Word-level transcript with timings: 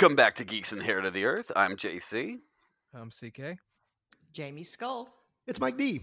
And 0.00 0.04
welcome 0.04 0.16
back 0.16 0.36
to 0.36 0.46
Geeks 0.46 0.72
Inherit 0.72 1.12
the 1.12 1.26
Earth. 1.26 1.52
I'm 1.54 1.76
JC. 1.76 2.38
I'm 2.94 3.10
CK. 3.10 3.58
Jamie 4.32 4.64
Skull. 4.64 5.10
It's 5.46 5.60
Mike 5.60 5.76
D. 5.76 6.00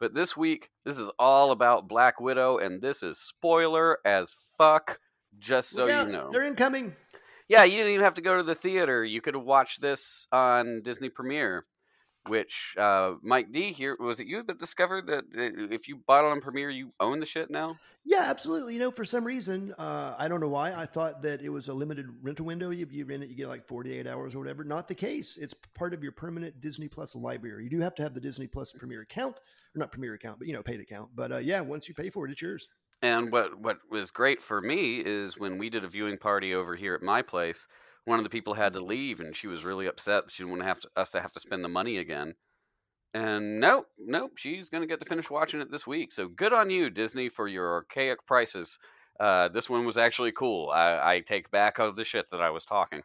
But 0.00 0.14
this 0.14 0.34
week, 0.34 0.70
this 0.86 0.98
is 0.98 1.10
all 1.18 1.50
about 1.50 1.86
Black 1.86 2.22
Widow, 2.22 2.56
and 2.56 2.80
this 2.80 3.02
is 3.02 3.18
spoiler 3.18 3.98
as 4.06 4.34
fuck, 4.56 4.98
just 5.38 5.68
so 5.68 5.84
Look 5.84 6.06
you 6.06 6.12
know. 6.12 6.30
They're 6.32 6.46
incoming. 6.46 6.94
Yeah, 7.46 7.64
you 7.64 7.76
didn't 7.76 7.92
even 7.92 8.04
have 8.04 8.14
to 8.14 8.22
go 8.22 8.38
to 8.38 8.42
the 8.42 8.54
theater. 8.54 9.04
You 9.04 9.20
could 9.20 9.36
watch 9.36 9.78
this 9.78 10.26
on 10.32 10.80
Disney 10.82 11.10
Premiere, 11.10 11.66
which 12.28 12.74
uh, 12.78 13.14
Mike 13.22 13.52
D 13.52 13.72
here 13.72 13.96
was 13.98 14.20
it 14.20 14.26
you 14.26 14.42
that 14.42 14.58
discovered 14.58 15.06
that 15.06 15.24
if 15.34 15.88
you 15.88 15.96
bought 15.96 16.24
it 16.24 16.30
on 16.30 16.40
Premiere, 16.40 16.70
you 16.70 16.92
own 17.00 17.20
the 17.20 17.26
shit 17.26 17.50
now? 17.50 17.76
Yeah, 18.06 18.22
absolutely. 18.22 18.74
You 18.74 18.80
know, 18.80 18.90
for 18.90 19.04
some 19.04 19.24
reason, 19.24 19.72
uh, 19.78 20.14
I 20.18 20.28
don't 20.28 20.40
know 20.40 20.48
why, 20.48 20.74
I 20.74 20.84
thought 20.84 21.22
that 21.22 21.40
it 21.40 21.48
was 21.48 21.68
a 21.68 21.72
limited 21.72 22.06
rental 22.22 22.44
window. 22.44 22.70
You, 22.70 22.86
you 22.90 23.06
rent 23.06 23.22
it, 23.22 23.30
you 23.30 23.36
get 23.36 23.48
like 23.48 23.66
48 23.66 24.06
hours 24.06 24.34
or 24.34 24.38
whatever. 24.40 24.62
Not 24.62 24.88
the 24.88 24.94
case. 24.94 25.38
It's 25.38 25.54
part 25.74 25.94
of 25.94 26.02
your 26.02 26.12
permanent 26.12 26.60
Disney 26.60 26.86
Plus 26.86 27.14
library. 27.14 27.64
You 27.64 27.70
do 27.70 27.80
have 27.80 27.94
to 27.94 28.02
have 28.02 28.12
the 28.12 28.20
Disney 28.20 28.46
Plus 28.46 28.72
Premiere 28.72 29.02
account, 29.02 29.40
or 29.74 29.78
not 29.78 29.90
Premiere 29.90 30.14
account, 30.14 30.38
but 30.38 30.48
you 30.48 30.54
know, 30.54 30.62
paid 30.62 30.80
account. 30.80 31.10
But 31.14 31.32
uh, 31.32 31.38
yeah, 31.38 31.60
once 31.62 31.88
you 31.88 31.94
pay 31.94 32.10
for 32.10 32.26
it, 32.26 32.32
it's 32.32 32.42
yours. 32.42 32.68
And 33.02 33.32
what 33.32 33.58
what 33.58 33.78
was 33.90 34.10
great 34.10 34.42
for 34.42 34.60
me 34.60 35.02
is 35.04 35.38
when 35.38 35.58
we 35.58 35.68
did 35.68 35.84
a 35.84 35.88
viewing 35.88 36.16
party 36.16 36.54
over 36.54 36.74
here 36.76 36.94
at 36.94 37.02
my 37.02 37.22
place, 37.22 37.66
one 38.04 38.18
of 38.18 38.24
the 38.24 38.30
people 38.30 38.54
had 38.54 38.74
to 38.74 38.84
leave, 38.84 39.20
and 39.20 39.34
she 39.34 39.46
was 39.46 39.64
really 39.64 39.86
upset. 39.86 40.30
She 40.30 40.42
didn't 40.42 40.50
want 40.50 40.62
to 40.62 40.68
have 40.68 40.80
to, 40.80 40.88
us 40.96 41.10
to 41.10 41.20
have 41.20 41.32
to 41.32 41.40
spend 41.40 41.64
the 41.64 41.68
money 41.68 41.98
again. 41.98 42.34
And 43.14 43.60
nope, 43.60 43.86
nope, 43.98 44.32
she's 44.36 44.68
going 44.68 44.82
to 44.82 44.88
get 44.88 45.00
to 45.00 45.08
finish 45.08 45.30
watching 45.30 45.60
it 45.60 45.70
this 45.70 45.86
week. 45.86 46.12
So 46.12 46.26
good 46.26 46.52
on 46.52 46.68
you, 46.68 46.90
Disney, 46.90 47.28
for 47.28 47.46
your 47.46 47.72
archaic 47.72 48.26
prices. 48.26 48.78
Uh, 49.20 49.48
this 49.48 49.70
one 49.70 49.86
was 49.86 49.96
actually 49.96 50.32
cool. 50.32 50.70
I, 50.70 51.14
I 51.14 51.20
take 51.20 51.50
back 51.50 51.78
all 51.78 51.92
the 51.92 52.04
shit 52.04 52.28
that 52.30 52.40
I 52.40 52.50
was 52.50 52.64
talking. 52.64 53.02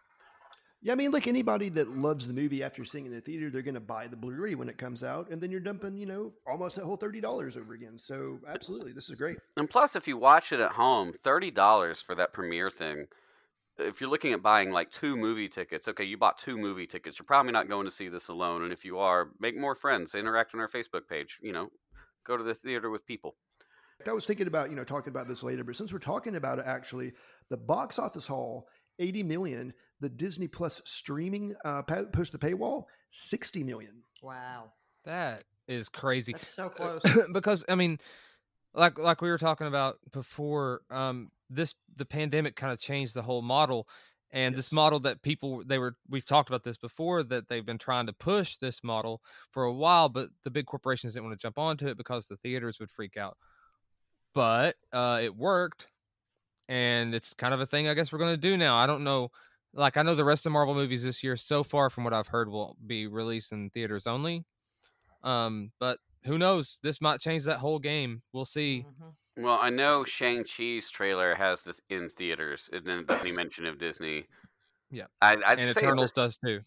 Yeah, 0.81 0.93
I 0.93 0.95
mean, 0.95 1.11
like 1.11 1.27
anybody 1.27 1.69
that 1.69 1.89
loves 1.89 2.25
the 2.25 2.33
movie 2.33 2.63
after 2.63 2.85
seeing 2.85 3.05
it 3.05 3.09
in 3.09 3.15
the 3.15 3.21
theater, 3.21 3.49
they're 3.49 3.61
going 3.61 3.75
to 3.75 3.81
buy 3.81 4.07
the 4.07 4.15
Blu-ray 4.15 4.55
when 4.55 4.69
it 4.69 4.77
comes 4.77 5.03
out, 5.03 5.29
and 5.29 5.41
then 5.41 5.51
you're 5.51 5.59
dumping, 5.59 5.97
you 5.97 6.05
know, 6.05 6.31
almost 6.47 6.77
that 6.77 6.85
whole 6.85 6.95
thirty 6.95 7.19
dollars 7.19 7.57
over 7.57 7.73
again. 7.73 7.97
So, 7.97 8.39
absolutely, 8.47 8.93
this 8.93 9.09
is 9.09 9.15
great. 9.15 9.37
And 9.57 9.69
plus, 9.69 9.97
if 9.97 10.07
you 10.07 10.17
watch 10.17 10.53
it 10.53 10.61
at 10.61 10.71
home, 10.71 11.13
thirty 11.21 11.51
dollars 11.51 12.01
for 12.01 12.15
that 12.15 12.31
premiere 12.31 12.69
thing. 12.69 13.07
If 13.79 14.01
you're 14.01 14.09
looking 14.09 14.33
at 14.33 14.41
buying 14.41 14.71
like 14.71 14.91
two 14.91 15.15
movie 15.15 15.49
tickets, 15.49 15.87
okay, 15.87 16.03
you 16.03 16.17
bought 16.17 16.37
two 16.37 16.57
movie 16.57 16.87
tickets. 16.87 17.17
You're 17.17 17.25
probably 17.25 17.51
not 17.51 17.69
going 17.69 17.85
to 17.85 17.91
see 17.91 18.09
this 18.09 18.27
alone. 18.27 18.63
And 18.63 18.73
if 18.73 18.85
you 18.85 18.99
are, 18.99 19.29
make 19.39 19.57
more 19.57 19.75
friends, 19.75 20.15
interact 20.15 20.53
on 20.53 20.61
our 20.61 20.67
Facebook 20.67 21.07
page. 21.09 21.39
You 21.41 21.53
know, 21.53 21.69
go 22.25 22.37
to 22.37 22.43
the 22.43 22.53
theater 22.53 22.89
with 22.89 23.05
people. 23.05 23.35
I 24.07 24.13
was 24.13 24.25
thinking 24.25 24.47
about, 24.47 24.69
you 24.69 24.75
know, 24.75 24.85
talking 24.85 25.11
about 25.11 25.27
this 25.27 25.43
later, 25.43 25.63
but 25.63 25.75
since 25.75 25.91
we're 25.91 25.99
talking 25.99 26.35
about 26.35 26.59
it, 26.59 26.65
actually, 26.65 27.11
the 27.49 27.57
box 27.57 27.99
office 27.99 28.27
haul, 28.27 28.67
80 28.97 29.23
million, 29.23 29.73
the 29.99 30.09
Disney 30.09 30.47
Plus 30.47 30.81
streaming 30.85 31.55
uh, 31.65 31.81
post 31.81 32.31
the 32.31 32.37
paywall, 32.37 32.83
60 33.11 33.63
million. 33.63 34.03
Wow. 34.23 34.71
That 35.05 35.43
is 35.67 35.89
crazy. 35.89 36.33
That's 36.33 36.53
so 36.53 36.69
close. 36.69 37.01
because 37.33 37.65
I 37.67 37.75
mean, 37.75 37.99
like 38.73 38.97
like 38.99 39.21
we 39.21 39.29
were 39.29 39.37
talking 39.37 39.67
about 39.67 39.97
before, 40.11 40.81
um, 40.89 41.29
this 41.49 41.75
the 41.95 42.05
pandemic 42.05 42.55
kind 42.55 42.71
of 42.71 42.79
changed 42.79 43.13
the 43.13 43.21
whole 43.21 43.41
model. 43.41 43.87
And 44.31 44.55
this 44.55 44.71
model 44.71 44.99
that 45.01 45.23
people 45.23 45.63
they 45.65 45.79
were 45.79 45.95
we've 46.07 46.25
talked 46.25 46.49
about 46.49 46.63
this 46.63 46.77
before 46.77 47.23
that 47.23 47.47
they've 47.47 47.65
been 47.65 47.79
trying 47.79 48.05
to 48.05 48.13
push 48.13 48.57
this 48.57 48.83
model 48.83 49.23
for 49.49 49.63
a 49.63 49.73
while, 49.73 50.07
but 50.07 50.29
the 50.43 50.51
big 50.51 50.67
corporations 50.67 51.13
didn't 51.13 51.25
want 51.25 51.39
to 51.39 51.41
jump 51.41 51.57
onto 51.57 51.87
it 51.87 51.97
because 51.97 52.27
the 52.27 52.37
theaters 52.37 52.79
would 52.79 52.91
freak 52.91 53.17
out. 53.17 53.37
But 54.35 54.75
uh, 54.93 55.19
it 55.23 55.35
worked, 55.35 55.87
and 56.67 57.15
it's 57.15 57.33
kind 57.33 57.55
of 57.55 57.61
a 57.61 57.65
thing 57.65 57.87
I 57.87 57.95
guess 57.95 58.11
we're 58.11 58.19
going 58.19 58.33
to 58.33 58.37
do 58.37 58.55
now. 58.55 58.77
I 58.77 58.85
don't 58.85 59.03
know, 59.03 59.31
like 59.73 59.97
I 59.97 60.03
know 60.03 60.13
the 60.13 60.23
rest 60.23 60.45
of 60.45 60.51
Marvel 60.51 60.75
movies 60.75 61.03
this 61.03 61.23
year 61.23 61.35
so 61.35 61.63
far 61.63 61.89
from 61.89 62.03
what 62.03 62.13
I've 62.13 62.27
heard 62.27 62.49
will 62.49 62.77
be 62.85 63.07
released 63.07 63.51
in 63.51 63.71
theaters 63.71 64.05
only. 64.05 64.45
Um, 65.23 65.71
but 65.79 65.97
who 66.25 66.37
knows? 66.37 66.77
This 66.83 67.01
might 67.01 67.19
change 67.19 67.45
that 67.45 67.57
whole 67.57 67.79
game. 67.79 68.21
We'll 68.31 68.45
see. 68.45 68.85
Mhm. 68.87 69.13
Well, 69.39 69.57
I 69.61 69.69
know 69.69 70.03
Shang 70.03 70.43
Chi's 70.43 70.89
trailer 70.89 71.35
has 71.35 71.63
this 71.63 71.79
in 71.89 72.09
theaters, 72.09 72.69
and 72.73 72.85
then 72.85 72.99
it 72.99 73.07
doesn't 73.07 73.25
even 73.25 73.37
mention 73.37 73.65
of 73.65 73.79
Disney. 73.79 74.25
Yeah. 74.91 75.05
I'd, 75.21 75.41
I'd 75.43 75.59
and 75.59 75.73
say 75.73 75.81
Eternals 75.81 76.11
does 76.11 76.37
too. 76.37 76.61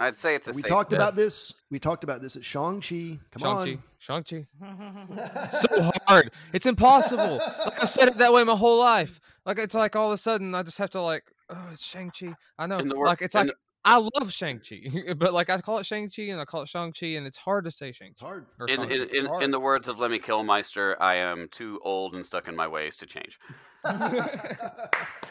I'd 0.00 0.18
say 0.18 0.34
it's 0.34 0.46
a 0.46 0.52
we 0.52 0.62
safe 0.62 0.68
talked 0.68 0.90
bet. 0.90 0.98
about 0.98 1.16
this. 1.16 1.52
We 1.70 1.78
talked 1.80 2.04
about 2.04 2.22
this 2.22 2.36
at 2.36 2.44
Shang-Chi. 2.44 3.18
Come 3.32 3.40
Shang-Chi. 3.40 3.70
on. 3.70 3.82
Shang-Chi. 3.98 4.46
Mm-hmm. 4.62 5.48
so 5.50 5.90
hard. 6.06 6.30
It's 6.52 6.66
impossible. 6.66 7.38
Like 7.38 7.82
I've 7.82 7.88
said 7.88 8.08
it 8.08 8.18
that 8.18 8.32
way 8.32 8.44
my 8.44 8.54
whole 8.54 8.78
life. 8.78 9.20
Like 9.44 9.58
it's 9.58 9.74
like 9.74 9.96
all 9.96 10.06
of 10.06 10.12
a 10.12 10.16
sudden 10.16 10.54
I 10.54 10.62
just 10.62 10.78
have 10.78 10.90
to 10.90 11.02
like, 11.02 11.24
oh, 11.50 11.70
it's 11.72 11.84
Shang-Chi. 11.84 12.34
I 12.58 12.66
know. 12.66 12.80
Wor- 12.84 13.06
like 13.06 13.22
it's 13.22 13.34
like 13.34 13.50
I 13.90 13.96
love 14.18 14.30
Shang-Chi, 14.30 15.14
but 15.16 15.32
like 15.32 15.48
I 15.48 15.58
call 15.62 15.78
it 15.78 15.86
Shang-Chi 15.86 16.24
and 16.24 16.38
I 16.38 16.44
call 16.44 16.60
it 16.60 16.68
Shang-Chi 16.68 17.06
and 17.06 17.26
it's 17.26 17.38
hard 17.38 17.64
to 17.64 17.70
say 17.70 17.90
Shang-Chi. 17.92 18.24
hard. 18.24 18.44
Or 18.60 18.68
In, 18.68 18.82
in, 18.92 19.08
in, 19.14 19.24
hard. 19.24 19.42
in 19.42 19.50
the 19.50 19.58
words 19.58 19.88
of 19.88 19.98
Lemmy 19.98 20.18
Kilmister, 20.18 20.94
I 21.00 21.16
am 21.16 21.48
too 21.50 21.80
old 21.82 22.14
and 22.14 22.24
stuck 22.26 22.48
in 22.48 22.54
my 22.54 22.68
ways 22.68 22.96
to 22.96 23.06
change. 23.06 23.38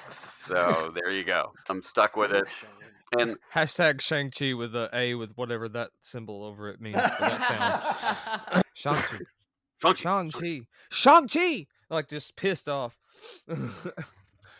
So 0.09 0.91
there 0.95 1.11
you 1.11 1.23
go. 1.23 1.51
I'm 1.69 1.83
stuck 1.83 2.15
with 2.15 2.31
it. 2.31 2.47
And 3.11 3.35
Hashtag 3.53 4.01
Shang-Chi 4.01 4.53
with 4.53 4.75
a 4.75 4.89
A 4.91 5.13
with 5.15 5.33
whatever 5.37 5.69
that 5.69 5.91
symbol 6.01 6.43
over 6.43 6.69
it 6.69 6.81
means 6.81 6.99
for 6.99 7.21
that 7.21 7.41
sound. 7.41 8.63
Shang-Chi. 8.73 9.17
Shang-Chi, 9.81 9.93
Shang-Chi. 10.01 10.61
Shang-Chi! 10.89 11.67
Like 11.89 12.09
just 12.09 12.35
pissed 12.35 12.67
off. 12.67 12.97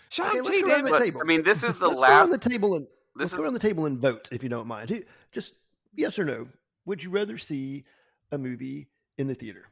Shang-Chi, 0.09 0.40
let's 0.40 0.62
go 0.62 0.68
damn 0.68 0.88
it! 0.88 0.91
the 0.91 1.00
table. 1.00 1.22
I 1.22 1.25
mean, 1.25 1.44
this 1.44 1.64
is 1.64 1.78
the 1.78 1.88
let's 1.88 1.96
go 2.00 2.02
last. 2.02 2.25
on 2.25 2.29
the 2.29 2.38
table 2.38 2.75
and 2.75 2.88
This 3.17 3.31
let's 3.31 3.35
go 3.35 3.44
around 3.44 3.53
the 3.53 3.59
table 3.59 3.85
and 3.85 4.00
vote 4.00 4.29
if 4.31 4.44
you 4.44 4.50
don't 4.50 4.67
mind. 4.67 5.03
Just 5.31 5.53
yes 5.95 6.17
or 6.19 6.25
no. 6.25 6.47
Would 6.85 7.03
you 7.03 7.09
rather 7.09 7.38
see 7.38 7.83
a 8.31 8.38
movie 8.38 8.88
in 9.17 9.28
the 9.28 9.35
theater? 9.35 9.66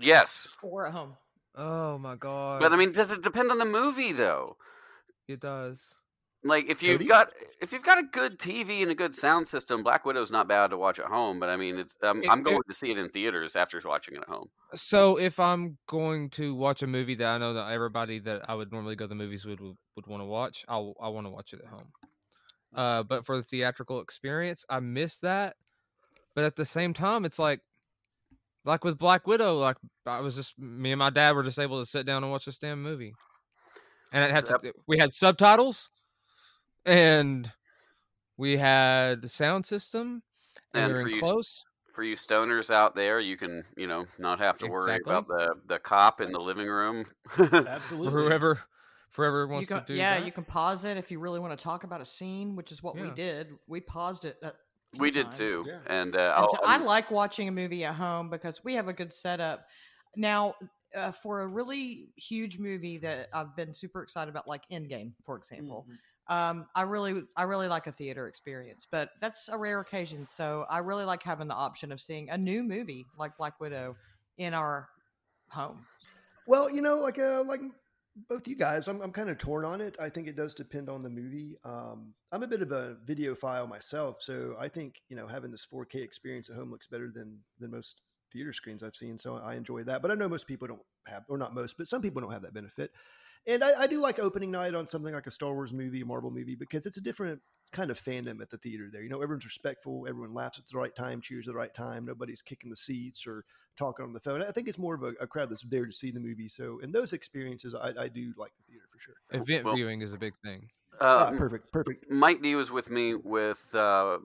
yes, 0.00 0.46
or 0.62 0.86
at 0.86 0.92
home. 0.92 1.16
Oh 1.54 1.96
my 1.98 2.16
god. 2.16 2.60
but 2.60 2.72
I 2.72 2.76
mean, 2.76 2.92
does 2.92 3.10
it 3.10 3.22
depend 3.22 3.50
on 3.50 3.58
the 3.58 3.64
movie 3.64 4.12
though? 4.12 4.56
it 5.28 5.40
does. 5.40 5.94
Like 6.44 6.66
if 6.70 6.82
you've 6.82 6.98
Cody? 6.98 7.08
got 7.08 7.32
if 7.60 7.72
you've 7.72 7.82
got 7.82 7.98
a 7.98 8.02
good 8.04 8.38
TV 8.38 8.82
and 8.82 8.90
a 8.90 8.94
good 8.94 9.14
sound 9.16 9.48
system, 9.48 9.82
Black 9.82 10.04
Widow's 10.04 10.30
not 10.30 10.46
bad 10.46 10.68
to 10.70 10.76
watch 10.76 10.98
at 11.00 11.06
home. 11.06 11.40
But 11.40 11.48
I 11.48 11.56
mean, 11.56 11.78
it's 11.78 11.96
um, 12.02 12.22
It- 12.22 12.30
I'm 12.30 12.40
it- 12.40 12.44
going 12.44 12.60
to 12.68 12.74
see 12.74 12.90
it 12.92 12.98
in 12.98 13.08
theaters 13.08 13.56
after 13.56 13.80
watching 13.84 14.14
it 14.14 14.20
at 14.22 14.28
home. 14.28 14.48
So 14.74 15.18
if 15.18 15.40
I'm 15.40 15.78
going 15.88 16.28
to 16.30 16.54
watch 16.54 16.82
a 16.82 16.86
movie 16.86 17.14
that 17.16 17.26
I 17.26 17.38
know 17.38 17.54
that 17.54 17.72
everybody 17.72 18.18
that 18.20 18.48
I 18.48 18.54
would 18.54 18.70
normally 18.70 18.94
go 18.94 19.06
to 19.06 19.08
the 19.08 19.14
movies 19.16 19.44
would 19.46 19.58
would, 19.60 19.76
would 19.96 20.06
want 20.06 20.20
to 20.20 20.26
watch, 20.26 20.64
I'll 20.68 20.94
I 21.02 21.08
want 21.08 21.26
to 21.26 21.30
watch 21.30 21.52
it 21.54 21.60
at 21.64 21.70
home. 21.70 21.88
Uh, 22.76 23.02
but 23.02 23.24
for 23.26 23.36
the 23.38 23.42
theatrical 23.42 24.00
experience, 24.00 24.64
I 24.68 24.78
miss 24.80 25.16
that. 25.18 25.56
But 26.34 26.44
at 26.44 26.54
the 26.56 26.64
same 26.66 26.92
time, 26.92 27.24
it's 27.24 27.38
like 27.38 27.60
like 28.66 28.84
with 28.84 28.98
Black 28.98 29.26
Widow, 29.26 29.56
like 29.58 29.76
I 30.04 30.20
was 30.20 30.34
just 30.36 30.58
me 30.58 30.92
and 30.92 30.98
my 30.98 31.08
dad 31.10 31.34
were 31.34 31.42
just 31.42 31.58
able 31.58 31.80
to 31.80 31.86
sit 31.86 32.04
down 32.04 32.22
and 32.22 32.30
watch 32.30 32.44
this 32.44 32.58
damn 32.58 32.82
movie. 32.82 33.14
And 34.12 34.22
I'd 34.22 34.30
have 34.32 34.60
to 34.60 34.72
we 34.86 34.98
had 34.98 35.14
subtitles 35.14 35.88
and 36.84 37.50
we 38.36 38.56
had 38.56 39.22
the 39.22 39.28
sound 39.28 39.64
system 39.64 40.22
and, 40.74 40.84
And 40.84 40.92
we 40.92 40.94
were 40.94 41.02
for 41.02 41.08
in 41.08 41.14
you- 41.14 41.20
close. 41.20 41.64
For 41.94 42.02
you 42.02 42.14
stoners 42.14 42.70
out 42.70 42.94
there, 42.94 43.20
you 43.20 43.38
can 43.38 43.64
you 43.74 43.86
know 43.86 44.04
not 44.18 44.38
have 44.38 44.58
to 44.58 44.66
worry 44.66 44.96
Exactly. 44.96 45.14
about 45.14 45.28
the 45.28 45.54
the 45.66 45.78
cop 45.78 46.20
in 46.20 46.30
the 46.30 46.38
living 46.38 46.68
room. 46.68 47.06
Absolutely. 47.38 48.10
For 48.10 48.20
whoever 48.22 48.60
for 49.10 49.24
whoever 49.24 49.46
You 49.46 49.52
wants 49.52 49.68
can, 49.68 49.80
to 49.80 49.84
do 49.86 49.94
yeah, 49.94 50.18
that. 50.18 50.26
you 50.26 50.32
can 50.32 50.44
pause 50.44 50.84
it 50.84 50.96
if 50.96 51.10
you 51.10 51.18
really 51.18 51.40
want 51.40 51.58
to 51.58 51.62
talk 51.62 51.84
about 51.84 52.00
a 52.00 52.04
scene, 52.04 52.56
which 52.56 52.72
is 52.72 52.82
what 52.82 52.96
we 52.98 53.10
did. 53.12 53.52
We 53.66 53.80
paused 53.80 54.24
it. 54.24 54.36
A 54.42 54.52
few 54.92 55.00
we 55.00 55.10
did 55.10 55.26
times. 55.26 55.38
too, 55.38 55.64
Yeah. 55.66 55.80
and 55.86 56.16
uh, 56.16 56.18
And 56.18 56.32
I'll, 56.32 56.50
so 56.50 56.58
I 56.64 56.76
like 56.78 57.10
watching 57.10 57.48
a 57.48 57.52
movie 57.52 57.84
at 57.84 57.94
home 57.94 58.30
because 58.30 58.62
we 58.64 58.74
have 58.74 58.88
a 58.88 58.92
good 58.92 59.12
setup. 59.12 59.66
Now, 60.16 60.54
uh, 60.94 61.12
for 61.12 61.42
a 61.42 61.46
really 61.46 62.08
huge 62.16 62.58
movie 62.58 62.98
that 62.98 63.28
I've 63.32 63.54
been 63.56 63.74
super 63.74 64.02
excited 64.02 64.30
about, 64.30 64.48
like 64.48 64.62
Endgame, 64.70 65.12
for 65.24 65.36
example, 65.36 65.86
Mhm. 65.88 66.34
um, 66.34 66.66
I 66.74 66.82
really, 66.82 67.22
I 67.36 67.42
really 67.42 67.68
like 67.68 67.86
a 67.86 67.92
theater 67.92 68.28
experience. 68.28 68.86
But 68.90 69.10
that's 69.20 69.48
a 69.48 69.58
rare 69.58 69.80
occasion, 69.80 70.26
so 70.26 70.66
I 70.70 70.78
really 70.78 71.04
like 71.04 71.22
having 71.22 71.48
the 71.48 71.54
option 71.54 71.92
of 71.92 72.00
seeing 72.00 72.30
a 72.30 72.38
new 72.38 72.62
movie 72.62 73.06
like 73.18 73.36
Black 73.36 73.60
Widow 73.60 73.96
in 74.38 74.54
our 74.54 74.88
home. 75.48 75.86
Well, 76.46 76.70
you 76.70 76.80
know, 76.80 76.96
like 76.96 77.18
uh, 77.18 77.42
like 77.44 77.60
both 78.28 78.48
you 78.48 78.56
guys, 78.56 78.88
I'm 78.88 79.00
I'm 79.00 79.12
kind 79.12 79.28
of 79.28 79.38
torn 79.38 79.64
on 79.64 79.80
it. 79.80 79.96
I 80.00 80.08
think 80.08 80.26
it 80.26 80.36
does 80.36 80.54
depend 80.54 80.88
on 80.88 81.02
the 81.02 81.10
movie. 81.10 81.56
Um, 81.64 82.14
I'm 82.32 82.42
a 82.42 82.46
bit 82.46 82.62
of 82.62 82.72
a 82.72 82.96
videophile 83.06 83.68
myself, 83.68 84.16
so 84.20 84.56
I 84.58 84.68
think 84.68 85.02
you 85.08 85.16
know 85.16 85.26
having 85.26 85.50
this 85.50 85.66
4K 85.70 85.96
experience 85.96 86.48
at 86.48 86.56
home 86.56 86.70
looks 86.70 86.86
better 86.86 87.10
than 87.14 87.38
than 87.58 87.70
most 87.70 88.00
theater 88.32 88.52
screens 88.52 88.82
I've 88.82 88.96
seen. 88.96 89.18
So 89.18 89.36
I 89.36 89.54
enjoy 89.54 89.84
that. 89.84 90.02
But 90.02 90.10
I 90.10 90.14
know 90.14 90.28
most 90.28 90.46
people 90.46 90.68
don't 90.68 90.80
have, 91.06 91.24
or 91.28 91.38
not 91.38 91.54
most, 91.54 91.76
but 91.78 91.88
some 91.88 92.02
people 92.02 92.20
don't 92.20 92.32
have 92.32 92.42
that 92.42 92.54
benefit. 92.54 92.90
And 93.46 93.62
I, 93.62 93.82
I 93.82 93.86
do 93.86 94.00
like 94.00 94.18
opening 94.18 94.50
night 94.50 94.74
on 94.74 94.88
something 94.88 95.14
like 95.14 95.26
a 95.26 95.30
Star 95.30 95.54
Wars 95.54 95.72
movie, 95.72 96.00
a 96.00 96.06
Marvel 96.06 96.30
movie, 96.30 96.56
because 96.56 96.84
it's 96.84 96.96
a 96.96 97.00
different 97.00 97.40
kind 97.72 97.90
of 97.90 98.00
fandom 98.02 98.40
at 98.40 98.50
the 98.50 98.58
theater 98.58 98.88
there. 98.90 99.02
You 99.02 99.08
know, 99.08 99.20
everyone's 99.22 99.44
respectful, 99.44 100.06
everyone 100.08 100.32
laughs 100.34 100.58
at 100.58 100.64
the 100.70 100.78
right 100.78 100.94
time, 100.94 101.20
cheers 101.20 101.46
at 101.48 101.52
the 101.52 101.58
right 101.58 101.74
time, 101.74 102.04
nobody's 102.06 102.40
kicking 102.42 102.70
the 102.70 102.76
seats 102.76 103.26
or 103.26 103.44
talking 103.76 104.04
on 104.04 104.12
the 104.12 104.20
phone. 104.20 104.42
I 104.42 104.50
think 104.52 104.68
it's 104.68 104.78
more 104.78 104.94
of 104.94 105.02
a, 105.02 105.12
a 105.20 105.26
crowd 105.26 105.50
that's 105.50 105.62
there 105.62 105.84
to 105.84 105.92
see 105.92 106.10
the 106.10 106.20
movie. 106.20 106.48
So 106.48 106.78
in 106.78 106.92
those 106.92 107.12
experiences, 107.12 107.74
I, 107.74 107.92
I 107.98 108.08
do 108.08 108.32
like 108.38 108.52
the 108.56 108.72
theater 108.72 108.84
for 108.90 108.98
sure. 108.98 109.14
Event 109.32 109.64
Well- 109.64 109.74
viewing 109.74 110.00
is 110.00 110.12
a 110.12 110.18
big 110.18 110.34
thing. 110.42 110.70
Ah, 111.00 111.26
Uh, 111.26 111.30
m- 111.32 111.38
perfect, 111.38 111.70
perfect. 111.72 112.10
Mike 112.10 112.40
D 112.42 112.54
was 112.54 112.70
with 112.70 112.90
me 112.90 113.14
with 113.14 113.66
uh, 113.74 114.18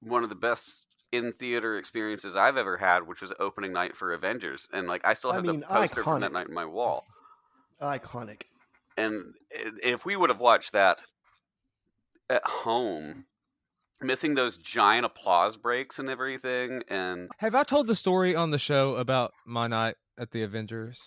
one 0.00 0.24
of 0.24 0.28
the 0.28 0.34
best 0.34 0.80
in 1.12 1.32
theater 1.34 1.76
experiences 1.78 2.34
I've 2.34 2.56
ever 2.56 2.76
had, 2.76 3.06
which 3.06 3.20
was 3.20 3.32
opening 3.38 3.72
night 3.72 3.96
for 3.96 4.12
Avengers, 4.14 4.66
and 4.72 4.88
like 4.88 5.02
I 5.04 5.14
still 5.14 5.30
I 5.30 5.36
have 5.36 5.44
mean, 5.44 5.60
the 5.60 5.66
poster 5.66 6.02
from 6.02 6.20
that 6.22 6.32
night 6.32 6.48
on 6.48 6.54
my 6.54 6.64
wall. 6.64 7.04
Iconic. 7.80 8.42
And 8.96 9.34
if 9.52 10.04
we 10.04 10.16
would 10.16 10.30
have 10.30 10.40
watched 10.40 10.72
that 10.72 11.02
at 12.30 12.46
home, 12.46 13.26
missing 14.00 14.34
those 14.34 14.56
giant 14.56 15.04
applause 15.06 15.56
breaks 15.56 15.98
and 15.98 16.08
everything, 16.08 16.82
and 16.88 17.28
Have 17.38 17.54
I 17.54 17.62
told 17.64 17.86
the 17.86 17.94
story 17.94 18.34
on 18.34 18.50
the 18.50 18.58
show 18.58 18.96
about 18.96 19.32
my 19.46 19.66
night 19.66 19.96
at 20.18 20.30
the 20.30 20.42
Avengers? 20.42 20.98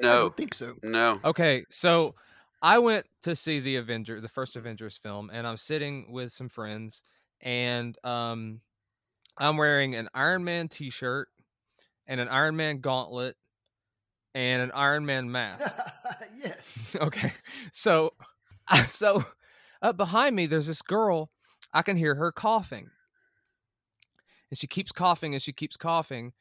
no 0.00 0.08
I 0.08 0.12
no, 0.14 0.18
don't 0.22 0.36
think 0.36 0.54
so. 0.54 0.74
no, 0.82 1.20
Okay, 1.24 1.64
so 1.70 2.14
I 2.62 2.78
went 2.78 3.06
to 3.22 3.36
see 3.36 3.60
the 3.60 3.76
Avenger, 3.76 4.20
the 4.20 4.28
first 4.28 4.56
Avengers 4.56 4.96
film, 4.96 5.30
and 5.32 5.46
I'm 5.46 5.56
sitting 5.58 6.10
with 6.10 6.32
some 6.32 6.48
friends, 6.48 7.02
and 7.40 7.96
um, 8.04 8.60
I'm 9.38 9.56
wearing 9.56 9.94
an 9.94 10.08
Iron 10.14 10.44
Man 10.44 10.68
T-shirt 10.68 11.28
and 12.06 12.20
an 12.20 12.28
Iron 12.28 12.56
Man 12.56 12.80
gauntlet 12.80 13.36
and 14.34 14.62
an 14.62 14.72
Iron 14.74 15.04
Man 15.06 15.30
mask. 15.30 15.60
yes. 16.42 16.96
okay, 17.00 17.32
so 17.70 18.14
so 18.88 19.22
up 19.84 19.96
behind 19.96 20.34
me, 20.34 20.46
there's 20.46 20.66
this 20.66 20.82
girl. 20.82 21.30
I 21.72 21.82
can 21.82 21.96
hear 21.96 22.14
her 22.16 22.32
coughing, 22.32 22.90
and 24.50 24.58
she 24.58 24.66
keeps 24.66 24.92
coughing 24.92 25.34
and 25.34 25.42
she 25.42 25.52
keeps 25.52 25.76
coughing, 25.76 26.32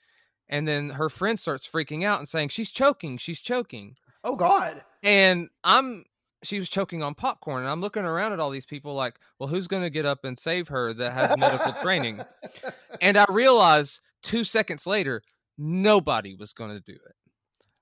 and 0.48 0.68
then 0.68 0.92
her 0.92 1.10
friend 1.10 1.40
starts 1.40 1.68
freaking 1.68 2.04
out 2.04 2.20
and 2.20 2.28
saying 2.28 2.50
she's 2.50 2.70
choking, 2.70 3.18
she's 3.18 3.40
choking. 3.40 3.96
Oh 4.24 4.36
God. 4.36 4.84
And 5.02 5.50
I'm 5.64 6.06
she 6.44 6.60
was 6.60 6.70
choking 6.70 7.02
on 7.02 7.16
popcorn 7.16 7.62
and 7.64 7.72
I'm 7.72 7.82
looking 7.82 8.04
around 8.04 8.34
at 8.34 8.40
all 8.40 8.50
these 8.50 8.66
people 8.66 8.94
like, 8.94 9.16
well, 9.40 9.48
who's 9.48 9.68
going 9.68 9.84
to 9.84 9.90
get 9.90 10.06
up 10.06 10.26
and 10.26 10.38
save 10.38 10.68
her 10.68 10.94
that 10.94 11.14
has 11.14 11.38
medical 11.38 11.72
training? 11.82 12.22
And 13.02 13.18
I 13.18 13.26
realize 13.30 14.02
2 14.24 14.44
seconds 14.44 14.86
later 14.86 15.22
nobody 15.58 16.36
was 16.36 16.54
going 16.54 16.72
to 16.72 16.82
do 16.82 16.94
it. 16.94 17.16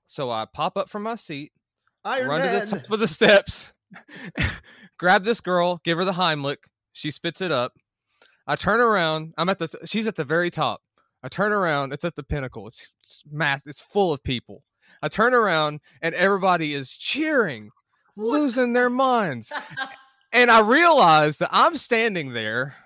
So 0.06 0.30
I 0.30 0.46
pop 0.46 0.76
up 0.76 0.88
from 0.88 1.02
my 1.02 1.16
seat, 1.16 1.52
Iron 2.04 2.28
run 2.28 2.40
Man. 2.40 2.66
to 2.66 2.74
the 2.74 2.80
top 2.80 2.90
of 2.90 3.00
the 3.00 3.08
steps, 3.08 3.72
grab 4.98 5.24
this 5.24 5.40
girl, 5.40 5.80
give 5.84 5.98
her 5.98 6.04
the 6.04 6.12
Heimlich, 6.12 6.58
she 6.92 7.10
spits 7.10 7.40
it 7.40 7.52
up. 7.52 7.72
I 8.46 8.56
turn 8.56 8.80
around, 8.80 9.34
I'm 9.38 9.48
at 9.48 9.58
the 9.58 9.68
she's 9.84 10.06
at 10.06 10.16
the 10.16 10.24
very 10.24 10.50
top. 10.50 10.80
I 11.22 11.28
turn 11.28 11.52
around, 11.52 11.92
it's 11.92 12.04
at 12.04 12.16
the 12.16 12.24
pinnacle. 12.24 12.66
It's, 12.66 12.92
it's 13.04 13.22
mass, 13.30 13.66
it's 13.66 13.80
full 13.80 14.12
of 14.12 14.24
people. 14.24 14.64
I 15.02 15.08
turn 15.08 15.34
around 15.34 15.80
and 16.00 16.14
everybody 16.14 16.74
is 16.74 16.90
cheering, 16.92 17.70
losing 18.16 18.72
their 18.72 18.90
minds. 18.90 19.52
And 20.34 20.50
I 20.50 20.60
realize 20.60 21.36
that 21.38 21.50
I'm 21.52 21.76
standing 21.76 22.32
there. 22.32 22.76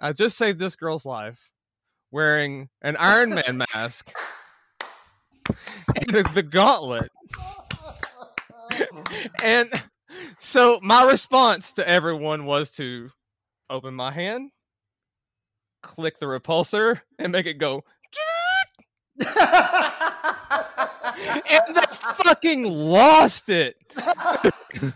I 0.00 0.14
just 0.14 0.38
saved 0.38 0.58
this 0.58 0.74
girl's 0.74 1.04
life 1.04 1.38
wearing 2.10 2.70
an 2.80 2.96
Iron 2.96 3.34
Man 3.34 3.58
mask 3.74 4.10
and 5.48 6.08
the, 6.08 6.22
the 6.32 6.42
gauntlet. 6.42 7.10
And 9.42 9.70
so 10.38 10.80
my 10.82 11.08
response 11.08 11.72
to 11.74 11.88
everyone 11.88 12.44
was 12.44 12.72
to 12.72 13.10
open 13.70 13.94
my 13.94 14.10
hand, 14.10 14.50
click 15.82 16.18
the 16.18 16.26
repulsor, 16.26 17.00
and 17.18 17.32
make 17.32 17.46
it 17.46 17.58
go. 17.58 17.84
And 21.50 21.74
they 21.74 21.80
fucking 21.90 22.64
lost 22.64 23.48
it. 23.48 23.76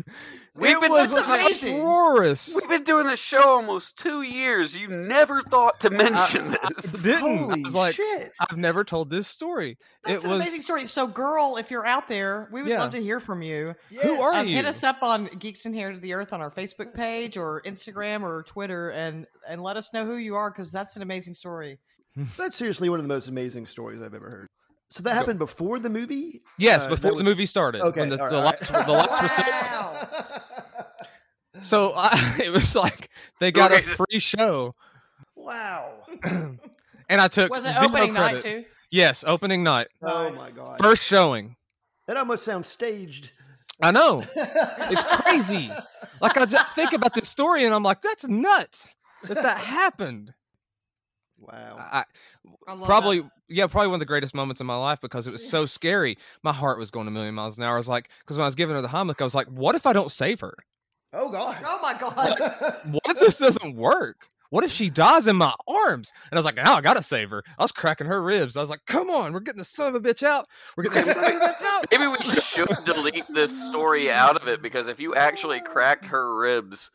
We've 0.54 0.76
it 0.76 0.80
been- 0.82 0.90
was 0.92 1.12
amazing. 1.14 1.82
We've 1.82 2.68
been 2.68 2.84
doing 2.84 3.06
this 3.06 3.18
show 3.18 3.42
almost 3.42 3.96
two 3.96 4.20
years. 4.20 4.76
You 4.76 4.86
never 4.88 5.40
thought 5.42 5.80
to 5.80 5.88
mention 5.90 6.50
this. 6.76 7.02
didn't. 7.02 7.24
I 7.24 7.42
Holy 7.46 7.62
was 7.62 7.74
like, 7.74 7.94
shit. 7.94 8.32
I've 8.38 8.58
never 8.58 8.84
told 8.84 9.08
this 9.08 9.26
story. 9.28 9.78
That's 10.04 10.22
it 10.22 10.26
an 10.26 10.30
was. 10.32 10.40
amazing 10.42 10.60
story. 10.62 10.86
So, 10.86 11.06
girl, 11.06 11.56
if 11.58 11.70
you're 11.70 11.86
out 11.86 12.06
there, 12.06 12.50
we 12.52 12.60
would 12.62 12.70
Yeah. 12.70 12.80
love 12.82 12.90
to 12.90 13.00
hear 13.02 13.18
from 13.18 13.40
you. 13.40 13.74
Yes. 13.90 14.20
are 14.20 14.34
Um, 14.34 14.46
you? 14.46 14.56
hit 14.56 14.66
us 14.66 14.84
up 14.84 15.02
on 15.02 15.24
Geeks 15.38 15.64
Inherit 15.64 16.02
the 16.02 16.12
Earth 16.12 16.34
on 16.34 16.42
our 16.42 16.50
Facebook 16.50 16.92
page 16.92 17.38
or 17.38 17.62
Instagram 17.62 18.22
or 18.22 18.42
Twitter, 18.42 18.90
and 18.90 19.26
and 19.48 19.62
let 19.62 19.78
us 19.78 19.92
know 19.94 20.04
who 20.04 20.16
you 20.16 20.34
are 20.36 20.50
because 20.50 20.70
that's 20.70 20.96
an 20.96 21.02
amazing 21.02 21.32
story. 21.34 21.78
That's 22.36 22.56
seriously 22.58 22.90
one 22.90 22.98
of 22.98 23.04
the 23.04 23.08
most 23.08 23.26
amazing 23.28 23.66
stories 23.66 24.02
I've 24.02 24.12
ever 24.12 24.28
heard. 24.28 24.48
So 24.92 25.02
that 25.04 25.14
happened 25.14 25.38
before 25.38 25.78
the 25.78 25.88
movie? 25.88 26.42
Yes, 26.58 26.84
Uh, 26.86 26.90
before 26.90 27.12
that 27.12 27.16
the 27.18 27.24
movie 27.24 27.46
started. 27.46 27.80
Okay. 27.82 28.00
When 28.00 28.08
the, 28.10 28.22
all 28.22 28.28
the, 28.30 28.36
right, 28.36 28.44
lights, 28.44 28.70
all 28.70 28.80
were- 28.80 28.84
the 28.86 28.92
lights 28.92 29.22
were 29.22 29.28
still. 29.28 29.44
Wow. 29.52 30.08
So 31.60 31.92
I, 31.94 32.40
it 32.44 32.50
was 32.50 32.74
like 32.74 33.10
they 33.38 33.52
got 33.52 33.72
a 33.72 33.80
free 33.82 34.18
show, 34.18 34.74
wow. 35.36 35.92
and 36.24 36.58
I 37.20 37.28
took 37.28 37.50
Was 37.50 37.64
it 37.64 37.74
zero 37.74 37.86
opening 37.86 38.14
night 38.14 38.42
too? 38.42 38.64
Yes, 38.90 39.22
opening 39.26 39.62
night, 39.62 39.88
Oh 40.02 40.32
my 40.32 40.50
god. 40.50 40.78
first 40.80 41.02
showing. 41.04 41.56
That 42.08 42.16
almost 42.16 42.44
sounds 42.44 42.68
staged. 42.68 43.30
I 43.80 43.90
know 43.90 44.24
it's 44.34 45.04
crazy. 45.04 45.70
Like 46.20 46.36
I 46.36 46.46
just 46.46 46.74
think 46.74 46.92
about 46.94 47.14
this 47.14 47.28
story, 47.28 47.64
and 47.64 47.74
I'm 47.74 47.82
like, 47.82 48.02
that's 48.02 48.26
nuts 48.26 48.96
that 49.24 49.42
that 49.42 49.58
happened. 49.58 50.34
Wow. 51.42 51.76
I, 51.78 52.04
I 52.68 52.72
love 52.74 52.86
probably 52.86 53.20
that. 53.20 53.30
yeah 53.48 53.66
probably 53.66 53.88
one 53.88 53.96
of 53.96 54.00
the 54.00 54.06
greatest 54.06 54.32
moments 54.34 54.60
in 54.60 54.66
my 54.66 54.76
life 54.76 55.00
because 55.00 55.26
it 55.26 55.32
was 55.32 55.48
so 55.48 55.66
scary. 55.66 56.16
My 56.44 56.52
heart 56.52 56.78
was 56.78 56.90
going 56.92 57.08
a 57.08 57.10
million 57.10 57.34
miles 57.34 57.58
an 57.58 57.64
hour. 57.64 57.74
I 57.74 57.78
was 57.78 57.88
like 57.88 58.08
because 58.20 58.36
when 58.36 58.44
i 58.44 58.46
was 58.46 58.54
giving 58.54 58.76
her 58.76 58.82
the 58.82 58.88
heimlich 58.88 59.20
i 59.20 59.24
was 59.24 59.34
like 59.34 59.48
what 59.48 59.74
if 59.74 59.84
i 59.86 59.92
don't 59.92 60.12
save 60.12 60.40
her? 60.40 60.54
Oh 61.12 61.30
god. 61.30 61.58
Oh 61.66 61.78
my 61.82 61.94
god. 62.00 62.80
what 62.90 63.02
if 63.08 63.18
this 63.18 63.38
doesn't 63.38 63.74
work? 63.76 64.28
What 64.50 64.64
if 64.64 64.70
she 64.70 64.88
dies 64.90 65.26
in 65.26 65.36
my 65.36 65.52
arms? 65.66 66.12
And 66.30 66.38
i 66.38 66.38
was 66.38 66.44
like 66.46 66.56
now 66.56 66.76
i 66.76 66.80
gotta 66.80 67.02
save 67.02 67.30
her. 67.30 67.42
I 67.58 67.62
was 67.64 67.72
cracking 67.72 68.06
her 68.06 68.22
ribs. 68.22 68.56
I 68.56 68.60
was 68.60 68.70
like 68.70 68.86
come 68.86 69.10
on 69.10 69.32
we're 69.32 69.40
getting 69.40 69.58
the 69.58 69.64
son 69.64 69.94
of 69.94 69.94
a 69.96 70.00
bitch 70.00 70.22
out. 70.22 70.46
We're 70.76 70.84
getting 70.84 70.98
the 71.06 71.14
son 71.14 71.24
of 71.24 71.42
a 71.42 71.44
bitch 71.44 71.62
out. 71.62 71.86
Maybe 71.90 72.06
we 72.06 72.40
should 72.40 72.84
delete 72.84 73.24
this 73.34 73.66
story 73.68 74.12
out 74.12 74.36
of 74.36 74.46
it 74.46 74.62
because 74.62 74.86
if 74.86 75.00
you 75.00 75.14
actually 75.16 75.60
cracked 75.60 76.04
her 76.14 76.34
ribs, 76.36 76.90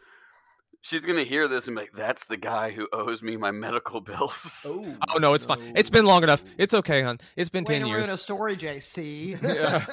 she's 0.88 1.06
gonna 1.06 1.24
hear 1.24 1.48
this 1.48 1.68
and 1.68 1.76
be 1.76 1.82
like, 1.84 1.92
"That's 1.94 2.26
the 2.26 2.38
guy 2.38 2.72
who 2.72 2.88
owes 2.94 3.22
me 3.22 3.36
my 3.38 3.52
medical 3.52 4.02
bills." 4.02 4.66
oh, 4.68 4.96
oh 5.16 5.18
no 5.18 5.34
it's 5.34 5.46
fine 5.46 5.60
it's 5.76 5.90
been 5.90 6.06
long 6.06 6.24
enough 6.24 6.44
it's 6.58 6.74
okay 6.74 7.04
hon 7.04 7.20
it's 7.36 7.50
been 7.50 7.66
Way 7.66 7.76
10 7.80 7.82
to 7.82 7.88
years 7.88 7.98
ruin 8.00 8.10
a 8.10 8.18
story, 8.18 8.56
JC. 8.56 9.42
Yeah. 9.42 9.86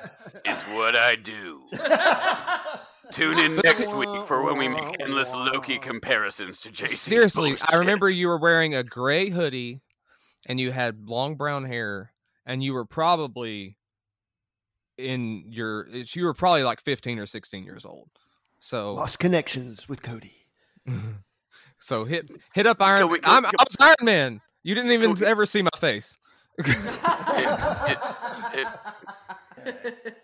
It's 0.44 0.62
what 0.68 0.96
I 0.96 1.16
do. 1.16 1.62
Tune 3.12 3.38
in 3.38 3.56
next 3.56 3.86
week 3.94 4.26
for 4.26 4.42
when 4.42 4.56
we 4.56 4.68
make 4.68 5.00
endless 5.00 5.32
Loki 5.34 5.78
comparisons 5.78 6.60
to 6.62 6.70
JC. 6.70 6.96
seriously 6.96 7.56
i 7.68 7.76
remember 7.76 8.08
you 8.08 8.28
were 8.28 8.38
wearing 8.38 8.74
a 8.74 8.82
gray 8.82 9.28
hoodie 9.28 9.82
and 10.46 10.58
you 10.58 10.72
had 10.72 11.06
long 11.06 11.34
brown 11.36 11.64
hair 11.64 12.12
and 12.46 12.62
you 12.62 12.72
were 12.72 12.86
probably 12.86 13.76
in 14.96 15.44
your 15.48 15.86
you 15.88 16.24
were 16.24 16.34
probably 16.34 16.64
like 16.64 16.80
15 16.80 17.18
or 17.18 17.26
16 17.26 17.62
years 17.64 17.84
old 17.84 18.08
so 18.58 18.94
Lost 18.94 19.18
connections 19.18 19.90
with 19.90 20.00
Cody. 20.00 20.43
So 21.78 22.04
hit 22.04 22.30
hit 22.54 22.66
up 22.66 22.80
iron 22.80 23.02
Can 23.02 23.10
we- 23.12 23.20
can- 23.20 23.30
I'm, 23.30 23.42
can- 23.44 23.52
i 23.58 23.62
was 23.64 23.76
iron 23.80 23.96
man 24.02 24.40
you 24.62 24.74
didn't 24.74 24.92
even 24.92 25.12
we- 25.14 25.26
ever 25.26 25.46
see 25.46 25.62
my 25.62 25.70
face 25.78 26.16
it- 26.58 26.66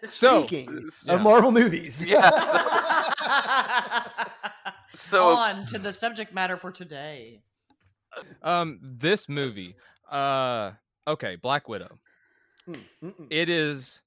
so 0.06 0.40
Speaking 0.40 0.88
Yeah. 1.06 1.14
of 1.14 1.22
Marvel 1.22 1.50
movies. 1.50 2.04
Yeah. 2.04 2.30
So, 2.40 2.58
so 4.94 5.28
On 5.36 5.66
to 5.66 5.78
the 5.78 5.92
subject 5.92 6.32
matter 6.34 6.56
for 6.56 6.70
today. 6.70 7.42
um 8.42 8.78
this 8.82 9.28
movie 9.28 9.76
uh 10.10 10.72
okay 11.06 11.36
black 11.36 11.68
widow 11.68 11.98
Mm, 12.68 12.80
mm-mm. 13.02 13.26
it 13.30 13.48
is 13.48 14.02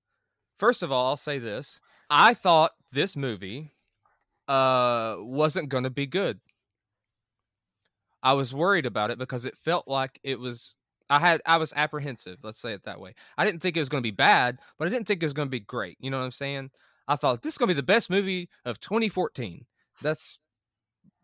first 0.60 0.84
of 0.84 0.92
all 0.92 1.08
i'll 1.08 1.18
say 1.18 1.40
this 1.40 1.82
i 2.10 2.34
thought 2.36 2.72
this 2.92 3.16
movie 3.16 3.72
uh 4.48 5.16
wasn't 5.20 5.70
gonna 5.70 5.90
be 5.90 6.06
good 6.06 6.40
i 8.22 8.34
was 8.34 8.54
worried 8.54 8.86
about 8.86 9.12
it 9.12 9.18
because 9.18 9.46
it 9.46 9.58
felt 9.58 9.88
like 9.88 10.20
it 10.24 10.40
was 10.40 10.76
i 11.10 11.20
had 11.20 11.42
i 11.46 11.58
was 11.58 11.74
apprehensive 11.76 12.38
let's 12.44 12.60
say 12.60 12.74
it 12.74 12.84
that 12.84 13.00
way 13.00 13.14
i 13.38 13.46
didn't 13.46 13.62
think 13.62 13.78
it 13.78 13.82
was 13.82 13.90
gonna 13.90 14.02
be 14.02 14.12
bad 14.12 14.58
but 14.78 14.88
i 14.88 14.92
didn't 14.92 15.08
think 15.08 15.22
it 15.22 15.26
was 15.26 15.34
gonna 15.34 15.50
be 15.50 15.60
great 15.60 15.98
you 16.00 16.10
know 16.10 16.18
what 16.18 16.26
i'm 16.26 16.32
saying 16.32 16.70
i 17.08 17.16
thought 17.16 17.42
this 17.42 17.54
is 17.54 17.58
gonna 17.58 17.70
be 17.70 17.74
the 17.74 17.84
best 17.84 18.10
movie 18.10 18.50
of 18.66 18.80
2014 18.80 19.66
that's 20.02 20.40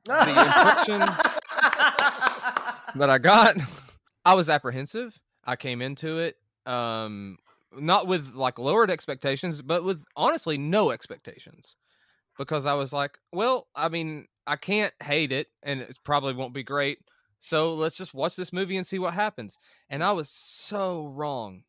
the 0.05 0.29
impression 0.29 0.99
that 2.95 3.09
I 3.09 3.17
got. 3.17 3.55
I 4.25 4.33
was 4.33 4.49
apprehensive. 4.49 5.19
I 5.45 5.55
came 5.55 5.81
into 5.81 6.19
it 6.19 6.35
um 6.65 7.37
not 7.77 8.07
with 8.07 8.33
like 8.33 8.59
lowered 8.59 8.91
expectations, 8.91 9.61
but 9.61 9.83
with 9.83 10.03
honestly 10.15 10.57
no 10.57 10.91
expectations. 10.91 11.75
Because 12.39 12.65
I 12.65 12.73
was 12.73 12.91
like, 12.91 13.19
well, 13.31 13.67
I 13.75 13.89
mean, 13.89 14.27
I 14.47 14.55
can't 14.55 14.93
hate 15.03 15.31
it 15.31 15.47
and 15.61 15.81
it 15.81 15.97
probably 16.03 16.33
won't 16.33 16.55
be 16.55 16.63
great. 16.63 16.97
So 17.39 17.75
let's 17.75 17.97
just 17.97 18.15
watch 18.15 18.35
this 18.35 18.51
movie 18.51 18.77
and 18.77 18.87
see 18.87 18.97
what 18.97 19.13
happens. 19.13 19.57
And 19.89 20.03
I 20.03 20.13
was 20.13 20.29
so 20.29 21.05
wrong. 21.05 21.63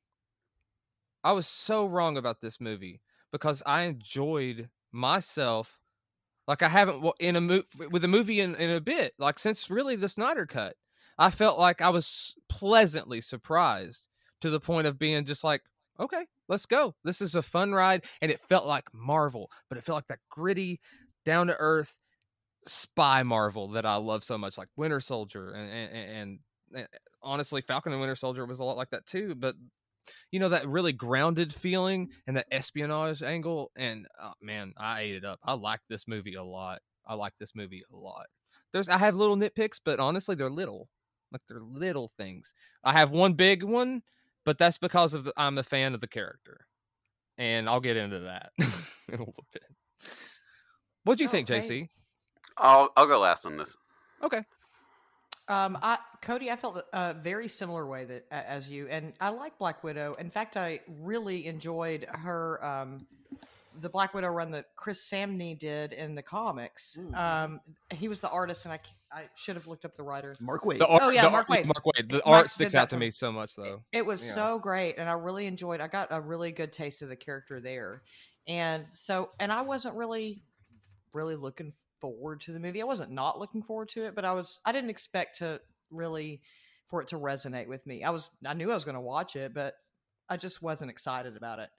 I 1.23 1.33
was 1.33 1.47
so 1.47 1.85
wrong 1.85 2.17
about 2.17 2.41
this 2.41 2.59
movie 2.59 3.03
because 3.31 3.63
I 3.67 3.83
enjoyed 3.83 4.71
myself 4.93 5.79
like 6.51 6.63
I 6.63 6.69
haven't 6.69 7.05
in 7.21 7.37
a 7.37 7.41
mo- 7.41 7.63
with 7.91 8.03
a 8.03 8.09
movie 8.09 8.41
in, 8.41 8.57
in 8.57 8.71
a 8.71 8.81
bit, 8.81 9.15
like 9.19 9.39
since 9.39 9.71
really 9.71 9.95
the 9.95 10.09
Snyder 10.09 10.47
cut. 10.47 10.75
I 11.17 11.31
felt 11.31 11.59
like 11.59 11.81
I 11.81 11.91
was 11.91 12.35
pleasantly 12.49 13.21
surprised 13.21 14.09
to 14.41 14.51
the 14.51 14.59
point 14.59 14.87
of 14.87 14.99
being 14.99 15.25
just 15.27 15.45
like, 15.45 15.63
okay, 15.99 16.27
let's 16.49 16.67
go. 16.67 16.95
This 17.05 17.21
is 17.21 17.35
a 17.35 17.43
fun 17.43 17.73
ride, 17.73 18.05
and 18.21 18.31
it 18.31 18.41
felt 18.41 18.67
like 18.67 18.85
Marvel, 18.93 19.51
but 19.69 19.79
it 19.79 19.85
felt 19.85 19.97
like 19.97 20.09
that 20.09 20.21
gritty, 20.31 20.81
down 21.25 21.49
to 21.49 21.57
earth 21.59 21.97
spy 22.67 23.23
Marvel 23.23 23.69
that 23.69 23.87
I 23.87 23.97
love 23.97 24.25
so 24.25 24.39
much, 24.39 24.59
like 24.59 24.69
Winter 24.77 25.01
Soldier, 25.01 25.53
and 25.53 25.71
and, 25.71 26.39
and 26.75 26.89
honestly, 27.23 27.63
Falcon 27.63 27.93
and 27.93 28.01
Winter 28.01 28.17
Soldier 28.17 28.47
was 28.47 28.61
a 28.61 28.65
lot 28.65 28.77
like 28.77 28.91
that 28.91 29.07
too. 29.07 29.35
But 29.35 29.55
you 30.31 30.41
know 30.41 30.49
that 30.49 30.69
really 30.69 30.93
grounded 30.93 31.55
feeling 31.55 32.11
and 32.27 32.37
that 32.37 32.47
espionage 32.51 33.23
angle, 33.23 33.71
and 33.77 34.07
oh, 34.23 34.33
man, 34.41 34.73
I 34.79 35.03
ate 35.03 35.17
it 35.17 35.25
up. 35.25 35.41
I 35.45 35.55
like 35.55 35.81
this 35.89 36.07
movie 36.07 36.35
a 36.35 36.45
lot. 36.45 36.81
I 37.07 37.15
like 37.15 37.33
this 37.39 37.55
movie 37.55 37.83
a 37.93 37.97
lot. 37.97 38.27
There's 38.73 38.89
I 38.89 38.99
have 38.99 39.17
little 39.17 39.37
nitpicks, 39.37 39.81
but 39.85 40.01
honestly, 40.01 40.35
they're 40.35 40.51
little. 40.51 40.89
Like 41.33 41.43
they're 41.49 41.61
little 41.61 42.11
things. 42.17 42.55
I 42.83 42.93
have 42.93 43.11
one 43.11 43.35
big 43.35 43.63
one, 43.63 44.03
but 44.45 44.59
that's 44.59 44.79
because 44.79 45.15
of 45.15 45.25
the, 45.25 45.33
I'm 45.37 45.59
a 45.59 45.63
fan 45.63 45.95
of 45.95 46.01
the 46.01 46.09
character, 46.09 46.67
and 47.39 47.69
I'll 47.69 47.81
get 47.81 47.97
into 47.97 48.21
that 48.21 48.51
in 48.59 49.15
a 49.15 49.19
little 49.19 49.47
bit. 49.53 49.63
What 51.05 51.19
do 51.19 51.25
you 51.25 51.29
think, 51.29 51.51
Okay. 51.51 51.61
JC? 51.61 51.89
I'll 52.57 52.91
I'll 52.97 53.07
go 53.07 53.19
last 53.21 53.47
on 53.47 53.57
this. 53.57 53.75
Okay. 54.23 54.43
Um, 55.49 55.79
I 55.83 55.99
Cody, 56.23 56.51
I 56.51 56.57
felt 56.57 56.83
a 56.93 57.15
very 57.15 57.49
similar 57.49 57.87
way 57.87 58.05
that 58.05 58.27
a- 58.31 58.49
as 58.51 58.71
you, 58.71 58.87
and 58.89 59.13
I 59.21 59.31
like 59.31 59.59
Black 59.59 59.83
Widow. 59.83 60.13
In 60.19 60.31
fact, 60.31 60.57
I 60.57 60.81
really 61.01 61.47
enjoyed 61.47 62.07
her 62.13 62.65
um, 62.65 63.07
the 63.81 63.89
Black 63.89 64.15
Widow 64.15 64.29
run 64.29 64.51
that 64.53 64.67
Chris 64.77 65.09
Samnee 65.09 65.59
did 65.59 65.93
in 65.93 66.15
the 66.15 66.23
comics. 66.23 66.97
Mm. 67.01 67.17
Um, 67.17 67.61
he 67.91 68.07
was 68.09 68.21
the 68.21 68.29
artist, 68.31 68.65
and 68.67 68.73
I 68.73 68.77
ca- 68.79 68.91
I 69.13 69.25
should 69.35 69.57
have 69.57 69.67
looked 69.67 69.85
up 69.85 69.95
the 69.97 70.03
writer. 70.03 70.37
Mark 70.41 70.63
Waid. 70.65 70.79
The 70.79 70.87
art, 70.87 71.03
Oh, 71.05 71.11
yeah, 71.11 71.23
the 71.25 71.31
Mark 71.31 71.51
art- 71.51 71.59
Waid. 71.61 71.67
Mark 71.67 71.85
Waid. 71.85 72.09
The 72.11 72.23
Mark 72.25 72.27
art 72.27 72.51
sticks 72.51 72.75
out 72.75 72.91
to 72.91 72.97
me 72.97 73.11
so 73.11 73.33
much, 73.33 73.57
though. 73.57 73.83
It 73.93 74.07
was 74.07 74.25
Yeah. 74.25 74.35
so 74.35 74.59
great, 74.59 74.99
and 74.99 75.09
I 75.09 75.13
really 75.15 75.47
enjoyed. 75.47 75.81
I 75.81 75.89
got 75.89 76.09
a 76.11 76.21
really 76.21 76.53
good 76.53 76.73
taste 76.73 77.03
of 77.03 77.09
the 77.09 77.17
character 77.17 77.61
there, 77.61 78.03
and 78.47 78.87
so 78.93 79.31
and 79.41 79.53
I 79.53 79.63
wasn't 79.63 79.97
really, 79.97 80.43
really 81.13 81.35
looking 81.37 81.73
forward 82.01 82.41
to 82.43 82.53
the 82.53 82.61
movie. 82.61 82.81
I 82.81 82.85
wasn't 82.85 83.11
not 83.11 83.39
looking 83.39 83.63
forward 83.63 83.89
to 83.91 84.05
it, 84.05 84.15
but 84.15 84.25
I 84.25 84.33
was. 84.33 84.61
I 84.65 84.73
didn't 84.73 84.91
expect 84.91 85.39
to 85.39 85.61
really 85.91 86.41
for 86.87 87.03
it 87.03 87.09
to 87.09 87.17
resonate 87.17 87.67
with 87.69 87.87
me. 87.87 88.05
I 88.05 88.11
was. 88.11 88.29
I 88.47 88.55
knew 88.55 88.71
I 88.71 88.75
was 88.75 88.85
going 88.85 88.95
to 88.95 89.01
watch 89.01 89.35
it, 89.37 89.53
but 89.55 89.75
I 90.29 90.37
just 90.37 90.63
wasn't 90.63 90.91
excited 90.91 91.37
about 91.37 91.59
it, 91.59 91.71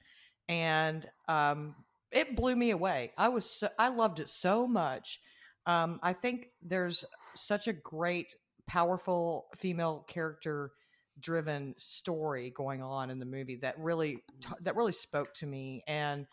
and 0.50 1.10
um, 1.30 1.76
it 2.12 2.36
blew 2.36 2.56
me 2.58 2.72
away. 2.72 3.14
I 3.18 3.30
was. 3.30 3.50
So, 3.50 3.70
I 3.80 3.88
loved 3.88 4.20
it 4.20 4.28
so 4.28 4.68
much. 4.68 5.22
Um, 5.66 6.00
I 6.02 6.14
think 6.14 6.50
there's 6.62 7.06
such 7.36 7.68
a 7.68 7.74
great, 7.74 8.36
powerful 8.68 9.48
female 9.58 10.06
character 10.08 10.72
driven 11.20 11.76
story 11.78 12.52
going 12.56 12.82
on 12.82 13.10
in 13.10 13.20
the 13.20 13.26
movie 13.26 13.58
that 13.58 13.78
really 13.78 14.18
that 14.62 14.76
really 14.76 14.94
spoke 14.94 15.32
to 15.36 15.46
me 15.46 15.84
and 15.86 16.26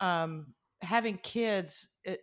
um 0.00 0.46
having 0.80 1.16
kids 1.18 1.86
it 2.04 2.20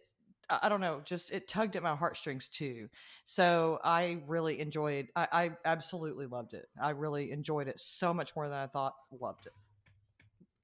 I 0.49 0.59
I 0.63 0.69
don't 0.69 0.81
know, 0.81 1.01
just 1.05 1.31
it 1.31 1.47
tugged 1.47 1.75
at 1.75 1.83
my 1.83 1.95
heartstrings 1.95 2.49
too. 2.49 2.89
So 3.23 3.79
I 3.83 4.23
really 4.27 4.59
enjoyed. 4.59 5.07
I, 5.15 5.27
I 5.31 5.51
absolutely 5.63 6.25
loved 6.25 6.53
it. 6.55 6.65
I 6.81 6.89
really 6.89 7.31
enjoyed 7.31 7.67
it 7.67 7.79
so 7.79 8.13
much 8.13 8.35
more 8.35 8.49
than 8.49 8.57
I 8.57 8.65
thought. 8.67 8.93
Loved 9.11 9.45
it. 9.45 9.53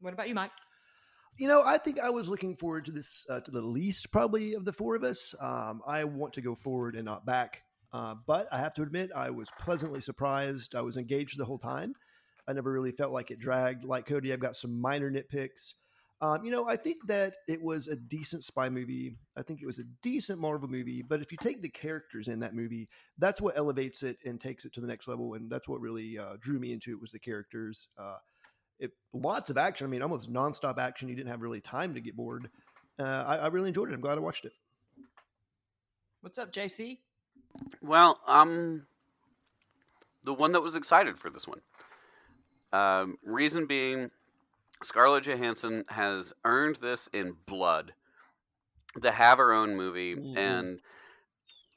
What 0.01 0.13
about 0.13 0.27
you, 0.27 0.35
Mike? 0.35 0.51
You 1.37 1.49
know, 1.49 1.61
I 1.65 1.77
think 1.77 1.99
I 1.99 2.11
was 2.11 2.29
looking 2.29 2.55
forward 2.55 2.85
to 2.85 2.91
this 2.91 3.25
uh, 3.29 3.41
to 3.41 3.51
the 3.51 3.61
least 3.61 4.09
probably 4.09 4.53
of 4.53 4.63
the 4.63 4.71
four 4.71 4.95
of 4.95 5.03
us. 5.03 5.35
Um, 5.39 5.81
I 5.85 6.05
want 6.05 6.33
to 6.33 6.41
go 6.41 6.55
forward 6.55 6.95
and 6.95 7.03
not 7.03 7.25
back, 7.25 7.63
uh, 7.91 8.15
but 8.25 8.47
I 8.53 8.59
have 8.59 8.73
to 8.75 8.83
admit 8.83 9.11
I 9.13 9.31
was 9.31 9.49
pleasantly 9.59 9.99
surprised. 9.99 10.75
I 10.75 10.81
was 10.81 10.95
engaged 10.95 11.37
the 11.37 11.45
whole 11.45 11.59
time. 11.59 11.93
I 12.47 12.53
never 12.53 12.71
really 12.71 12.93
felt 12.93 13.11
like 13.11 13.31
it 13.31 13.39
dragged. 13.39 13.83
Like 13.83 14.05
Cody, 14.05 14.31
I've 14.31 14.39
got 14.39 14.55
some 14.55 14.79
minor 14.79 15.11
nitpicks. 15.11 15.73
Um, 16.21 16.45
you 16.45 16.51
know, 16.51 16.65
I 16.65 16.77
think 16.77 17.07
that 17.07 17.33
it 17.49 17.61
was 17.61 17.89
a 17.89 17.97
decent 17.97 18.45
spy 18.45 18.69
movie. 18.69 19.17
I 19.35 19.41
think 19.41 19.61
it 19.61 19.65
was 19.65 19.79
a 19.79 19.83
decent 20.01 20.39
Marvel 20.39 20.69
movie. 20.69 21.01
But 21.01 21.21
if 21.21 21.33
you 21.33 21.37
take 21.41 21.61
the 21.61 21.69
characters 21.69 22.29
in 22.29 22.39
that 22.39 22.55
movie, 22.55 22.87
that's 23.17 23.41
what 23.41 23.57
elevates 23.57 24.03
it 24.03 24.17
and 24.23 24.39
takes 24.39 24.63
it 24.63 24.73
to 24.73 24.81
the 24.81 24.87
next 24.87 25.09
level. 25.09 25.33
And 25.33 25.51
that's 25.51 25.67
what 25.67 25.81
really 25.81 26.17
uh, 26.17 26.37
drew 26.39 26.59
me 26.59 26.71
into 26.71 26.91
it 26.91 27.01
was 27.01 27.11
the 27.11 27.19
characters. 27.19 27.89
It 28.79 28.91
lots 29.13 29.49
of 29.49 29.57
action. 29.57 29.85
I 29.85 29.89
mean, 29.89 30.01
almost 30.01 30.31
nonstop 30.31 30.77
action. 30.77 31.07
You 31.07 31.15
didn't 31.15 31.29
have 31.29 31.41
really 31.41 31.61
time 31.61 31.93
to 31.93 32.01
get 32.01 32.15
bored. 32.15 32.49
Uh, 32.99 33.03
I, 33.03 33.35
I 33.37 33.47
really 33.47 33.69
enjoyed 33.69 33.89
it. 33.89 33.93
I'm 33.93 34.01
glad 34.01 34.17
I 34.17 34.21
watched 34.21 34.45
it. 34.45 34.53
What's 36.21 36.37
up, 36.37 36.51
JC? 36.51 36.99
Well, 37.81 38.19
I'm 38.27 38.87
the 40.23 40.33
one 40.33 40.51
that 40.53 40.61
was 40.61 40.75
excited 40.75 41.17
for 41.17 41.29
this 41.29 41.47
one. 41.47 41.61
Um, 42.73 43.17
reason 43.23 43.65
being, 43.67 44.09
Scarlett 44.83 45.25
Johansson 45.25 45.85
has 45.87 46.33
earned 46.43 46.77
this 46.77 47.07
in 47.13 47.35
blood 47.47 47.93
to 49.01 49.11
have 49.11 49.37
her 49.37 49.53
own 49.53 49.75
movie. 49.75 50.15
Mhm. 50.15 50.37
And 50.37 50.81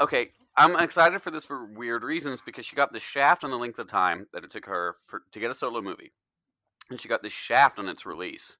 okay, 0.01 0.31
I'm 0.57 0.77
excited 0.77 1.21
for 1.21 1.31
this 1.31 1.45
for 1.45 1.67
weird 1.67 2.03
reasons 2.03 2.41
because 2.45 2.67
she 2.67 2.75
got 2.75 2.93
the 2.93 3.01
shaft 3.01 3.45
on 3.45 3.51
the 3.51 3.59
length 3.59 3.79
of 3.79 3.87
time 3.89 4.27
that 4.33 4.45
it 4.45 4.51
took 4.51 4.67
her 4.67 4.97
for, 5.07 5.23
to 5.31 5.41
get 5.41 5.51
a 5.51 5.55
solo 5.55 5.81
movie, 5.81 6.13
and 6.91 7.01
she 7.01 7.09
got 7.09 7.23
the 7.23 7.31
shaft 7.31 7.79
on 7.79 7.89
its 7.89 8.07
release. 8.07 8.57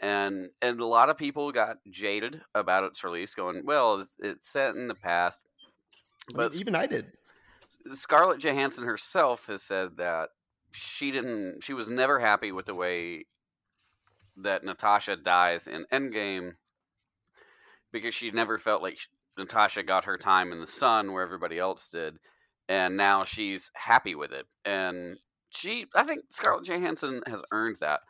And 0.00 0.50
and 0.60 0.80
a 0.80 0.86
lot 0.86 1.08
of 1.08 1.16
people 1.16 1.52
got 1.52 1.76
jaded 1.90 2.40
about 2.54 2.84
its 2.84 3.04
release, 3.04 3.34
going, 3.34 3.62
"Well, 3.64 4.00
it's, 4.00 4.16
it's 4.18 4.48
set 4.48 4.74
in 4.74 4.88
the 4.88 4.94
past." 4.94 5.42
I 6.28 6.32
mean, 6.32 6.48
But 6.48 6.54
even 6.56 6.74
I 6.74 6.86
did. 6.86 7.12
Scarlett 7.92 8.40
Johansson 8.40 8.84
herself 8.84 9.46
has 9.46 9.62
said 9.62 9.96
that 9.98 10.30
she 10.72 11.10
didn't 11.10 11.62
she 11.62 11.74
was 11.74 11.88
never 11.88 12.18
happy 12.18 12.52
with 12.52 12.66
the 12.66 12.74
way 12.74 13.26
that 14.36 14.64
Natasha 14.64 15.16
dies 15.16 15.66
in 15.68 15.86
Endgame 15.92 16.54
because 17.92 18.14
she 18.14 18.30
never 18.32 18.58
felt 18.58 18.82
like 18.82 18.98
sh- 18.98 19.06
Natasha 19.38 19.82
got 19.84 20.04
her 20.04 20.18
time 20.18 20.52
in 20.52 20.60
the 20.60 20.66
sun 20.66 21.12
where 21.12 21.22
everybody 21.22 21.58
else 21.58 21.88
did 21.90 22.18
and 22.68 22.96
now 22.96 23.24
she's 23.24 23.70
happy 23.74 24.14
with 24.14 24.32
it 24.32 24.46
and 24.64 25.16
she 25.54 25.86
I 25.94 26.04
think 26.04 26.24
Scarlett 26.30 26.66
Johansson 26.66 27.22
has 27.26 27.42
earned 27.52 27.76
that 27.80 28.00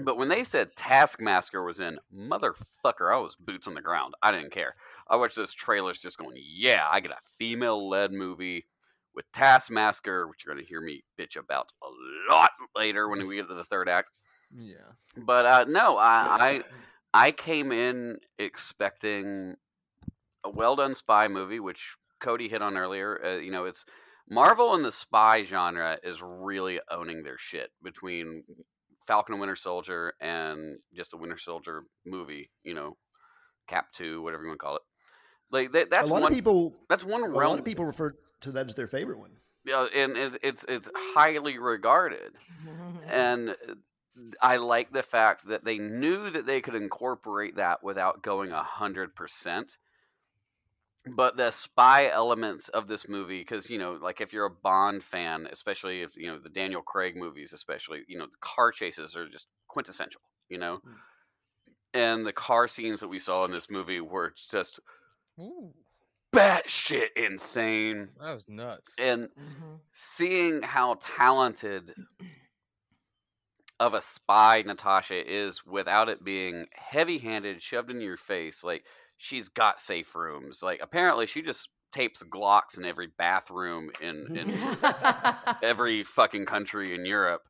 but 0.00 0.16
when 0.16 0.28
they 0.28 0.44
said 0.44 0.76
Taskmaster 0.76 1.62
was 1.62 1.80
in, 1.80 1.98
motherfucker, 2.14 3.12
I 3.12 3.18
was 3.18 3.36
boots 3.36 3.66
on 3.66 3.74
the 3.74 3.80
ground. 3.80 4.14
I 4.22 4.30
didn't 4.30 4.52
care. 4.52 4.76
I 5.08 5.16
watched 5.16 5.36
those 5.36 5.52
trailers 5.52 5.98
just 5.98 6.18
going, 6.18 6.36
yeah, 6.36 6.86
I 6.90 7.00
get 7.00 7.10
a 7.10 7.18
female 7.36 7.88
led 7.88 8.12
movie 8.12 8.66
with 9.14 9.30
Taskmaster, 9.32 10.28
which 10.28 10.44
you're 10.44 10.54
going 10.54 10.64
to 10.64 10.68
hear 10.68 10.80
me 10.80 11.02
bitch 11.18 11.36
about 11.36 11.72
a 11.82 12.32
lot 12.32 12.50
later 12.76 13.08
when 13.08 13.26
we 13.26 13.36
get 13.36 13.48
to 13.48 13.54
the 13.54 13.64
third 13.64 13.88
act. 13.88 14.10
Yeah. 14.56 14.76
But 15.16 15.46
uh, 15.46 15.64
no, 15.68 15.96
I, 15.96 16.62
I 17.14 17.26
I 17.26 17.30
came 17.32 17.72
in 17.72 18.18
expecting 18.38 19.56
a 20.44 20.50
well 20.50 20.76
done 20.76 20.94
spy 20.94 21.26
movie, 21.26 21.58
which 21.58 21.96
Cody 22.20 22.48
hit 22.48 22.62
on 22.62 22.76
earlier. 22.76 23.20
Uh, 23.24 23.36
you 23.38 23.50
know, 23.50 23.64
it's 23.64 23.84
Marvel 24.30 24.74
and 24.74 24.84
the 24.84 24.92
spy 24.92 25.42
genre 25.42 25.98
is 26.02 26.20
really 26.22 26.80
owning 26.90 27.22
their 27.22 27.38
shit 27.38 27.70
between 27.82 28.44
Falcon 29.06 29.34
and 29.34 29.40
Winter 29.40 29.56
Soldier 29.56 30.12
and 30.20 30.78
just 30.94 31.10
the 31.10 31.16
Winter 31.16 31.38
Soldier 31.38 31.84
movie. 32.06 32.50
You 32.62 32.74
know, 32.74 32.92
Cap 33.66 33.86
Two, 33.92 34.22
whatever 34.22 34.42
you 34.42 34.48
want 34.50 34.60
to 34.60 34.64
call 34.64 34.76
it. 34.76 34.82
Like 35.50 35.72
that, 35.72 35.90
that's 35.90 36.08
a 36.08 36.12
lot 36.12 36.22
one. 36.22 36.32
of 36.32 36.36
people. 36.36 36.74
that's 36.90 37.04
one 37.04 37.22
A 37.22 37.28
realm. 37.28 37.50
lot 37.52 37.58
of 37.58 37.64
people 37.64 37.84
refer 37.86 38.14
to 38.42 38.52
that 38.52 38.66
as 38.68 38.74
their 38.74 38.86
favorite 38.86 39.18
one. 39.18 39.32
Yeah, 39.64 39.86
and 39.94 40.16
it, 40.16 40.40
it's 40.42 40.64
it's 40.68 40.88
highly 40.94 41.58
regarded 41.58 42.32
and 43.08 43.54
I 44.42 44.56
like 44.56 44.92
the 44.92 45.02
fact 45.02 45.46
that 45.48 45.64
they 45.64 45.78
knew 45.78 46.30
that 46.30 46.46
they 46.46 46.60
could 46.60 46.74
incorporate 46.74 47.56
that 47.56 47.82
without 47.82 48.22
going 48.22 48.50
a 48.52 48.62
hundred 48.62 49.14
percent. 49.14 49.76
But 51.16 51.36
the 51.36 51.50
spy 51.50 52.08
elements 52.08 52.68
of 52.70 52.88
this 52.88 53.08
movie, 53.08 53.40
because 53.40 53.68
you 53.70 53.78
know, 53.78 53.92
like 53.94 54.20
if 54.20 54.32
you're 54.32 54.46
a 54.46 54.50
Bond 54.50 55.02
fan, 55.02 55.46
especially 55.50 56.02
if 56.02 56.16
you 56.16 56.26
know 56.28 56.38
the 56.38 56.48
Daniel 56.48 56.82
Craig 56.82 57.16
movies, 57.16 57.52
especially 57.52 58.04
you 58.08 58.18
know 58.18 58.26
the 58.26 58.36
car 58.40 58.72
chases 58.72 59.16
are 59.16 59.28
just 59.28 59.48
quintessential, 59.68 60.22
you 60.48 60.58
know, 60.58 60.80
Mm. 60.84 60.98
and 61.94 62.26
the 62.26 62.32
car 62.32 62.68
scenes 62.68 63.00
that 63.00 63.08
we 63.08 63.18
saw 63.18 63.44
in 63.44 63.50
this 63.52 63.70
movie 63.70 64.00
were 64.00 64.32
just 64.36 64.80
Ooh, 65.38 65.74
batshit 66.34 67.08
insane, 67.16 68.10
that 68.16 68.34
was 68.34 68.48
nuts. 68.48 68.94
and 68.98 69.30
Mhm. 69.36 69.80
seeing 69.92 70.62
how 70.62 70.94
talented 71.00 71.96
of 73.80 73.94
a 73.94 74.00
spy 74.00 74.62
Natasha 74.62 75.24
is 75.30 75.64
without 75.64 76.08
it 76.08 76.24
being 76.24 76.66
heavy 76.74 77.18
handed, 77.18 77.62
shoved 77.62 77.90
in 77.90 78.00
your 78.00 78.16
face. 78.16 78.64
Like, 78.64 78.86
she's 79.18 79.48
got 79.48 79.80
safe 79.80 80.14
rooms. 80.14 80.62
Like, 80.62 80.80
apparently, 80.82 81.26
she 81.26 81.42
just 81.42 81.68
tapes 81.92 82.22
Glocks 82.22 82.78
in 82.78 82.84
every 82.84 83.08
bathroom 83.18 83.90
in, 84.00 84.36
in 84.36 84.58
every 85.62 86.02
fucking 86.02 86.46
country 86.46 86.94
in 86.94 87.04
Europe. 87.04 87.42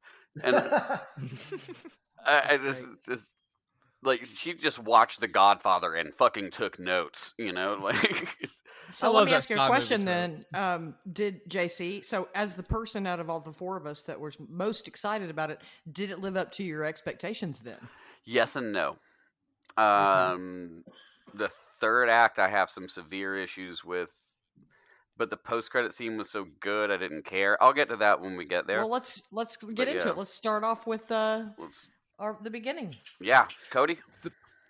And 0.42 0.56
I, 2.26 2.42
I 2.50 2.58
just, 2.58 2.84
it's 2.94 3.06
just 3.06 3.34
like 4.02 4.24
she 4.26 4.54
just 4.54 4.78
watched 4.78 5.20
The 5.20 5.28
Godfather 5.28 5.94
and 5.94 6.14
fucking 6.14 6.50
took 6.50 6.78
notes. 6.78 7.34
You 7.38 7.52
know, 7.52 7.78
like 7.82 8.36
So 8.90 9.12
let 9.12 9.26
me 9.26 9.34
ask 9.34 9.50
you 9.50 9.60
a 9.60 9.66
question 9.66 10.04
then. 10.04 10.44
Um, 10.54 10.94
did 11.12 11.48
JC, 11.48 12.04
so 12.04 12.28
as 12.34 12.54
the 12.54 12.62
person 12.62 13.06
out 13.06 13.20
of 13.20 13.28
all 13.28 13.40
the 13.40 13.52
four 13.52 13.76
of 13.76 13.86
us 13.86 14.04
that 14.04 14.20
was 14.20 14.36
most 14.48 14.88
excited 14.88 15.30
about 15.30 15.50
it, 15.50 15.60
did 15.90 16.10
it 16.10 16.20
live 16.20 16.36
up 16.36 16.52
to 16.52 16.64
your 16.64 16.84
expectations 16.84 17.60
then? 17.60 17.78
yes 18.24 18.56
and 18.56 18.72
no. 18.72 18.96
Um, 19.76 20.84
the 21.34 21.50
third 21.80 22.08
act 22.08 22.38
I 22.38 22.48
have 22.48 22.70
some 22.70 22.88
severe 22.88 23.40
issues 23.40 23.84
with, 23.84 24.10
but 25.16 25.30
the 25.30 25.36
post 25.36 25.70
credit 25.70 25.92
scene 25.92 26.16
was 26.16 26.30
so 26.30 26.46
good 26.60 26.90
I 26.90 26.96
didn't 26.96 27.24
care. 27.24 27.62
I'll 27.62 27.72
get 27.72 27.88
to 27.90 27.96
that 27.96 28.20
when 28.20 28.36
we 28.36 28.44
get 28.44 28.66
there. 28.66 28.78
Well, 28.78 28.90
let's 28.90 29.22
let's 29.32 29.56
get 29.56 29.88
into 29.88 30.06
yeah. 30.06 30.12
it. 30.12 30.18
Let's 30.18 30.32
start 30.32 30.64
off 30.64 30.86
with 30.86 31.10
uh, 31.10 31.44
Let's, 31.58 31.88
our, 32.18 32.38
the 32.42 32.50
beginning. 32.50 32.94
yeah, 33.20 33.46
Cody. 33.70 33.98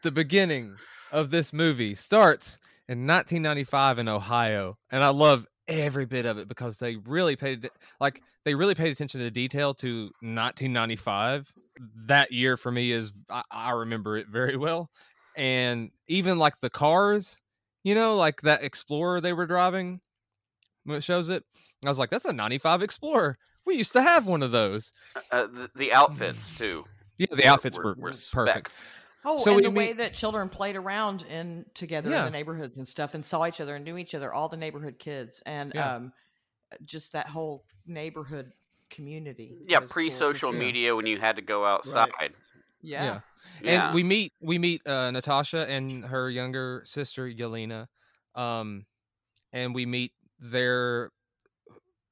the 0.03 0.13
beginning 0.13 0.77
of 1.13 1.31
this 1.31 1.53
movie 1.53 1.95
starts 1.95 2.59
in 2.89 3.07
1995 3.07 3.99
in 3.99 4.09
Ohio, 4.09 4.79
and 4.91 5.03
I 5.03 5.09
love 5.09 5.47
every 5.69 6.07
bit 6.07 6.25
of 6.25 6.39
it 6.39 6.49
because 6.49 6.79
they 6.79 6.97
really 6.97 7.37
paid 7.37 7.69
like 8.01 8.23
they 8.45 8.55
really 8.55 8.75
paid 8.75 8.91
attention 8.91 9.21
to 9.21 9.31
detail 9.31 9.75
to 9.75 10.05
1995. 10.21 11.53
That 12.07 12.33
year 12.33 12.57
for 12.57 12.73
me 12.73 12.91
is 12.93 13.13
I, 13.31 13.43
I 13.51 13.71
remember 13.73 14.17
it 14.17 14.29
very 14.29 14.57
well, 14.57 14.91
and 15.39 15.91
even 16.09 16.39
like 16.39 16.59
the 16.61 16.69
cars, 16.69 17.41
you 17.85 17.95
know, 17.95 18.17
like 18.17 18.43
that 18.43 18.63
Explorer 18.65 19.21
they 19.21 19.33
were 19.33 19.47
driving 19.47 20.01
when 20.85 20.97
it 20.99 21.05
shows 21.05 21.29
it. 21.29 21.45
I 21.85 21.89
was 21.89 21.99
like, 21.99 22.11
that's 22.11 22.25
a 22.25 22.33
95 22.33 22.83
Explorer. 22.83 23.37
We 23.65 23.77
used 23.77 23.93
to 23.93 24.03
have 24.03 24.27
one 24.27 24.43
of 24.43 24.51
those. 24.51 24.93
Uh, 25.31 25.47
the, 25.47 25.71
the 25.77 25.93
outfits 25.93 26.59
too. 26.59 26.85
Yeah, 27.19 27.27
the 27.31 27.37
were- 27.37 27.49
outfits 27.49 27.77
were- 27.79 27.85
were, 27.85 27.95
were 27.97 28.11
perfect. 28.33 28.69
spec. 28.69 28.71
Oh, 29.25 29.37
So 29.39 29.51
and 29.53 29.57
we 29.59 29.63
the 29.65 29.71
way 29.71 29.87
meet- 29.89 29.97
that 29.99 30.15
children 30.15 30.49
played 30.49 30.77
around 30.77 31.23
in 31.23 31.67
together 31.75 32.11
Yeah. 32.11 32.21
in 32.21 32.25
the 32.27 32.31
neighborhoods 32.31 32.79
and 32.79 32.87
stuff, 32.89 33.15
and 33.15 33.25
saw 33.25 33.47
each 33.47 33.61
other 33.61 33.75
and 33.77 33.85
knew 33.85 33.97
each 33.99 34.15
other, 34.15 34.33
all 34.33 34.49
the 34.49 34.57
neighborhood 34.57 34.99
kids, 34.99 35.43
and 35.47 35.73
Yeah. 35.75 35.97
um, 35.97 36.13
just 36.85 37.13
that 37.13 37.29
whole 37.29 37.65
neighborhood 37.87 38.53
community. 38.91 39.57
Yeah, 39.67 39.79
was 39.81 39.81
cool 39.81 39.89
to 39.89 39.93
pre-social 39.95 40.53
see. 40.53 40.59
media 40.59 40.97
when 40.97 41.07
you 41.07 41.19
had 41.19 41.37
to 41.37 41.43
go 41.43 41.65
outside. 41.67 42.11
Yeah. 42.83 43.21
Yeah. 43.63 43.87
And 43.87 43.95
we 43.95 44.03
meet 44.05 44.33
we 44.41 44.59
meet 44.59 44.87
uh, 44.87 45.11
Natasha 45.11 45.69
and 45.69 46.05
her 46.05 46.31
younger 46.31 46.83
sister 46.87 47.29
Yelena, 47.29 47.87
um, 48.35 48.87
and 49.53 49.75
we 49.75 49.85
meet 49.87 50.13
their 50.39 51.11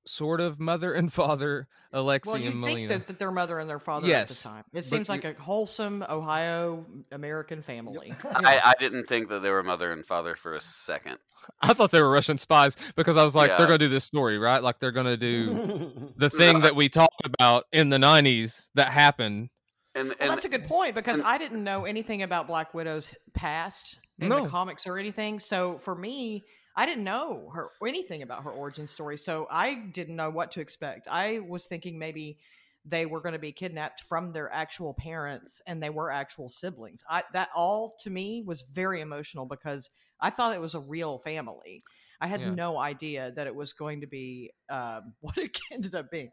sort 0.06 0.40
of 0.40 0.58
mother 0.60 0.92
and 0.92 1.12
father 1.12 1.68
Alexi 1.94 2.26
Well, 2.26 2.38
you 2.38 2.50
and 2.50 2.64
think 2.64 2.74
Melina. 2.74 2.88
that, 2.88 3.06
that 3.06 3.18
their 3.18 3.30
mother 3.30 3.58
and 3.58 3.70
their 3.70 3.78
father 3.78 4.06
Yes, 4.06 4.30
at 4.30 4.36
the 4.36 4.56
time. 4.56 4.64
It 4.72 4.84
seems 4.84 5.08
you- 5.08 5.14
like 5.14 5.24
a 5.24 5.34
wholesome 5.40 6.04
Ohio 6.08 6.84
American 7.12 7.62
family. 7.62 8.12
I, 8.24 8.60
I 8.64 8.74
didn't 8.78 9.06
think 9.06 9.28
that 9.30 9.40
they 9.42 9.50
were 9.50 9.62
mother 9.62 9.92
and 9.92 10.04
father 10.04 10.34
for 10.36 10.54
a 10.54 10.60
second. 10.60 11.18
I 11.60 11.72
thought 11.74 11.90
they 11.92 12.00
were 12.02 12.10
Russian 12.10 12.38
spies 12.38 12.76
because 12.96 13.16
I 13.16 13.24
was 13.24 13.34
like, 13.34 13.50
Yeah. 13.50 13.56
they're 13.58 13.66
gonna 13.66 13.78
do 13.78 13.88
this 13.88 14.04
story, 14.04 14.36
right? 14.38 14.62
Like 14.62 14.78
they're 14.80 14.92
gonna 14.92 15.16
do 15.16 16.12
the 16.16 16.28
thing 16.30 16.60
that 16.60 16.74
we 16.76 16.88
talked 16.88 17.24
about 17.24 17.64
in 17.72 17.88
the 17.90 17.98
'90s 17.98 18.68
that 18.74 18.88
happened. 18.88 19.48
And 19.96 20.08
Well, 20.08 20.16
and 20.20 20.30
that's 20.30 20.44
a 20.44 20.48
good 20.48 20.66
point 20.66 20.94
because 20.94 21.18
and- 21.18 21.26
I 21.26 21.38
didn't 21.38 21.64
know 21.64 21.84
anything 21.84 22.22
about 22.22 22.46
Black 22.46 22.74
Widow's 22.74 23.14
past 23.34 23.98
in 24.18 24.28
No. 24.28 24.44
the 24.44 24.48
comics 24.48 24.86
or 24.86 24.98
anything. 24.98 25.40
So 25.40 25.78
for 25.78 25.94
me, 25.94 26.44
I 26.76 26.84
didn't 26.86 27.04
know 27.04 27.50
her 27.54 27.70
anything 27.86 28.22
about 28.22 28.44
her 28.44 28.50
origin 28.50 28.86
story. 28.86 29.16
So 29.16 29.46
I 29.50 29.74
didn't 29.92 30.14
know 30.16 30.30
what 30.30 30.50
to 30.52 30.60
expect. 30.60 31.08
I 31.10 31.38
was 31.40 31.64
thinking 31.66 31.98
maybe 31.98 32.38
they 32.84 33.06
were 33.06 33.20
going 33.20 33.32
to 33.32 33.38
be 33.38 33.50
kidnapped 33.50 34.02
from 34.02 34.32
their 34.32 34.52
actual 34.52 34.94
parents 34.94 35.60
and 35.66 35.82
they 35.82 35.90
were 35.90 36.12
actual 36.12 36.48
siblings. 36.48 37.02
I 37.08 37.24
that 37.32 37.48
all 37.54 37.96
to 38.00 38.10
me 38.10 38.42
was 38.42 38.62
very 38.62 39.00
emotional 39.00 39.46
because 39.46 39.90
I 40.20 40.30
thought 40.30 40.54
it 40.54 40.60
was 40.60 40.74
a 40.74 40.80
real 40.80 41.18
family. 41.18 41.82
I 42.20 42.26
had 42.28 42.40
Yeah. 42.40 42.50
no 42.54 42.78
idea 42.78 43.32
that 43.32 43.46
it 43.46 43.54
was 43.54 43.72
going 43.72 44.00
to 44.02 44.06
be 44.06 44.52
um, 44.68 45.14
what 45.20 45.36
it 45.38 45.58
ended 45.72 45.94
up 45.94 46.10
being. 46.10 46.30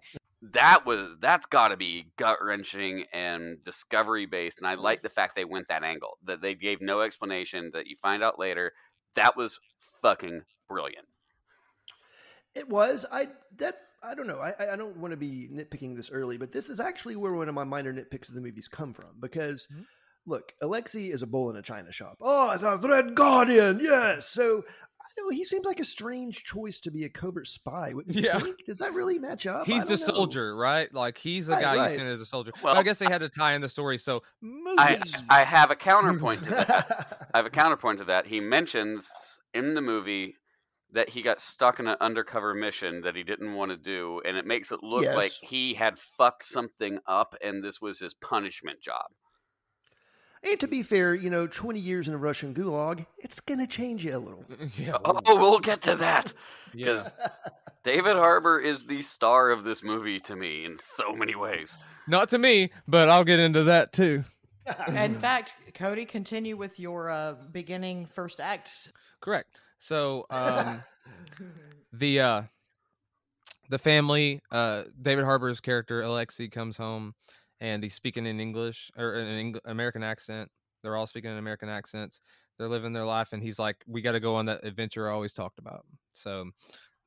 That 0.51 0.85
was 0.85 1.07
that's 1.21 1.45
got 1.45 1.69
to 1.69 1.77
be 1.77 2.11
gut 2.17 2.37
wrenching 2.41 3.05
and 3.13 3.63
discovery 3.63 4.25
based. 4.25 4.57
And 4.59 4.67
I 4.67 4.75
like 4.75 5.01
the 5.01 5.09
fact 5.09 5.35
they 5.35 5.45
went 5.45 5.69
that 5.69 5.83
angle 5.83 6.17
that 6.25 6.41
they 6.41 6.53
gave 6.53 6.81
no 6.81 7.01
explanation. 7.01 7.71
That 7.73 7.87
you 7.87 7.95
find 7.95 8.21
out 8.23 8.37
later. 8.37 8.73
That 9.15 9.37
was 9.37 9.59
fucking 10.01 10.41
brilliant. 10.67 11.05
It 12.55 12.69
was. 12.69 13.05
I 13.11 13.29
that 13.57 13.75
I 14.03 14.15
don't 14.15 14.27
know. 14.27 14.39
I 14.39 14.73
I- 14.73 14.75
don't 14.75 14.97
want 14.97 15.11
to 15.11 15.17
be 15.17 15.49
nitpicking 15.51 15.95
this 15.95 16.11
early, 16.11 16.37
but 16.37 16.51
this 16.51 16.69
is 16.69 16.79
actually 16.79 17.15
where 17.15 17.33
one 17.33 17.47
of 17.49 17.55
my 17.55 17.63
minor 17.63 17.93
nitpicks 17.93 18.29
of 18.29 18.35
the 18.35 18.41
movies 18.41 18.67
come 18.67 18.93
from. 18.93 19.19
Because 19.19 19.67
Mhm. 19.73 19.85
look, 20.25 20.53
Alexi 20.61 21.13
is 21.13 21.21
a 21.21 21.27
bull 21.27 21.49
in 21.49 21.55
a 21.55 21.61
china 21.61 21.91
shop. 21.91 22.17
Oh, 22.21 22.57
the 22.57 22.87
Red 22.87 23.15
Guardian, 23.15 23.79
yes. 23.79 24.29
So 24.29 24.65
I 25.05 25.21
know 25.21 25.29
he 25.29 25.43
seems 25.43 25.65
like 25.65 25.79
a 25.79 25.85
strange 25.85 26.43
choice 26.43 26.79
to 26.81 26.91
be 26.91 27.03
a 27.03 27.09
covert 27.09 27.47
spy. 27.47 27.93
Yeah. 28.07 28.39
think? 28.39 28.65
Does 28.65 28.77
that 28.77 28.93
really 28.93 29.19
match 29.19 29.45
up? 29.45 29.65
He's 29.65 29.83
the 29.83 29.91
know. 29.91 29.95
soldier, 29.95 30.55
right? 30.55 30.91
Like 30.93 31.17
he's 31.17 31.47
the 31.47 31.53
Right, 31.53 31.61
guy 31.61 31.75
right. 31.77 31.91
you 31.91 31.97
seen 31.97 32.07
as 32.07 32.21
a 32.21 32.25
soldier. 32.25 32.51
But 32.55 32.63
Well, 32.63 32.77
I 32.77 32.83
guess 32.83 32.99
they 32.99 33.05
had 33.05 33.19
to 33.21 33.29
tie 33.29 33.53
in 33.53 33.61
the 33.61 33.69
story. 33.69 33.97
So 33.97 34.23
I. 34.77 35.01
I 35.29 35.43
have 35.43 35.71
a 35.71 35.75
counterpoint 35.75 36.43
to 36.45 36.49
that. 36.51 37.27
I 37.33 37.37
have 37.37 37.45
a 37.45 37.49
counterpoint 37.49 37.99
to 37.99 38.05
that. 38.05 38.27
He 38.27 38.39
mentions 38.39 39.09
in 39.53 39.73
the 39.73 39.81
movie 39.81 40.35
that 40.93 41.09
he 41.09 41.21
got 41.21 41.41
stuck 41.41 41.79
in 41.79 41.87
an 41.87 41.97
undercover 42.01 42.53
mission 42.53 43.01
that 43.01 43.15
he 43.15 43.23
didn't 43.23 43.53
want 43.55 43.71
to 43.71 43.77
do, 43.77 44.21
and 44.25 44.37
it 44.37 44.45
makes 44.45 44.71
it 44.71 44.83
look 44.83 45.05
like 45.05 45.31
he 45.41 45.73
had 45.73 45.97
fucked 45.97 46.45
something 46.45 46.99
up, 47.07 47.35
and 47.43 47.63
this 47.63 47.81
was 47.81 47.99
his 47.99 48.13
punishment 48.13 48.79
job. 48.79 49.05
And 50.43 50.59
to 50.59 50.67
be 50.67 50.83
fair, 50.83 51.13
you 51.15 51.29
know, 51.29 51.47
twenty 51.47 51.79
years 51.79 52.07
in 52.07 52.13
a 52.13 52.17
Russian 52.17 52.53
gulag, 52.53 53.05
it's 53.17 53.39
gonna 53.39 53.67
change 53.67 54.03
you 54.05 54.15
a 54.15 54.19
little. 54.19 54.45
yeah, 54.77 54.97
Oh, 55.03 55.21
we'll 55.39 55.59
get 55.59 55.81
to 55.83 55.95
that. 55.95 56.33
yeah. 56.73 56.85
'cause 56.85 57.11
David 57.83 58.15
Harbour 58.15 58.59
is 58.59 58.85
the 58.85 59.01
star 59.01 59.49
of 59.49 59.63
this 59.63 59.83
movie 59.83 60.19
to 60.21 60.35
me 60.35 60.65
in 60.65 60.77
so 60.77 61.13
many 61.13 61.35
ways. 61.35 61.75
Not 62.07 62.29
to 62.29 62.37
me, 62.37 62.71
but 62.87 63.09
I'll 63.09 63.23
get 63.25 63.39
into 63.39 63.63
that 63.65 63.91
too. 63.93 64.23
In 64.87 65.15
fact, 65.15 65.53
Cody, 65.73 66.05
continue 66.05 66.55
with 66.55 66.79
your 66.79 67.09
uh, 67.09 67.35
beginning 67.51 68.05
first 68.05 68.39
act. 68.39 68.91
Correct. 69.19 69.49
So 69.79 70.25
um, 70.29 70.81
the 71.93 72.21
uh, 72.21 72.41
the 73.69 73.77
family, 73.79 74.41
uh, 74.51 74.83
David 75.01 75.25
Harbour's 75.25 75.59
character 75.59 76.01
Alexi 76.01 76.49
comes 76.49 76.77
home, 76.77 77.13
and 77.63 77.81
he's 77.81 77.93
speaking 77.93 78.25
in 78.25 78.41
English 78.41 78.91
or 78.97 79.15
in 79.15 79.25
an 79.25 79.39
Eng- 79.39 79.61
American 79.63 80.03
accent. 80.03 80.51
They're 80.83 80.97
all 80.97 81.07
speaking 81.07 81.31
in 81.31 81.37
American 81.37 81.69
accents. 81.69 82.19
They're 82.59 82.67
living 82.67 82.91
their 82.91 83.05
life, 83.05 83.31
and 83.31 83.41
he's 83.41 83.57
like, 83.57 83.77
"We 83.87 84.01
got 84.01 84.11
to 84.11 84.19
go 84.19 84.35
on 84.35 84.45
that 84.47 84.65
adventure 84.65 85.09
I 85.09 85.13
always 85.13 85.33
talked 85.33 85.59
about." 85.59 85.85
So 86.11 86.51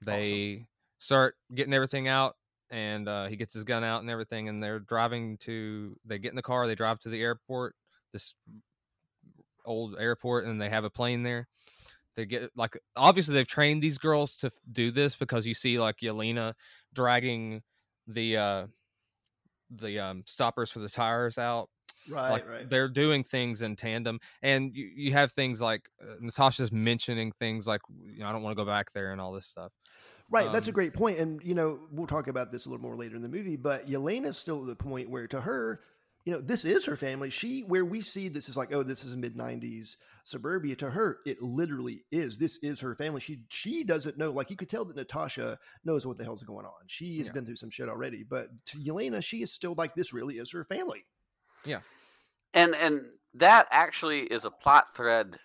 they 0.02 0.66
start 0.98 1.36
getting 1.54 1.74
everything 1.74 2.08
out, 2.08 2.36
and 2.70 3.06
uh, 3.06 3.26
he 3.26 3.36
gets 3.36 3.52
his 3.52 3.64
gun 3.64 3.84
out 3.84 4.00
and 4.00 4.08
everything, 4.08 4.48
and 4.48 4.62
they're 4.62 4.80
driving 4.80 5.36
to. 5.40 5.94
They 6.06 6.18
get 6.18 6.30
in 6.30 6.36
the 6.36 6.42
car. 6.42 6.66
They 6.66 6.74
drive 6.74 7.00
to 7.00 7.10
the 7.10 7.20
airport. 7.20 7.76
This 8.14 8.32
old 9.66 9.96
airport, 9.98 10.46
and 10.46 10.58
they 10.58 10.70
have 10.70 10.84
a 10.84 10.90
plane 10.90 11.22
there 11.22 11.48
they 12.14 12.24
get 12.24 12.50
like 12.56 12.78
obviously 12.96 13.34
they've 13.34 13.46
trained 13.46 13.82
these 13.82 13.98
girls 13.98 14.38
to 14.38 14.46
f- 14.46 14.54
do 14.72 14.90
this 14.90 15.14
because 15.14 15.46
you 15.46 15.52
see 15.52 15.78
like 15.78 15.98
Yelena 15.98 16.54
dragging 16.94 17.62
the 18.06 18.38
uh 18.38 18.66
the 19.70 19.98
um 19.98 20.22
stoppers 20.26 20.70
for 20.70 20.78
the 20.80 20.88
tires 20.88 21.38
out 21.38 21.68
right, 22.10 22.30
like 22.30 22.48
right. 22.48 22.68
they're 22.70 22.88
doing 22.88 23.24
things 23.24 23.62
in 23.62 23.76
tandem 23.76 24.18
and 24.42 24.74
you, 24.74 24.86
you 24.94 25.12
have 25.12 25.32
things 25.32 25.60
like 25.60 25.88
uh, 26.00 26.14
Natasha's 26.20 26.72
mentioning 26.72 27.32
things 27.40 27.66
like 27.66 27.80
you 28.06 28.20
know, 28.20 28.28
I 28.28 28.32
don't 28.32 28.42
want 28.42 28.56
to 28.56 28.62
go 28.62 28.68
back 28.68 28.92
there 28.92 29.12
and 29.12 29.20
all 29.20 29.32
this 29.32 29.46
stuff 29.46 29.72
Right, 30.28 30.50
that's 30.50 30.66
a 30.66 30.70
Um, 30.70 30.74
great 30.74 30.92
point, 30.92 31.18
and 31.18 31.40
you 31.44 31.54
know 31.54 31.78
we'll 31.92 32.08
talk 32.08 32.26
about 32.26 32.50
this 32.50 32.66
a 32.66 32.68
little 32.68 32.82
more 32.82 32.96
later 32.96 33.14
in 33.14 33.22
the 33.22 33.28
movie. 33.28 33.56
But 33.56 33.88
Yelena's 33.88 34.36
still 34.36 34.60
at 34.62 34.66
the 34.66 34.74
point 34.74 35.08
where, 35.08 35.28
to 35.28 35.42
her, 35.42 35.80
you 36.26 36.32
know, 36.32 36.40
this 36.40 36.64
is 36.64 36.84
her 36.86 36.96
family. 36.96 37.30
She, 37.30 37.60
where 37.60 37.84
we 37.84 38.00
see 38.00 38.28
this 38.28 38.48
is 38.48 38.56
like, 38.56 38.74
oh, 38.74 38.82
this 38.82 39.04
is 39.04 39.12
a 39.12 39.16
mid 39.16 39.36
'90s 39.36 39.94
suburbia. 40.24 40.74
To 40.76 40.90
her, 40.90 41.20
it 41.24 41.40
literally 41.40 42.04
is. 42.10 42.36
This 42.36 42.58
is 42.62 42.80
her 42.80 42.96
family. 42.96 43.20
She 43.20 43.38
she 43.48 43.84
doesn't 43.84 44.18
know. 44.18 44.30
Like 44.30 44.50
you 44.50 44.56
could 44.56 44.68
tell 44.68 44.84
that 44.86 44.96
Natasha 44.96 45.56
knows 45.84 46.04
what 46.04 46.18
the 46.18 46.24
hell's 46.24 46.42
going 46.42 46.66
on. 46.66 46.72
She 46.88 47.18
has 47.18 47.28
Yeah. 47.28 47.32
been 47.32 47.46
through 47.46 47.56
some 47.56 47.70
shit 47.70 47.88
already. 47.88 48.24
But 48.24 48.48
to 48.66 48.78
Yelena, 48.78 49.22
she 49.22 49.40
is 49.40 49.52
still 49.52 49.74
like, 49.78 49.94
this 49.94 50.12
really 50.12 50.38
is 50.38 50.50
her 50.50 50.64
family. 50.64 51.04
Yeah. 51.64 51.80
And 52.52 52.74
and 52.74 53.02
that 53.34 53.68
actually 53.70 54.22
is 54.22 54.44
a 54.44 54.50
plot 54.50 54.96
thread 54.96 55.38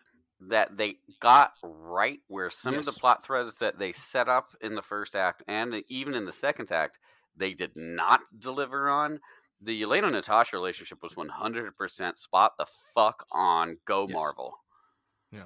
that 0.49 0.75
they 0.77 0.95
got 1.19 1.53
right 1.61 2.21
where 2.27 2.49
some 2.49 2.73
of 2.73 2.85
the 2.85 2.91
plot 2.91 3.23
threads 3.23 3.53
that 3.59 3.77
they 3.77 3.91
set 3.91 4.27
up 4.27 4.55
in 4.61 4.73
the 4.73 4.81
first 4.81 5.15
act 5.15 5.43
and 5.47 5.83
even 5.89 6.15
in 6.15 6.25
the 6.25 6.33
second 6.33 6.71
act 6.71 6.97
they 7.37 7.53
did 7.53 7.71
not 7.75 8.21
deliver 8.39 8.89
on. 8.89 9.19
The 9.63 9.80
Yelena 9.82 10.12
Natasha 10.12 10.56
relationship 10.56 11.04
was 11.04 11.13
100% 11.13 12.17
spot 12.17 12.54
the 12.58 12.65
fuck 12.95 13.26
on. 13.32 13.78
Go 13.86 14.08
Yes. 14.08 14.13
Marvel. 14.15 14.54
Yeah. 15.32 15.43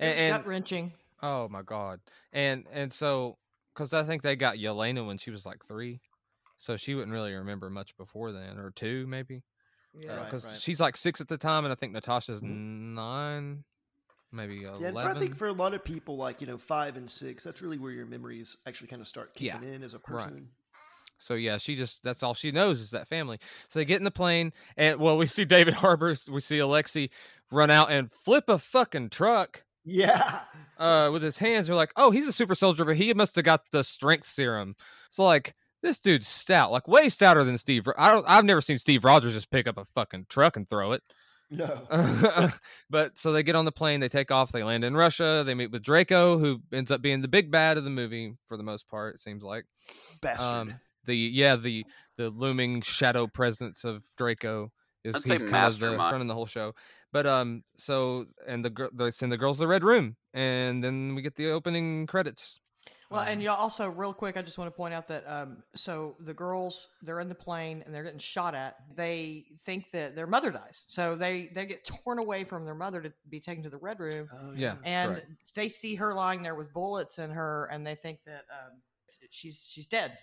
and, 0.00 0.10
was 0.32 0.38
gut 0.38 0.46
wrenching. 0.46 0.92
oh 1.22 1.46
my 1.48 1.60
god 1.62 2.00
and 2.32 2.66
and 2.72 2.90
so 2.92 3.36
because 3.74 3.92
I 3.92 4.04
think 4.04 4.22
they 4.22 4.36
got 4.36 4.56
Yelena 4.56 5.06
when 5.06 5.18
she 5.18 5.30
was 5.30 5.44
like 5.44 5.64
three 5.66 6.00
so 6.56 6.76
she 6.78 6.94
wouldn't 6.94 7.12
really 7.12 7.32
remember 7.34 7.68
much 7.68 7.94
before 7.98 8.32
then 8.32 8.58
or 8.58 8.70
two 8.70 9.06
maybe 9.06 9.42
Yeah. 9.92 10.24
because 10.24 10.44
Right, 10.46 10.52
right. 10.52 10.60
she's 10.62 10.80
like 10.80 10.96
six 10.96 11.20
at 11.20 11.28
the 11.28 11.36
time, 11.36 11.64
and 11.64 11.72
I 11.72 11.74
think 11.74 11.92
Natasha's 11.92 12.40
Mhm. 12.40 12.94
nine, 12.94 13.64
maybe 14.30 14.56
Yeah, 14.56 14.68
eleven. 14.76 14.96
and 14.96 15.18
I 15.18 15.20
think 15.20 15.36
for 15.36 15.48
a 15.48 15.52
lot 15.52 15.74
of 15.74 15.84
people, 15.84 16.16
like 16.16 16.40
you 16.40 16.46
know, 16.46 16.56
five 16.56 16.96
and 16.96 17.10
six, 17.10 17.44
that's 17.44 17.60
really 17.60 17.78
where 17.78 17.92
your 17.92 18.06
memories 18.06 18.56
actually 18.66 18.88
kind 18.88 19.02
of 19.02 19.08
start 19.08 19.32
Yeah. 19.36 19.54
kicking 19.58 19.74
in 19.74 19.82
as 19.82 19.92
a 19.92 19.98
person. 19.98 20.34
Right. 20.34 20.42
So 21.22 21.34
yeah, 21.34 21.58
she 21.58 21.74
just 21.76 22.02
that's 22.02 22.22
all 22.22 22.34
she 22.34 22.50
knows 22.52 22.80
is 22.80 22.90
that 22.90 23.08
family. 23.08 23.38
So 23.68 23.78
they 23.78 23.84
get 23.84 23.98
in 23.98 24.04
the 24.04 24.10
plane, 24.10 24.52
and 24.76 24.98
well, 25.00 25.16
we 25.16 25.26
see 25.26 25.44
David 25.46 25.74
Harbour, 25.74 26.14
we 26.30 26.40
see 26.40 26.58
Alexi 26.58 27.10
run 27.50 27.70
out 27.70 27.90
and 27.90 28.10
flip 28.10 28.48
a 28.48 28.58
fucking 28.58 29.10
truck 29.10 29.64
Yeah, 29.84 30.40
uh, 30.78 31.10
with 31.12 31.22
his 31.22 31.38
hands. 31.38 31.68
We're 31.68 31.76
like, 31.76 31.92
oh, 31.96 32.10
he's 32.10 32.26
a 32.28 32.32
super 32.32 32.54
soldier, 32.54 32.84
but 32.84 32.96
he 32.96 33.12
must 33.14 33.36
have 33.36 33.44
got 33.44 33.70
the 33.72 33.84
strength 33.84 34.26
serum. 34.26 34.74
So 35.10 35.24
like, 35.24 35.54
this 35.82 36.00
dude's 36.00 36.28
stout, 36.28 36.70
like 36.72 36.88
way 36.88 37.08
stouter 37.08 37.44
than 37.44 37.58
Steve. 37.58 37.86
I 37.98 38.10
don't, 38.10 38.24
I've 38.28 38.44
never 38.44 38.60
seen 38.60 38.78
Steve 38.78 39.04
Rogers 39.04 39.34
just 39.34 39.50
pick 39.50 39.66
up 39.66 39.76
a 39.78 39.84
fucking 39.84 40.26
truck 40.28 40.56
and 40.56 40.68
throw 40.68 40.92
it. 40.92 41.02
no, 41.50 42.48
but 42.90 43.18
so 43.18 43.32
they 43.32 43.42
get 43.42 43.56
on 43.56 43.66
the 43.66 43.72
plane, 43.72 44.00
they 44.00 44.08
take 44.08 44.30
off, 44.30 44.52
they 44.52 44.62
land 44.62 44.84
in 44.84 44.96
Russia, 44.96 45.42
they 45.44 45.52
meet 45.54 45.70
with 45.70 45.82
Dreykov, 45.82 46.40
who 46.40 46.62
ends 46.72 46.90
up 46.90 47.02
being 47.02 47.20
the 47.20 47.28
big 47.28 47.50
bad 47.50 47.76
of 47.76 47.84
the 47.84 47.90
movie 47.90 48.36
for 48.48 48.56
the 48.56 48.62
most 48.62 48.88
part. 48.88 49.16
It 49.16 49.20
seems 49.20 49.44
like. 49.44 49.66
bastard. 50.22 50.48
Um, 50.48 50.74
the 51.04 51.16
yeah 51.16 51.56
the 51.56 51.84
the 52.16 52.30
looming 52.30 52.80
shadow 52.82 53.26
presence 53.26 53.84
of 53.84 54.04
Dreykov 54.18 54.68
is 55.04 55.16
I'd 55.16 55.22
he's 55.24 55.42
kind 55.42 55.66
of 55.66 55.78
the 55.78 55.96
running 55.96 56.28
the 56.28 56.34
whole 56.34 56.46
show. 56.46 56.74
But 57.12 57.26
um, 57.26 57.62
so 57.74 58.26
and 58.46 58.64
the 58.64 58.70
gir- 58.70 58.90
they 58.92 59.10
send 59.10 59.32
the 59.32 59.36
girls 59.38 59.58
the 59.58 59.66
red 59.66 59.84
room, 59.84 60.16
and 60.32 60.82
then 60.82 61.14
we 61.14 61.22
get 61.22 61.36
the 61.36 61.50
opening 61.50 62.06
credits. 62.06 62.60
Well, 63.10 63.20
and 63.20 63.40
Um, 63.40 63.42
y'all 63.42 63.56
also, 63.56 63.88
real 63.90 64.14
quick, 64.14 64.38
I 64.38 64.42
just 64.42 64.56
want 64.56 64.68
to 64.72 64.74
point 64.74 64.94
out 64.94 65.06
that 65.08 65.28
um, 65.28 65.62
so 65.74 66.16
the 66.20 66.32
girls 66.32 66.88
they're 67.02 67.20
in 67.20 67.28
the 67.28 67.34
plane 67.34 67.82
and 67.84 67.94
they're 67.94 68.04
getting 68.04 68.18
shot 68.18 68.54
at. 68.54 68.76
They 68.96 69.44
think 69.66 69.90
that 69.92 70.16
their 70.16 70.26
mother 70.26 70.50
dies, 70.50 70.86
so 70.88 71.14
they 71.14 71.50
they 71.54 71.66
get 71.66 71.84
torn 71.84 72.18
away 72.18 72.44
from 72.44 72.64
their 72.64 72.74
mother 72.74 73.02
to 73.02 73.12
be 73.28 73.38
taken 73.38 73.62
to 73.64 73.68
the 73.68 73.76
red 73.76 74.00
room, 74.00 74.26
Oh, 74.32 74.54
yeah. 74.56 74.76
and 74.82 75.12
correct. 75.12 75.26
they 75.54 75.68
see 75.68 75.94
her 75.96 76.14
lying 76.14 76.40
there 76.40 76.54
with 76.54 76.72
bullets 76.72 77.18
in 77.18 77.30
her, 77.30 77.68
and 77.70 77.86
they 77.86 77.94
think 77.94 78.20
that 78.24 78.44
um, 78.50 78.78
she's 79.28 79.68
she's 79.70 79.86
dead. 79.86 80.16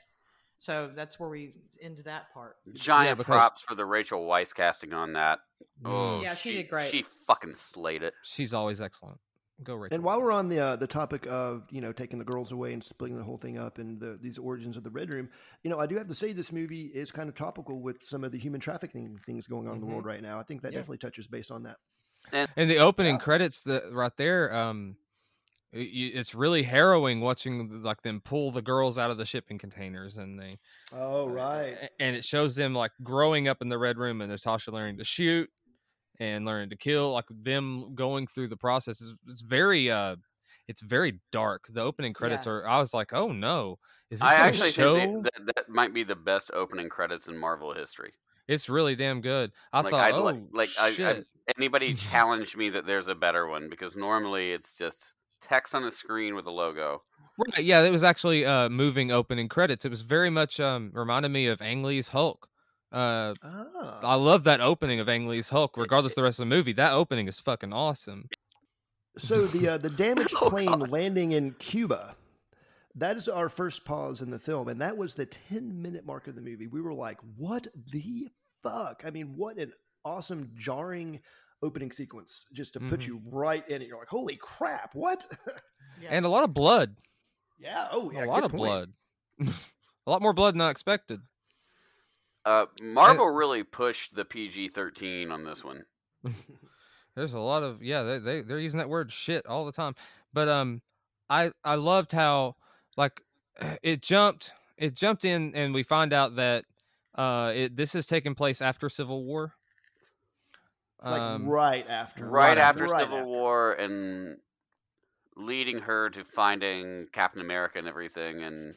So 0.60 0.92
that's 0.94 1.20
where 1.20 1.30
we 1.30 1.54
end 1.82 2.02
that 2.06 2.34
part. 2.34 2.58
Giant 2.74 3.18
because- 3.18 3.34
props 3.34 3.62
for 3.62 3.76
the 3.76 3.86
Rachel 3.86 4.26
Weisz 4.28 4.54
casting 4.54 4.94
on 4.94 5.14
that. 5.14 5.40
Oh, 5.86 6.22
Yeah, 6.22 6.36
she 6.36 6.54
did 6.54 6.70
great. 6.70 6.92
She 6.92 7.04
fucking 7.28 7.56
slayed 7.56 8.04
it. 8.04 8.14
she's 8.24 8.54
always 8.54 8.82
excellent. 8.82 9.20
Go 9.64 9.76
Rachel. 9.76 9.96
And 9.96 10.04
while 10.06 10.22
we're 10.22 10.32
on 10.32 10.48
the 10.48 10.60
uh, 10.60 10.76
the 10.78 10.88
topic 10.88 11.26
of 11.28 11.64
you 11.70 11.82
know 11.82 11.92
taking 11.92 12.18
the 12.18 12.24
girls 12.24 12.54
away 12.54 12.72
and 12.72 12.82
splitting 12.82 13.18
the 13.18 13.24
whole 13.26 13.38
thing 13.38 13.58
up 13.58 13.78
and 13.78 14.00
the, 14.00 14.18
these 14.22 14.38
origins 14.38 14.78
of 14.78 14.84
the 14.84 14.90
Red 14.90 15.10
Room, 15.10 15.28
you 15.64 15.70
know 15.70 15.78
I 15.80 15.86
do 15.86 15.98
have 15.98 16.08
to 16.08 16.16
say 16.16 16.32
this 16.32 16.54
movie 16.54 16.86
is 16.86 17.12
kind 17.12 17.28
of 17.28 17.36
topical 17.36 17.82
with 17.82 18.02
some 18.04 18.24
of 18.24 18.32
the 18.32 18.38
human 18.38 18.62
trafficking 18.62 19.18
things 19.26 19.48
going 19.48 19.68
on 19.68 19.76
in 19.76 19.82
the 19.82 19.86
world 19.88 20.06
right 20.06 20.22
now. 20.22 20.40
I 20.40 20.44
think 20.44 20.62
that 20.62 20.72
Yeah. 20.72 20.80
definitely 20.80 21.00
touches 21.00 21.28
base 21.28 21.52
on 21.52 21.64
that. 21.64 21.76
and 22.56 22.70
the 22.70 22.78
opening 22.78 23.16
Yeah. 23.16 23.20
credits, 23.22 23.60
the 23.62 23.90
right 23.92 24.16
there, 24.16 24.54
um, 24.54 24.88
y- 24.88 24.94
y- 24.96 25.09
it's 25.72 26.34
really 26.34 26.64
harrowing 26.64 27.22
watching 27.22 27.84
like 27.84 28.02
them 28.02 28.22
pull 28.24 28.52
the 28.52 28.62
girls 28.62 28.98
out 28.98 29.12
of 29.12 29.18
the 29.18 29.26
shipping 29.26 29.58
containers 29.58 30.18
and 30.18 30.40
they 30.40 30.58
Oh 30.92 31.28
right. 31.30 31.76
and 32.00 32.16
it 32.16 32.26
shows 32.26 32.56
them 32.56 32.74
like 32.74 32.92
growing 33.04 33.48
up 33.48 33.62
in 33.62 33.70
the 33.70 33.78
red 33.78 33.98
room 33.98 34.22
and 34.22 34.32
Natasha 34.32 34.72
learning 34.72 34.98
to 34.98 35.04
shoot 35.04 35.50
and 36.20 36.44
learning 36.46 36.72
to 36.72 36.76
kill 36.76 37.12
like 37.14 37.26
them 37.30 37.94
going 37.94 38.26
through 38.28 38.48
the 38.48 38.58
process 38.58 39.00
is 39.00 39.14
it's 39.28 39.42
very 39.42 39.92
uh 39.92 40.16
it's 40.68 40.82
very 40.82 41.20
dark. 41.32 41.66
The 41.70 41.82
opening 41.82 42.14
credits 42.14 42.46
Yeah. 42.46 42.52
are 42.54 42.68
i 42.68 42.80
was 42.80 42.94
like 42.94 43.14
oh 43.14 43.32
no. 43.32 43.78
Is 44.10 44.20
this 44.20 44.28
I 44.28 44.36
actually 44.36 44.72
show 44.72 44.96
think 44.96 45.24
that, 45.24 45.34
that 45.46 45.56
that 45.56 45.70
might 45.70 45.94
be 45.94 46.04
the 46.04 46.16
best 46.16 46.50
opening 46.54 46.90
credits 46.90 47.28
in 47.28 47.38
Marvel 47.38 47.74
history. 47.74 48.12
it's 48.48 48.70
really 48.70 48.96
damn 48.96 49.22
good. 49.22 49.52
I 49.72 49.82
Like, 49.82 49.92
thought 49.92 50.02
I'd 50.02 50.14
oh 50.16 50.24
like- 50.24 50.42
like, 50.52 50.70
I- 50.80 51.10
I- 51.12 51.24
Anybody 51.58 51.94
challenge 52.12 52.56
me 52.56 52.70
that 52.72 52.86
there's 52.88 53.08
a 53.08 53.16
better 53.16 53.48
one 53.48 53.70
because 53.70 53.96
normally 53.96 54.52
it's 54.52 54.76
just 54.76 55.14
text 55.42 55.74
on 55.76 55.84
the 55.84 55.92
screen 55.92 56.36
with 56.36 56.46
a 56.46 56.52
logo. 56.52 57.02
right 57.56 57.64
yeah 57.66 57.82
it 57.84 57.92
was 57.92 58.04
actually 58.04 58.46
uh 58.46 58.68
moving 58.70 59.12
opening 59.12 59.48
credits 59.48 59.86
it 59.86 59.90
was 59.90 60.02
very 60.02 60.30
much 60.30 60.60
um 60.60 60.92
reminded 60.94 61.30
me 61.30 61.48
of 61.48 61.62
ang 61.62 61.84
lee's 61.84 62.10
hulk 62.10 62.48
uh 62.92 63.34
Ah. 63.44 64.00
i 64.04 64.16
love 64.16 64.44
that 64.44 64.60
opening 64.62 65.00
of 65.00 65.08
ang 65.08 65.28
lee's 65.28 65.50
hulk 65.50 65.78
regardless 65.78 66.14
of 66.14 66.16
the 66.18 66.24
rest 66.24 66.40
of 66.40 66.48
the 66.50 66.56
movie 66.56 66.74
that 66.74 66.92
opening 66.94 67.28
is 67.28 67.40
fucking 67.40 67.72
awesome 67.74 68.28
So 69.18 69.46
the 69.48 69.68
uh, 69.70 69.78
the 69.78 69.90
damaged 70.06 70.36
Oh, 70.42 70.50
plane 70.50 70.68
God. 70.80 70.92
landing 70.92 71.32
in 71.34 71.52
Cuba, 71.60 72.16
that 72.96 73.18
is 73.18 73.28
our 73.28 73.50
first 73.50 73.84
pause 73.84 74.22
in 74.22 74.30
the 74.32 74.40
film, 74.40 74.68
and 74.70 74.80
that 74.80 74.98
was 74.98 75.16
the 75.16 75.26
ten 75.26 75.82
minute 75.82 76.06
mark 76.06 76.28
of 76.28 76.36
the 76.36 76.42
movie. 76.42 76.68
We 76.68 76.80
were 76.80 76.94
like, 76.94 77.18
"What 77.36 77.68
the 77.92 78.30
fuck?" 78.64 79.04
I 79.06 79.10
mean, 79.10 79.34
what 79.36 79.58
an 79.58 79.74
awesome, 80.06 80.52
jarring 80.56 81.20
opening 81.62 81.92
sequence 81.92 82.46
just 82.54 82.74
to 82.74 82.80
put 82.80 83.02
Mhm. 83.02 83.08
you 83.08 83.22
right 83.26 83.68
in 83.70 83.82
it. 83.82 83.88
You're 83.88 83.98
like, 84.00 84.08
"Holy 84.08 84.36
crap! 84.38 84.96
What?" 84.96 85.26
Yeah. 86.02 86.10
and 86.12 86.26
a 86.26 86.30
lot 86.30 86.44
of 86.46 86.54
blood 86.54 86.96
yeah. 87.60 87.90
Oh, 87.92 88.10
yeah. 88.12 88.24
a 88.24 88.28
lot 88.28 88.46
of 88.46 88.52
point. 88.52 88.62
blood 88.62 88.94
a 90.08 90.10
lot 90.10 90.22
more 90.22 90.32
blood 90.32 90.54
than 90.54 90.62
i 90.62 90.70
expected 90.70 91.20
Uh, 92.46 92.68
Marvel 92.82 93.28
really 93.30 93.64
pushed 93.64 94.16
the 94.16 94.24
PG 94.24 94.70
13 94.70 95.30
on 95.30 95.44
this 95.44 95.62
one. 95.64 95.84
There's 97.16 97.34
a 97.34 97.40
lot 97.40 97.64
of 97.64 97.84
yeah, 97.84 98.04
they 98.04 98.20
they 98.20 98.42
they're 98.42 98.60
using 98.60 98.78
that 98.78 98.88
word 98.90 99.12
shit 99.12 99.46
all 99.46 99.66
the 99.66 99.74
time. 99.74 99.94
But 100.32 100.48
um 100.48 100.82
I 101.30 101.52
I 101.66 101.76
loved 101.76 102.14
how 102.14 102.56
like 102.96 103.22
it 103.84 104.02
jumped 104.02 104.54
it 104.78 104.94
jumped 104.96 105.26
in 105.26 105.54
and 105.54 105.74
we 105.74 105.84
find 105.84 106.14
out 106.14 106.38
that 106.38 106.64
uh 107.16 107.52
it 107.54 107.76
this 107.76 107.94
is 107.94 108.06
taking 108.06 108.36
place 108.36 108.62
after 108.62 108.88
Civil 108.90 109.26
War. 109.26 109.54
Like 111.04 111.22
Um, 111.22 111.48
right 111.48 111.88
after. 111.88 112.26
Right, 112.28 112.58
after 112.58 112.86
right 112.86 113.02
Civil 113.02 113.26
War 113.26 113.74
and 113.74 114.38
leading 115.36 115.80
her 115.80 116.10
to 116.10 116.24
finding 116.26 117.08
Captain 117.14 117.42
America 117.42 117.80
and 117.80 117.88
everything. 117.88 118.44
And 118.44 118.76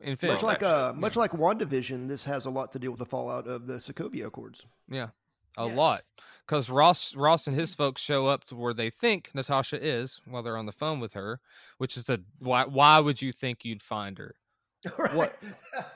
Infinity. 0.00 0.36
Much 0.36 0.42
like 0.42 0.60
that 0.60 0.66
uh, 0.66 0.90
shit, 0.92 1.00
much 1.00 1.16
like 1.16 1.30
WandaVision, 1.32 2.08
this 2.08 2.24
has 2.24 2.46
a 2.46 2.50
lot 2.50 2.72
to 2.72 2.78
deal 2.78 2.90
with 2.90 2.98
the 2.98 3.06
fallout 3.06 3.46
of 3.46 3.66
the 3.66 3.74
Sokovia 3.74 4.26
Accords. 4.26 4.66
Yeah. 4.88 5.08
A 5.56 5.66
Yes. 5.66 5.76
lot. 5.76 6.00
Because 6.46 6.68
Ross 6.68 7.14
Ross 7.14 7.46
and 7.46 7.56
his 7.56 7.74
folks 7.74 8.02
show 8.02 8.26
up 8.26 8.44
to 8.46 8.56
where 8.56 8.74
they 8.74 8.90
think 8.90 9.30
Natasha 9.34 9.82
is 9.82 10.20
while 10.26 10.42
they're 10.42 10.56
on 10.58 10.66
the 10.66 10.72
phone 10.72 10.98
with 11.00 11.14
her, 11.14 11.40
which 11.78 11.96
is 11.96 12.04
the 12.04 12.22
why 12.38 12.64
why 12.64 12.98
would 12.98 13.22
you 13.22 13.30
think 13.32 13.64
you'd 13.64 13.82
find 13.82 14.18
her? 14.18 14.34
What- 15.12 15.36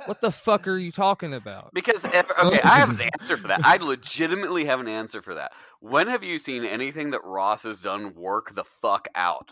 What 0.06 0.20
the 0.20 0.30
fuck 0.32 0.66
are 0.68 0.78
you 0.78 0.90
talking 0.92 1.34
about? 1.34 1.72
because, 1.74 2.04
if, 2.04 2.26
okay, 2.42 2.60
I 2.62 2.78
have 2.78 2.90
an 3.00 3.08
answer 3.20 3.36
for 3.36 3.48
that. 3.48 3.60
I 3.64 3.76
legitimately 3.76 4.64
have 4.64 4.80
an 4.80 4.88
answer 4.88 5.22
for 5.22 5.34
that. 5.34 5.52
When 5.80 6.08
have 6.08 6.22
you 6.24 6.38
seen 6.38 6.64
anything 6.64 7.10
that 7.10 7.20
Ross 7.24 7.62
has 7.64 7.80
done 7.80 8.14
work 8.14 8.54
the 8.54 8.64
fuck 8.64 9.06
out? 9.14 9.50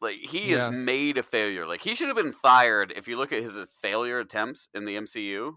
Like, 0.00 0.16
he 0.16 0.52
Yeah. 0.52 0.66
has 0.66 0.72
made 0.74 1.18
a 1.18 1.22
failure. 1.22 1.66
Like, 1.66 1.82
he 1.82 1.94
should 1.94 2.06
have 2.06 2.16
been 2.16 2.32
fired 2.32 2.92
if 2.96 3.08
you 3.08 3.16
look 3.16 3.32
at 3.32 3.42
his 3.42 3.56
uh, 3.56 3.66
failure 3.82 4.20
attempts 4.20 4.68
in 4.74 4.84
the 4.84 4.96
MCU. 4.96 5.54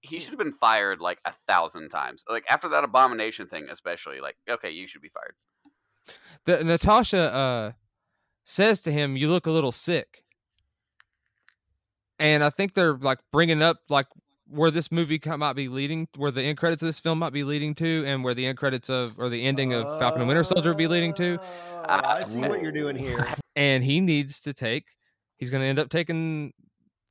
He 0.00 0.20
should 0.20 0.30
have 0.30 0.38
been 0.38 0.52
fired 0.52 1.00
like 1.00 1.18
a 1.24 1.32
thousand 1.48 1.88
times. 1.90 2.24
Like, 2.28 2.44
after 2.48 2.68
that 2.70 2.84
abomination 2.84 3.46
thing, 3.46 3.66
especially. 3.70 4.20
Like, 4.20 4.36
okay, 4.48 4.70
you 4.70 4.86
should 4.86 5.02
be 5.02 5.08
fired. 5.08 5.34
the 6.44 6.62
Natasha 6.64 7.32
uh 7.32 7.72
says 8.44 8.80
to 8.82 8.90
him, 8.92 9.16
"You 9.16 9.28
look 9.28 9.46
a 9.46 9.50
little 9.52 9.70
sick," 9.70 10.21
and 12.22 12.44
I 12.44 12.50
think 12.50 12.74
they're 12.74 12.94
like 12.94 13.18
bringing 13.32 13.62
up 13.62 13.78
like 13.88 14.06
where 14.48 14.70
this 14.70 14.92
movie 14.92 15.20
might 15.26 15.54
be 15.54 15.66
leading, 15.66 16.06
where 16.16 16.30
the 16.30 16.42
end 16.42 16.56
credits 16.56 16.80
of 16.82 16.86
this 16.86 17.00
film 17.00 17.18
might 17.18 17.32
be 17.32 17.42
leading 17.42 17.74
to, 17.74 18.04
and 18.06 18.22
where 18.22 18.32
the 18.32 18.46
end 18.46 18.58
credits 18.58 18.88
of 18.88 19.18
or 19.18 19.28
the 19.28 19.42
ending 19.42 19.72
of 19.72 19.82
Falcon 19.98 20.20
and 20.20 20.28
Winter 20.28 20.44
Soldier 20.44 20.70
would 20.70 20.78
be 20.78 20.86
leading 20.86 21.12
to. 21.14 21.36
Oh, 21.40 21.84
I 21.88 22.22
see 22.22 22.38
what 22.38 22.62
you're 22.62 22.70
doing 22.70 22.94
here. 22.94 23.26
And 23.56 23.82
he 23.82 24.00
needs 24.00 24.40
to 24.42 24.52
take. 24.52 24.86
He's 25.38 25.50
going 25.50 25.62
to 25.62 25.66
end 25.66 25.80
up 25.80 25.88
taking 25.88 26.52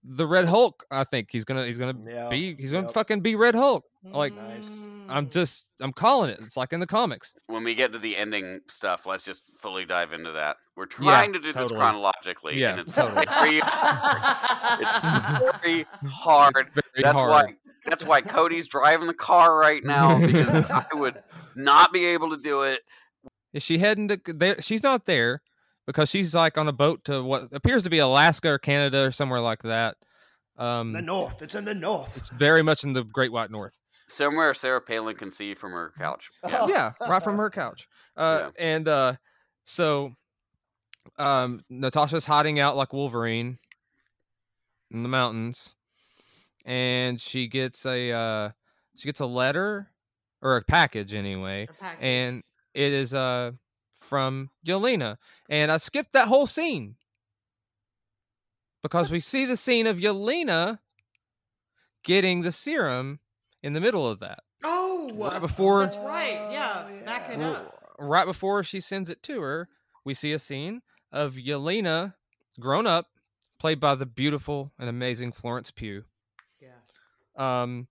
the 0.04 0.26
Red 0.26 0.46
Hulk. 0.46 0.84
I 0.92 1.04
think 1.04 1.30
he's 1.32 1.46
gonna 1.46 1.66
he's 1.66 1.78
gonna 1.78 1.96
Yeah. 2.08 2.30
be 2.30 2.56
he's 2.56 2.72
gonna 2.72 2.86
Yep. 2.88 2.94
fucking 2.94 3.22
be 3.22 3.36
Red 3.36 3.56
Hulk. 3.56 3.84
Like, 4.04 4.34
Nice. 4.36 4.68
I'm 5.10 5.28
Mm. 5.28 5.32
just 5.32 5.68
I'm 5.80 5.94
calling 5.94 6.30
it. 6.32 6.40
It's 6.42 6.56
like 6.58 6.74
in 6.74 6.80
the 6.80 6.88
comics. 6.88 7.34
When 7.48 7.64
we 7.64 7.76
get 7.76 7.92
to 7.94 8.00
the 8.00 8.16
ending 8.18 8.62
stuff, 8.70 9.06
let's 9.06 9.24
just 9.26 9.44
fully 9.60 9.86
dive 9.86 10.14
into 10.14 10.32
that. 10.32 10.58
We're 10.76 10.86
trying 10.86 11.34
to 11.34 11.40
do 11.40 11.52
this 11.54 11.72
chronologically, 11.72 12.60
Yeah, 12.60 12.72
and 12.72 12.80
it's 12.82 12.94
totally. 12.94 13.26
very, 13.26 13.58
it's 14.80 14.98
very 15.64 15.86
hard. 16.10 16.56
It's 16.76 16.88
very 16.94 17.04
That's 17.04 17.20
hard. 17.20 17.30
why 17.30 17.54
that's 17.86 18.06
why 18.06 18.22
Cody's 18.22 18.68
driving 18.68 19.08
the 19.08 19.14
car 19.14 19.58
right 19.58 19.84
now 19.84 20.20
because 20.20 20.70
I 20.70 20.86
would 20.94 21.22
not 21.56 21.92
be 21.92 22.06
able 22.06 22.30
to 22.30 22.38
do 22.38 22.62
it. 22.64 22.82
Is 23.54 23.64
she 23.64 23.80
heading 23.80 24.08
to? 24.08 24.20
There, 24.26 24.62
she's 24.62 24.84
not 24.84 25.06
there 25.06 25.42
because 25.88 26.10
she's 26.10 26.34
like 26.36 26.58
on 26.58 26.67
a 26.67 26.72
boat 26.74 27.04
to 27.06 27.24
what 27.24 27.50
appears 27.52 27.84
to 27.84 27.89
be 27.89 28.00
Alaska 28.00 28.50
or 28.50 28.60
Canada 28.60 29.06
or 29.06 29.12
somewhere 29.12 29.41
like 29.41 29.62
that. 29.63 29.96
Um, 30.58 30.94
the 30.94 31.02
north. 31.02 31.41
It's 31.41 31.56
in 31.56 31.65
the 31.65 31.74
north. 31.74 32.15
it's 32.17 32.30
very 32.30 32.62
much 32.62 32.84
in 32.84 32.94
the 32.94 33.04
Great 33.04 33.32
White 33.32 33.50
North. 33.52 33.80
Somewhere 34.08 34.54
Sarah 34.54 34.82
Palin 34.82 35.15
can 35.15 35.32
see 35.32 35.56
from 35.56 35.72
her 35.72 35.94
couch. 35.98 36.30
Yeah. 36.48 36.67
yeah, 36.67 36.91
right 37.08 37.24
from 37.24 37.38
her 37.38 37.50
couch. 37.50 37.88
Uh, 38.17 38.52
and 38.60 38.88
uh, 38.88 39.13
so 39.63 40.12
um, 41.17 41.62
Natasha's 41.70 42.26
hiding 42.26 42.60
out 42.60 42.76
like 42.76 42.94
Wolverine 42.94 43.58
in 44.91 45.04
the 45.04 45.10
mountains, 45.10 45.74
and 46.65 47.20
she 47.20 47.48
gets 47.48 47.86
a 47.86 48.12
uh, 48.12 48.50
she 48.96 49.08
gets 49.08 49.22
a 49.22 49.26
letter 49.26 49.89
or 50.41 50.58
a 50.58 50.63
package 50.63 51.13
anyway, 51.15 51.67
A 51.70 51.74
package. 51.74 52.00
and 52.02 52.44
it 52.74 52.91
is 52.91 53.13
uh 53.13 53.52
from 54.02 54.50
Yelena. 54.66 55.18
And 55.50 55.72
I 55.72 55.78
skipped 55.78 56.12
that 56.14 56.28
whole 56.28 56.48
scene 56.48 56.96
because 58.82 59.10
we 59.12 59.20
see 59.20 59.46
the 59.46 59.58
scene 59.58 59.88
of 59.88 59.98
Yelena 59.98 60.80
getting 62.04 62.42
the 62.42 62.52
serum 62.52 63.20
in 63.64 63.74
the 63.74 63.82
middle 63.82 64.08
of 64.08 64.20
that. 64.20 64.40
oh, 64.64 65.10
right 65.14 65.40
before- 65.40 65.86
that's 65.86 65.98
right. 65.98 66.50
Yeah, 66.52 66.88
back 67.06 67.30
it 67.30 67.42
up. 67.42 67.78
Right 68.00 68.26
before 68.26 68.64
she 68.64 68.80
sends 68.80 69.10
it 69.10 69.22
to 69.24 69.42
her, 69.42 69.70
we 70.04 70.14
see 70.16 70.32
a 70.34 70.40
scene 70.40 70.82
of 71.12 71.36
Yelena 71.36 72.16
grown 72.60 72.88
up, 72.88 73.08
played 73.60 73.80
by 73.80 73.94
the 73.96 74.06
beautiful 74.08 74.72
and 74.80 74.90
amazing 74.90 75.32
Florence 75.32 75.70
Pugh. 75.72 76.04
Yeah, 76.60 76.70
Um, 77.36 77.88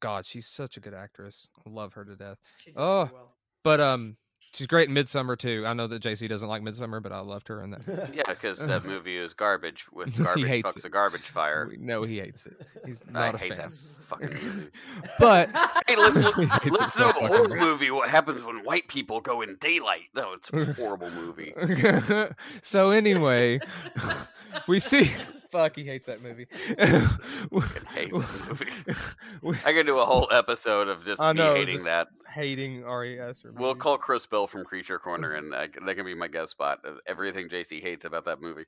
God, 0.00 0.24
she's 0.24 0.46
such 0.46 0.76
a 0.76 0.80
good 0.80 0.94
actress. 0.94 1.48
I 1.66 1.70
love 1.70 1.92
her 1.94 2.04
to 2.06 2.16
death. 2.16 2.38
Oh. 2.74 3.10
well. 3.12 3.34
But 3.62 3.80
um, 3.80 4.16
she's 4.52 4.66
great 4.66 4.88
in 4.88 4.94
Midsommar 4.94 5.38
too. 5.38 5.64
I 5.66 5.72
know 5.72 5.86
that 5.86 6.02
JC 6.02 6.28
doesn't 6.28 6.48
like 6.48 6.62
Midsommar, 6.62 7.02
but 7.02 7.12
I 7.12 7.20
loved 7.20 7.48
her 7.48 7.62
in 7.62 7.70
that. 7.70 8.10
Yeah, 8.14 8.22
because 8.26 8.58
that 8.58 8.84
movie 8.86 9.16
is 9.16 9.34
garbage 9.34 9.86
with 9.92 10.14
He 10.16 10.22
garbage 10.24 10.46
hates 10.46 10.70
fucks 10.72 10.76
it. 10.78 10.84
a 10.84 10.88
garbage 10.88 11.22
fire. 11.28 11.70
No, 11.78 12.02
he 12.02 12.18
hates 12.18 12.46
it. 12.46 12.54
He's 12.84 13.02
not 13.10 13.34
a 13.34 13.38
hate 13.38 13.50
fan. 13.54 13.58
that 13.58 13.72
fucking 14.02 14.28
movie. 14.28 14.68
But 15.18 15.50
Hey, 15.88 15.96
let's 15.96 16.16
look, 16.16 16.62
He 16.62 16.70
let's 16.70 16.96
do 16.96 17.04
a 17.04 17.12
horror 17.12 17.48
much. 17.48 17.58
movie. 17.58 17.90
What 17.90 18.08
happens 18.08 18.42
when 18.44 18.64
white 18.64 18.88
people 18.88 19.20
go 19.20 19.42
in 19.42 19.56
daylight? 19.56 20.04
No, 20.14 20.32
it's 20.34 20.50
a 20.52 20.72
horrible 20.74 21.10
movie. 21.10 21.52
so 22.62 22.90
anyway, 22.90 23.58
we 24.68 24.80
see. 24.80 25.04
Fuck, 25.52 25.76
he 25.76 25.84
hates 25.84 26.06
that 26.06 26.22
movie. 26.22 26.46
hate 27.94 28.12
that 28.12 28.46
movie. 28.48 28.66
We- 29.42 29.56
I 29.64 29.72
could 29.72 29.86
do 29.86 29.98
a 29.98 30.04
whole 30.04 30.28
episode 30.32 30.88
of 30.88 31.04
just 31.04 31.20
I 31.20 31.32
me 31.32 31.40
hating 31.40 31.74
just 31.74 31.84
that. 31.84 32.08
hating 32.34 32.84
Ari 32.84 33.20
Aster. 33.20 33.52
We'll 33.52 33.68
movies. 33.70 33.82
call 33.82 33.98
Chris 33.98 34.26
Bill 34.26 34.46
from 34.46 34.64
Creature 34.64 34.98
Corner, 34.98 35.34
and 35.34 35.54
I, 35.54 35.68
that 35.86 35.94
can 35.96 36.04
be 36.04 36.14
my 36.14 36.26
guest 36.28 36.50
spot. 36.52 36.80
Of 36.84 36.98
everything 37.06 37.48
JC 37.48 37.80
hates 37.80 38.04
about 38.04 38.24
that 38.24 38.40
movie. 38.40 38.64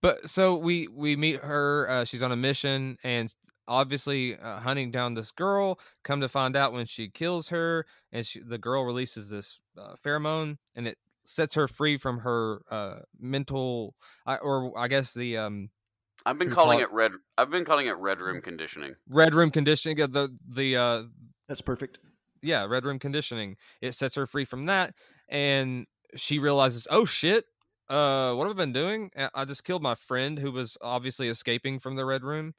But 0.00 0.28
so 0.28 0.56
we 0.56 0.88
we 0.88 1.14
meet 1.16 1.40
her. 1.40 1.88
Uh, 1.88 2.04
she's 2.04 2.22
on 2.22 2.32
a 2.32 2.36
mission 2.36 2.96
and 3.04 3.32
obviously 3.68 4.36
uh, 4.36 4.58
hunting 4.58 4.90
down 4.90 5.14
this 5.14 5.30
girl. 5.30 5.78
Come 6.02 6.20
to 6.22 6.28
find 6.28 6.56
out 6.56 6.72
when 6.72 6.86
she 6.86 7.08
kills 7.08 7.48
her, 7.50 7.86
and 8.10 8.26
she, 8.26 8.40
the 8.40 8.58
girl 8.58 8.84
releases 8.84 9.28
this 9.30 9.60
uh, 9.78 9.94
pheromone, 10.04 10.58
and 10.74 10.88
it 10.88 10.98
sets 11.24 11.54
her 11.54 11.68
free 11.68 11.96
from 11.96 12.20
her 12.20 12.62
uh, 12.70 13.00
mental, 13.18 13.94
I 14.26 14.36
or 14.36 14.76
I 14.78 14.88
guess 14.88 15.14
the 15.14 15.36
um, 15.38 15.70
I've 16.24 16.38
been 16.38 16.50
calling 16.50 16.78
call 16.78 16.86
it 16.86 16.92
red. 16.92 17.12
I've 17.38 17.50
been 17.50 17.64
calling 17.64 17.86
it 17.86 17.96
red 17.96 18.20
room 18.20 18.40
conditioning. 18.40 18.94
red 19.08 19.34
room 19.34 19.50
conditioning. 19.50 19.96
The 19.96 20.36
the 20.48 20.76
uh, 20.76 21.02
That's 21.48 21.62
perfect. 21.62 21.98
yeah, 22.42 22.64
red 22.64 22.84
room 22.84 22.98
conditioning. 22.98 23.56
It 23.80 23.94
sets 23.94 24.14
her 24.14 24.26
free 24.26 24.44
from 24.44 24.66
that, 24.66 24.94
and 25.28 25.86
she 26.14 26.38
realizes, 26.38 26.86
oh 26.90 27.04
shit, 27.04 27.44
uh, 27.88 28.34
what 28.34 28.46
have 28.46 28.56
I 28.56 28.62
been 28.62 28.72
doing? 28.72 29.10
I 29.34 29.44
just 29.44 29.64
killed 29.64 29.82
my 29.82 29.94
friend 29.94 30.38
who 30.38 30.52
was 30.52 30.76
obviously 30.80 31.28
escaping 31.28 31.78
from 31.78 31.96
the 31.96 32.04
red 32.04 32.22
room, 32.22 32.54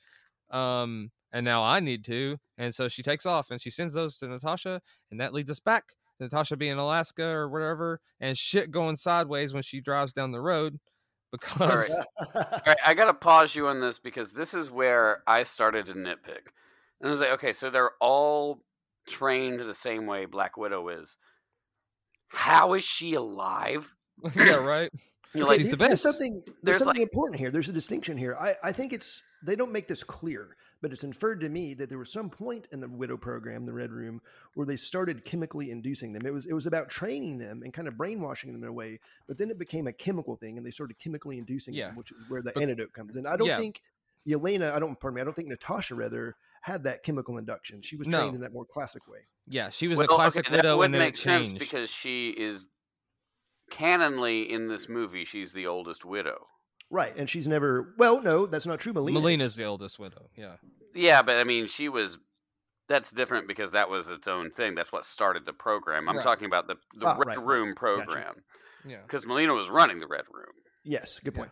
um, 0.51 1.11
and 1.31 1.45
now 1.45 1.63
I 1.63 1.79
need 1.79 2.05
to. 2.05 2.37
And 2.57 2.73
so 2.73 2.87
she 2.87 3.03
takes 3.03 3.25
off 3.25 3.49
and 3.51 3.61
she 3.61 3.69
sends 3.69 3.93
those 3.93 4.17
to 4.17 4.27
Natasha, 4.27 4.81
and 5.11 5.19
that 5.19 5.33
leads 5.33 5.49
us 5.51 5.59
back 5.59 5.83
Natasha 6.23 6.57
being 6.57 6.73
in 6.73 6.77
Alaska 6.77 7.25
or 7.25 7.49
whatever, 7.49 7.99
and 8.19 8.37
shit 8.37 8.71
going 8.71 8.95
sideways 8.95 9.53
when 9.53 9.63
she 9.63 9.81
drives 9.81 10.13
down 10.13 10.31
the 10.31 10.41
road 10.41 10.79
because 11.31 11.89
All 12.35 12.51
right, 12.65 12.77
I 12.85 12.93
gotta 12.93 13.13
pause 13.13 13.55
you 13.55 13.67
on 13.67 13.79
this 13.81 13.99
because 13.99 14.31
this 14.31 14.53
is 14.53 14.69
where 14.71 15.23
I 15.27 15.43
started 15.43 15.87
to 15.87 15.93
nitpick. 15.93 16.45
And 17.01 17.07
I 17.07 17.09
was 17.09 17.19
like, 17.19 17.31
okay, 17.31 17.53
so 17.53 17.69
they're 17.69 17.91
all 17.99 18.61
trained 19.07 19.59
the 19.59 19.73
same 19.73 20.05
way 20.05 20.25
Black 20.25 20.57
Widow 20.57 20.89
is. 20.89 21.17
How 22.29 22.73
is 22.73 22.83
she 22.83 23.13
alive? 23.15 23.93
yeah, 24.35 24.55
right. 24.55 24.89
You're 25.33 25.47
like, 25.47 25.57
She's 25.57 25.69
the 25.69 25.75
there's 25.75 25.89
best. 25.89 26.03
Something, 26.03 26.41
there's, 26.45 26.57
There's 26.63 26.77
something 26.79 27.01
like- 27.01 27.11
important 27.11 27.39
here. 27.39 27.51
There's 27.51 27.69
a 27.69 27.73
distinction 27.73 28.17
here. 28.17 28.35
I, 28.39 28.55
I 28.63 28.71
think 28.71 28.93
it's 28.93 29.21
they 29.45 29.55
don't 29.55 29.71
make 29.71 29.87
this 29.87 30.03
clear, 30.03 30.55
but 30.83 30.91
it's 30.91 31.03
inferred 31.05 31.39
to 31.39 31.47
me 31.47 31.73
that 31.73 31.87
there 31.87 31.97
was 31.97 32.11
some 32.11 32.29
point 32.29 32.67
in 32.73 32.81
the 32.81 32.89
Widow 32.89 33.15
program, 33.15 33.65
the 33.65 33.71
Red 33.73 33.93
Room, 33.93 34.21
where 34.53 34.67
they 34.67 34.75
started 34.75 35.23
chemically 35.23 35.71
inducing 35.71 36.11
them. 36.11 36.25
It 36.25 36.33
was 36.33 36.45
it 36.45 36.51
was 36.53 36.65
about 36.67 36.89
training 36.89 37.37
them 37.37 37.63
and 37.63 37.73
kind 37.73 37.87
of 37.87 37.95
brainwashing 37.97 38.51
them 38.51 38.61
in 38.61 38.67
a 38.69 38.73
way, 38.73 38.99
but 39.25 39.37
then 39.37 39.49
it 39.49 39.57
became 39.57 39.87
a 39.87 39.93
chemical 39.93 40.35
thing, 40.35 40.57
and 40.57 40.67
they 40.67 40.71
started 40.71 40.99
chemically 40.99 41.37
inducing 41.37 41.73
Yeah. 41.73 41.87
them, 41.87 41.95
which 41.95 42.11
is 42.11 42.21
where 42.27 42.41
the 42.41 42.51
But- 42.53 42.61
antidote 42.61 42.91
comes 42.91 43.15
in. 43.15 43.25
I 43.25 43.37
don't 43.37 43.47
Yeah. 43.47 43.57
think 43.57 43.81
Yelena, 44.27 44.73
I 44.73 44.79
don't 44.79 44.99
pardon 44.99 45.15
me, 45.15 45.21
I 45.21 45.23
don't 45.23 45.33
think 45.35 45.47
Natasha 45.47 45.95
rather 45.95 46.35
had 46.63 46.83
that 46.83 47.01
chemical 47.03 47.37
induction. 47.37 47.81
She 47.81 47.95
was 47.95 48.07
No. 48.07 48.19
trained 48.19 48.35
in 48.35 48.41
that 48.41 48.51
more 48.53 48.65
classic 48.65 49.07
way. 49.07 49.19
Yeah, 49.47 49.69
she 49.69 49.87
was 49.87 49.97
well, 49.97 50.05
a 50.05 50.15
classic 50.15 50.45
okay, 50.47 50.55
that 50.57 50.63
widow, 50.63 50.77
would 50.79 50.85
and 50.85 50.93
then 50.95 50.99
make 51.01 51.13
it 51.15 51.17
sense 51.17 51.47
changed. 51.49 51.59
because 51.59 51.89
she 51.89 52.29
is 52.31 52.67
canonly 53.71 54.47
in 54.49 54.67
this 54.67 54.87
movie. 54.89 55.23
She's 55.25 55.53
the 55.53 55.65
oldest 55.67 56.03
widow. 56.05 56.47
Right, 56.93 57.13
and 57.17 57.27
she's 57.29 57.47
never. 57.47 57.93
Well, 57.97 58.21
no, 58.21 58.45
that's 58.45 58.67
not 58.67 58.79
true. 58.79 58.93
Melina, 58.93 59.19
Melina's 59.19 59.51
is. 59.53 59.55
the 59.57 59.63
oldest 59.65 59.97
widow. 59.97 60.29
Yeah. 60.37 60.57
Yeah, 60.93 61.23
but 61.23 61.37
I 61.37 61.43
mean, 61.43 61.67
she 61.67 61.89
was. 61.89 62.19
That's 62.87 63.11
different 63.11 63.47
because 63.47 63.71
that 63.71 63.89
was 63.89 64.09
its 64.09 64.27
own 64.27 64.51
thing. 64.51 64.75
That's 64.75 64.91
what 64.91 65.03
started 65.05 65.45
the 65.45 65.53
program. 65.53 66.07
I'm 66.07 66.17
Right. 66.17 66.23
talking 66.23 66.45
about 66.45 66.67
the 66.67 66.75
the 66.93 67.07
Ah, 67.07 67.15
Red 67.17 67.27
right, 67.29 67.37
right. 67.39 67.45
Room 67.47 67.73
program 67.75 68.35
Yeah. 68.85 69.01
because 69.01 69.25
Melina 69.25 69.53
was 69.53 69.69
running 69.69 69.99
the 69.99 70.07
Red 70.07 70.25
Room. 70.31 70.51
Yes, 70.83 71.19
good 71.19 71.33
Yeah. 71.33 71.39
point. 71.39 71.51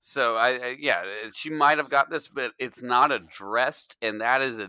So 0.00 0.36
I, 0.36 0.48
I 0.48 0.76
yeah, 0.78 1.02
uh, 1.26 1.30
she 1.34 1.50
might 1.50 1.76
have 1.78 1.90
got 1.90 2.08
this, 2.10 2.28
but 2.28 2.52
it's 2.58 2.80
not 2.82 3.12
addressed, 3.12 3.96
and 4.00 4.20
that 4.22 4.40
is 4.40 4.58
a 4.60 4.68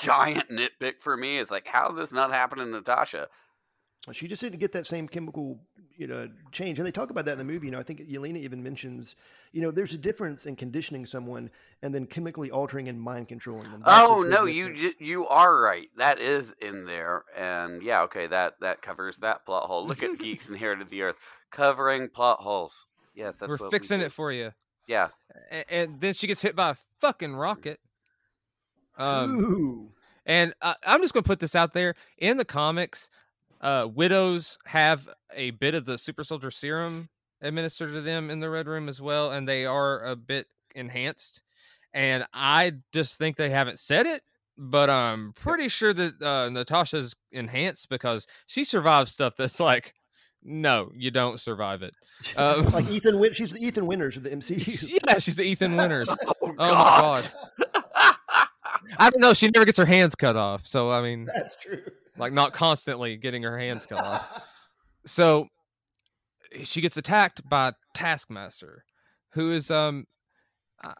giant 0.00 0.48
nitpick 0.50 1.00
for 1.00 1.16
me. 1.16 1.38
It's 1.38 1.50
like 1.50 1.66
how 1.66 1.88
did 1.88 1.98
this 1.98 2.12
not 2.12 2.30
happen 2.32 2.58
to 2.58 2.64
Natasha? 2.64 3.28
She 4.10 4.26
just 4.26 4.42
didn't 4.42 4.58
get 4.58 4.72
that 4.72 4.84
same 4.84 5.06
chemical, 5.06 5.60
you 5.96 6.08
know, 6.08 6.28
change. 6.50 6.80
And 6.80 6.86
they 6.86 6.90
talk 6.90 7.10
about 7.10 7.24
that 7.26 7.32
in 7.32 7.38
the 7.38 7.44
movie. 7.44 7.68
You 7.68 7.70
know, 7.70 7.78
I 7.78 7.84
think 7.84 8.00
Yelena 8.00 8.38
even 8.38 8.60
mentions, 8.60 9.14
you 9.52 9.62
know, 9.62 9.70
there's 9.70 9.94
a 9.94 9.98
difference 9.98 10.44
in 10.44 10.56
conditioning 10.56 11.06
someone 11.06 11.50
and 11.82 11.94
then 11.94 12.06
chemically 12.06 12.50
altering 12.50 12.88
and 12.88 13.00
mind 13.00 13.28
controlling 13.28 13.70
them. 13.70 13.82
That's 13.86 14.08
oh 14.08 14.22
no, 14.22 14.44
you 14.44 14.72
difference. 14.72 14.96
ju- 14.98 15.04
you 15.04 15.28
are 15.28 15.56
right. 15.60 15.88
That 15.98 16.18
is 16.18 16.52
in 16.60 16.84
there, 16.84 17.22
and 17.36 17.80
yeah, 17.80 18.02
okay, 18.02 18.26
that 18.26 18.54
that 18.60 18.82
covers 18.82 19.18
that 19.18 19.46
plot 19.46 19.64
hole. 19.68 19.86
Look 19.86 20.02
at 20.02 20.18
Geeks 20.18 20.48
Inherited 20.48 20.88
the 20.88 21.02
Earth 21.02 21.20
covering 21.52 22.08
plot 22.08 22.40
holes. 22.40 22.86
Yes, 23.14 23.38
that's 23.38 23.50
We're 23.50 23.56
what 23.56 23.66
we 23.66 23.70
fixing 23.70 24.00
do. 24.00 24.06
it 24.06 24.12
for 24.12 24.32
you. 24.32 24.50
Yeah, 24.88 25.08
And, 25.50 25.64
and 25.70 26.00
then 26.00 26.12
she 26.14 26.26
gets 26.26 26.42
hit 26.42 26.56
by 26.56 26.70
a 26.70 26.76
fucking 26.98 27.36
rocket. 27.36 27.78
Um, 28.98 29.38
Ooh. 29.38 29.92
and 30.26 30.54
I, 30.60 30.74
I'm 30.86 31.00
just 31.02 31.14
gonna 31.14 31.22
put 31.22 31.38
this 31.40 31.54
out 31.54 31.72
there 31.72 31.94
in 32.18 32.36
the 32.36 32.44
comics. 32.44 33.08
Uh, 33.62 33.88
widows 33.92 34.58
have 34.66 35.08
a 35.34 35.50
bit 35.52 35.74
of 35.74 35.84
the 35.84 35.96
super 35.96 36.24
soldier 36.24 36.50
serum 36.50 37.08
administered 37.40 37.92
to 37.92 38.00
them 38.00 38.30
in 38.30 38.40
the 38.40 38.50
red 38.50 38.66
room 38.66 38.88
as 38.88 39.00
well, 39.00 39.30
and 39.30 39.48
they 39.48 39.64
are 39.66 40.04
a 40.04 40.16
bit 40.16 40.46
enhanced. 40.74 41.42
And 41.94 42.24
I 42.32 42.72
just 42.92 43.18
think 43.18 43.36
they 43.36 43.50
haven't 43.50 43.78
said 43.78 44.06
it, 44.06 44.22
but 44.56 44.90
I'm 44.90 45.32
pretty 45.32 45.68
sure 45.68 45.92
that 45.92 46.22
uh, 46.22 46.48
Natasha's 46.48 47.14
enhanced 47.30 47.88
because 47.88 48.26
she 48.46 48.64
survives 48.64 49.12
stuff 49.12 49.36
that's 49.36 49.60
like, 49.60 49.94
no, 50.42 50.90
you 50.94 51.10
don't 51.10 51.38
survive 51.38 51.82
it. 51.82 51.94
Uh, 52.36 52.68
like 52.72 52.88
Ethan 52.88 53.20
Win, 53.20 53.32
she's 53.32 53.52
the 53.52 53.64
Ethan 53.64 53.86
Winters 53.86 54.16
of 54.16 54.24
the 54.24 54.30
MCU. 54.30 54.98
yeah, 55.06 55.18
she's 55.18 55.36
the 55.36 55.44
Ethan 55.44 55.76
Winters. 55.76 56.08
Oh, 56.44 56.54
Oh 56.58 56.74
my 56.74 56.90
God. 57.00 57.30
I 58.98 59.10
don't 59.10 59.20
know. 59.20 59.32
She 59.32 59.48
never 59.48 59.64
gets 59.64 59.78
her 59.78 59.86
hands 59.86 60.14
cut 60.14 60.36
off, 60.36 60.66
so 60.66 60.90
I 60.90 61.00
mean, 61.00 61.24
That's 61.24 61.56
true. 61.56 61.82
Like 62.18 62.32
not 62.32 62.52
constantly 62.52 63.16
getting 63.16 63.42
her 63.42 63.58
hands 63.58 63.86
cut 63.86 63.98
off. 64.04 64.42
So 65.04 65.48
she 66.62 66.80
gets 66.80 66.96
attacked 66.96 67.48
by 67.48 67.72
Taskmaster, 67.92 68.84
who 69.32 69.50
is 69.50 69.68
um 69.68 70.06
uh, 70.84 70.92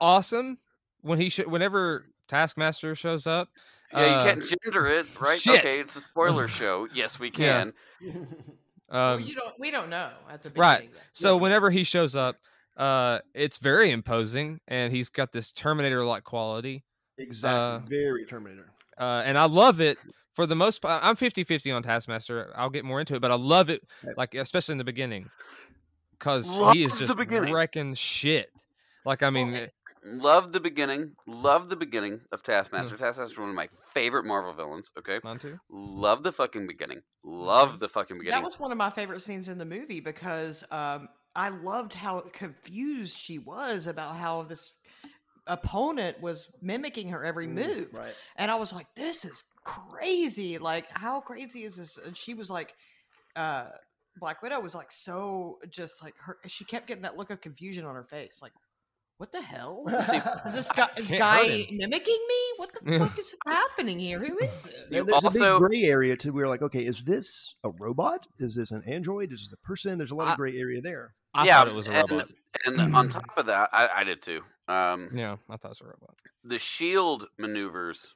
awesome 0.00 0.58
when 1.02 1.18
he 1.18 1.28
should 1.28 1.50
whenever 1.50 2.06
Taskmaster 2.28 2.94
shows 2.94 3.26
up. 3.26 3.48
yeah, 3.92 3.98
you 4.06 4.06
uh, 4.06 4.24
can't 4.24 4.44
gender 4.64 4.86
it, 4.86 5.20
right? 5.20 5.38
shit. 5.38 5.64
Okay, 5.64 5.80
it's 5.80 5.96
a 5.96 6.00
spoiler 6.00 6.48
show. 6.48 6.88
Yes, 6.94 7.18
we 7.18 7.30
Yeah. 7.36 7.70
can. 8.00 8.26
Well, 8.90 9.14
Um, 9.14 9.22
you 9.22 9.34
don't. 9.34 9.54
We 9.58 9.70
don't 9.70 9.88
know 9.88 10.10
at 10.30 10.42
the 10.42 10.50
right. 10.50 10.80
beginning. 10.80 10.94
yet. 10.96 11.04
So 11.12 11.36
Yeah. 11.36 11.42
whenever 11.42 11.70
he 11.70 11.82
shows 11.82 12.14
up, 12.14 12.36
uh, 12.76 13.20
it's 13.34 13.56
very 13.58 13.90
imposing, 13.90 14.60
and 14.68 14.92
he's 14.94 15.08
got 15.08 15.32
this 15.32 15.50
Terminator-like 15.52 16.24
quality. 16.24 16.84
exactly. 17.16 17.58
Uh, 17.58 17.78
Very 17.88 18.26
Terminator. 18.26 18.70
Uh, 19.02 19.22
and 19.24 19.36
I 19.36 19.44
love 19.46 19.80
it 19.80 19.98
for 20.34 20.46
the 20.46 20.54
most 20.56 20.80
part. 20.80 21.02
I'm 21.04 21.16
50 21.16 21.44
50 21.44 21.70
on 21.72 21.82
Taskmaster. 21.82 22.52
I'll 22.56 22.70
get 22.70 22.84
more 22.84 23.00
into 23.00 23.14
it, 23.14 23.20
but 23.20 23.30
I 23.30 23.34
love 23.36 23.68
it, 23.70 23.82
like, 24.16 24.34
especially 24.34 24.72
in 24.72 24.78
the 24.78 24.84
beginning, 24.84 25.28
because 26.18 26.46
he 26.72 26.84
is 26.84 26.90
Love 26.92 26.98
the 27.00 27.06
just 27.06 27.18
beginning. 27.18 27.52
wrecking 27.52 27.94
shit. 27.94 28.50
Like, 29.04 29.22
I 29.22 29.30
mean, 29.30 29.52
Well, 29.52 29.62
eh, 29.62 29.66
Love 30.04 30.50
the 30.50 30.58
beginning. 30.58 31.12
Love 31.28 31.68
the 31.68 31.76
beginning 31.76 32.20
of 32.32 32.40
Mm. 32.40 32.44
Taskmaster. 32.46 32.96
Taskmaster's 32.96 33.38
one 33.38 33.50
of 33.50 33.54
my 33.54 33.68
favorite 33.94 34.24
Marvel 34.24 34.52
villains. 34.52 34.90
Okay, 34.98 35.20
mine 35.22 35.38
too. 35.38 35.60
love 35.70 36.24
the 36.24 36.32
fucking 36.32 36.66
beginning. 36.66 37.02
Love 37.22 37.78
the 37.78 37.88
fucking 37.88 38.18
beginning. 38.18 38.36
That 38.40 38.44
was 38.44 38.58
one 38.58 38.72
of 38.72 38.78
my 38.78 38.90
favorite 38.90 39.22
scenes 39.22 39.48
in 39.48 39.58
the 39.58 39.64
movie 39.64 40.00
because 40.00 40.64
um, 40.72 41.08
I 41.36 41.50
loved 41.50 41.94
how 41.94 42.18
confused 42.32 43.16
she 43.16 43.38
was 43.38 43.86
about 43.86 44.16
how 44.16 44.42
this 44.42 44.72
opponent 45.46 46.20
was 46.20 46.56
mimicking 46.62 47.08
her 47.08 47.24
every 47.24 47.46
Mm, 47.46 47.54
move. 47.54 47.88
Right. 47.92 48.14
And 48.36 48.50
I 48.50 48.56
was 48.56 48.72
like, 48.72 48.86
this 48.94 49.24
is 49.24 49.44
crazy. 49.64 50.58
Like, 50.58 50.86
how 50.90 51.20
crazy 51.20 51.64
is 51.64 51.76
this? 51.76 51.98
And 51.98 52.16
she 52.16 52.34
was 52.34 52.50
like, 52.50 52.74
uh, 53.36 53.66
Black 54.18 54.42
Widow 54.42 54.60
was 54.60 54.74
like 54.74 54.92
so 54.92 55.58
just 55.70 56.02
like 56.02 56.14
her. 56.18 56.38
She 56.46 56.64
kept 56.64 56.86
getting 56.86 57.02
that 57.02 57.16
look 57.16 57.30
of 57.30 57.40
confusion 57.40 57.84
on 57.84 57.94
her 57.94 58.04
face. 58.04 58.40
Like, 58.42 58.52
what 59.18 59.30
the 59.32 59.40
hell? 59.40 59.84
Is 60.46 60.54
this 60.54 60.70
guy, 60.72 60.88
Can't 60.96 61.18
guy 61.18 61.66
mimicking 61.70 62.18
me? 62.28 62.34
What 62.56 62.70
the 62.74 62.98
fuck 62.98 63.18
is 63.18 63.34
happening 63.46 63.98
here? 63.98 64.18
Who 64.18 64.36
is 64.38 64.56
this? 64.62 64.74
You 64.90 65.00
And 65.00 65.08
there's 65.08 65.24
a 65.24 65.30
big 65.30 65.58
gray 65.58 65.82
area 65.84 66.16
to 66.16 66.30
where 66.32 66.44
we're 66.44 66.48
like, 66.48 66.62
okay, 66.62 66.84
is 66.84 67.04
this 67.04 67.54
a 67.64 67.70
robot? 67.70 68.26
Is 68.38 68.54
this 68.56 68.70
an 68.72 68.82
android? 68.86 69.32
Is 69.32 69.40
this 69.40 69.52
a 69.52 69.66
person? 69.66 69.96
There's 69.98 70.10
a 70.10 70.14
lot 70.16 70.28
of 70.28 70.36
gray 70.36 70.56
area 70.58 70.80
there. 70.80 71.14
I 71.34 71.46
Yeah, 71.46 71.58
thought 71.58 71.68
it 71.68 71.74
was 71.74 71.88
a 71.88 71.92
and- 71.92 72.10
robot. 72.10 72.28
And 72.66 72.94
on 72.94 73.08
top 73.08 73.24
of 73.36 73.46
that, 73.46 73.68
I, 73.72 73.88
I 73.98 74.04
did 74.04 74.22
too. 74.22 74.40
Um, 74.68 75.08
Yeah, 75.14 75.36
I 75.48 75.56
thought 75.56 75.68
it 75.68 75.68
was 75.68 75.80
a 75.82 75.84
robot. 75.84 76.14
the 76.44 76.58
shield 76.58 77.26
maneuvers 77.38 78.14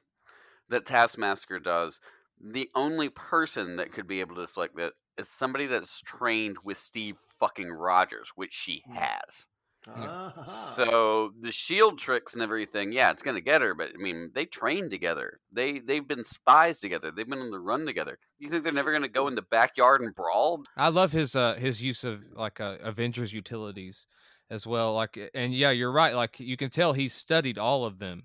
that 0.69 0.85
Taskmaster 0.85 1.59
does, 1.59 1.99
the 2.41 2.69
only 2.75 3.09
person 3.09 3.77
that 3.77 3.91
could 3.93 4.07
be 4.07 4.19
able 4.19 4.35
to 4.35 4.41
deflect 4.41 4.75
that 4.75 4.91
is 5.17 5.27
somebody 5.29 5.65
that's 5.65 6.01
trained 6.01 6.57
with 6.63 6.77
Steve 6.77 7.15
fucking 7.39 7.69
Rogers, 7.69 8.31
which 8.35 8.53
she 8.53 8.83
Mm. 8.91 8.95
has. 8.97 9.47
Ah. 9.89 10.43
So 10.43 11.31
the 11.39 11.51
shield 11.51 11.99
tricks 11.99 12.33
and 12.33 12.41
everything, 12.43 12.91
yeah, 12.91 13.11
it's 13.11 13.23
gonna 13.23 13.41
get 13.41 13.61
her. 13.61 13.73
But 13.73 13.89
I 13.95 14.01
mean, 14.01 14.31
they 14.33 14.45
train 14.45 14.89
together. 14.89 15.39
They 15.51 15.79
they've 15.79 16.07
been 16.07 16.23
spies 16.23 16.79
together. 16.79 17.11
They've 17.11 17.27
been 17.27 17.39
on 17.39 17.51
the 17.51 17.59
run 17.59 17.85
together. 17.85 18.17
You 18.39 18.49
think 18.49 18.63
they're 18.63 18.73
never 18.73 18.91
gonna 18.91 19.07
go 19.07 19.27
in 19.27 19.35
the 19.35 19.41
backyard 19.41 20.01
and 20.01 20.13
brawl? 20.13 20.63
I 20.75 20.89
love 20.89 21.11
his 21.11 21.35
uh 21.35 21.55
his 21.55 21.81
use 21.83 22.03
of 22.03 22.23
like 22.33 22.59
uh, 22.59 22.77
Avengers 22.81 23.33
utilities 23.33 24.05
as 24.49 24.65
well. 24.67 24.93
Like, 24.93 25.17
and 25.33 25.53
yeah, 25.53 25.71
you're 25.71 25.91
right. 25.91 26.15
Like 26.15 26.39
you 26.39 26.57
can 26.57 26.69
tell 26.69 26.93
he's 26.93 27.13
studied 27.13 27.57
all 27.57 27.85
of 27.85 27.99
them, 27.99 28.23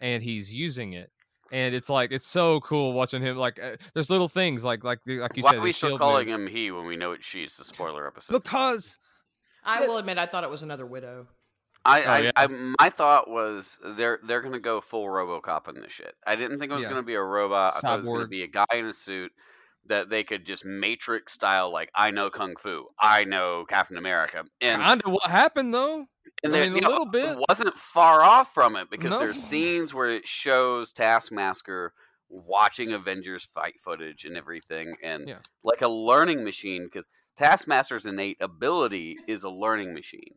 and 0.00 0.22
he's 0.22 0.52
using 0.54 0.92
it. 0.92 1.10
And 1.52 1.74
it's 1.74 1.90
like 1.90 2.12
it's 2.12 2.26
so 2.28 2.60
cool 2.60 2.92
watching 2.92 3.22
him. 3.22 3.36
Like, 3.36 3.60
uh, 3.60 3.76
there's 3.92 4.08
little 4.08 4.28
things 4.28 4.64
like 4.64 4.84
like 4.84 5.00
the- 5.04 5.18
like 5.20 5.36
you 5.36 5.42
Why 5.42 5.50
said. 5.50 5.56
Why 5.56 5.60
are 5.60 5.64
we 5.64 5.72
still 5.72 5.98
calling 5.98 6.28
moves. 6.28 6.40
him 6.40 6.46
he 6.46 6.70
when 6.70 6.86
we 6.86 6.96
know 6.96 7.10
it's 7.12 7.26
she? 7.26 7.42
It's 7.42 7.58
a 7.58 7.64
spoiler 7.64 8.06
episode. 8.06 8.32
Because 8.34 8.98
I 9.70 9.86
will 9.86 9.98
admit, 9.98 10.18
I 10.18 10.26
thought 10.26 10.44
it 10.44 10.50
was 10.50 10.62
another 10.62 10.86
widow. 10.86 11.26
I, 11.84 12.02
Oh, 12.02 12.10
I, 12.10 12.18
yeah. 12.20 12.30
I, 12.36 12.46
my 12.80 12.90
thought 12.90 13.30
was 13.30 13.78
they're 13.96 14.18
they're 14.26 14.42
gonna 14.42 14.60
go 14.60 14.80
full 14.82 15.06
RoboCop 15.06 15.68
in 15.68 15.80
this 15.80 15.92
shit. 15.92 16.14
I 16.26 16.36
didn't 16.36 16.58
think 16.58 16.70
it 16.70 16.74
was 16.74 16.82
Yeah. 16.84 16.90
gonna 16.90 17.02
be 17.02 17.14
a 17.14 17.22
robot. 17.22 17.74
I 17.76 17.80
thought 17.80 17.94
it 17.94 18.02
was 18.04 18.08
gonna 18.08 18.28
be 18.28 18.42
a 18.42 18.48
guy 18.48 18.66
in 18.74 18.84
a 18.86 18.92
suit 18.92 19.32
that 19.86 20.10
they 20.10 20.22
could 20.22 20.44
just 20.44 20.64
Matrix 20.66 21.32
style, 21.32 21.72
like 21.72 21.88
I 21.94 22.10
know 22.10 22.28
kung 22.28 22.54
fu, 22.56 22.84
I 23.00 23.24
know 23.24 23.64
Captain 23.66 23.96
America, 23.96 24.44
and 24.60 24.82
kind 24.82 25.00
of 25.02 25.10
what 25.12 25.22
happened 25.30 25.72
though. 25.72 26.04
and 26.44 26.54
I 26.54 26.60
mean, 26.68 26.72
a 26.72 26.74
you 26.76 26.80
know, 26.82 26.88
little 26.90 27.06
bit. 27.06 27.38
wasn't 27.48 27.76
far 27.78 28.22
off 28.22 28.52
from 28.52 28.76
it 28.76 28.90
because 28.90 29.10
No. 29.12 29.18
there's 29.18 29.42
scenes 29.42 29.94
where 29.94 30.10
it 30.10 30.28
shows 30.28 30.92
Taskmaster 30.92 31.94
watching 32.28 32.92
Avengers 32.92 33.44
fight 33.46 33.80
footage 33.80 34.24
and 34.26 34.36
everything, 34.36 34.96
and 35.02 35.26
Yeah. 35.28 35.38
like 35.64 35.80
a 35.80 35.88
learning 35.88 36.44
machine 36.44 36.84
because 36.84 37.08
Taskmaster's 37.40 38.06
innate 38.06 38.36
ability 38.40 39.16
is 39.26 39.44
a 39.44 39.48
learning 39.48 39.94
machine. 39.94 40.34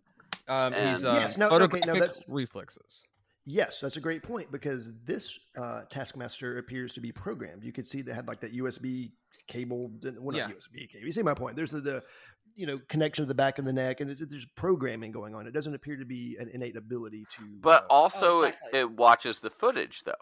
Um, 0.47 0.73
he's 0.73 1.03
uh, 1.03 1.19
Yes, 1.21 1.37
no, 1.37 1.49
okay, 1.49 1.81
no, 1.85 1.93
that's- 1.93 2.21
reflexes. 2.27 3.03
Yes, 3.45 3.81
that's 3.81 3.97
a 3.97 4.01
great 4.01 4.23
point 4.23 4.53
because 4.53 4.93
this 5.03 5.37
uh, 5.57 5.81
Taskmaster 5.89 6.57
appears 6.59 6.93
to 6.93 7.01
be 7.01 7.11
programmed. 7.11 7.65
You 7.65 7.73
could 7.73 7.85
see 7.85 8.01
they 8.01 8.13
had 8.13 8.25
like 8.25 8.39
that 8.39 8.55
USB 8.55 9.11
cable. 9.47 9.91
Well, 10.01 10.37
not 10.37 10.49
Yeah. 10.49 10.55
USB 10.55 10.89
cable. 10.89 11.05
You 11.05 11.11
see 11.11 11.23
my 11.23 11.33
point? 11.33 11.57
There's 11.57 11.71
the, 11.71 11.81
the 11.81 12.03
you 12.55 12.65
know 12.65 12.79
connection 12.87 13.23
to 13.23 13.27
the 13.27 13.35
back 13.35 13.59
of 13.59 13.65
the 13.65 13.73
neck, 13.73 13.99
and 13.99 14.09
there's, 14.09 14.21
there's 14.29 14.45
programming 14.55 15.11
going 15.11 15.35
on. 15.35 15.45
It 15.45 15.51
doesn't 15.51 15.75
appear 15.75 15.97
to 15.97 16.05
be 16.05 16.37
an 16.39 16.51
innate 16.53 16.77
ability 16.77 17.25
to. 17.37 17.45
But 17.59 17.83
uh, 17.83 17.87
also, 17.89 18.43
exactly. 18.43 18.79
it, 18.79 18.81
it 18.83 18.91
watches 18.91 19.41
the 19.41 19.49
footage 19.49 20.03
though. 20.05 20.13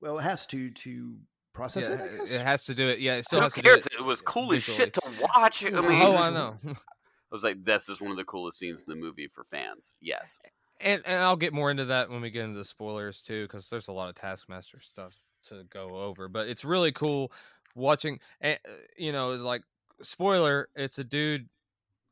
well, 0.00 0.18
it 0.20 0.22
has 0.22 0.46
to 0.48 0.70
to 0.70 1.16
process 1.52 1.84
Yeah, 1.88 1.94
it. 1.94 2.00
I 2.00 2.16
guess. 2.18 2.30
it 2.32 2.40
has 2.42 2.64
to 2.64 2.74
do 2.74 2.88
it. 2.88 2.98
Yeah, 3.00 3.16
it 3.16 3.24
still 3.24 3.40
Who 3.40 3.44
has 3.44 3.54
to 3.54 3.62
do 3.62 3.74
it. 3.74 3.86
It 3.98 4.04
was 4.04 4.20
cool 4.20 4.52
as 4.52 4.62
shit 4.62 4.94
to 4.94 5.00
watch. 5.20 5.64
I 5.64 5.68
oh, 5.72 5.82
mean, 5.82 6.02
oh, 6.02 6.16
I 6.16 6.30
know. 6.30 6.56
I 6.66 7.34
was 7.34 7.44
like, 7.44 7.64
this 7.64 7.88
is 7.88 8.00
one 8.00 8.10
of 8.10 8.16
the 8.16 8.24
coolest 8.24 8.58
scenes 8.58 8.84
in 8.86 8.90
the 8.92 8.96
movie 9.00 9.28
for 9.28 9.44
fans. 9.44 9.94
Yes. 10.00 10.38
and 10.80 11.02
and 11.04 11.20
I'll 11.20 11.36
get 11.36 11.52
more 11.52 11.70
into 11.70 11.86
that 11.86 12.08
when 12.10 12.20
we 12.22 12.30
get 12.30 12.44
into 12.44 12.56
the 12.58 12.64
spoilers 12.64 13.20
too, 13.22 13.44
because 13.46 13.68
there's 13.68 13.88
a 13.88 13.92
lot 13.92 14.08
of 14.08 14.14
Taskmaster 14.14 14.80
stuff 14.80 15.14
to 15.48 15.64
go 15.70 15.96
over. 15.96 16.28
But 16.28 16.48
it's 16.48 16.64
really 16.64 16.92
cool 16.92 17.32
watching. 17.74 18.20
And 18.40 18.58
uh, 18.66 18.72
you 18.96 19.12
know, 19.12 19.32
it's 19.32 19.42
like 19.42 19.62
spoiler. 20.02 20.68
It's 20.74 20.98
a 20.98 21.04
dude 21.04 21.48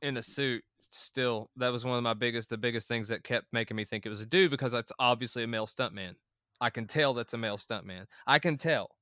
in 0.02 0.16
a 0.16 0.22
suit. 0.22 0.62
Still, 0.90 1.50
that 1.56 1.72
was 1.72 1.84
one 1.84 1.96
of 1.96 2.04
my 2.04 2.14
biggest, 2.14 2.48
the 2.48 2.56
biggest 2.56 2.86
things 2.86 3.08
that 3.08 3.24
kept 3.24 3.46
making 3.52 3.76
me 3.76 3.84
think 3.84 4.06
it 4.06 4.08
was 4.08 4.20
a 4.20 4.26
dude 4.26 4.50
because 4.50 4.70
that's 4.72 4.92
obviously 4.98 5.42
a 5.42 5.46
male 5.46 5.66
stuntman. 5.66 6.14
I 6.60 6.70
can 6.70 6.86
tell 6.86 7.12
that's 7.12 7.34
a 7.34 7.38
male 7.38 7.58
stuntman. 7.58 8.06
I 8.26 8.38
can 8.38 8.56
tell. 8.56 8.95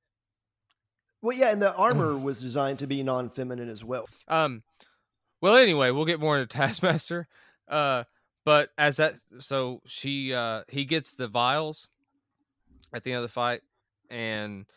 Well, 1.25 1.35
yeah, 1.35 1.51
and 1.51 1.59
the 1.61 1.73
armor 1.75 2.15
was 2.17 2.39
designed 2.39 2.79
to 2.79 2.87
be 2.87 3.01
non-feminine 3.01 3.69
as 3.69 3.83
well. 3.83 4.07
Um, 4.27 4.61
well, 5.41 5.55
anyway, 5.55 5.89
we'll 5.89 6.05
get 6.05 6.19
more 6.19 6.37
into 6.39 6.47
Taskmaster. 6.57 7.27
Uh, 7.67 8.03
but 8.45 8.69
as 8.77 8.97
that, 8.97 9.15
so 9.39 9.81
she, 9.87 10.33
uh, 10.35 10.61
he 10.69 10.85
gets 10.85 11.13
the 11.15 11.27
vials 11.27 11.87
at 12.93 13.03
the 13.03 13.11
end 13.11 13.17
of 13.17 13.23
the 13.23 13.29
fight, 13.33 13.61
and 14.11 14.67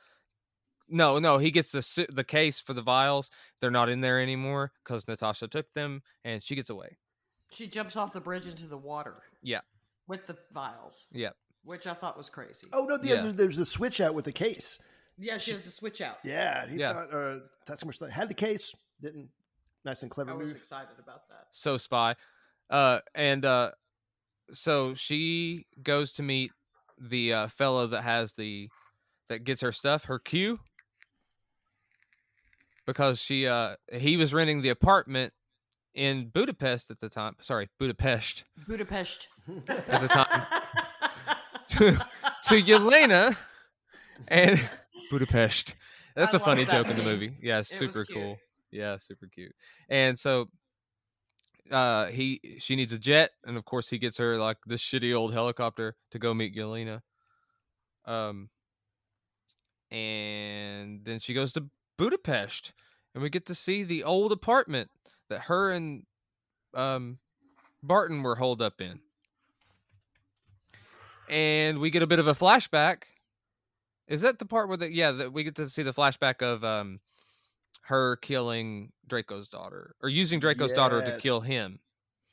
no, 0.89 1.19
no, 1.19 1.37
he 1.37 1.51
gets 1.51 1.71
the 1.73 2.07
the 2.11 2.25
case 2.25 2.59
for 2.59 2.73
the 2.73 2.81
vials. 2.81 3.31
They're 3.61 3.71
not 3.71 3.91
in 3.91 4.01
there 4.01 4.19
anymore 4.19 4.73
because 4.83 5.07
Natasha 5.07 5.49
took 5.49 5.71
them, 5.75 6.03
and 6.25 6.43
she 6.43 6.55
gets 6.55 6.71
away. 6.71 6.97
She 7.53 7.67
jumps 7.67 7.95
off 7.95 8.15
the 8.15 8.23
bridge 8.23 8.47
into 8.47 8.67
the 8.67 8.79
water. 8.79 9.17
Yeah. 9.43 9.61
With 10.07 10.27
the 10.27 10.39
vials. 10.55 11.07
Yeah. 11.13 11.31
Which 11.63 11.87
I 11.87 11.93
thought 11.93 12.17
was 12.17 12.31
crazy. 12.31 12.69
Oh 12.73 12.87
no, 12.87 12.99
Yeah. 13.03 13.17
there's, 13.17 13.35
there's 13.35 13.57
the 13.57 13.67
switch 13.67 14.01
out 14.01 14.15
with 14.15 14.25
the 14.25 14.33
case. 14.33 14.79
Yeah, 15.19 15.39
she 15.39 15.51
has 15.53 15.63
to 15.65 15.71
switch 15.71 16.01
out. 16.01 16.19
Yeah, 16.23 16.67
he 16.67 16.77
Yeah. 16.79 16.93
thought 16.93 17.13
uh, 17.15 17.39
Taskmaster 17.67 18.09
had 18.09 18.29
the 18.31 18.35
case. 18.35 18.75
Didn't 19.01 19.29
nice 19.85 20.03
and 20.03 20.11
clever 20.11 20.31
I 20.31 20.35
was 20.35 20.49
move. 20.49 20.57
excited 20.57 20.99
about 20.99 21.29
that. 21.29 21.47
So 21.51 21.77
spy, 21.77 22.15
uh, 22.71 23.01
and 23.15 23.45
uh, 23.45 23.73
so 24.53 24.95
she 24.95 25.67
goes 25.83 26.13
to 26.15 26.23
meet 26.23 26.53
the 27.01 27.33
uh, 27.35 27.49
fellow 27.49 27.87
that 27.89 28.03
has 28.03 28.33
the 28.35 28.69
that 29.29 29.45
gets 29.45 29.61
her 29.61 29.73
stuff, 29.73 30.05
her 30.07 30.19
cue 30.19 30.59
because 32.87 33.21
she 33.21 33.47
uh 33.47 33.77
he 33.93 34.17
was 34.17 34.33
renting 34.33 34.63
the 34.63 34.71
apartment 34.71 35.33
in 35.95 36.29
Budapest 36.29 36.91
at 36.91 36.99
the 37.01 37.09
time. 37.09 37.37
Sorry, 37.41 37.69
Budapest 37.79 38.45
Budapest. 38.67 39.29
at 39.67 40.01
the 40.01 40.09
time 40.09 40.47
to 41.69 41.93
to 42.49 42.63
Yelena 42.63 43.37
and 44.29 44.61
Budapest. 45.11 45.75
That's 46.15 46.35
I 46.35 46.39
a 46.39 46.41
funny 46.41 46.65
that 46.65 46.73
joke 46.73 46.91
in 46.91 46.97
the 46.97 47.05
movie. 47.05 47.37
Yeah, 47.41 47.59
it's 47.59 47.71
It 47.71 47.87
was 47.87 47.95
super 47.95 48.07
cool. 48.13 48.39
Yeah, 48.71 48.97
super 48.97 49.27
cute. 49.27 49.53
And 49.89 50.19
so 50.19 50.49
uh 51.71 52.07
he 52.07 52.41
she 52.59 52.77
needs 52.77 52.93
a 52.95 52.99
jet 52.99 53.31
and 53.45 53.59
of 53.59 53.65
course 53.65 53.91
he 53.91 53.99
gets 53.99 54.17
her 54.17 54.39
like 54.39 54.57
this 54.67 54.83
shitty 54.83 55.15
old 55.15 55.35
helicopter 55.35 55.97
to 56.11 56.19
go 56.19 56.33
meet 56.33 56.57
Yelena. 56.57 57.01
Um 58.07 58.49
and 59.91 61.05
then 61.05 61.19
she 61.19 61.35
goes 61.35 61.53
to 61.55 61.69
Budapest 61.99 62.73
and 63.15 63.23
we 63.23 63.31
get 63.31 63.47
to 63.47 63.55
see 63.55 63.83
the 63.83 64.05
old 64.05 64.33
apartment 64.33 64.91
that 65.29 65.43
her 65.43 65.71
and 65.71 66.05
um 66.75 67.19
Barton 67.83 68.23
were 68.23 68.37
holed 68.37 68.61
up 68.63 68.81
in. 68.81 69.01
And 71.29 71.79
we 71.79 71.91
get 71.91 72.03
a 72.03 72.07
bit 72.07 72.19
of 72.19 72.27
a 72.27 72.33
flashback. 72.33 73.03
Is 74.09 74.23
that 74.23 74.39
the 74.39 74.47
part 74.47 74.69
where 74.69 74.77
the 74.77 74.93
yeah, 74.93 75.13
that 75.13 75.33
we 75.33 75.45
get 75.45 75.55
to 75.57 75.69
see 75.69 75.83
the 75.83 75.93
flashback 75.93 76.43
of 76.43 76.65
um 76.65 77.01
her 77.83 78.17
killing 78.17 78.93
Dreykov's 79.09 79.49
daughter 79.49 79.95
or 80.03 80.09
using 80.09 80.41
Dreykov's 80.41 80.73
daughter 80.73 81.01
to 81.03 81.17
kill 81.19 81.41
him. 81.41 81.81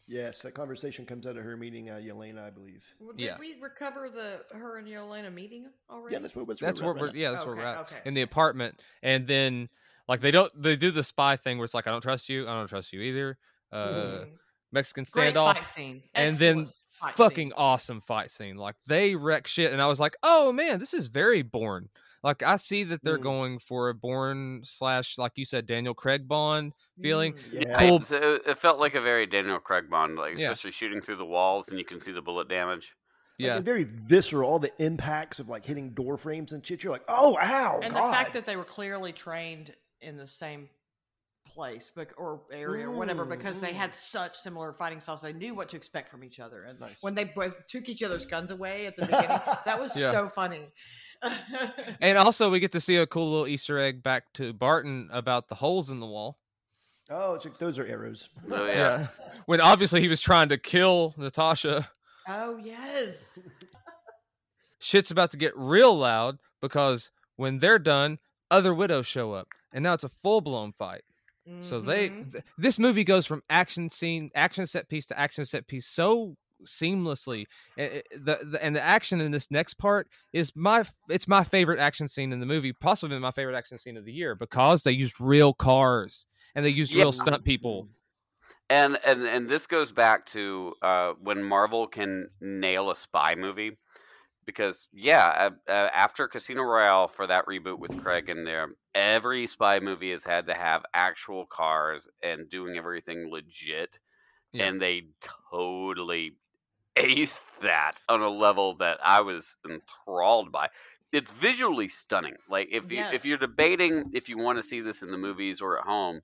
yes, 0.07 0.41
that 0.41 0.53
conversation 0.53 1.05
comes 1.05 1.25
out 1.25 1.37
of 1.37 1.43
her 1.43 1.55
meeting 1.57 1.89
uh, 1.89 1.93
Yelena, 1.95 2.45
I 2.45 2.49
believe. 2.49 2.83
Well, 2.99 3.13
Did 3.15 3.23
Yeah. 3.25 3.37
we 3.39 3.55
recover 3.61 4.09
the 4.09 4.41
her 4.57 4.77
and 4.77 4.87
Yelena 4.87 5.33
meeting 5.33 5.67
already? 5.89 6.15
Yeah, 6.15 6.19
that's 6.19 6.35
what 6.35 6.47
that's, 6.47 6.61
That's 6.61 6.81
where 6.81 6.93
where 6.93 7.01
we're 7.03 7.07
we're 7.07 7.09
at 7.09 7.15
yeah, 7.15 7.31
that's 7.31 7.45
where 7.45 7.55
we're 7.55 7.63
at 7.63 7.77
okay. 7.79 7.97
in 8.05 8.13
the 8.13 8.21
apartment. 8.21 8.81
And 9.03 9.27
then 9.27 9.69
like 10.07 10.19
they 10.21 10.31
don't 10.31 10.51
they 10.61 10.75
do 10.75 10.91
the 10.91 11.03
spy 11.03 11.35
thing 11.37 11.57
where 11.57 11.65
it's 11.65 11.73
like 11.73 11.87
I 11.87 11.91
don't 11.91 12.01
trust 12.01 12.29
you, 12.29 12.47
I 12.47 12.53
don't 12.53 12.67
trust 12.67 12.91
you 12.93 13.01
either. 13.01 13.37
Uh 13.71 13.87
Mhm. 13.87 14.27
Mexican 14.75 15.05
standoff. 15.05 15.55
fight 15.55 15.65
scene. 15.65 16.03
and 16.13 16.35
then 16.35 16.59
Excellent 16.61 16.83
fight 16.89 17.07
scene. 17.07 17.25
fucking 17.25 17.53
awesome 17.57 18.01
fight 18.01 18.29
scene. 18.29 18.57
Like 18.57 18.75
they 18.85 19.15
wreck 19.15 19.47
shit, 19.47 19.73
and 19.73 19.81
I 19.81 19.87
was 19.87 19.99
like, 19.99 20.15
oh 20.21 20.51
man, 20.51 20.79
this 20.79 20.93
is 20.93 21.07
very 21.07 21.41
Bourne. 21.41 21.89
Like 22.23 22.41
I 22.43 22.55
see 22.55 22.83
that 22.85 23.03
they're 23.03 23.19
Mm. 23.19 23.23
going 23.23 23.59
for 23.59 23.89
a 23.89 23.93
Bourne 23.93 24.61
slash, 24.63 25.17
like 25.17 25.33
you 25.35 25.45
said, 25.45 25.65
Daniel 25.67 25.93
Craig 25.93 26.27
Bond 26.27 26.73
feeling. 27.01 27.33
Mm. 27.33 27.67
Yeah. 27.67 27.79
Cool. 27.79 27.95
It, 27.97 28.11
it- 28.11 28.41
it 28.47 28.57
felt 28.57 28.79
like 28.79 28.95
a 28.95 29.01
very 29.01 29.25
Daniel 29.25 29.59
Craig 29.59 29.89
Bond, 29.89 30.15
like 30.15 30.37
Yeah. 30.37 30.51
especially 30.51 30.71
shooting 30.71 31.01
through 31.01 31.17
the 31.17 31.25
walls 31.25 31.69
and 31.69 31.77
you 31.79 31.85
can 31.85 31.99
see 31.99 32.11
the 32.11 32.21
bullet 32.21 32.47
damage. 32.49 32.95
Yeah, 33.37 33.57
and 33.57 33.65
very 33.65 33.83
visceral. 33.83 34.49
All 34.49 34.59
the 34.59 34.71
impacts 34.81 35.39
of 35.39 35.49
like 35.49 35.65
hitting 35.65 35.89
door 35.91 36.17
frames 36.17 36.51
and 36.53 36.65
shit. 36.65 36.81
You're 36.83 36.93
like, 36.93 37.03
oh, 37.09 37.37
ow, 37.39 37.79
and 37.83 37.93
God. 37.93 38.07
the 38.07 38.13
fact 38.15 38.33
that 38.33 38.45
they 38.45 38.55
were 38.55 38.63
clearly 38.63 39.11
trained 39.11 39.75
in 40.01 40.15
the 40.17 40.25
same 40.25 40.69
place, 41.55 41.91
bec- 41.95 42.13
or 42.17 42.41
area, 42.51 42.85
or 42.87 42.91
whatever, 42.91 43.25
because 43.25 43.59
they 43.61 43.71
Mm, 43.71 43.75
had 43.77 43.95
such 43.95 44.35
similar 44.37 44.73
fighting 44.73 44.99
styles. 44.99 45.21
They 45.21 45.33
knew 45.33 45.55
what 45.55 45.69
to 45.69 45.77
expect 45.77 46.09
from 46.11 46.23
each 46.23 46.39
other, 46.39 46.63
and 46.65 46.79
Nice. 46.79 47.01
when 47.01 47.15
they 47.15 47.23
both 47.23 47.65
took 47.67 47.87
each 47.89 48.03
other's 48.03 48.25
guns 48.25 48.51
away 48.51 48.85
at 48.85 48.95
the 48.97 49.05
beginning, 49.05 49.39
that 49.65 49.79
was 49.79 49.95
Yeah. 49.97 50.11
so 50.11 50.27
funny. 50.29 50.67
And 52.01 52.17
also, 52.17 52.51
we 52.51 52.59
get 52.59 52.73
to 52.73 52.79
see 52.81 52.97
a 52.97 53.07
cool 53.07 53.31
little 53.31 53.47
Easter 53.47 53.79
egg 53.79 54.03
back 54.03 54.33
to 54.33 54.53
Barton 54.53 55.09
about 55.11 55.47
the 55.47 55.55
holes 55.55 55.89
in 55.89 55.99
the 55.99 56.05
wall. 56.05 56.37
Oh, 57.09 57.35
it's 57.35 57.45
like, 57.45 57.57
those 57.57 57.79
are 57.79 57.85
arrows. 57.85 58.29
Oh, 58.51 58.65
yeah. 58.67 59.07
When 59.45 59.61
obviously 59.61 60.01
he 60.01 60.07
was 60.07 60.19
trying 60.21 60.49
to 60.49 60.57
kill 60.57 61.13
Natasha. 61.17 61.89
oh 62.27 62.57
yes, 62.57 63.23
Shit's 64.79 65.09
about 65.11 65.31
to 65.31 65.37
get 65.37 65.53
real 65.55 65.97
loud 65.97 66.37
because 66.61 67.11
when 67.37 67.59
they're 67.59 67.79
done, 67.79 68.19
other 68.51 68.73
widows 68.73 69.07
show 69.07 69.33
up. 69.33 69.47
And 69.73 69.83
now 69.83 69.93
it's 69.93 70.03
a 70.03 70.09
full 70.09 70.41
blown 70.41 70.71
fight. 70.73 71.01
So 71.59 71.79
they 71.79 72.09
Mhm. 72.09 72.31
th- 72.31 72.43
this 72.57 72.79
movie 72.79 73.03
goes 73.03 73.25
from 73.25 73.41
action 73.49 73.89
scene, 73.89 74.29
action 74.35 74.67
set 74.67 74.89
piece 74.89 75.07
to 75.07 75.19
action 75.19 75.45
set 75.45 75.67
piece 75.67 75.87
so 75.87 76.35
seamlessly. 76.65 77.45
A- 77.77 77.97
a- 77.97 78.03
The, 78.17 78.39
the 78.43 78.63
and 78.63 78.75
the 78.75 78.81
action 78.81 79.21
in 79.21 79.31
this 79.31 79.51
next 79.51 79.75
part 79.75 80.07
is 80.33 80.55
my 80.55 80.83
it's 81.09 81.27
my 81.27 81.43
favorite 81.43 81.79
action 81.79 82.07
scene 82.07 82.31
in 82.31 82.39
the 82.39 82.45
movie, 82.45 82.73
possibly 82.73 83.17
my 83.19 83.31
favorite 83.31 83.55
action 83.57 83.77
scene 83.77 83.97
of 83.97 84.05
the 84.05 84.13
year 84.13 84.35
because 84.35 84.83
they 84.83 84.91
used 84.91 85.19
real 85.19 85.53
cars 85.53 86.25
and 86.55 86.65
they 86.65 86.69
used 86.69 86.93
Yeah. 86.93 87.03
real 87.03 87.11
stunt 87.11 87.43
people. 87.43 87.89
And 88.69 88.97
and 89.05 89.23
and 89.25 89.47
this 89.47 89.67
goes 89.67 89.91
back 89.91 90.25
to 90.27 90.73
uh, 90.81 91.13
when 91.21 91.43
Marvel 91.43 91.87
can 91.87 92.29
nail 92.41 92.89
a 92.89 92.95
spy 92.95 93.35
movie, 93.35 93.77
because 94.45 94.87
yeah, 94.93 95.49
uh, 95.67 95.71
uh, 95.71 95.89
after 95.93 96.27
Casino 96.27 96.63
Royale 96.63 97.07
for 97.07 97.27
that 97.27 97.45
reboot 97.45 97.79
with 97.79 98.01
Craig 98.01 98.29
in 98.29 98.43
there, 98.43 98.69
every 98.93 99.47
spy 99.47 99.79
movie 99.79 100.11
has 100.11 100.23
had 100.23 100.47
to 100.47 100.53
have 100.53 100.83
actual 100.93 101.45
cars 101.45 102.07
and 102.23 102.49
doing 102.49 102.77
everything 102.77 103.29
legit, 103.31 103.99
Yeah. 104.53 104.65
and 104.65 104.81
they 104.81 105.07
totally 105.51 106.33
aced 106.95 107.59
that 107.61 108.01
on 108.07 108.21
a 108.21 108.29
level 108.29 108.75
that 108.77 108.99
I 109.03 109.21
was 109.21 109.57
enthralled 109.69 110.51
by. 110.51 110.69
It's 111.11 111.31
visually 111.31 111.87
stunning. 111.87 112.35
Like 112.49 112.69
if 112.71 112.91
you 112.91 113.03
if 113.13 113.25
you're 113.25 113.37
debating 113.37 114.11
if 114.13 114.27
you 114.29 114.37
want 114.37 114.57
to 114.57 114.63
see 114.63 114.81
this 114.81 115.01
in 115.01 115.11
the 115.11 115.17
movies 115.17 115.61
or 115.61 115.77
at 115.77 115.85
home, 115.85 116.21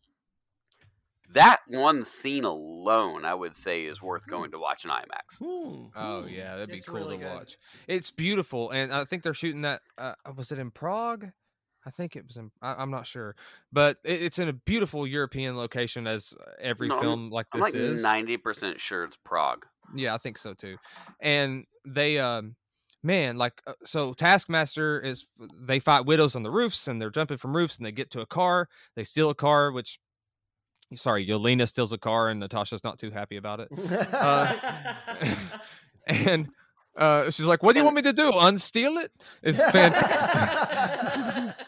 that 1.34 1.60
one 1.68 2.04
scene 2.04 2.44
alone, 2.44 3.26
I 3.26 3.34
would 3.34 3.56
say, 3.56 3.84
is 3.86 4.02
worth 4.02 4.26
going 4.28 4.52
to 4.52 4.60
watch 4.60 4.84
in 4.86 4.92
IMAX. 4.92 5.38
Hmm, 5.40 5.86
Oh 5.96 6.22
hmm. 6.24 6.28
yeah, 6.30 6.56
that'd 6.56 6.70
be 6.70 6.78
It's 6.78 6.86
cool 6.88 6.96
really 7.00 7.18
to 7.18 7.24
good. 7.24 7.34
watch. 7.34 7.58
It's 7.88 8.12
beautiful, 8.12 8.72
and 8.72 8.94
I 8.94 9.06
think 9.06 9.24
they're 9.24 9.34
shooting 9.34 9.62
that. 9.62 9.82
Uh, 9.98 10.14
was 10.36 10.52
it 10.52 10.60
in 10.60 10.72
Prague? 10.72 11.28
I 11.86 11.90
think 11.90 12.16
it 12.16 12.26
was 12.28 12.38
in. 12.38 12.52
I, 12.62 12.74
I'm 12.76 12.92
not 12.92 13.08
sure, 13.08 13.36
but 13.74 13.98
it, 14.04 14.22
it's 14.22 14.38
in 14.40 14.50
a 14.50 14.54
beautiful 14.54 15.08
European 15.08 15.58
location, 15.58 16.06
as 16.06 16.34
every 16.60 16.88
No, 16.90 16.96
I'm- 16.96 17.04
film 17.04 17.30
like 17.32 17.48
I'm 17.54 17.60
this 17.60 17.74
like 17.74 17.76
is. 17.76 18.04
ninety 18.04 18.38
percent 18.38 18.80
sure 18.80 19.04
it's 19.04 19.18
Prague. 19.26 19.66
Yeah, 19.96 20.14
I 20.14 20.20
think 20.20 20.38
so 20.38 20.54
too. 20.54 20.78
And 21.20 21.66
they, 21.86 22.20
um, 22.20 22.56
man, 23.04 23.38
like 23.38 23.62
uh, 23.66 23.74
so, 23.84 24.14
Taskmaster 24.14 25.02
is 25.02 25.26
they 25.60 25.80
fight 25.80 26.06
widows 26.06 26.36
on 26.36 26.44
the 26.44 26.52
roofs, 26.52 26.88
and 26.88 27.02
they're 27.02 27.10
jumping 27.10 27.38
from 27.38 27.56
roofs, 27.56 27.78
and 27.78 27.86
they 27.86 27.92
get 27.92 28.12
to 28.12 28.22
a 28.22 28.28
car. 28.28 28.70
They 28.96 29.04
steal 29.04 29.30
a 29.32 29.36
car, 29.36 29.72
which. 29.72 29.98
Sorry, 30.96 31.26
Yelena 31.26 31.68
steals 31.68 31.94
a 31.94 31.98
car, 31.98 32.30
and 32.30 32.40
Natasha's 32.40 32.84
not 32.84 33.00
too 33.00 33.12
happy 33.12 33.38
about 33.38 33.60
it. 33.60 33.70
Uh, 34.12 34.94
and 36.08 36.50
uh, 36.98 37.30
she's 37.32 37.46
like, 37.46 37.64
"What 37.64 37.74
do 37.74 37.80
you 37.80 37.86
want 37.86 37.96
me 37.96 38.02
to 38.04 38.14
do? 38.14 38.32
Unsteal 38.36 38.98
it?" 38.98 39.12
It's 39.44 39.62
fantastic. 39.64 41.56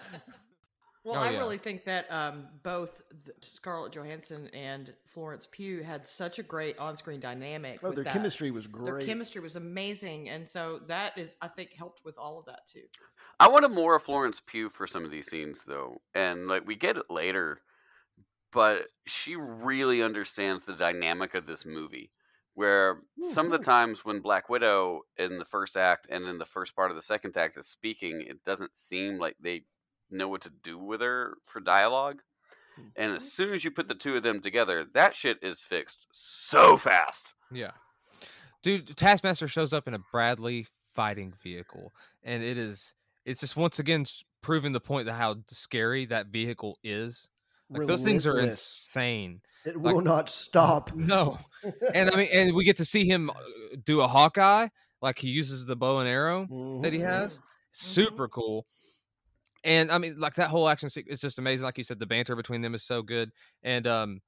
Well, 1.05 1.17
Oh, 1.17 1.25
I 1.25 1.31
yeah. 1.31 1.37
really 1.39 1.57
think 1.57 1.83
that 1.83 2.09
um, 2.09 2.47
both 2.63 3.01
Scarlett 3.41 3.91
Johansson 3.91 4.47
and 4.53 4.93
Florence 5.05 5.49
Pugh 5.51 5.83
had 5.83 6.07
such 6.07 6.39
a 6.39 6.43
great 6.43 6.77
on-screen 6.79 7.19
dynamic. 7.19 7.81
Oh, 7.83 7.87
with 7.89 7.95
their 7.95 8.05
that. 8.05 8.13
chemistry 8.13 8.51
was 8.51 8.67
great. 8.67 8.85
Their 8.99 9.05
chemistry 9.05 9.41
was 9.41 9.57
amazing, 9.57 10.29
and 10.29 10.47
so 10.47 10.79
that 10.87 11.17
is, 11.17 11.35
I 11.41 11.49
think, 11.49 11.73
helped 11.73 12.05
with 12.05 12.17
all 12.17 12.39
of 12.39 12.45
that 12.45 12.61
too. 12.71 12.83
I 13.37 13.49
wanted 13.49 13.71
more 13.71 13.97
of 13.97 14.03
Florence 14.03 14.41
Pugh 14.45 14.69
for 14.69 14.87
some 14.87 15.03
of 15.03 15.11
these 15.11 15.27
scenes, 15.27 15.65
though, 15.65 15.99
and 16.15 16.47
like 16.47 16.65
we 16.65 16.75
get 16.75 16.97
it 16.97 17.07
later, 17.09 17.59
but 18.53 18.87
she 19.05 19.35
really 19.35 20.01
understands 20.01 20.63
the 20.63 20.73
dynamic 20.73 21.33
of 21.33 21.45
this 21.45 21.65
movie. 21.65 22.11
Where 22.55 23.01
hmm, 23.19 23.29
some 23.29 23.47
of 23.47 23.51
the 23.51 23.65
times 23.65 24.05
when 24.05 24.21
Black 24.21 24.47
Widow 24.49 25.01
in 25.17 25.39
the 25.39 25.45
first 25.45 25.75
act 25.75 26.07
and 26.09 26.25
in 26.27 26.37
the 26.37 26.45
first 26.45 26.75
part 26.75 26.91
of 26.91 26.95
the 26.95 27.01
second 27.01 27.35
act 27.35 27.57
is 27.57 27.67
speaking, 27.67 28.23
it 28.27 28.43
doesn't 28.43 28.77
seem 28.77 29.17
like 29.17 29.35
they 29.41 29.63
know 30.11 30.27
what 30.27 30.41
to 30.41 30.51
do 30.63 30.77
with 30.77 31.01
her 31.01 31.37
for 31.43 31.59
dialogue. 31.59 32.21
And 32.95 33.13
as 33.13 33.23
mm-hmm. 33.23 33.29
soon 33.29 33.53
as 33.53 33.63
you 33.63 33.71
put 33.71 33.87
the 33.87 33.95
two 33.95 34.15
of 34.15 34.23
them 34.23 34.41
together, 34.41 34.85
that 34.93 35.15
shit 35.15 35.37
is 35.41 35.61
fixed 35.61 36.07
so 36.11 36.77
fast. 36.77 37.33
yeah, 37.51 37.71
dude, 38.61 38.95
Taskmaster 38.97 39.47
shows 39.47 39.73
up 39.73 39.87
in 39.87 39.93
a 39.93 39.99
Bradley 40.11 40.67
fighting 40.91 41.33
vehicle, 41.41 41.91
and 42.23 42.43
it 42.43 42.57
is 42.57 42.93
it's 43.25 43.41
just 43.41 43.55
once 43.55 43.79
again 43.79 44.05
proving 44.41 44.73
the 44.73 44.79
point 44.79 45.05
that 45.05 45.13
how 45.13 45.37
scary 45.47 46.05
that 46.05 46.27
vehicle 46.27 46.77
is. 46.83 47.29
Like 47.73 47.87
those 47.87 48.01
things 48.01 48.25
are 48.27 48.39
insane. 48.39 49.41
It 49.65 49.77
like- 49.81 49.93
will 49.95 50.01
not 50.01 50.29
stop. 50.29 50.91
No, 50.95 51.37
and 51.93 52.09
I 52.11 52.15
mean, 52.15 52.27
and 52.33 52.53
we 52.55 52.63
get 52.63 52.77
to 52.77 52.85
see 52.85 53.05
him 53.05 53.29
uh, 53.29 53.33
do 53.85 54.01
a 54.01 54.07
Hawkeye, 54.07 54.67
like 55.01 55.17
he 55.19 55.29
uses 55.29 55.65
the 55.65 55.75
bow 55.75 55.99
and 55.99 56.07
arrow 56.09 56.47
that 56.81 56.93
he 56.93 56.99
Mhm. 56.99 57.05
has. 57.05 57.39
Super 57.71 58.27
cool. 58.27 58.65
And 59.63 59.91
I 59.91 59.97
mean, 59.97 60.19
like 60.19 60.35
that 60.35 60.49
whole 60.49 60.67
action 60.67 60.89
sequence, 60.89 61.13
it's 61.13 61.21
just 61.21 61.39
amazing. 61.39 61.63
Like 61.63 61.77
you 61.77 61.83
said, 61.85 61.97
the 61.99 62.05
banter 62.05 62.35
between 62.35 62.61
them 62.61 62.75
is 62.75 62.83
so 62.83 63.01
good. 63.01 63.31
And 63.63 63.87
um, 63.87 64.21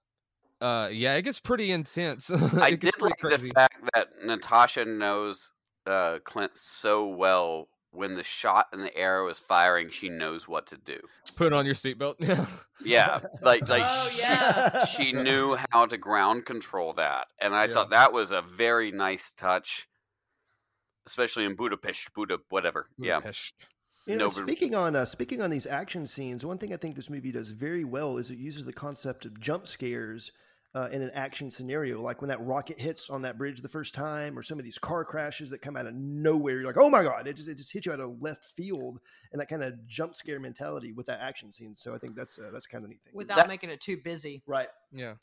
uh, 0.61 0.87
yeah, 0.91 1.15
it 1.15 1.23
gets 1.23 1.39
pretty 1.41 1.71
intense. 1.71 2.31
I 2.55 2.71
did 2.71 2.93
like 3.01 3.19
pretty 3.19 3.35
the 3.35 3.37
crazy. 3.41 3.49
fact 3.53 3.75
that 3.93 4.07
Natasha 4.23 4.85
knows 4.85 5.51
uh, 5.85 6.19
Clint 6.23 6.53
so 6.55 7.07
well. 7.07 7.67
When 7.95 8.15
the 8.15 8.23
shot 8.23 8.67
and 8.73 8.81
the 8.83 8.95
arrow 8.95 9.27
is 9.29 9.39
firing, 9.39 9.89
she 9.89 10.09
knows 10.09 10.47
what 10.47 10.67
to 10.67 10.77
do. 10.77 10.99
Put 11.35 11.53
on 11.53 11.65
your 11.65 11.75
seatbelt. 11.75 12.15
Yeah. 12.19 12.45
Yeah, 12.83 13.19
like 13.41 13.67
like 13.69 13.83
Oh, 13.85 14.09
she- 14.11 14.19
yeah. 14.19 14.85
she 14.85 15.11
knew 15.13 15.55
how 15.71 15.85
to 15.85 15.97
ground 15.97 16.45
control 16.45 16.91
that, 16.93 17.27
and 17.39 17.55
I 17.55 17.65
Yeah. 17.67 17.73
thought 17.73 17.91
that 17.91 18.11
was 18.11 18.31
a 18.31 18.41
very 18.41 18.91
nice 18.91 19.31
touch, 19.31 19.87
especially 21.07 21.45
in 21.45 21.55
Budapest, 21.55 22.13
Buda, 22.13 22.39
whatever. 22.49 22.85
Yeah, 22.97 23.21
You 24.05 24.17
know, 24.17 24.25
No, 24.25 24.29
speaking 24.29 24.75
on 24.75 24.95
uh, 24.95 25.05
speaking 25.05 25.41
on 25.41 25.49
these 25.51 25.65
action 25.65 26.05
scenes, 26.05 26.45
one 26.45 26.57
thing 26.57 26.73
I 26.73 26.77
think 26.77 26.95
this 26.95 27.09
movie 27.09 27.31
does 27.31 27.51
very 27.51 27.83
well 27.85 28.17
is 28.17 28.29
it 28.29 28.37
uses 28.37 28.65
the 28.65 28.73
concept 28.73 29.25
of 29.25 29.39
jump 29.39 29.67
scares 29.67 30.31
uh, 30.75 30.89
in 30.91 31.01
an 31.01 31.09
action 31.13 31.49
scenario, 31.49 32.01
like 32.01 32.21
when 32.21 32.27
that 32.27 32.39
rocket 32.45 32.77
hits 32.79 33.09
on 33.09 33.21
that 33.21 33.37
bridge 33.37 33.61
the 33.61 33.69
first 33.69 33.93
time, 33.95 34.37
or 34.37 34.43
some 34.43 34.59
of 34.59 34.65
these 34.65 34.77
car 34.77 35.05
crashes 35.05 35.49
that 35.49 35.61
come 35.61 35.77
out 35.77 35.85
of 35.87 35.95
nowhere. 35.95 36.57
You're 36.57 36.67
like, 36.67 36.77
oh 36.77 36.89
my 36.89 37.01
god! 37.01 37.27
It 37.27 37.37
just 37.37 37.47
it 37.47 37.55
just 37.55 37.71
hits 37.71 37.85
you 37.85 37.93
out 37.93 37.99
of 38.01 38.21
left 38.21 38.43
field, 38.43 38.99
and 39.31 39.39
that 39.41 39.47
kind 39.47 39.63
of 39.63 39.87
jump 39.87 40.13
scare 40.15 40.39
mentality 40.39 40.91
with 40.91 41.05
that 41.05 41.21
action 41.21 41.51
scene. 41.51 41.75
So 41.75 41.95
I 41.95 41.97
think 41.97 42.15
that's 42.15 42.37
uh, 42.37 42.49
that's 42.51 42.67
kind 42.67 42.83
of 42.83 42.89
neat 42.89 42.99
thing. 43.03 43.13
Without 43.15 43.37
That- 43.37 43.47
making 43.47 43.69
it 43.69 43.79
too 43.81 43.97
busy. 43.97 44.43
right. 44.45 44.67
Yeah. 44.91 45.13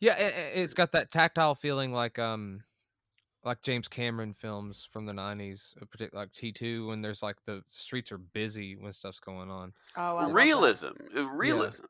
Yeah, 0.00 0.14
i- 0.18 0.22
i- 0.22 0.52
it's 0.62 0.74
got 0.74 0.92
that 0.92 1.10
tactile 1.10 1.54
feeling 1.54 1.92
like 1.92 2.18
um 2.18 2.62
like 3.44 3.60
James 3.62 3.88
Cameron 3.88 4.32
films 4.32 4.88
from 4.92 5.04
the 5.04 5.12
90s, 5.12 5.74
uh, 5.82 5.84
partic- 5.86 6.14
like 6.14 6.32
T2 6.32 6.86
when 6.86 7.02
there's 7.02 7.20
like 7.24 7.36
the 7.44 7.64
streets 7.66 8.12
are 8.12 8.18
busy 8.18 8.76
when 8.76 8.92
stuff's 8.92 9.18
going 9.18 9.50
on. 9.50 9.72
Oh, 9.96 10.16
I 10.18 10.26
love 10.26 10.32
realism, 10.34 10.90
realism, 11.34 11.84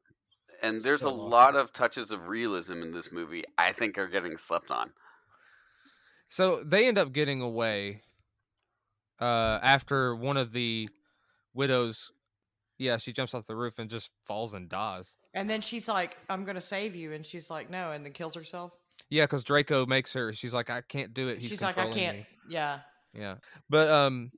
and 0.63 0.81
there's 0.81 1.01
So 1.03 1.09
a 1.09 1.13
awesome. 1.13 1.31
lot 1.31 1.57
of 1.57 1.73
touches 1.73 2.11
of 2.11 2.29
realism 2.29 2.83
in 2.83 2.93
this 2.93 3.13
movie. 3.13 3.45
I 3.59 3.73
think 3.73 3.99
are 3.99 4.09
getting 4.09 4.37
slept 4.37 4.71
on. 4.71 4.93
So 6.29 6.63
they 6.65 6.87
end 6.89 6.99
up 6.99 7.13
getting 7.13 7.41
away 7.43 8.03
uh 9.21 9.59
after 9.63 10.17
one 10.17 10.37
of 10.37 10.53
the 10.53 10.89
widows 11.55 12.11
yeah, 12.79 12.97
she 12.97 13.13
jumps 13.13 13.33
off 13.35 13.47
the 13.47 13.55
roof 13.55 13.79
and 13.79 13.89
just 13.89 14.11
falls 14.27 14.55
and 14.55 14.69
dies. 14.69 15.15
And 15.35 15.49
then 15.49 15.61
she's 15.61 15.87
like, 15.87 16.17
"I'm 16.29 16.45
gonna 16.45 16.61
save 16.61 16.97
you," 16.97 17.13
and 17.13 17.25
she's 17.25 17.49
like, 17.49 17.71
"No," 17.71 17.93
and 17.93 18.05
then 18.05 18.13
kills 18.13 18.35
herself. 18.35 18.73
Yeah, 19.09 19.25
because 19.25 19.45
Dreykov 19.45 19.87
makes 19.87 20.13
her. 20.15 20.33
She's 20.33 20.53
like, 20.53 20.69
I 20.69 20.81
can't 20.81 21.15
do 21.15 21.29
it. 21.29 21.39
He's 21.39 21.51
she's 21.51 21.63
like, 21.63 21.79
"I 21.79 21.93
can't." 21.93 22.19
me." 22.19 22.27
Yeah. 22.49 22.81
Yeah, 23.15 23.37
but 23.69 23.89
um, 23.89 24.33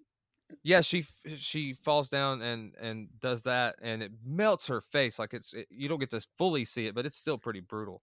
yeah, 0.63 0.81
she 0.81 1.07
she 1.37 1.73
falls 1.73 2.09
down 2.09 2.43
and 2.43 2.75
and 2.81 3.09
does 3.21 3.43
that, 3.43 3.77
and 3.83 4.03
it 4.03 4.13
melts 4.25 4.67
her 4.69 4.81
face. 4.81 5.19
Like 5.19 5.35
it's 5.35 5.53
it, 5.53 5.67
you 5.71 5.89
don't 5.89 5.99
get 5.99 6.11
to 6.11 6.21
fully 6.37 6.65
see 6.65 6.87
it, 6.87 6.95
but 6.95 7.07
it's 7.07 7.17
still 7.17 7.39
pretty 7.39 7.61
brutal. 7.61 8.03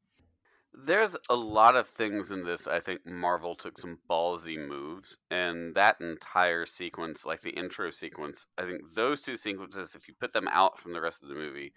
There's 0.73 1.17
a 1.29 1.35
lot 1.35 1.75
of 1.75 1.87
things 1.87 2.31
in 2.31 2.45
this. 2.45 2.67
I 2.67 2.79
think 2.79 3.05
Marvel 3.05 3.55
took 3.55 3.77
some 3.77 3.99
ballsy 4.09 4.57
moves, 4.57 5.17
and 5.29 5.75
that 5.75 5.99
entire 5.99 6.65
sequence, 6.65 7.25
like 7.25 7.41
the 7.41 7.51
intro 7.51 7.91
sequence, 7.91 8.47
I 8.57 8.63
think 8.63 8.93
those 8.93 9.21
two 9.21 9.35
sequences, 9.37 9.95
if 9.95 10.07
you 10.07 10.13
put 10.19 10.31
them 10.33 10.47
out 10.47 10.79
from 10.79 10.93
the 10.93 11.01
rest 11.01 11.23
of 11.23 11.29
the 11.29 11.35
movie, 11.35 11.73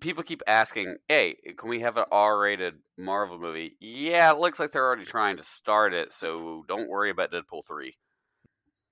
people 0.00 0.22
keep 0.22 0.42
asking, 0.46 0.98
"Hey, 1.08 1.34
can 1.58 1.68
we 1.68 1.80
have 1.80 1.96
an 1.98 2.06
R-rated 2.10 2.82
Marvel 2.96 3.38
movie?" 3.38 3.76
Yeah, 3.80 4.32
it 4.32 4.38
looks 4.38 4.58
like 4.60 4.72
they're 4.72 4.86
already 4.86 5.04
trying 5.04 5.36
to 5.38 5.42
start 5.42 5.92
it, 5.94 6.12
so 6.12 6.64
don't 6.68 6.88
worry 6.88 7.10
about 7.10 7.32
Deadpool 7.32 7.66
three. 7.66 7.98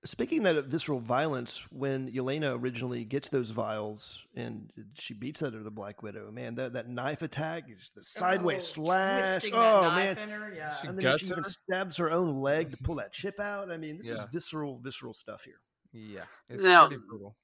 Speaking 0.05 0.45
of 0.45 0.55
that 0.55 0.65
visceral 0.67 0.99
violence, 0.99 1.65
when 1.71 2.11
Yelena 2.11 2.59
originally 2.59 3.03
gets 3.05 3.27
those 3.29 3.49
vials 3.49 4.23
and 4.35 4.71
she 4.93 5.15
beats 5.15 5.39
that 5.39 5.55
of 5.55 5.63
the 5.63 5.71
Black 5.71 6.03
Widow, 6.03 6.29
man, 6.31 6.53
that, 6.55 6.73
that 6.73 6.87
knife 6.87 7.23
attack, 7.23 7.63
just 7.79 7.95
the 7.95 8.03
sideways 8.03 8.61
Oh, 8.77 8.83
slash. 8.83 9.39
twisting 9.41 9.53
oh, 9.55 9.57
that 9.61 9.75
Oh 9.75 9.81
knife 9.81 10.17
man, 10.17 10.29
in 10.29 10.39
her, 10.39 10.53
yeah. 10.55 10.75
She 10.77 10.87
and 10.87 10.97
then 10.99 11.03
guts 11.03 11.23
she 11.25 11.31
even 11.31 11.43
stabs 11.43 11.97
her 11.97 12.11
own 12.11 12.39
leg 12.41 12.69
to 12.69 12.77
pull 12.77 12.95
that 13.01 13.13
chip 13.13 13.39
out. 13.39 13.71
I 13.71 13.77
mean, 13.77 13.97
this 13.97 14.07
is 14.09 14.23
visceral, 14.31 14.79
visceral 14.79 15.13
stuff 15.13 15.43
here. 15.43 15.59
Yeah, 15.91 16.25
it's 16.49 16.61
Now- 16.63 16.87
pretty 16.87 17.01
brutal. 17.07 17.35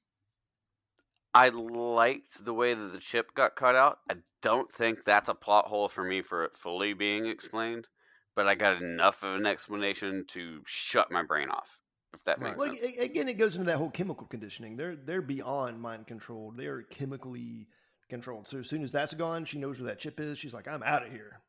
I 1.34 1.48
liked 1.48 2.44
the 2.44 2.52
way 2.52 2.74
that 2.74 2.92
the 2.92 2.98
chip 2.98 3.34
got 3.34 3.56
cut 3.56 3.74
out. 3.74 3.98
I 4.10 4.16
don't 4.42 4.70
think 4.72 4.98
that's 5.06 5.30
a 5.30 5.34
plot 5.34 5.66
hole 5.66 5.88
for 5.88 6.04
me 6.04 6.20
for 6.20 6.44
it 6.44 6.54
fully 6.54 6.92
being 6.92 7.24
explained, 7.26 7.88
but 8.36 8.46
I 8.46 8.54
got 8.54 8.82
enough 8.82 9.22
of 9.22 9.34
an 9.36 9.46
explanation 9.46 10.26
to 10.28 10.60
shut 10.66 11.10
my 11.10 11.22
brain 11.22 11.48
off. 11.48 11.78
If 12.14 12.24
that 12.24 12.38
Right. 12.40 12.50
makes 12.50 12.58
Well, 12.58 12.74
sense. 12.74 12.80
a- 12.98 13.04
again, 13.04 13.28
it 13.28 13.34
goes 13.34 13.56
into 13.56 13.66
that 13.66 13.78
whole 13.78 13.90
chemical 13.90 14.26
conditioning. 14.26 14.76
They're 14.76 14.96
they're 14.96 15.22
beyond 15.22 15.80
mind 15.80 16.06
controlled. 16.06 16.56
They're 16.58 16.82
chemically 16.82 17.68
controlled. 18.08 18.46
So 18.48 18.58
as 18.58 18.68
soon 18.68 18.82
as 18.82 18.92
that's 18.92 19.14
gone, 19.14 19.44
she 19.46 19.58
knows 19.58 19.78
where 19.80 19.88
that 19.88 19.98
chip 19.98 20.20
is. 20.20 20.38
She's 20.38 20.52
like, 20.52 20.68
I'm 20.68 20.82
out 20.82 21.04
of 21.06 21.10
here. 21.10 21.40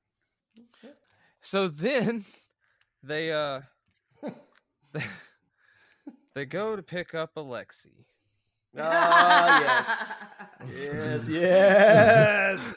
So 1.41 1.67
then 1.67 2.23
they 3.03 3.31
uh 3.33 3.61
they, 4.93 5.03
they 6.33 6.45
go 6.45 6.75
to 6.77 6.81
pick 6.83 7.13
up 7.13 7.35
Alexi. 7.35 8.05
Ah, 8.77 9.59
yes, 10.65 11.27
yes, 11.29 11.29
yes. 11.29 12.75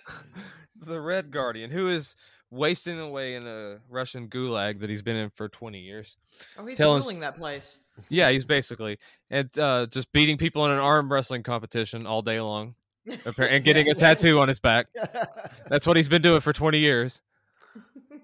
The 0.86 1.00
Red 1.00 1.30
Guardian, 1.30 1.70
who 1.70 1.88
is 1.88 2.14
wasting 2.50 2.98
away 3.00 3.34
in 3.34 3.46
a 3.46 3.78
Russian 3.88 4.28
gulag 4.28 4.80
that 4.80 4.88
he's 4.88 5.02
been 5.02 5.16
in 5.16 5.30
for 5.30 5.48
20 5.48 5.78
years. 5.80 6.16
Oh, 6.58 6.64
he's 6.66 6.78
Tell 6.78 6.94
us- 6.94 7.02
ruling 7.04 7.20
that 7.20 7.36
place. 7.36 7.76
Yeah, 8.10 8.30
he's 8.30 8.44
basically 8.44 8.98
and 9.30 9.58
uh, 9.58 9.86
just 9.86 10.12
beating 10.12 10.36
people 10.36 10.64
in 10.66 10.70
an 10.70 10.78
arm 10.78 11.10
wrestling 11.10 11.42
competition 11.42 12.06
all 12.06 12.20
day 12.20 12.40
long, 12.40 12.74
and 13.06 13.64
getting 13.64 13.88
a 13.88 13.94
tattoo 13.94 14.38
on 14.38 14.48
his 14.48 14.60
back. 14.60 14.86
That's 15.68 15.86
what 15.86 15.96
he's 15.96 16.08
been 16.08 16.20
doing 16.22 16.40
for 16.40 16.52
20 16.52 16.78
years. 16.78 17.22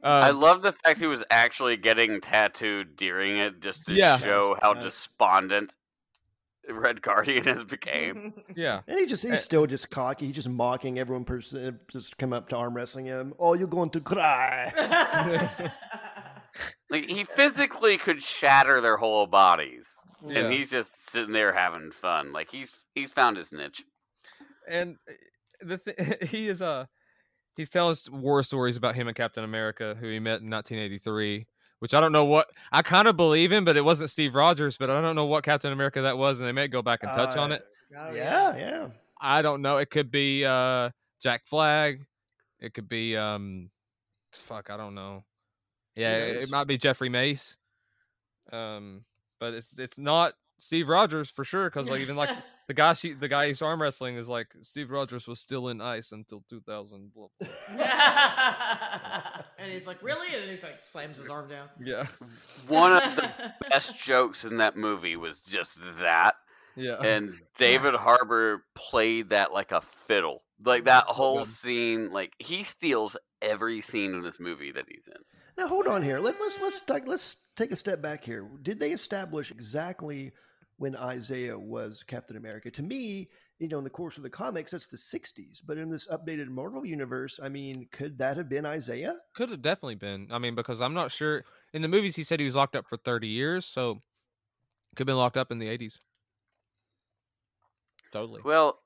I 0.05 0.29
Uh, 0.31 0.33
love 0.35 0.61
the 0.63 0.73
fact 0.73 0.99
he 1.01 1.07
was 1.07 1.23
actually 1.31 1.77
getting 1.79 2.21
tattooed 2.21 2.97
during 2.97 3.39
it 3.39 3.61
just 3.61 3.87
to 3.87 3.95
Yeah. 3.95 4.19
show 4.19 4.59
how 4.61 4.73
Nice. 4.73 4.85
despondent 4.85 5.77
Red 6.69 7.03
Guardian 7.03 7.45
has 7.45 7.65
became. 7.65 8.35
yeah, 8.57 8.83
And 8.87 8.99
he 9.01 9.07
just 9.07 9.25
Eh. 9.25 9.31
he's 9.31 9.43
still 9.43 9.67
just 9.67 9.91
cocky. 9.91 10.27
He's 10.27 10.35
just 10.37 10.49
mocking 10.49 10.99
everyone 10.99 11.25
person 11.25 11.81
just 11.89 12.17
come 12.19 12.33
up 12.33 12.49
to 12.51 12.57
arm 12.57 12.75
wrestling 12.75 13.07
him. 13.07 13.35
Oh, 13.39 13.55
you're 13.55 13.67
going 13.69 13.91
to 13.91 14.01
cry. 14.01 14.73
Like 16.91 17.09
he 17.09 17.25
physically 17.25 17.97
could 17.97 18.23
shatter 18.23 18.83
their 18.83 18.99
whole 18.99 19.27
bodies, 19.27 19.95
Yeah. 20.29 20.41
and 20.41 20.53
he's 20.53 20.69
just 20.71 21.09
sitting 21.11 21.33
there 21.33 21.51
having 21.53 21.91
fun. 21.91 22.33
Like 22.35 22.51
he's 22.51 22.75
he's 22.95 23.11
found 23.11 23.39
his 23.39 23.51
niche. 23.51 23.83
and 24.69 24.97
uh, 25.09 25.13
the 25.63 25.79
th- 25.79 26.29
he 26.31 26.49
is 26.49 26.61
uh 26.61 26.85
he's 27.57 27.71
telling 27.71 27.93
us 27.93 28.11
war 28.11 28.43
stories 28.43 28.77
about 28.77 28.95
him 28.95 29.09
and 29.09 29.17
Captain 29.17 29.43
America, 29.45 29.97
who 29.99 30.07
he 30.09 30.19
met 30.19 30.43
in 30.43 30.51
1983. 30.51 31.47
Which 31.83 31.95
I 31.95 32.01
don't 32.01 32.13
know 32.13 32.27
what 32.27 32.49
I 32.71 32.83
kind 32.83 33.09
of 33.09 33.17
believe 33.17 33.51
in, 33.51 33.65
but 33.65 33.77
it 33.77 33.81
wasn't 33.81 34.09
Steve 34.09 34.37
Rogers. 34.37 34.77
But 34.77 34.89
I 34.89 35.01
don't 35.01 35.17
know 35.17 35.25
what 35.25 35.43
Captain 35.43 35.73
America 35.73 36.03
that 36.03 36.17
was, 36.17 36.39
and 36.39 36.47
they 36.47 36.53
may 36.53 36.69
go 36.69 36.81
back 36.81 37.03
and 37.03 37.11
touch 37.11 37.37
on 37.37 37.51
Uh, 37.51 37.57
it. 37.57 37.65
Oh, 37.99 38.15
yeah, 38.15 38.57
yeah. 38.57 38.89
I 39.21 39.43
don't 39.43 39.63
know. 39.63 39.79
It 39.79 39.91
could 39.91 40.09
be 40.09 40.45
uh 40.45 40.91
Jack 41.21 41.45
Flag. 41.49 42.07
It 42.61 42.73
could 42.73 42.89
be 42.89 43.17
um 43.17 43.69
fuck, 44.33 44.71
I 44.71 44.77
don't 44.77 44.95
know. 44.95 45.25
Yeah, 45.97 46.19
it, 46.19 46.43
it 46.45 46.51
might 46.51 46.69
be 46.69 46.79
Jeffrey 46.79 47.09
Mace. 47.09 47.57
Um 48.53 49.05
but 49.41 49.53
it's 49.53 49.77
it's 49.77 49.99
not 49.99 50.35
Steve 50.63 50.89
Rogers 50.89 51.29
for 51.29 51.43
sure 51.43 51.69
cuz 51.71 51.89
like 51.91 52.01
even 52.01 52.15
like 52.15 52.31
the 52.69 52.75
guy 52.75 52.93
she 52.93 53.15
the 53.15 53.27
guy 53.27 53.49
he's 53.49 53.61
arm 53.63 53.83
wrestling 53.83 54.15
is 54.17 54.29
like 54.29 54.47
Steve 54.63 54.93
Rogers 54.93 55.27
was 55.27 55.41
still 55.41 55.69
in 55.69 55.81
ice 55.81 56.13
until 56.13 56.45
2000 56.49 57.13
blah, 57.13 57.27
blah. 57.41 57.49
and 59.59 59.73
he's 59.73 59.87
like, 59.89 60.01
really? 60.03 60.29
And 60.41 60.49
he's 60.49 60.63
like, 60.63 60.79
slams 60.91 61.17
his 61.17 61.29
arm 61.29 61.49
down. 61.49 61.69
Yeah. 61.85 62.07
One 62.69 62.93
of 62.93 63.03
the 63.17 63.53
best 63.71 63.97
jokes 63.97 64.45
in 64.45 64.59
that 64.59 64.77
movie 64.77 65.17
was 65.17 65.43
just 65.43 65.79
that, 66.01 66.37
Yeah. 66.77 67.03
and 67.03 67.35
David 67.57 67.95
Harbour 67.95 68.65
played 68.77 69.31
that 69.31 69.53
like 69.53 69.73
a 69.73 69.81
fiddle. 69.81 70.45
Like 70.65 70.85
that 70.85 71.05
whole 71.05 71.41
good. 71.41 71.49
scene, 71.49 72.13
like 72.13 72.35
he 72.39 72.63
steals 72.63 73.17
every 73.41 73.81
scene 73.81 74.15
in 74.15 74.21
this 74.23 74.39
movie 74.39 74.71
that 74.71 74.85
he's 74.89 75.09
in. 75.09 75.21
Now 75.59 75.67
hold 75.67 75.89
on 75.89 76.05
here. 76.05 76.21
Let, 76.21 76.41
let's 76.41 76.61
let's 76.61 76.83
let's 77.05 77.37
take 77.57 77.73
a 77.73 77.77
step 77.77 78.01
back 78.01 78.25
here. 78.25 78.49
Did 78.63 78.79
they 78.79 78.93
establish 78.93 79.51
exactly 79.51 80.31
when 80.83 80.97
Isaiah 80.97 81.57
was 81.57 82.03
Captain 82.03 82.37
America? 82.37 82.69
To 82.73 82.83
me, 82.83 83.29
you 83.61 83.69
know, 83.69 83.79
in 83.79 83.85
the 83.85 83.91
course 83.91 84.17
of 84.17 84.25
the 84.25 84.31
comics, 84.31 84.73
that's 84.73 84.89
the 84.89 84.97
'60s. 84.97 85.61
But 85.65 85.79
in 85.79 85.91
this 85.91 86.09
updated 86.09 86.49
Marvel 86.49 86.85
universe, 86.85 87.39
I 87.41 87.51
mean, 87.51 87.87
could 87.93 88.19
that 88.19 88.37
have 88.37 88.49
been 88.49 88.67
Isaiah? 88.67 89.15
Could 89.33 89.51
have 89.51 89.63
definitely 89.63 89.95
been. 89.95 90.27
I 90.33 90.41
mean, 90.41 90.57
because 90.57 90.81
I'm 90.81 90.93
not 90.93 91.13
sure. 91.13 91.45
In 91.73 91.83
the 91.83 91.89
movies, 91.89 92.17
he 92.17 92.25
said 92.25 92.41
he 92.41 92.47
was 92.47 92.57
locked 92.57 92.75
up 92.75 92.89
for 92.89 92.97
30 92.97 93.29
years, 93.29 93.65
so 93.65 94.01
could 94.97 95.03
have 95.03 95.07
been 95.07 95.17
locked 95.17 95.37
up 95.37 95.53
in 95.53 95.61
the 95.61 95.69
80s. 95.69 96.01
Totally. 98.13 98.41
Well, 98.45 98.81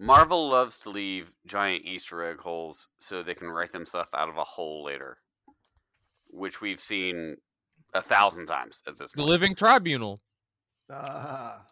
Marvel 0.00 0.50
loves 0.50 0.80
to 0.80 0.90
leave 0.90 1.32
giant 1.46 1.84
Easter 1.84 2.24
egg 2.28 2.38
holes 2.38 2.88
so 2.98 3.22
they 3.22 3.34
can 3.34 3.46
write 3.46 3.70
themselves 3.70 4.08
out 4.12 4.28
of 4.28 4.36
a 4.36 4.44
hole 4.44 4.84
later, 4.84 5.18
which 6.26 6.60
we've 6.60 6.80
seen 6.80 7.36
a 7.94 8.02
thousand 8.02 8.46
times 8.46 8.82
at 8.88 8.98
this 8.98 9.12
point. 9.12 9.24
The. 9.26 9.32
Living 9.32 9.54
Tribunal. 9.54 10.20
Ah, 10.90 11.64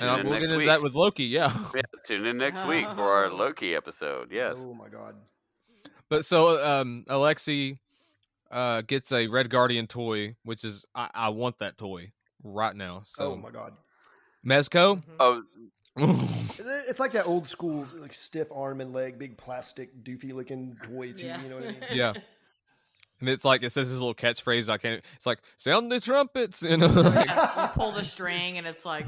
And 0.00 0.24
we'll 0.24 0.32
next 0.34 0.34
get 0.34 0.42
into 0.44 0.58
week. 0.58 0.66
that 0.68 0.82
with 0.82 0.94
Loki, 0.94 1.24
yeah. 1.24 1.56
Yeah, 1.74 1.82
tune 2.06 2.26
in 2.26 2.36
next 2.36 2.66
week 2.66 2.86
for 2.90 3.02
our 3.10 3.30
Loki 3.32 3.74
episode. 3.74 4.30
Yes. 4.32 4.64
Oh 4.66 4.74
my 4.74 4.88
God. 4.88 5.14
But 6.10 6.24
so 6.24 6.62
um 6.80 7.04
Alexi 7.08 7.78
uh 8.50 8.82
gets 8.82 9.12
a 9.12 9.26
Red 9.28 9.50
Guardian 9.50 9.86
toy, 9.86 10.36
which 10.44 10.64
is 10.64 10.84
I, 10.94 11.10
I 11.14 11.28
want 11.30 11.58
that 11.58 11.78
toy 11.78 12.12
right 12.42 12.74
now. 12.74 13.02
So 13.04 13.32
oh 13.32 13.36
my 13.36 13.50
God. 13.50 13.72
Mezco. 14.46 15.02
Oh, 15.20 15.42
It's 16.88 17.00
like 17.00 17.12
that 17.12 17.26
old 17.26 17.46
school, 17.46 17.86
like 17.96 18.14
stiff 18.14 18.48
arm 18.52 18.80
and 18.80 18.92
leg, 18.92 19.18
big 19.18 19.36
plastic, 19.36 20.02
doofy 20.04 20.32
looking 20.32 20.76
toy. 20.84 21.12
Too, 21.12 21.26
You 21.26 21.48
know 21.48 21.56
what 21.56 21.64
I 21.64 21.72
mean? 21.72 21.76
Yeah. 21.92 22.12
And 23.20 23.28
it's 23.28 23.44
like 23.44 23.62
it 23.62 23.70
says 23.70 23.88
this 23.90 23.98
little 23.98 24.14
catchphrase. 24.14 24.68
I 24.68 24.78
can't. 24.78 25.02
It's 25.16 25.26
like 25.26 25.40
sound 25.56 25.90
the 25.90 26.00
trumpets, 26.00 26.62
you 26.62 26.76
know. 26.76 26.86
you 26.88 27.68
pull 27.74 27.92
the 27.92 28.04
string 28.04 28.58
and 28.58 28.66
it's 28.66 28.84
like, 28.84 29.06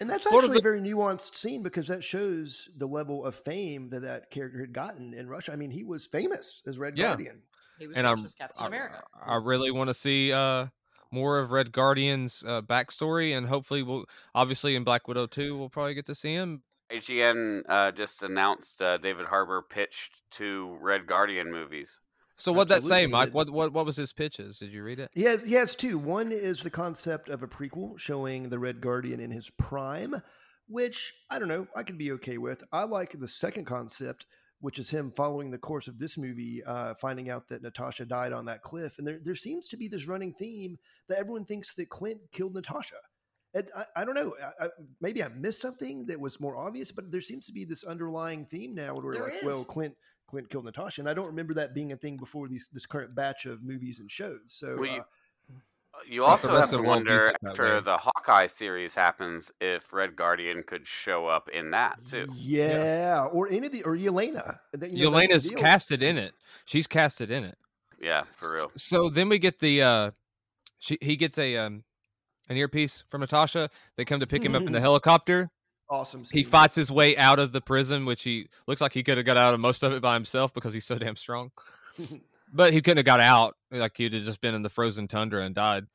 And 0.00 0.08
that's 0.08 0.24
Sort 0.24 0.44
actually 0.44 0.54
the- 0.54 0.60
a 0.60 0.62
very 0.62 0.80
nuanced 0.80 1.34
scene 1.34 1.62
because 1.62 1.88
that 1.88 2.04
shows 2.04 2.68
the 2.76 2.86
level 2.86 3.24
of 3.24 3.34
fame 3.34 3.90
that 3.90 4.02
that 4.02 4.30
character 4.30 4.60
had 4.60 4.72
gotten 4.72 5.12
in 5.14 5.28
Russia. 5.28 5.52
I 5.52 5.56
mean, 5.56 5.70
he 5.70 5.82
was 5.84 6.06
famous 6.06 6.62
as 6.66 6.78
Red 6.78 6.96
Yeah. 6.96 7.08
Guardian. 7.08 7.42
he 7.78 7.86
was 7.88 7.96
and 7.96 8.06
I'm 8.06 8.22
Captain 8.38 8.62
I, 8.62 8.66
America. 8.68 9.02
I 9.26 9.36
really 9.36 9.70
want 9.70 9.88
to 9.88 9.94
see 9.94 10.32
uh 10.32 10.66
more 11.10 11.38
of 11.38 11.50
Red 11.52 11.72
Guardian's 11.72 12.44
uh, 12.46 12.60
backstory, 12.60 13.34
and 13.34 13.46
hopefully 13.48 13.82
we'll 13.82 14.04
obviously 14.34 14.76
in 14.76 14.84
Black 14.84 15.08
Widow 15.08 15.26
two 15.26 15.56
we'll 15.58 15.70
probably 15.70 15.94
get 15.94 16.04
to 16.06 16.14
see 16.14 16.34
him. 16.34 16.62
IGN 16.92 17.62
uh, 17.68 17.92
just 17.92 18.22
announced 18.22 18.80
uh, 18.82 18.98
David 18.98 19.26
Harbour 19.26 19.62
pitched 19.62 20.12
two 20.30 20.76
Red 20.80 21.06
Guardian 21.06 21.50
movies. 21.50 21.98
So 22.38 22.52
what'd 22.52 22.68
that 22.68 22.84
say, 22.84 23.06
Mike? 23.06 23.34
What 23.34 23.50
what 23.50 23.72
what 23.72 23.84
was 23.84 23.96
his 23.96 24.12
pitches? 24.12 24.58
Did 24.58 24.72
you 24.72 24.82
read 24.84 25.00
it? 25.00 25.10
He 25.14 25.22
has 25.22 25.42
he 25.42 25.54
has 25.54 25.74
two. 25.74 25.98
One 25.98 26.30
is 26.32 26.62
the 26.62 26.70
concept 26.70 27.28
of 27.28 27.42
a 27.42 27.48
prequel 27.48 27.98
showing 27.98 28.48
the 28.48 28.58
Red 28.58 28.80
Guardian 28.80 29.18
in 29.20 29.30
his 29.30 29.50
prime, 29.50 30.22
which 30.68 31.14
I 31.28 31.38
don't 31.38 31.48
know, 31.48 31.66
I 31.74 31.82
could 31.82 31.98
be 31.98 32.12
okay 32.12 32.38
with. 32.38 32.62
I 32.72 32.84
like 32.84 33.18
the 33.18 33.28
second 33.28 33.64
concept, 33.64 34.26
which 34.60 34.78
is 34.78 34.90
him 34.90 35.12
following 35.16 35.50
the 35.50 35.58
course 35.58 35.88
of 35.88 35.98
this 35.98 36.16
movie, 36.16 36.62
uh, 36.64 36.94
finding 36.94 37.28
out 37.28 37.48
that 37.48 37.62
Natasha 37.62 38.04
died 38.04 38.32
on 38.32 38.46
that 38.46 38.62
cliff, 38.62 38.98
and 38.98 39.06
there 39.06 39.18
there 39.22 39.34
seems 39.34 39.66
to 39.68 39.76
be 39.76 39.88
this 39.88 40.06
running 40.06 40.32
theme 40.32 40.78
that 41.08 41.18
everyone 41.18 41.44
thinks 41.44 41.74
that 41.74 41.88
Clint 41.88 42.20
killed 42.32 42.54
Natasha. 42.54 42.96
And 43.54 43.70
I, 43.74 43.84
I 43.96 44.04
don't 44.04 44.14
know. 44.14 44.34
I, 44.60 44.66
I, 44.66 44.68
maybe 45.00 45.24
I 45.24 45.28
missed 45.28 45.60
something 45.60 46.04
that 46.06 46.20
was 46.20 46.38
more 46.38 46.56
obvious, 46.56 46.92
but 46.92 47.10
there 47.10 47.22
seems 47.22 47.46
to 47.46 47.52
be 47.52 47.64
this 47.64 47.82
underlying 47.82 48.44
theme 48.44 48.74
now 48.74 48.94
where 48.94 49.14
There 49.14 49.24
like, 49.24 49.34
is. 49.36 49.44
well, 49.44 49.64
Clint 49.64 49.96
Clint 50.28 50.50
killed 50.50 50.64
Natasha, 50.66 51.00
and 51.00 51.08
I 51.10 51.14
don't 51.14 51.26
remember 51.26 51.54
that 51.54 51.74
being 51.74 51.90
a 51.92 51.96
thing 51.96 52.16
before 52.16 52.48
these 52.48 52.68
this 52.72 52.86
current 52.86 53.14
batch 53.14 53.46
of 53.46 53.62
movies 53.62 53.98
and 53.98 54.10
shows. 54.10 54.40
So 54.48 54.76
Well, 54.76 54.84
you- 54.86 55.00
uh, 55.00 55.04
You 56.06 56.20
But 56.20 56.26
also 56.26 56.54
have 56.54 56.68
to 56.70 56.76
of 56.76 56.84
it 56.84 56.86
won't 56.86 57.04
be 57.06 57.10
wonder 57.10 57.20
set 57.26 57.36
that 57.40 57.42
way. 57.46 57.50
after 57.50 57.80
the 57.80 57.96
Hawkeye 57.98 58.46
series 58.46 58.94
happens 58.94 59.50
if 59.60 59.92
Red 59.92 60.14
Guardian 60.14 60.62
could 60.62 60.86
show 60.86 61.26
up 61.26 61.48
in 61.48 61.70
that 61.72 61.98
too. 62.06 62.28
Yeah, 62.36 63.26
or 63.32 63.48
any 63.48 63.66
of 63.66 63.72
the 63.72 63.82
or 63.84 63.96
Yelena. 63.96 64.58
You 64.80 65.10
know, 65.10 65.10
Yelena's 65.18 65.48
deal. 65.48 65.58
casted 65.58 66.02
in 66.02 66.16
it. 66.18 66.34
She's 66.66 66.86
casted 66.86 67.30
in 67.32 67.42
it. 67.44 67.56
Yeah, 68.00 68.24
for 68.36 68.54
real. 68.54 68.70
So 68.76 69.08
then 69.08 69.28
we 69.28 69.38
get 69.40 69.58
the 69.58 69.82
uh 69.82 70.10
she 70.78 70.98
he 71.00 71.16
gets 71.16 71.36
a 71.38 71.56
um 71.56 71.82
an 72.50 72.56
earpiece 72.56 73.02
from 73.10 73.22
Natasha. 73.22 73.68
They 73.96 74.04
come 74.04 74.20
to 74.20 74.26
pick 74.26 74.44
him 74.44 74.54
up 74.54 74.62
in 74.62 74.72
the 74.72 74.80
helicopter. 74.88 75.50
Awesome. 75.90 76.24
He 76.30 76.42
fights 76.44 76.76
his 76.76 76.90
way 76.90 77.16
out 77.16 77.38
of 77.38 77.52
the 77.52 77.60
prison, 77.60 78.04
which 78.04 78.22
he 78.22 78.48
looks 78.66 78.80
like 78.80 78.92
he 78.92 79.02
could 79.02 79.16
have 79.16 79.26
got 79.26 79.36
out 79.38 79.54
of 79.54 79.60
most 79.60 79.82
of 79.82 79.92
it 79.92 80.02
by 80.02 80.14
himself 80.14 80.52
because 80.52 80.74
he's 80.74 80.84
so 80.86 80.98
damn 80.98 81.16
strong. 81.16 81.50
but 82.52 82.72
he 82.72 82.82
couldn't 82.82 82.98
have 82.98 83.06
got 83.06 83.20
out. 83.20 83.56
Like 83.70 83.96
he'd 83.96 84.12
have 84.12 84.22
just 84.24 84.40
been 84.40 84.54
in 84.54 84.62
the 84.62 84.68
frozen 84.70 85.08
tundra 85.08 85.42
and 85.44 85.54
died. 85.54 85.86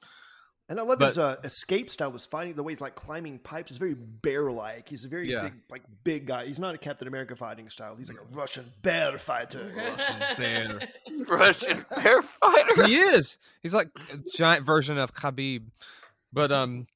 And 0.69 0.79
I 0.79 0.83
love 0.83 0.97
But- 0.97 1.09
his 1.09 1.17
uh, 1.19 1.35
escape 1.43 1.91
style. 1.91 2.11
Was 2.11 2.25
finding 2.25 2.55
the 2.55 2.63
way 2.63 2.71
he's 2.71 2.81
like 2.81 2.95
climbing 2.95 3.37
pipes. 3.37 3.71
Is 3.71 3.77
very 3.77 3.93
bear-like. 3.93 4.87
He's 4.89 5.03
a 5.05 5.09
very 5.09 5.29
Yeah. 5.29 5.43
big, 5.43 5.53
like 5.69 5.83
big 6.03 6.25
guy. 6.25 6.45
He's 6.47 6.57
not 6.57 6.73
a 6.73 6.77
Captain 6.77 7.07
America 7.07 7.35
fighting 7.35 7.69
style. 7.69 7.95
He's 7.95 8.07
like 8.09 8.17
a 8.17 8.35
Russian 8.35 8.71
bear 8.81 9.17
fighter. 9.17 9.71
Russian 9.77 10.15
bear. 10.37 10.79
Russian 11.27 11.85
bear 11.95 12.21
fighter. 12.21 12.85
he 12.87 12.95
is. 12.95 13.37
He's 13.61 13.73
like 13.73 13.89
a 14.11 14.17
giant 14.35 14.65
version 14.65 14.97
of 14.97 15.13
Khabib. 15.13 15.65
But 16.31 16.51
um 16.51 16.87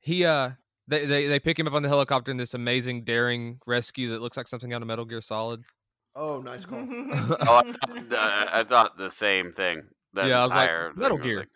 he 0.00 0.24
uh 0.24 0.50
they, 0.88 1.06
they 1.06 1.26
they 1.26 1.40
pick 1.40 1.58
him 1.58 1.66
up 1.66 1.72
on 1.74 1.82
the 1.82 1.88
helicopter 1.88 2.30
in 2.30 2.36
this 2.36 2.54
amazing 2.54 3.04
daring 3.04 3.58
rescue 3.66 4.10
that 4.10 4.20
looks 4.22 4.36
like 4.36 4.48
something 4.48 4.72
out 4.72 4.82
of 4.82 4.88
Metal 4.88 5.04
Gear 5.04 5.20
Solid. 5.20 5.64
Oh, 6.16 6.40
nice 6.40 6.64
call. 6.64 6.78
Oh, 6.90 7.62
I, 7.64 7.72
thought- 7.72 8.12
uh, 8.12 8.46
I 8.52 8.64
thought 8.68 8.98
the 8.98 9.10
same 9.10 9.52
thing. 9.52 9.82
That 10.12 10.26
Yeah, 10.26 10.40
I 10.40 10.42
was 10.42 10.50
like, 10.50 10.96
Metal 10.96 11.18
Gear. 11.18 11.38
like- 11.38 11.48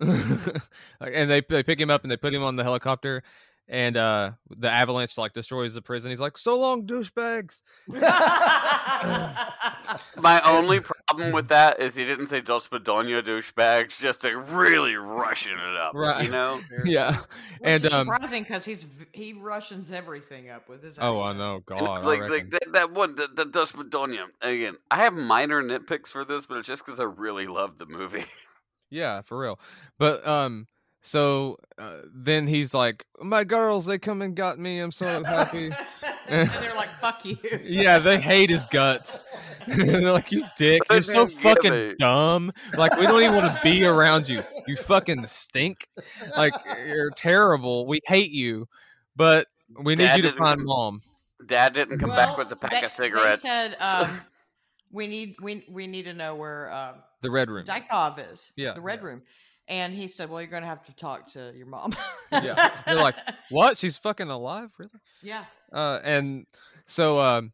Like, 1.00 1.12
and 1.14 1.30
they 1.30 1.40
they 1.48 1.62
pick 1.62 1.80
him 1.80 1.90
up 1.90 2.02
and 2.02 2.10
they 2.10 2.16
put 2.16 2.34
him 2.34 2.42
on 2.42 2.56
the 2.56 2.62
helicopter 2.64 3.22
and 3.68 3.96
uh 3.96 4.32
the 4.58 4.70
avalanche 4.70 5.16
like 5.16 5.32
destroys 5.32 5.74
the 5.74 5.82
prison. 5.82 6.10
He's 6.10 6.20
like, 6.20 6.36
"So 6.36 6.58
long, 6.58 6.86
douchebags." 6.86 7.62
My 10.18 10.40
only 10.44 10.80
problem 10.80 11.32
with 11.32 11.48
that 11.48 11.80
is 11.80 11.94
he 11.94 12.04
didn't 12.04 12.26
say 12.28 12.40
Dos 12.40 12.68
Bedonia 12.68 13.22
douchebags, 13.22 13.98
just 13.98 14.22
to 14.22 14.36
really 14.36 14.96
rushing 14.96 15.52
it 15.52 15.76
up. 15.76 15.94
Right. 15.94 16.24
You 16.24 16.30
know? 16.30 16.60
Yeah. 16.84 17.16
Which 17.16 17.26
And 17.62 17.84
is 17.84 17.92
um 17.92 18.08
surprising 18.08 18.42
because 18.42 18.64
he's 18.64 18.86
he 19.12 19.32
Russians 19.34 19.90
everything 19.90 20.50
up 20.50 20.68
with 20.68 20.82
his. 20.82 20.98
Oh, 21.00 21.20
I 21.20 21.32
know. 21.32 21.60
God. 21.64 21.82
I 21.82 22.04
like, 22.04 22.20
reckon. 22.20 22.36
like 22.36 22.50
that, 22.50 22.72
that 22.72 22.92
one, 22.92 23.14
the, 23.14 23.28
the 23.34 23.44
Dos 23.44 23.72
Bedonia. 23.72 24.26
Again, 24.40 24.76
I 24.90 24.96
have 25.02 25.14
minor 25.14 25.62
nitpicks 25.62 26.08
for 26.08 26.24
this, 26.24 26.46
but 26.46 26.58
it's 26.58 26.66
just 26.68 26.84
because 26.84 27.00
I 27.00 27.04
really 27.04 27.46
love 27.46 27.78
the 27.78 27.86
movie. 27.86 28.24
Yeah, 28.90 29.22
for 29.22 29.38
real. 29.38 29.58
But 29.98 30.26
um 30.26 30.66
so 31.04 31.58
uh, 31.78 31.98
then 32.14 32.46
he's 32.46 32.72
like, 32.72 33.04
"My 33.20 33.42
girls, 33.42 33.86
they 33.86 33.98
come 33.98 34.22
and 34.22 34.36
got 34.36 34.58
me. 34.58 34.78
I'm 34.78 34.92
so 34.92 35.22
happy." 35.24 35.72
and 36.28 36.48
they're 36.48 36.76
like, 36.76 36.90
"Fuck 37.00 37.24
you." 37.24 37.36
yeah, 37.64 37.98
they 37.98 38.20
hate 38.20 38.50
his 38.50 38.64
guts. 38.66 39.20
They're 39.66 40.12
like, 40.12 40.30
"You 40.32 40.44
dick. 40.56 40.80
You're 40.90 41.02
so 41.02 41.26
fucking 41.26 41.72
a- 41.72 41.94
dumb. 41.96 42.52
Like 42.76 42.96
we 42.98 43.06
don't 43.06 43.20
even 43.22 43.34
want 43.34 43.54
to 43.54 43.62
be 43.62 43.84
around 43.84 44.28
you. 44.28 44.42
You 44.66 44.76
fucking 44.76 45.26
stink. 45.26 45.88
Like 46.36 46.54
you're 46.86 47.10
terrible. 47.10 47.86
We 47.86 48.00
hate 48.06 48.30
you. 48.30 48.68
But 49.14 49.48
we 49.80 49.96
need 49.96 50.04
Dad 50.04 50.16
you 50.16 50.30
to 50.30 50.32
find 50.36 50.58
come- 50.58 50.66
mom." 50.66 51.00
Dad 51.46 51.74
didn't 51.74 51.98
come 51.98 52.10
back 52.10 52.38
with 52.38 52.50
a 52.52 52.56
pack 52.56 52.70
they, 52.70 52.84
of 52.84 52.92
cigarettes. 52.92 53.42
They 53.42 53.48
said 53.48 53.76
um, 53.80 54.20
we 54.92 55.08
need 55.08 55.34
we 55.40 55.64
we 55.68 55.88
need 55.88 56.04
to 56.04 56.14
know 56.14 56.36
where 56.36 56.72
um, 56.72 56.94
The 57.22 57.30
red 57.30 57.50
room. 57.50 57.66
Dreykov 57.66 58.32
is. 58.32 58.52
Yeah, 58.56 58.74
the 58.74 58.80
red 58.80 59.00
yeah. 59.00 59.06
room. 59.06 59.22
And 59.68 59.94
he 59.94 60.08
said, 60.08 60.28
"Well, 60.28 60.40
you're 60.40 60.50
going 60.50 60.62
to 60.64 60.68
have 60.68 60.84
to 60.86 60.96
talk 60.96 61.28
to 61.32 61.52
your 61.56 61.66
mom." 61.66 61.94
Yeah. 62.32 62.70
They're 62.86 62.96
like, 62.96 63.16
"What? 63.50 63.78
She's 63.78 63.96
fucking 63.96 64.28
alive? 64.28 64.70
Really?" 64.78 64.90
"Yeah." 65.22 65.44
Uh 65.72 66.00
and 66.02 66.46
so 66.86 67.20
um 67.20 67.52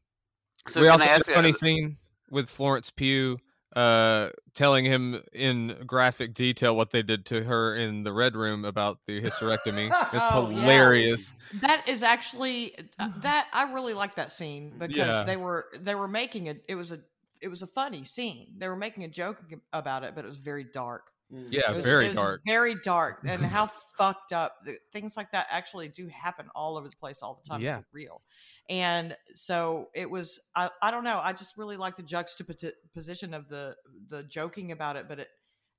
so 0.66 0.80
we 0.80 0.88
also 0.88 1.04
I 1.04 1.08
had 1.08 1.16
ask 1.20 1.28
a 1.28 1.30
you- 1.30 1.34
funny 1.34 1.52
scene 1.52 1.98
with 2.30 2.48
Florence 2.48 2.90
Pugh 2.90 3.38
uh 3.76 4.30
telling 4.54 4.84
him 4.86 5.22
in 5.32 5.76
graphic 5.86 6.32
detail 6.34 6.74
what 6.74 6.90
they 6.90 7.02
did 7.02 7.26
to 7.26 7.44
her 7.44 7.76
in 7.76 8.02
the 8.02 8.12
red 8.12 8.34
room 8.34 8.64
about 8.64 8.98
the 9.06 9.20
hysterectomy. 9.20 9.88
It's 9.88 9.96
Oh, 10.32 10.48
yeah. 10.50 10.60
hilarious. 10.62 11.36
That 11.60 11.86
is 11.86 12.02
actually 12.02 12.74
uh, 12.98 13.10
that 13.18 13.48
I 13.52 13.70
really 13.72 13.94
like 13.94 14.14
that 14.16 14.32
scene 14.32 14.72
because 14.78 14.96
Yeah. 14.96 15.22
they 15.24 15.36
were 15.36 15.66
they 15.78 15.94
were 15.94 16.08
making 16.08 16.46
it. 16.46 16.64
It 16.68 16.74
was 16.76 16.90
a 16.92 17.00
it 17.40 17.48
was 17.48 17.62
a 17.62 17.66
funny 17.68 18.04
scene. 18.04 18.54
They 18.56 18.66
were 18.68 18.76
making 18.76 19.04
a 19.04 19.08
joke 19.08 19.36
about 19.72 20.02
it, 20.02 20.14
but 20.16 20.24
it 20.24 20.28
was 20.28 20.38
very 20.38 20.64
dark. 20.64 21.02
Mm. 21.32 21.48
Yeah, 21.50 21.70
It 21.72 21.76
was- 21.76 21.84
very 21.84 22.06
it 22.06 22.08
was 22.08 22.16
dark. 22.16 22.40
very 22.46 22.74
dark, 22.76 23.20
and 23.26 23.42
how 23.44 23.70
fucked 23.98 24.32
up 24.32 24.66
things 24.92 25.16
like 25.16 25.30
that 25.32 25.46
actually 25.50 25.88
do 25.88 26.08
happen 26.08 26.48
all 26.54 26.78
over 26.78 26.88
the 26.88 26.96
place 26.96 27.18
all 27.22 27.40
the 27.42 27.48
time. 27.48 27.60
Yeah. 27.60 27.80
for 27.80 27.86
real. 27.92 28.22
And 28.70 29.16
so 29.34 29.88
it 29.94 30.08
was. 30.10 30.38
I, 30.54 30.70
I 30.82 30.90
don't 30.90 31.04
know. 31.04 31.20
I 31.22 31.32
just 31.32 31.56
really 31.56 31.76
like 31.76 31.96
the 31.96 32.02
juxtaposition 32.02 33.34
of 33.34 33.48
the 33.48 33.76
the 34.08 34.22
joking 34.24 34.72
about 34.72 34.96
it, 34.96 35.06
but 35.08 35.18
it 35.20 35.28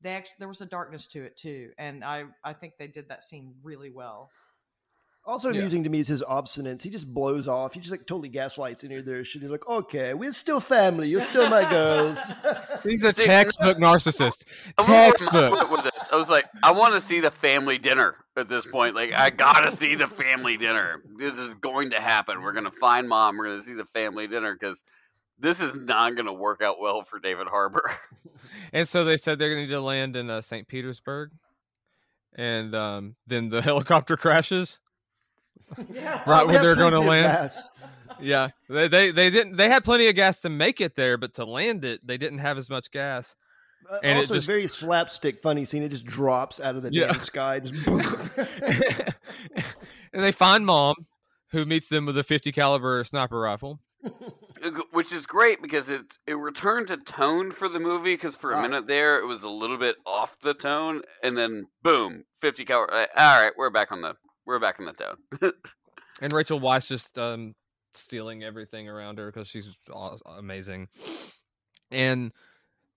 they 0.02 0.12
actually 0.12 0.36
there 0.40 0.48
was 0.48 0.62
a 0.62 0.66
darkness 0.66 1.06
to 1.08 1.24
it 1.24 1.38
too, 1.38 1.72
and 1.78 2.04
I 2.04 2.26
I 2.44 2.54
think 2.54 2.74
they 2.78 2.88
did 2.88 3.10
that 3.10 3.24
scene 3.24 3.56
really 3.64 3.90
well. 3.92 4.30
Also 5.26 5.50
Yeah. 5.50 5.60
amusing 5.60 5.84
to 5.84 5.90
me 5.90 6.00
is 6.00 6.08
his 6.08 6.24
obstinance. 6.24 6.82
He 6.82 6.90
just 6.90 7.14
blows 7.14 7.48
off. 7.48 7.74
He 7.74 7.80
just 7.80 7.92
like 7.92 8.08
totally 8.08 8.30
gaslights 8.30 8.84
in 8.84 8.90
here. 8.90 9.02
their 9.04 9.24
shit. 9.24 9.42
He's 9.44 9.52
like, 9.52 9.68
okay, 9.68 10.14
we're 10.16 10.32
still 10.32 10.60
family. 10.60 11.08
You're 11.10 11.22
still 11.26 11.48
my 11.50 11.64
girls. 11.70 12.18
He's 12.84 13.04
a 13.04 13.14
See, 13.14 13.26
textbook 13.26 13.78
narcissist. 13.78 14.46
I 14.78 14.82
wonder 14.82 14.94
where 14.96 15.12
Textbook. 15.12 15.54
my- 15.54 15.72
with 15.72 15.84
this. 15.84 16.10
I 16.12 16.16
was 16.16 16.30
like, 16.30 16.46
I 16.64 16.72
want 16.72 16.94
to 16.96 17.02
see 17.02 17.20
the 17.20 17.30
family 17.30 17.78
dinner 17.78 18.16
at 18.38 18.50
this 18.50 18.66
point. 18.66 18.96
Like, 18.96 19.14
I 19.14 19.30
gotta 19.30 19.72
see 19.72 19.94
the 19.96 20.08
family 20.08 20.58
dinner. 20.58 21.04
This 21.18 21.36
is 21.36 21.54
going 21.56 21.92
to 21.92 22.00
happen. 22.00 22.42
We're 22.42 22.54
gonna 22.54 22.72
find 22.72 23.08
mom. 23.08 23.38
We're 23.38 23.50
gonna 23.50 23.62
see 23.62 23.74
the 23.74 23.86
family 23.86 24.26
dinner 24.28 24.56
because 24.60 24.84
this 25.38 25.62
is 25.62 25.76
not 25.76 26.16
gonna 26.16 26.34
work 26.34 26.62
out 26.64 26.80
well 26.80 27.04
for 27.04 27.20
David 27.20 27.48
Harbour. 27.48 27.84
And 28.74 28.88
so 28.88 29.04
they 29.04 29.18
said 29.18 29.38
they're 29.40 29.50
going 29.50 29.64
to 29.64 29.68
need 29.68 29.74
to 29.74 29.82
land 29.82 30.16
in 30.16 30.30
uh, 30.30 30.42
St. 30.42 30.68
Petersburg. 30.68 31.32
And 32.36 32.74
um, 32.76 33.16
then 33.28 33.50
the 33.50 33.62
helicopter 33.62 34.16
crashes. 34.18 34.80
Yeah, 35.94 36.22
Right 36.28 36.46
we 36.48 36.54
when 36.54 36.62
they're 36.62 36.76
gonna 36.76 37.00
land. 37.00 37.26
gas. 37.28 37.70
Yeah, 38.22 38.50
they, 38.70 38.88
they 38.88 39.12
they 39.12 39.30
didn't. 39.30 39.56
They 39.58 39.70
had 39.70 39.84
plenty 39.84 40.08
of 40.08 40.16
gas 40.16 40.42
to 40.42 40.50
make 40.50 40.82
it 40.82 40.96
there, 40.96 41.18
but 41.18 41.36
to 41.36 41.46
land 41.46 41.86
it, 41.86 42.06
they 42.06 42.18
didn't 42.18 42.40
have 42.40 42.58
as 42.58 42.70
much 42.70 42.92
gas. 42.92 43.36
Uh, 43.90 43.98
And 44.04 44.18
it 44.20 44.24
also, 44.24 44.36
just- 44.36 44.48
very 44.48 44.68
slapstick 44.68 45.42
funny 45.42 45.66
scene. 45.66 45.84
It 45.84 45.90
just 45.90 46.06
drops 46.06 46.60
out 46.60 46.76
of 46.76 46.84
the 46.84 46.92
Yeah. 46.94 47.08
damn 47.14 47.22
sky. 47.22 47.60
Just 47.60 47.88
and 50.14 50.24
they 50.24 50.32
find 50.32 50.66
mom, 50.66 50.96
who 51.52 51.66
meets 51.66 51.88
them 51.88 52.06
with 52.06 52.18
a 52.18 52.24
50 52.24 52.52
caliber 52.52 53.04
sniper 53.04 53.40
rifle. 53.40 53.80
Which 54.92 55.14
is 55.14 55.26
great 55.26 55.62
because 55.62 55.90
it 55.90 56.18
it 56.28 56.34
returned 56.34 56.90
to 56.90 56.98
tone 56.98 57.52
for 57.52 57.70
the 57.70 57.80
movie. 57.80 58.14
Because 58.16 58.36
for 58.36 58.52
a 58.52 58.58
Ah. 58.58 58.62
minute 58.62 58.88
there, 58.88 59.18
it 59.20 59.26
was 59.26 59.44
a 59.44 59.50
little 59.50 59.78
bit 59.78 59.96
off 60.06 60.38
the 60.42 60.54
tone, 60.54 61.02
and 61.24 61.38
then 61.38 61.68
boom, 61.82 62.26
fifty 62.42 62.66
caliber. 62.66 62.94
All 62.94 63.42
right, 63.42 63.54
we're 63.58 63.70
back 63.70 63.92
on 63.94 64.02
the 64.02 64.16
we're 64.50 64.60
back 64.60 64.80
in 64.80 64.86
the 64.86 64.94
tone. 64.94 65.52
And 66.22 66.34
Rachel 66.34 66.60
Weisz 66.60 66.88
just 66.88 67.18
um, 67.18 67.56
stealing 67.92 68.44
everything 68.44 68.90
around 68.90 69.20
her 69.20 69.32
because 69.32 69.48
she's 69.48 69.70
amazing. 70.26 70.90
And 71.92 72.32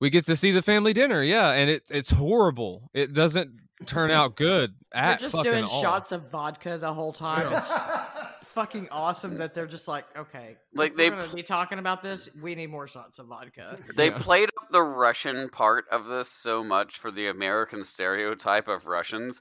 we 0.00 0.10
get 0.10 0.26
to 0.26 0.34
see 0.36 0.50
the 0.50 0.62
family 0.62 0.92
dinner, 0.92 1.22
yeah, 1.22 1.50
and 1.52 1.70
it 1.70 1.84
it's 1.88 2.10
horrible. 2.10 2.90
It 2.92 3.12
doesn't 3.12 3.50
turn 3.86 4.10
out 4.18 4.34
good 4.36 4.74
They're 4.92 5.02
at 5.02 5.20
just 5.20 5.40
doing 5.42 5.64
all. 5.64 5.80
shots 5.80 6.10
of 6.10 6.30
vodka 6.30 6.78
the 6.78 6.92
whole 6.92 7.12
time. 7.12 7.52
It's 7.52 7.72
fucking 8.46 8.88
awesome 8.90 9.36
that 9.38 9.54
they're 9.54 9.66
just 9.66 9.88
like, 9.88 10.04
okay, 10.16 10.56
Like, 10.74 10.94
they 10.96 11.08
we're 11.08 11.20
gonna 11.20 11.32
be 11.34 11.42
talking 11.42 11.78
about 11.78 12.02
this. 12.02 12.28
We 12.42 12.54
need 12.54 12.66
more 12.70 12.86
shots 12.86 13.18
of 13.18 13.26
vodka. 13.26 13.76
They 13.96 14.08
Yeah. 14.08 14.18
played 14.18 14.50
up 14.60 14.70
the 14.72 14.82
Russian 14.82 15.48
part 15.48 15.84
of 15.90 16.06
this 16.06 16.30
so 16.30 16.62
much 16.64 16.98
for 16.98 17.10
the 17.10 17.28
American 17.28 17.84
stereotype 17.84 18.68
of 18.68 18.86
Russians 18.86 19.40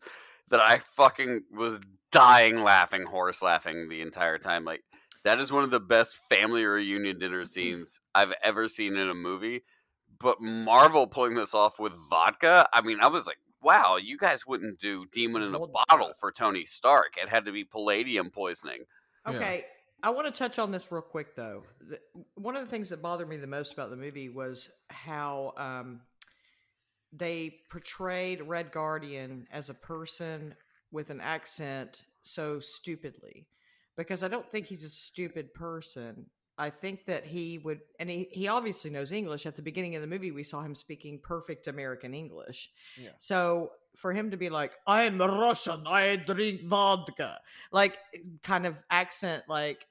that 0.50 0.62
I 0.64 0.80
fucking 0.80 1.42
was 1.52 1.80
dying 2.12 2.64
laughing, 2.64 3.06
horse 3.06 3.42
laughing 3.42 3.90
the 3.90 4.02
entire 4.02 4.38
time. 4.38 4.66
Like 4.66 4.84
that 5.24 5.40
is 5.40 5.52
one 5.52 5.64
of 5.64 5.72
the 5.72 5.80
best 5.80 6.18
family 6.30 6.64
reunion 6.64 7.20
dinner 7.20 7.46
scenes 7.46 8.00
I've 8.14 8.34
ever 8.44 8.68
seen 8.68 8.96
in 8.96 9.10
a 9.10 9.16
movie. 9.16 9.64
But 10.20 10.42
Marvel 10.42 11.08
pulling 11.08 11.36
this 11.36 11.54
off 11.54 11.80
with 11.80 11.94
vodka, 12.10 12.68
I 12.74 12.82
mean, 12.82 13.00
I 13.02 13.08
was 13.08 13.26
like, 13.26 13.40
wow, 13.62 13.98
you 13.98 14.18
guys 14.18 14.46
wouldn't 14.46 14.80
do 14.80 15.06
demon 15.12 15.42
in 15.42 15.56
a 15.56 15.60
bottle 15.60 16.12
for 16.20 16.32
Tony 16.32 16.66
Stark. 16.66 17.16
It 17.22 17.30
had 17.30 17.46
to 17.46 17.52
be 17.52 17.64
palladium 17.64 18.30
poisoning. 18.30 18.84
Yeah. 19.26 19.36
Okay, 19.36 19.66
I 20.04 20.10
want 20.10 20.28
to 20.28 20.32
touch 20.32 20.60
on 20.60 20.72
this 20.72 20.92
real 20.92 21.02
quick 21.02 21.36
though. 21.36 21.64
One 22.36 22.56
of 22.56 22.64
the 22.64 22.70
things 22.70 22.90
that 22.90 23.02
bothered 23.02 23.30
me 23.30 23.38
the 23.38 23.48
most 23.48 23.74
about 23.74 23.90
the 23.90 23.96
movie 23.96 24.30
was 24.30 24.70
how 24.90 25.54
um, 25.58 26.02
they 27.14 27.56
portrayed 27.70 28.42
Red 28.42 28.72
Guardian 28.72 29.48
as 29.52 29.70
a 29.70 29.74
person 29.74 30.56
with 30.92 31.10
an 31.10 31.22
accent 31.22 32.04
so 32.22 32.60
stupidly. 32.60 33.48
Because 33.98 34.24
I 34.24 34.28
don't 34.28 34.50
think 34.50 34.68
he's 34.68 34.84
a 34.84 34.90
stupid 34.90 35.54
person. 35.54 36.26
I 36.58 36.70
think 36.70 37.06
that 37.06 37.26
he 37.26 37.58
would, 37.58 37.80
and 38.00 38.10
he, 38.10 38.28
he 38.32 38.48
obviously 38.48 38.92
knows 38.92 39.12
English. 39.12 39.46
At 39.46 39.56
the 39.56 39.62
beginning 39.62 39.96
of 39.96 40.02
the 40.02 40.08
movie, 40.08 40.32
we 40.32 40.44
saw 40.44 40.62
him 40.62 40.76
speaking 40.76 41.20
perfect 41.22 41.68
American 41.68 42.14
English. 42.14 42.70
Yeah. 42.98 43.10
So 43.20 43.72
for 43.96 44.14
him 44.14 44.32
to 44.32 44.38
be 44.38 44.50
like, 44.50 44.74
I'm 44.88 45.18
Russian, 45.18 45.84
I 45.88 46.16
drink 46.18 46.64
vodka, 46.66 47.40
like 47.72 47.98
kind 48.44 48.66
of 48.66 48.78
accent, 48.90 49.44
like 49.48 49.86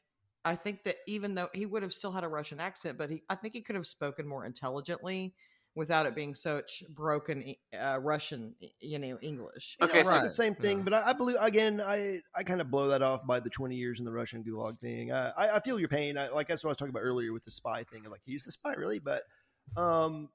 I 0.44 0.54
think 0.54 0.84
that 0.84 0.96
even 1.06 1.34
though 1.34 1.48
he 1.52 1.66
would 1.66 1.82
have 1.82 1.92
still 1.92 2.12
had 2.12 2.24
a 2.24 2.28
Russian 2.28 2.60
accent, 2.60 2.96
but 2.96 3.10
he, 3.10 3.22
I 3.28 3.34
think 3.34 3.54
he 3.54 3.60
could 3.60 3.76
have 3.76 3.86
spoken 3.86 4.26
more 4.26 4.44
intelligently 4.44 5.34
without 5.80 6.04
it 6.04 6.14
being 6.14 6.34
such 6.34 6.84
broken 6.94 7.54
uh, 7.76 7.98
Russian, 8.00 8.54
you 8.80 8.98
know, 8.98 9.18
English. 9.22 9.76
You 9.80 9.86
Okay, 9.86 9.98
know, 10.02 10.04
so- 10.04 10.10
Right. 10.10 10.22
the 10.22 10.30
same 10.30 10.54
thing, 10.54 10.78
Yeah. 10.78 10.84
but 10.84 10.94
I, 10.94 11.10
I 11.10 11.12
believe 11.14 11.36
again. 11.40 11.80
I 11.80 12.20
I 12.34 12.42
kind 12.44 12.60
of 12.60 12.70
blow 12.70 12.88
that 12.88 13.02
off 13.02 13.26
by 13.26 13.40
the 13.40 13.50
twenty 13.50 13.76
years 13.76 13.98
in 13.98 14.04
the 14.04 14.12
Russian 14.12 14.44
Gulag 14.44 14.78
thing. 14.78 15.10
I 15.10 15.30
I, 15.30 15.56
I 15.56 15.60
feel 15.60 15.80
your 15.80 15.88
pain. 15.88 16.18
I, 16.18 16.28
like 16.28 16.46
that's 16.48 16.62
what 16.62 16.68
I 16.68 16.72
was 16.72 16.76
talking 16.76 16.90
about 16.90 17.00
earlier 17.00 17.32
with 17.32 17.44
the 17.44 17.50
spy 17.50 17.82
thing. 17.84 18.04
Like 18.10 18.20
he's 18.24 18.44
the 18.44 18.52
spy, 18.52 18.74
really, 18.74 18.98
but 18.98 19.22
um, 19.76 20.28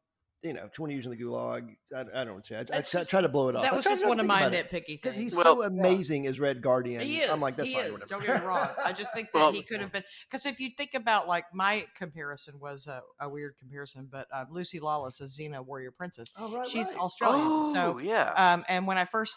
you 0.46 0.54
know, 0.54 0.70
20 0.74 0.94
years 0.94 1.06
in 1.06 1.12
the 1.12 1.18
gulag. 1.18 1.76
I, 1.96 2.22
I 2.22 2.24
don't 2.24 2.46
say. 2.46 2.56
I, 2.56 2.60
I 2.60 2.64
That's 2.64 2.92
try, 2.92 3.00
just- 3.02 3.10
try 3.10 3.22
to 3.22 3.28
blow 3.30 3.50
it 3.50 3.56
off. 3.56 3.64
That 3.64 3.74
I 3.74 3.76
was 3.76 3.84
just 3.86 4.06
one 4.06 4.20
of 4.20 4.26
my 4.26 4.42
about 4.42 4.54
it. 4.54 4.70
nitpicky 4.72 4.88
because 5.02 5.16
he's 5.16 5.36
Well- 5.36 5.44
so 5.44 5.64
amazing 5.64 6.28
as 6.28 6.40
Red 6.40 6.62
Guardian. 6.62 7.02
He 7.02 7.20
is. 7.20 7.30
I'm 7.30 7.40
like, 7.42 7.56
that's 7.56 7.68
he 7.70 7.76
fine. 7.76 7.86
is. 7.86 7.92
Whatever. 7.94 8.08
Don't 8.10 8.26
get 8.26 8.42
me 8.42 8.48
wrong. 8.48 8.68
I 8.84 8.94
just 8.94 9.14
think 9.14 9.32
that 9.34 9.40
Well- 9.40 9.52
he 9.52 9.62
could 9.64 9.82
have 9.82 9.92
been 9.92 10.04
because 10.30 10.46
if 10.46 10.60
you 10.60 10.70
think 10.70 10.94
about 10.94 11.28
like 11.28 11.46
my 11.54 11.86
comparison 11.98 12.60
was 12.60 12.88
a, 12.88 13.02
a 13.20 13.28
weird 13.28 13.56
comparison, 13.60 14.08
but 14.12 14.28
uh, 14.34 14.46
Lucy 14.50 14.80
Lawless 14.80 15.20
as 15.22 15.38
Xena 15.38 15.66
Warrior 15.66 15.92
Princess. 15.92 16.32
Oh, 16.38 16.52
right, 16.56 16.68
She's 16.68 16.88
right. 16.88 16.98
Australian, 17.00 17.42
Oh, 17.48 17.74
so 17.74 17.98
yeah. 17.98 18.32
um, 18.36 18.64
and 18.68 18.86
when 18.88 18.98
I 18.98 19.06
first, 19.06 19.36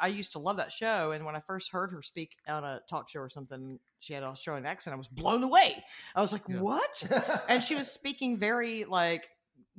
I 0.00 0.06
used 0.08 0.32
to 0.32 0.38
love 0.38 0.56
that 0.56 0.72
show, 0.72 1.12
and 1.12 1.24
when 1.24 1.36
I 1.36 1.40
first 1.40 1.70
heard 1.72 1.90
her 1.92 2.02
speak 2.02 2.36
on 2.48 2.64
a 2.64 2.80
talk 2.88 3.08
show 3.10 3.20
or 3.20 3.28
something, 3.30 3.78
she 3.98 4.14
had 4.14 4.22
an 4.22 4.30
Australian 4.30 4.64
accent. 4.66 4.94
I 4.94 4.96
was 4.96 5.08
blown 5.08 5.42
away. 5.42 5.84
I 6.14 6.20
was 6.20 6.32
like, 6.32 6.42
Yeah. 6.48 6.60
"What?" 6.60 7.44
and 7.48 7.62
she 7.62 7.74
was 7.74 7.90
speaking 7.90 8.38
very 8.38 8.84
like 8.84 9.28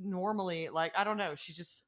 normally. 0.04 0.68
Like 0.68 0.92
I 0.98 1.04
don't 1.04 1.16
know. 1.16 1.34
She 1.34 1.52
just. 1.52 1.84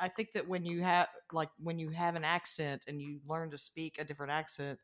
I 0.00 0.08
think 0.08 0.32
that 0.34 0.48
when 0.48 0.64
you 0.64 0.82
have 0.82 1.08
like 1.32 1.50
when 1.58 1.78
you 1.78 1.90
have 1.90 2.14
an 2.14 2.24
accent 2.24 2.82
and 2.86 3.00
you 3.02 3.20
learn 3.26 3.50
to 3.50 3.58
speak 3.58 3.96
a 3.98 4.04
different 4.04 4.32
accent, 4.32 4.78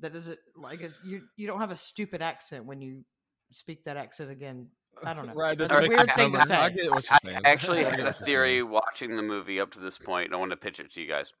that 0.00 0.12
doesn't 0.12 0.38
like 0.56 0.80
it's, 0.82 0.98
you 1.04 1.22
you 1.36 1.46
don't 1.46 1.60
have 1.60 1.70
a 1.70 1.76
stupid 1.76 2.20
accent 2.20 2.66
when 2.66 2.82
you 2.82 3.04
speak 3.52 3.84
that 3.84 3.96
accent 3.96 4.30
again. 4.30 4.68
I 5.04 5.14
don't 5.14 5.26
know. 5.28 5.34
Right, 5.34 5.56
That's 5.56 5.70
doesn't 5.70 5.86
a 5.86 5.88
weird 5.88 6.10
thing 6.14 6.32
to 6.32 6.38
dumber. 6.38 6.46
say. 6.46 6.54
I 6.56 6.68
get 6.68 6.90
what 6.90 7.04
I 7.10 7.18
you're 7.22 7.32
saying. 7.32 7.42
actually 7.46 7.86
I 7.86 7.90
had 7.90 7.96
get 7.96 8.06
a 8.08 8.12
theory 8.12 8.62
watching 8.62 9.16
the 9.16 9.22
movie 9.22 9.60
up 9.60 9.70
to 9.72 9.80
this 9.80 9.96
point. 9.98 10.26
and 10.26 10.34
I 10.34 10.38
want 10.38 10.50
to 10.50 10.56
pitch 10.56 10.80
it 10.80 10.90
to 10.92 11.00
you 11.00 11.08
guys. 11.08 11.32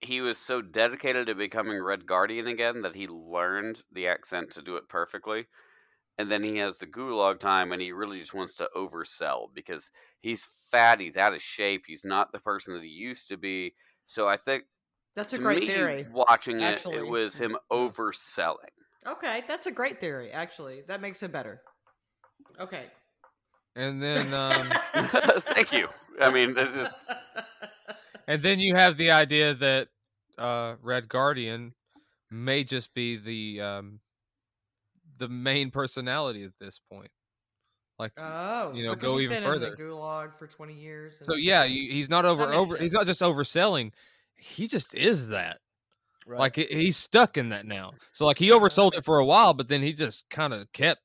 He 0.00 0.20
was 0.20 0.38
so 0.38 0.62
dedicated 0.62 1.26
to 1.26 1.34
becoming 1.34 1.82
Red 1.82 2.06
Guardian 2.06 2.46
again 2.46 2.82
that 2.82 2.94
he 2.96 3.08
learned 3.08 3.82
the 3.92 4.06
accent 4.08 4.52
to 4.52 4.62
do 4.62 4.76
it 4.76 4.88
perfectly. 4.88 5.46
And 6.18 6.30
then 6.30 6.42
he 6.42 6.56
has 6.56 6.76
the 6.76 6.86
gulag 6.86 7.38
time 7.38 7.70
and 7.72 7.80
he 7.80 7.92
really 7.92 8.18
just 8.18 8.34
wants 8.34 8.54
to 8.56 8.68
oversell 8.76 9.54
because 9.54 9.90
he's 10.20 10.44
fat, 10.70 10.98
he's 10.98 11.16
out 11.16 11.32
of 11.32 11.40
shape, 11.40 11.84
he's 11.86 12.04
not 12.04 12.32
the 12.32 12.40
person 12.40 12.74
that 12.74 12.82
he 12.82 12.88
used 12.88 13.28
to 13.28 13.36
be. 13.36 13.74
So 14.06 14.28
I 14.28 14.36
think 14.36 14.64
That's 15.14 15.32
a 15.32 15.36
to 15.36 15.42
great 15.42 15.60
me, 15.60 15.68
theory. 15.68 16.06
watching 16.10 16.60
it, 16.60 16.84
it 16.86 17.06
was 17.06 17.36
him 17.38 17.56
overselling. 17.70 18.72
Okay, 19.06 19.44
that's 19.46 19.66
a 19.68 19.70
great 19.70 20.00
theory. 20.00 20.32
Actually, 20.32 20.82
that 20.88 21.00
makes 21.00 21.22
it 21.22 21.30
better. 21.32 21.62
Okay. 22.60 22.86
And 23.76 24.02
then 24.02 24.34
um, 24.34 24.72
Thank 24.94 25.72
you. 25.72 25.88
I 26.20 26.30
mean, 26.30 26.52
this 26.54 26.74
is 26.74 26.88
and 28.26 28.42
then 28.42 28.58
you 28.58 28.74
have 28.74 28.96
the 28.96 29.12
idea 29.12 29.54
that 29.54 29.88
uh, 30.36 30.74
Red 30.82 31.08
Guardian 31.08 31.74
may 32.30 32.64
just 32.64 32.92
be 32.92 33.16
the 33.16 33.60
um, 33.60 34.00
the 35.18 35.28
main 35.28 35.70
personality 35.70 36.44
at 36.44 36.52
this 36.60 36.80
point. 36.90 37.10
Like 37.98 38.12
Oh, 38.16 38.72
You 38.72 38.84
know, 38.84 38.94
go 38.94 39.14
he's 39.14 39.24
even 39.24 39.42
been 39.42 39.52
further. 39.52 39.66
In 39.68 39.74
the 39.74 39.82
gulag 39.82 40.36
for 40.38 40.46
twenty 40.46 40.74
years. 40.74 41.14
so, 41.22 41.34
yeah, 41.34 41.66
he's 41.66 42.08
not 42.08 42.24
over 42.24 42.46
makes 42.46 42.56
over. 42.56 42.76
He's 42.76 42.92
not 42.92 43.06
just 43.06 43.20
overselling. 43.20 43.92
He 44.36 44.68
just 44.68 44.94
is 44.94 45.28
that. 45.28 45.58
Right. 46.26 46.38
Like 46.38 46.56
he's 46.56 46.96
stuck 46.96 47.36
in 47.36 47.48
that 47.48 47.66
now. 47.66 47.92
So 48.12 48.26
like 48.26 48.38
he 48.38 48.50
oversold 48.50 48.94
it 48.94 49.04
for 49.04 49.18
a 49.18 49.24
while, 49.24 49.54
but 49.54 49.68
then 49.68 49.82
he 49.82 49.92
just 49.92 50.28
kind 50.30 50.52
of 50.54 50.70
kept 50.72 51.00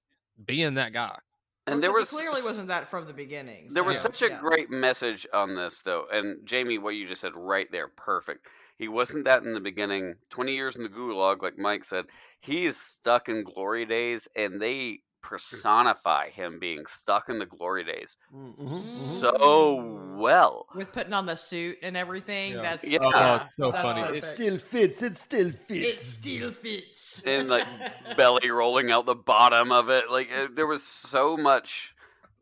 being 0.45 0.75
that 0.75 0.93
guy. 0.93 1.17
Well, 1.65 1.75
and 1.75 1.81
there 1.83 1.91
'cause 1.91 2.01
was 2.01 2.09
clearly 2.09 2.41
wasn't 2.43 2.67
that 2.67 2.89
from 2.91 3.07
the 3.07 3.13
beginning. 3.13 3.69
There 3.69 3.85
was 3.85 3.97
so, 3.97 4.03
such 4.03 4.21
a 4.23 4.27
yeah. 4.29 4.39
great 4.39 4.69
message 4.69 5.25
on 5.33 5.55
this, 5.55 5.81
though. 5.81 6.05
And 6.11 6.45
Jamie, 6.45 6.77
what 6.77 6.91
you 6.95 7.07
just 7.07 7.21
said 7.21 7.31
right 7.35 7.71
there, 7.71 7.87
perfect. 7.87 8.45
He 8.83 8.89
wasn't 8.89 9.23
that 9.23 9.43
in 9.43 9.53
the 9.53 9.61
beginning. 9.61 10.15
20 10.31 10.53
years 10.53 10.75
in 10.75 10.83
the 10.83 10.89
gulag, 10.89 11.41
like 11.41 11.57
Mike 11.57 11.85
said. 11.85 12.03
He 12.41 12.65
is 12.65 12.75
stuck 12.75 13.29
in 13.29 13.45
glory 13.45 13.85
days, 13.85 14.27
and 14.35 14.61
they 14.61 14.99
personify 15.21 16.29
him 16.31 16.59
being 16.59 16.85
stuck 16.85 17.29
in 17.29 17.39
the 17.39 17.45
glory 17.45 17.85
days 17.85 18.17
Mm, 18.35 18.57
mhm, 18.57 18.81
mhm. 18.81 19.19
so 19.21 20.17
well. 20.19 20.65
with 20.75 20.91
putting 20.91 21.13
on 21.13 21.25
the 21.25 21.37
suit 21.37 21.77
and 21.81 21.95
everything. 21.95 22.55
Yeah. 22.55 22.61
That's 22.61 22.89
Yeah. 22.89 22.99
Oh, 23.05 23.35
it's 23.45 23.55
so 23.55 23.71
that's 23.71 23.81
funny. 23.83 24.17
it 24.17 24.23
still 24.25 24.57
fits. 24.57 25.01
It 25.01 25.15
still 25.15 25.49
fits. 25.51 25.71
it 25.71 25.99
still 26.05 26.51
fits. 26.51 27.21
And 27.25 27.47
like 27.47 27.65
belly 28.17 28.49
rolling 28.49 28.91
out 28.91 29.05
the 29.05 29.15
bottom 29.15 29.71
of 29.71 29.89
it. 29.89 30.11
Like 30.11 30.29
uh, 30.37 30.47
there 30.53 30.67
was 30.67 30.83
so 30.83 31.37
much 31.37 31.93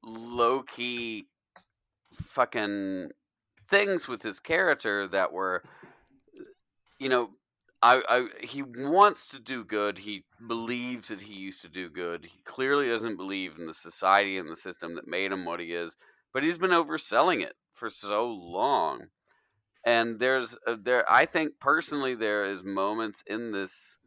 low 0.04 0.64
key 0.64 1.28
fucking 2.16 3.12
things 3.70 4.08
with 4.08 4.24
his 4.24 4.40
character 4.40 5.08
that 5.10 5.32
were 5.32 5.64
you 7.02 7.10
know 7.10 7.32
I, 7.82 8.04
I 8.08 8.28
he 8.42 8.62
wants 8.62 9.28
to 9.30 9.40
do 9.40 9.66
good 9.66 9.98
he 9.98 10.24
believes 10.48 11.08
that 11.08 11.22
he 11.22 11.34
used 11.34 11.62
to 11.64 11.68
do 11.68 11.90
good 11.90 12.26
he 12.26 12.42
clearly 12.46 12.88
doesn't 12.88 13.18
believe 13.18 13.54
in 13.58 13.66
the 13.66 13.74
society 13.74 14.38
and 14.38 14.48
the 14.48 14.56
system 14.56 14.96
that 14.96 15.08
made 15.08 15.32
him 15.32 15.44
what 15.44 15.60
he 15.60 15.74
is 15.74 15.98
but 16.32 16.44
he's 16.44 16.60
been 16.60 16.72
overselling 16.72 17.42
it 17.42 17.56
for 17.74 17.90
so 17.90 18.28
long. 18.28 19.08
And 19.84 20.20
there's 20.20 20.56
uh, 20.68 20.76
there 20.80 21.12
i 21.12 21.26
think 21.26 21.60
personally 21.60 22.14
there 22.14 22.46
is 22.46 22.64
moments 22.64 23.24
in 23.26 23.52
this 23.52 23.98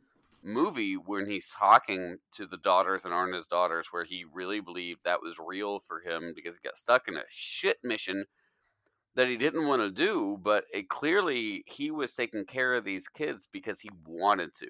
movie 0.44 0.94
when 0.94 1.28
he's 1.28 1.48
talking 1.48 2.18
to 2.36 2.46
the 2.46 2.58
daughters 2.58 3.02
that 3.02 3.12
aren't 3.12 3.34
his 3.34 3.46
daughters 3.46 3.88
where 3.90 4.04
he 4.04 4.24
really 4.32 4.60
believed 4.60 5.00
that 5.04 5.20
was 5.20 5.34
real 5.44 5.80
for 5.80 6.00
him 6.00 6.32
because 6.36 6.54
he 6.54 6.60
got 6.62 6.76
stuck 6.76 7.08
in 7.08 7.16
a 7.16 7.24
shit 7.34 7.78
mission 7.82 8.26
that 9.16 9.28
he 9.28 9.36
didn't 9.36 9.66
want 9.66 9.82
to 9.82 9.90
do 9.90 10.38
but 10.42 10.64
it 10.72 10.88
clearly 10.88 11.64
he 11.66 11.90
was 11.90 12.12
taking 12.12 12.44
care 12.44 12.74
of 12.74 12.84
these 12.84 13.08
kids 13.08 13.48
because 13.52 13.80
he 13.80 13.90
wanted 14.06 14.54
to 14.54 14.68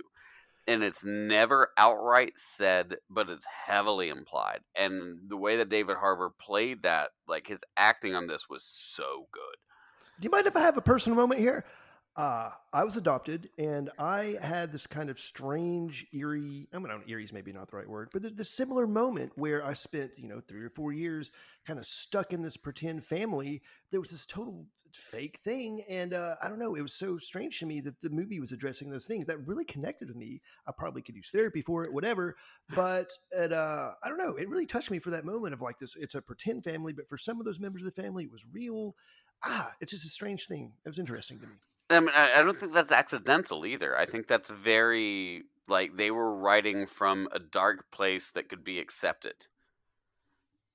and 0.66 0.82
it's 0.82 1.05
never 1.05 1.70
outright 1.76 2.32
said 2.36 2.97
but 3.11 3.28
it's 3.28 3.47
heavily 3.66 4.09
implied 4.09 4.61
and 4.76 5.18
the 5.28 5.36
way 5.36 5.57
that 5.57 5.68
david 5.68 5.97
harbour 5.97 6.30
played 6.40 6.82
that 6.82 7.11
like 7.28 7.47
his 7.47 7.61
acting 7.76 8.14
on 8.14 8.26
this 8.26 8.49
was 8.49 8.64
so 8.64 9.26
good 9.32 9.57
Do 10.20 10.26
you 10.26 10.30
mind 10.30 10.47
if 10.47 10.57
I 10.57 10.61
have 10.61 10.76
a 10.76 10.82
personal 10.82 11.16
moment 11.16 11.40
here? 11.40 11.64
Uh, 12.16 12.48
I 12.72 12.84
was 12.84 12.96
adopted, 12.96 13.48
and 13.58 13.90
I 13.98 14.36
had 14.40 14.70
this 14.70 14.86
kind 14.86 15.10
of 15.10 15.18
strange, 15.18 16.06
eerie. 16.12 16.68
I 16.72 16.78
mean, 16.78 16.86
I 16.86 16.92
don't, 16.92 17.08
eerie's 17.08 17.32
maybe 17.32 17.52
not 17.52 17.70
the 17.72 17.76
right 17.76 17.88
word, 17.88 18.10
but 18.12 18.22
the, 18.22 18.30
this 18.30 18.50
similar 18.50 18.86
moment 18.86 19.32
where 19.34 19.64
I 19.66 19.72
spent, 19.72 20.12
you 20.16 20.28
know, 20.28 20.40
three 20.40 20.62
or 20.62 20.70
four 20.70 20.92
years 20.92 21.32
kind 21.66 21.76
of 21.76 21.84
stuck 21.84 22.32
in 22.32 22.42
this 22.42 22.56
pretend 22.56 23.04
family. 23.04 23.62
There 23.90 24.00
was 24.00 24.10
this 24.10 24.26
total 24.26 24.66
fake 24.92 25.40
thing, 25.42 25.82
and 25.88 26.14
uh, 26.14 26.36
I 26.40 26.48
don't 26.48 26.60
know. 26.60 26.76
It 26.76 26.82
was 26.82 26.94
so 26.94 27.18
strange 27.18 27.58
to 27.58 27.66
me 27.66 27.80
that 27.80 28.00
the 28.00 28.10
movie 28.10 28.38
was 28.38 28.52
addressing 28.52 28.90
those 28.90 29.06
things 29.06 29.26
that 29.26 29.44
really 29.44 29.64
connected 29.64 30.06
with 30.06 30.16
me. 30.16 30.40
I 30.68 30.72
probably 30.76 31.02
could 31.02 31.16
use 31.16 31.30
therapy 31.32 31.62
for 31.62 31.82
it, 31.82 31.92
whatever. 31.92 32.36
But 32.76 33.10
it, 33.32 33.52
uh, 33.52 33.90
I 34.04 34.08
don't 34.08 34.18
know. 34.18 34.36
It 34.36 34.48
really 34.48 34.66
touched 34.66 34.92
me 34.92 35.00
for 35.00 35.10
that 35.10 35.24
moment 35.24 35.52
of 35.52 35.60
like 35.60 35.80
this. 35.80 35.96
It's 35.98 36.14
a 36.14 36.22
pretend 36.22 36.62
family, 36.62 36.92
but 36.92 37.08
for 37.08 37.18
some 37.18 37.40
of 37.40 37.44
those 37.44 37.58
members 37.58 37.82
of 37.82 37.92
the 37.92 38.02
family, 38.02 38.22
it 38.22 38.32
was 38.32 38.44
real 38.52 38.94
ah, 39.44 39.72
it's 39.80 39.92
just 39.92 40.06
a 40.06 40.08
strange 40.10 40.46
thing. 40.46 40.72
It 40.84 40.88
was 40.88 40.98
interesting 40.98 41.38
to 41.40 41.46
me. 41.46 41.54
I 41.91 42.01
mean, 42.01 42.11
I 42.14 42.41
I 42.41 42.43
don't 42.43 42.57
think 42.57 42.72
that's 42.72 42.93
accidental 42.93 43.64
either. 43.64 43.97
I 43.97 44.07
think 44.07 44.26
that's 44.26 44.51
very 44.51 45.45
like 45.68 45.97
they 45.97 46.11
were 46.11 46.35
writing 46.37 46.87
from 46.87 47.28
a 47.32 47.39
dark 47.39 47.91
place 47.91 48.30
that 48.32 48.49
could 48.51 48.64
be 48.64 48.78
accepted, 48.80 49.47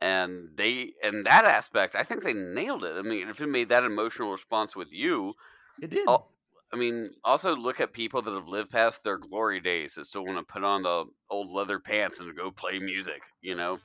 and 0.02 0.50
they 0.56 0.94
in 1.04 1.24
that 1.24 1.46
aspect, 1.46 1.96
I 1.96 2.04
think 2.04 2.24
they 2.24 2.34
nailed 2.34 2.84
it. 2.84 2.96
I 2.98 3.02
mean, 3.02 3.28
if 3.30 3.42
it 3.42 3.48
made 3.48 3.70
that 3.70 3.84
emotional 3.84 4.32
response 4.32 4.76
with 4.76 4.92
you, 4.92 5.34
It 5.82 5.90
did. 5.90 6.08
Oh, 6.08 6.26
I 6.74 6.78
mean, 6.78 7.12
also 7.24 7.56
look 7.56 7.80
at 7.80 7.94
people 7.94 8.22
that 8.22 8.34
have 8.34 8.48
lived 8.48 8.72
past 8.72 9.04
their 9.04 9.18
glory 9.18 9.60
days 9.60 9.96
that 9.96 10.06
still 10.06 10.26
want 10.26 10.38
to 10.40 10.44
put 10.54 10.64
on 10.64 10.84
the 10.84 11.06
old 11.30 11.52
leather 11.52 11.80
pants 11.80 12.20
and 12.20 12.36
go 12.36 12.52
play 12.52 12.80
music. 12.80 13.22
You 13.42 13.56
know, 13.56 13.80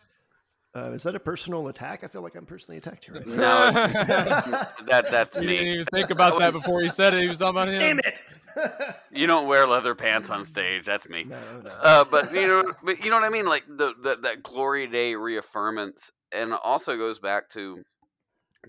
Uh, 0.77 0.91
is 0.91 1.05
that 1.05 1.14
a 1.14 1.20
personal 1.20 1.68
attack? 1.68 2.03
I 2.03 2.09
feel 2.09 2.22
like 2.22 2.35
I'm 2.35 2.47
personally 2.47 2.79
attacked 2.79 3.05
here. 3.05 3.14
Right 3.14 3.27
now. 3.27 3.70
no, 3.70 3.85
it's- 3.85 4.66
that 4.89 5.11
that's 5.11 5.37
You 5.37 5.47
didn't 5.47 5.66
even 5.68 5.87
think 5.87 6.11
about 6.11 6.39
that 6.41 6.53
before 6.53 6.81
he 6.83 6.89
said 6.89 7.14
it. 7.14 7.22
He 7.22 7.29
was 7.29 7.39
talking 7.39 7.51
about 7.62 7.68
him. 7.68 7.79
Damn 7.79 7.99
it! 8.01 8.20
You 9.11 9.27
don't 9.27 9.49
wear 9.49 9.66
leather 9.66 9.95
pants 9.97 10.31
on 10.31 10.45
stage. 10.45 10.85
That's 10.87 11.09
me. 11.09 11.25
no, 11.25 11.37
no. 11.62 11.68
uh, 11.83 12.05
but 12.05 12.33
you 12.33 12.47
know, 12.47 12.72
but 12.85 13.03
you 13.05 13.11
know 13.11 13.16
what 13.16 13.25
I 13.25 13.29
mean, 13.29 13.47
like 13.47 13.64
the, 13.66 13.95
the 14.01 14.16
that 14.22 14.43
glory 14.45 14.87
day 14.87 15.12
reaffirmance, 15.14 16.11
and 16.33 16.53
also 16.53 16.97
goes 16.97 17.18
back 17.18 17.51
to 17.51 17.83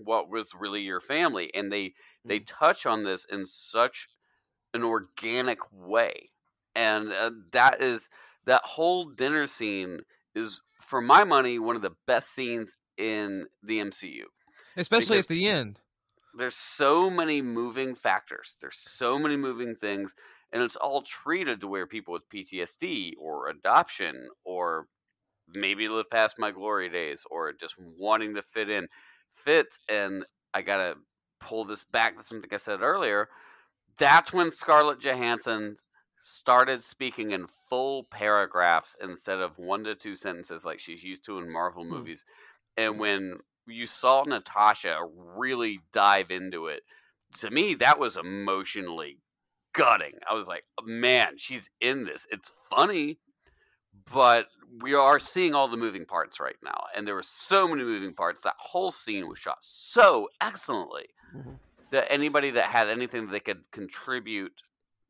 what 0.02 0.28
was 0.28 0.52
really 0.58 0.80
your 0.82 1.00
family, 1.00 1.52
and 1.54 1.70
they 1.72 1.94
they 2.24 2.40
touch 2.40 2.84
on 2.86 3.04
this 3.04 3.26
in 3.30 3.46
such 3.46 4.08
an 4.74 4.82
organic 4.82 5.58
way, 5.72 6.30
and 6.74 7.12
uh, 7.12 7.30
that 7.52 7.80
is 7.80 8.08
that 8.46 8.62
whole 8.64 9.04
dinner 9.06 9.46
scene 9.46 10.00
is, 10.34 10.60
for 10.86 11.00
my 11.00 11.24
money, 11.24 11.58
one 11.58 11.76
of 11.76 11.82
the 11.82 11.94
best 12.06 12.34
scenes 12.34 12.76
in 12.96 13.46
the 13.62 13.78
MCU 13.78 14.22
Especially 14.76 15.18
at 15.18 15.28
the 15.28 15.46
end. 15.46 15.80
there's 16.38 16.56
so 16.56 17.10
many 17.10 17.42
moving 17.42 17.94
factors. 17.94 18.56
There's 18.60 18.78
so 18.78 19.18
many 19.18 19.36
moving 19.36 19.74
things, 19.76 20.14
and 20.52 20.62
it's 20.62 20.76
all 20.76 21.02
treated 21.02 21.60
to 21.60 21.68
where 21.68 21.86
people 21.86 22.12
with 22.14 22.28
PTSD 22.32 23.12
or 23.20 23.48
adoption 23.48 24.28
or 24.44 24.86
maybe 25.48 25.88
live 25.88 26.10
past 26.10 26.38
my 26.38 26.50
glory 26.50 26.88
days 26.88 27.24
or 27.30 27.52
just 27.52 27.74
wanting 27.78 28.34
to 28.34 28.42
fit 28.42 28.68
in 28.70 28.88
fits. 29.32 29.78
And 29.88 30.24
I 30.54 30.62
gotta 30.62 30.94
pull 31.40 31.64
this 31.64 31.84
back 31.84 32.16
to 32.16 32.24
something 32.24 32.50
I 32.52 32.56
said 32.56 32.80
earlier. 32.80 33.28
That's 33.98 34.32
when 34.32 34.50
Scarlett 34.50 35.00
Johansson 35.00 35.76
started 36.28 36.82
speaking 36.82 37.30
in 37.30 37.46
full 37.68 38.04
paragraphs 38.04 38.96
instead 39.00 39.38
of 39.38 39.58
one 39.58 39.84
to 39.84 39.94
two 39.94 40.16
sentences 40.16 40.64
like 40.64 40.80
she's 40.80 41.04
used 41.04 41.24
to 41.24 41.38
in 41.38 41.50
Marvel 41.52 41.84
Hmm. 41.84 41.90
movies. 41.90 42.24
And 42.76 42.98
when 42.98 43.38
you 43.66 43.86
saw 43.86 44.24
Natasha 44.24 44.98
really 45.36 45.80
dive 45.92 46.30
into 46.30 46.66
it. 46.66 46.82
To 47.38 47.50
me, 47.50 47.74
that 47.76 47.98
was 47.98 48.16
emotionally 48.16 49.18
gutting. 49.72 50.14
I 50.28 50.34
was 50.34 50.46
like, 50.46 50.64
man, 50.84 51.38
she's 51.38 51.68
in 51.80 52.04
this. 52.04 52.26
It's 52.30 52.50
funny, 52.70 53.18
but 54.12 54.46
we 54.82 54.94
are 54.94 55.18
seeing 55.18 55.54
all 55.54 55.68
the 55.68 55.76
moving 55.76 56.06
parts 56.06 56.38
right 56.40 56.56
now, 56.62 56.86
and 56.96 57.06
there 57.06 57.14
were 57.14 57.22
so 57.22 57.66
many 57.66 57.82
moving 57.82 58.14
parts. 58.14 58.42
That 58.42 58.54
whole 58.58 58.90
scene 58.90 59.28
was 59.28 59.38
shot 59.38 59.58
so 59.62 60.28
excellently 60.40 61.06
Mhm. 61.34 61.58
that 61.90 62.10
anybody 62.10 62.50
that 62.50 62.66
had 62.66 62.88
anything 62.88 63.26
that 63.26 63.32
they 63.32 63.40
could 63.40 63.70
contribute 63.72 64.62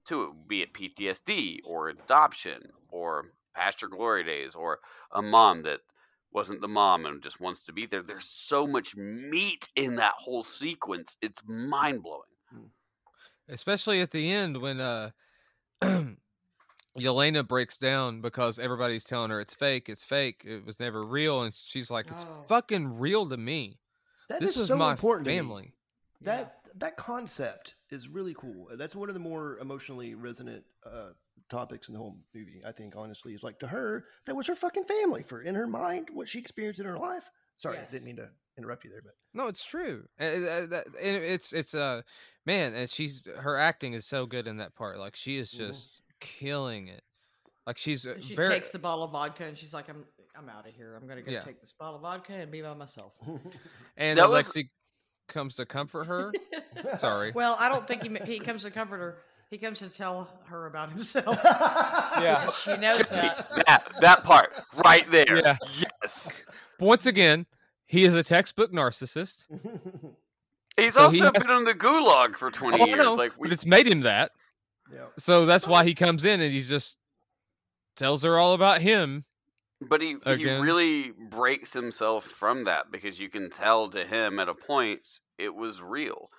to 0.07 0.23
it, 0.25 0.49
be 0.49 0.63
it 0.63 0.73
PTSD 0.73 1.59
or 1.65 1.89
adoption 1.89 2.73
or 2.89 3.33
past 3.55 3.81
your 3.83 3.91
glory 3.91 4.25
days 4.25 4.55
or 4.55 4.81
a 5.13 5.23
mom 5.23 5.63
that 5.63 5.81
wasn't 6.33 6.61
the 6.61 6.69
mom 6.69 7.07
and 7.07 7.23
just 7.23 7.41
wants 7.41 7.63
to 7.63 7.73
be 7.73 7.87
there. 7.87 8.03
There's 8.03 8.25
so 8.29 8.67
much 8.67 8.95
meat 8.97 9.69
in 9.77 9.97
that 9.97 10.13
whole 10.19 10.43
sequence. 10.43 11.17
It's 11.23 11.43
mind 11.47 12.03
blowing. 12.03 12.71
especially 13.49 14.01
at 14.01 14.11
the 14.11 14.31
end 14.31 14.61
when 14.61 14.81
uh 14.81 15.11
Yelena 16.99 17.47
breaks 17.47 17.77
down 17.79 18.21
because 18.23 18.59
everybody's 18.59 19.05
telling 19.05 19.31
her 19.31 19.41
it's 19.41 19.55
fake, 19.55 19.89
it's 19.89 20.05
fake, 20.05 20.43
it 20.47 20.65
was 20.65 20.81
never 20.81 21.05
real, 21.05 21.43
and 21.43 21.55
she's 21.55 21.91
like, 21.91 22.07
"It's 22.11 22.25
Oh. 22.25 22.45
fucking 22.49 22.99
real 22.99 23.29
to 23.29 23.37
me. 23.37 23.79
That 24.29 24.41
this 24.41 24.57
is 24.57 24.63
is 24.63 24.69
so 24.69 24.77
my 24.77 24.93
important 24.93 25.25
to 25.27 25.31
me. 25.31 25.37
family." 25.37 25.75
Yeah. 26.21 26.37
That 26.37 26.61
that 26.77 26.97
concept 26.97 27.75
is 27.91 28.09
really 28.09 28.35
cool. 28.35 28.69
That's 28.75 28.95
one 28.97 29.09
of 29.09 29.15
the 29.15 29.21
more 29.21 29.59
emotionally 29.59 30.15
resonant 30.15 30.65
uh, 30.85 31.11
topics 31.49 31.89
in 31.89 31.95
the 31.95 32.01
whole 32.01 32.17
movie. 32.35 32.63
I 32.67 32.73
think, 32.73 32.97
honestly, 32.97 33.35
is 33.35 33.43
like 33.43 33.59
to 33.61 33.67
her 33.69 34.07
that 34.27 34.35
was 34.35 34.47
her 34.49 34.55
fucking 34.55 34.85
family 34.85 35.23
for 35.23 35.43
in 35.43 35.55
her 35.55 35.67
mind 35.67 36.09
what 36.13 36.29
she 36.29 36.39
experienced 36.39 36.81
in 36.81 36.87
her 36.87 36.99
life. 36.99 37.29
Sorry, 37.57 37.79
I 37.79 37.85
didn't 37.91 38.05
mean 38.05 38.17
to 38.17 38.29
interrupt 38.59 38.85
you 38.85 38.91
there, 38.91 39.03
but 39.03 39.15
No, 39.35 39.47
it's 39.49 39.65
true. 39.65 40.07
And, 40.19 40.45
uh, 40.73 40.81
it's 41.03 41.53
it's 41.53 41.75
uh 41.75 42.03
man, 42.45 42.75
and 42.75 42.91
she's 42.91 43.27
her 43.39 43.57
acting 43.57 43.93
is 43.95 44.07
so 44.07 44.27
good 44.27 44.47
in 44.47 44.57
that 44.59 44.75
part. 44.75 44.99
Like 44.99 45.15
she 45.17 45.39
is 45.39 45.51
Mhm. 45.53 45.57
just 45.59 45.91
killing 46.21 46.89
it. 46.89 47.03
Like 47.67 47.79
she's 47.79 48.07
uh, 48.07 48.13
And 48.13 48.25
she 48.25 48.35
very 48.35 48.49
takes 48.49 48.71
the 48.71 48.79
bottle 48.79 49.05
of 49.05 49.11
vodka 49.13 49.45
and 49.45 49.57
she's 49.59 49.75
like, 49.75 49.89
"I'm 49.89 50.05
I'm 50.37 50.49
out 50.49 50.69
of 50.69 50.75
here. 50.75 50.97
I'm 50.97 51.07
gonna 51.09 51.23
go 51.23 51.31
Yeah. 51.33 51.41
take 51.41 51.61
this 51.61 51.73
bottle 51.73 51.97
of 51.97 52.03
vodka 52.03 52.33
and 52.35 52.51
be 52.51 52.61
by 52.63 52.75
myself." 52.75 53.15
and 53.97 54.19
That 54.19 54.29
was- 54.31 54.47
Alexi 54.47 54.69
comes 55.29 55.57
to 55.57 55.67
comfort 55.67 56.05
her. 56.05 56.33
Sorry. 56.99 57.33
Well, 57.33 57.57
I 57.61 57.69
don't 57.69 57.87
think 57.87 58.03
he 58.03 58.33
he 58.33 58.39
comes 58.39 58.63
to 58.63 58.71
comfort 58.71 58.99
her. 58.99 59.17
He 59.51 59.59
comes 59.59 59.79
to 59.79 59.89
tell 59.89 60.29
her 60.47 60.67
about 60.67 60.91
himself. 60.93 61.39
Yeah. 62.19 62.49
She 62.51 62.77
knows 62.79 63.09
that. 63.11 63.47
that 63.67 63.93
that 64.01 64.25
part 64.25 64.53
right 64.85 65.09
there. 65.11 65.37
Yeah. 65.39 65.59
Yes. 66.03 66.43
Once 66.81 67.05
again, 67.07 67.45
he 67.87 68.05
is 68.05 68.15
a 68.15 68.23
textbook 68.23 68.73
narcissist. 68.73 69.45
He's 70.77 70.95
So 70.95 71.05
also 71.05 71.11
he 71.15 71.21
has- 71.21 71.33
been 71.47 71.57
in 71.57 71.65
the 71.65 71.75
gulag 71.75 72.37
for 72.37 72.51
20 72.51 72.81
Oh, 72.81 72.87
years. 72.87 72.97
know, 72.97 73.15
Like 73.15 73.33
we 73.39 73.49
but 73.49 73.53
it's 73.53 73.67
made 73.67 73.87
him 73.87 74.01
that. 74.01 74.33
yeah. 74.93 75.07
So 75.19 75.45
that's 75.47 75.67
why 75.67 75.85
he 75.85 75.95
comes 75.95 76.25
in 76.25 76.41
and 76.41 76.53
he 76.53 76.63
just 76.63 76.97
tells 77.97 78.23
her 78.25 78.39
all 78.39 78.55
about 78.55 78.81
him. 78.81 79.25
But 79.81 80.01
he, 80.01 80.17
he 80.25 80.45
really 80.45 81.11
breaks 81.11 81.73
himself 81.73 82.25
from 82.25 82.65
that 82.65 82.91
because 82.91 83.21
you 83.21 83.29
can 83.29 83.51
tell 83.51 83.91
to 83.91 84.05
him 84.07 84.39
at 84.39 84.49
a 84.49 84.55
point 84.55 85.01
it 85.39 85.55
was 85.55 85.83
real. 85.83 86.31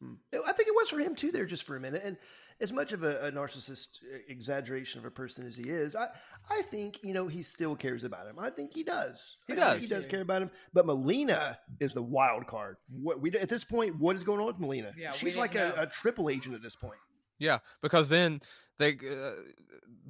Hmm. 0.00 0.14
I 0.32 0.52
think 0.52 0.68
it 0.68 0.74
was 0.74 0.90
for 0.90 1.00
him 1.00 1.16
too, 1.16 1.32
there, 1.32 1.44
just 1.44 1.64
for 1.64 1.76
a 1.76 1.80
minute. 1.80 2.02
And 2.04 2.16
as 2.60 2.72
much 2.72 2.92
of 2.92 3.02
a, 3.02 3.26
a 3.26 3.32
narcissist 3.32 3.88
uh, 4.04 4.18
exaggeration 4.28 5.00
of 5.00 5.04
a 5.04 5.10
person 5.10 5.46
as 5.46 5.56
he 5.56 5.64
is, 5.64 5.96
I, 5.96 6.08
I 6.48 6.62
think 6.62 7.00
you 7.02 7.12
know 7.12 7.26
he 7.26 7.42
still 7.42 7.74
cares 7.74 8.04
about 8.04 8.26
him. 8.26 8.38
I 8.38 8.50
think 8.50 8.72
he 8.72 8.84
does. 8.84 9.36
He 9.46 9.54
I 9.54 9.56
does. 9.56 9.82
he 9.82 9.88
does 9.88 10.06
care 10.06 10.20
about 10.20 10.42
him. 10.42 10.50
But 10.72 10.86
Melina 10.86 11.58
is 11.80 11.94
the 11.94 12.02
wild 12.02 12.46
card. 12.46 12.76
What 12.88 13.20
we 13.20 13.32
at 13.32 13.48
this 13.48 13.64
point, 13.64 13.98
what 13.98 14.16
is 14.16 14.22
going 14.22 14.40
on 14.40 14.46
with 14.46 14.60
Melina? 14.60 14.92
Yeah, 14.96 15.12
she's 15.12 15.36
like 15.36 15.54
a, 15.54 15.74
a 15.76 15.86
triple 15.86 16.30
agent 16.30 16.54
at 16.54 16.62
this 16.62 16.76
point. 16.76 16.98
Yeah, 17.38 17.58
because 17.82 18.08
then 18.08 18.40
they 18.78 18.92
uh, 18.92 19.32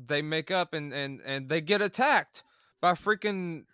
they 0.07 0.23
make 0.23 0.51
up 0.51 0.75
and 0.75 0.93
and 0.93 1.21
and 1.25 1.49
they 1.49 1.61
get 1.61 1.81
attacked 1.81 2.45
by 2.85 2.93
freaking 2.93 3.65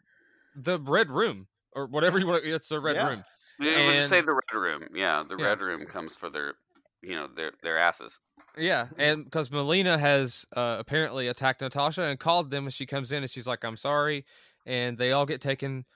the 0.54 0.78
red 0.78 1.11
room 1.11 1.48
or 1.72 1.86
whatever 1.86 2.16
you 2.20 2.28
want. 2.28 2.44
It's 2.44 2.68
the 2.68 2.78
red 2.78 2.94
Yeah. 2.94 3.08
room. 3.08 3.24
Yeah, 3.58 3.84
we'll 3.84 3.94
just 3.94 4.08
say 4.08 4.20
the 4.20 4.34
red 4.34 4.54
room. 4.54 4.86
Yeah, 4.94 5.24
the 5.28 5.36
Yeah. 5.36 5.46
red 5.46 5.61
room 5.61 5.84
comes 5.84 6.14
for 6.14 6.30
their, 6.30 6.54
you 7.02 7.16
know, 7.16 7.26
their 7.26 7.50
their 7.64 7.76
asses. 7.76 8.20
Yeah, 8.56 8.86
and 8.98 9.24
because 9.24 9.50
Melina 9.50 9.98
has 9.98 10.46
uh, 10.56 10.76
apparently 10.78 11.26
attacked 11.26 11.61
Natasha 11.61 12.04
and 12.04 12.20
called 12.20 12.52
them, 12.52 12.66
and 12.66 12.72
she 12.72 12.86
comes 12.86 13.11
in 13.11 13.24
and 13.24 13.30
she's 13.30 13.48
like, 13.48 13.64
"I'm 13.64 13.76
sorry," 13.76 14.24
and 14.64 14.96
they 14.96 15.11
all 15.11 15.26
get 15.26 15.40
taken 15.40 15.86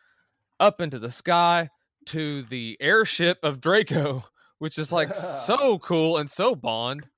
up 0.59 0.81
into 0.81 0.99
the 0.99 1.13
sky 1.13 1.71
to 2.07 2.43
the 2.43 2.77
airship 2.81 3.39
of 3.45 3.61
Dreykov, 3.61 4.25
which 4.59 4.77
is 4.77 4.91
like 4.93 5.15
so 5.15 5.79
cool 5.79 6.17
and 6.17 6.29
so 6.29 6.57
Bond. 6.57 7.09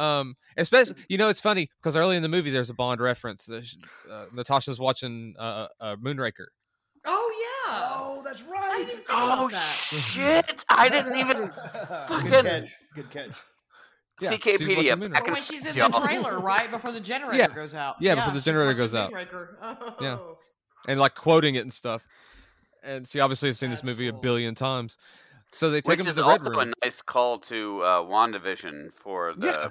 Um, 0.00 0.34
especially 0.56 0.96
you 1.08 1.18
know 1.18 1.28
it's 1.28 1.40
funny 1.40 1.68
because 1.80 1.96
early 1.96 2.16
in 2.16 2.22
the 2.22 2.28
movie 2.28 2.50
there's 2.50 2.70
a 2.70 2.74
Bond 2.74 3.00
reference. 3.00 3.50
Uh, 3.50 3.62
uh, 4.10 4.26
Natasha's 4.32 4.78
watching 4.80 5.34
uh, 5.38 5.66
uh, 5.80 5.96
Moonraker. 5.96 6.46
Oh 7.04 7.32
yeah. 7.66 7.72
Oh, 7.72 8.22
that's 8.24 8.42
right. 8.42 8.86
didn't 8.88 9.04
Oh 9.10 9.48
that. 9.48 9.60
shit! 9.60 10.64
I 10.68 10.88
didn't 10.88 11.16
even 11.16 11.36
Good 11.46 11.52
fucking 12.08 12.30
catch. 12.30 12.74
Good 12.94 13.10
catch. 13.10 13.30
Yeah, 14.20 14.30
she's 14.32 14.38
CKpedia. 14.60 14.76
watching 14.98 15.12
back 15.12 15.26
Or 15.28 15.32
when 15.32 15.42
she's 15.42 15.64
in 15.64 15.74
y'all. 15.76 15.88
the 15.88 16.00
trailer, 16.00 16.40
right 16.40 16.70
before 16.70 16.92
the 16.92 17.00
generator 17.00 17.38
Yeah. 17.38 17.48
goes 17.54 17.74
out. 17.74 17.96
Yeah, 18.00 18.16
before 18.16 18.34
the 18.34 18.40
generator 18.40 18.74
goes 18.74 18.94
out. 18.94 19.12
Moonraker. 19.12 19.48
Yeah. 20.00 20.16
Oh. 20.20 20.36
and 20.88 21.00
like 21.00 21.14
quoting 21.14 21.54
it 21.54 21.60
and 21.60 21.72
stuff. 21.72 22.06
And 22.82 23.06
she 23.08 23.20
obviously 23.20 23.48
has 23.48 23.58
seen 23.58 23.70
this 23.70 23.80
That's 23.80 23.86
movie 23.86 24.08
a 24.08 24.12
billion 24.12 24.54
times. 24.54 24.98
So 25.52 25.68
they 25.70 25.78
take 25.80 25.88
Which 25.88 26.00
him 26.00 26.06
to 26.06 26.12
the 26.12 26.22
red 26.22 26.40
room. 26.42 26.44
Which 26.44 26.52
is 26.52 26.56
also 26.58 26.60
a 26.60 26.84
nice 26.86 27.02
call 27.02 27.38
to 27.40 27.80
uh, 27.82 27.86
WandaVision 28.02 28.92
for 28.92 29.34
the 29.34 29.46
Yeah. 29.46 29.68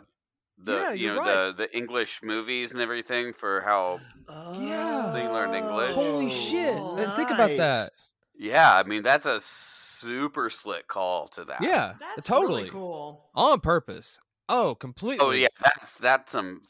The 0.63 0.73
Yeah, 0.73 0.91
you 0.91 1.05
you're 1.07 1.15
know 1.15 1.21
right. 1.21 1.57
the 1.57 1.67
the 1.67 1.77
English 1.77 2.21
movies 2.23 2.71
and 2.73 2.81
everything 2.81 3.33
for 3.33 3.61
how 3.61 3.99
Yeah. 4.27 5.11
They 5.13 5.27
learned 5.27 5.53
oh, 5.53 5.57
English. 5.57 5.91
Holy 5.91 6.29
shit! 6.29 6.75
Oh, 6.77 6.97
and 6.97 7.13
think 7.13 7.29
about 7.29 7.55
that. 7.57 7.91
yeah 8.37 8.73
I 8.75 8.83
mean 8.83 9.01
that's 9.03 9.25
a 9.25 9.39
super 9.41 10.49
slick 10.49 10.87
call 10.87 11.27
to 11.29 11.43
that. 11.45 11.61
Yeah, 11.61 11.93
That's 12.15 12.27
totally 12.27 12.63
really 12.63 12.69
cool. 12.69 13.25
on 13.35 13.59
purpose. 13.59 14.17
Oh, 14.47 14.75
completely. 14.75 15.25
Oh 15.25 15.31
yeah, 15.31 15.47
that's 15.63 15.97
that's 15.97 16.31
some 16.31 16.61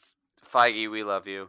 Feige. 0.52 0.90
We 0.90 1.04
love 1.04 1.28
you. 1.28 1.48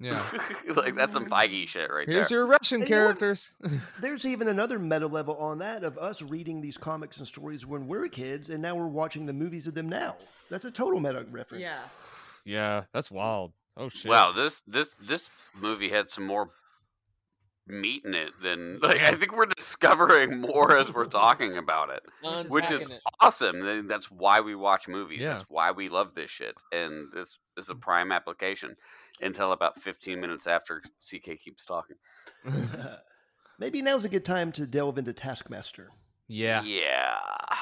Yeah. 0.00 0.22
like 0.76 0.96
that's 0.96 1.12
some 1.12 1.26
Feige 1.26 1.68
shit 1.68 1.90
right 1.90 2.08
Here's 2.08 2.28
there. 2.28 2.38
your 2.38 2.46
Russian 2.46 2.80
And 2.80 2.88
you 2.88 2.96
know 2.96 3.02
characters. 3.02 3.54
There's 4.00 4.24
even 4.24 4.48
another 4.48 4.78
meta 4.78 5.06
level 5.06 5.36
on 5.36 5.58
that 5.58 5.84
of 5.84 5.98
us 5.98 6.22
reading 6.22 6.60
these 6.60 6.78
comics 6.78 7.18
and 7.18 7.28
stories 7.28 7.66
when 7.66 7.86
we're 7.86 8.08
kids, 8.08 8.48
and 8.48 8.62
now 8.62 8.74
we're 8.74 8.86
watching 8.86 9.26
the 9.26 9.32
movies 9.32 9.66
of 9.66 9.74
them 9.74 9.88
now. 9.88 10.16
That's 10.48 10.64
a 10.64 10.70
total 10.70 11.00
meta 11.00 11.26
reference. 11.30 11.62
Yeah. 11.62 11.80
yeah, 12.44 12.82
that's 12.94 13.10
wild. 13.10 13.52
Oh 13.76 13.88
shit. 13.90 14.10
Wow, 14.10 14.32
this 14.32 14.62
this 14.66 14.88
this 15.06 15.26
movie 15.54 15.90
had 15.90 16.10
some 16.10 16.26
more 16.26 16.50
meat 17.66 18.04
in 18.04 18.14
it 18.14 18.30
than 18.42 18.78
like 18.82 19.00
I 19.00 19.14
think 19.14 19.36
we're 19.36 19.46
discovering 19.46 20.40
more 20.40 20.76
as 20.76 20.92
we're 20.92 21.04
talking 21.04 21.58
about 21.58 21.90
it. 21.90 22.02
Which 22.22 22.44
is 22.44 22.50
which 22.50 22.70
is 22.70 22.80
happening. 22.82 23.00
awesome. 23.20 23.86
That's 23.86 24.10
why 24.10 24.40
we 24.40 24.54
watch 24.54 24.88
movies. 24.88 25.20
Yeah. 25.20 25.32
That's 25.32 25.44
why 25.48 25.70
we 25.72 25.88
love 25.88 26.14
this 26.14 26.30
shit. 26.30 26.54
And 26.72 27.12
this 27.12 27.38
is 27.56 27.68
a 27.68 27.74
mm. 27.74 27.80
prime 27.80 28.12
application 28.12 28.76
until 29.22 29.52
about 29.52 29.80
15 29.80 30.20
minutes 30.20 30.46
after 30.46 30.82
CK 31.00 31.38
keeps 31.42 31.64
talking. 31.64 31.96
Maybe 33.58 33.82
now's 33.82 34.04
a 34.04 34.08
good 34.08 34.24
time 34.24 34.52
to 34.52 34.66
delve 34.66 34.98
into 34.98 35.12
Taskmaster. 35.12 35.90
yeah. 36.28 36.62
Yeah. 36.62 37.16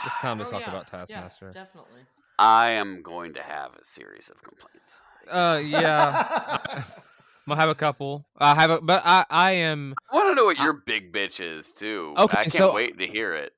It's 0.06 0.18
time 0.18 0.38
to 0.38 0.46
Oh, 0.46 0.50
talk 0.50 0.60
yeah. 0.60 0.68
about 0.68 0.86
Yeah, 0.92 0.98
Taskmaster. 1.20 1.52
definitely. 1.52 2.00
I 2.38 2.72
am 2.72 3.02
going 3.02 3.34
to 3.34 3.42
have 3.42 3.72
a 3.74 3.84
series 3.84 4.28
of 4.30 4.40
complaints. 4.42 5.00
Uh, 5.28 5.60
yeah. 5.64 6.58
I'm 6.76 7.52
gonna 7.52 7.60
have 7.60 7.68
a 7.70 7.74
couple. 7.74 8.26
I 8.36 8.54
have 8.54 8.70
a, 8.70 8.80
but 8.80 9.02
I, 9.04 9.24
I 9.30 9.52
am, 9.52 9.94
I 10.12 10.14
want 10.16 10.28
to 10.30 10.34
know 10.34 10.44
what 10.44 10.60
I- 10.60 10.64
your 10.64 10.74
big 10.86 11.12
bitch 11.12 11.40
is 11.40 11.72
too. 11.72 12.14
Okay, 12.16 12.36
I 12.40 12.42
can't 12.42 12.52
so- 12.52 12.74
wait 12.74 12.96
to 12.98 13.06
hear 13.06 13.34
it. 13.34 13.52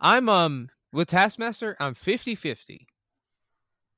I'm, 0.00 0.28
um, 0.28 0.68
with 0.92 1.08
Taskmaster, 1.08 1.74
I'm 1.80 1.94
50 1.94 2.34
50. 2.34 2.86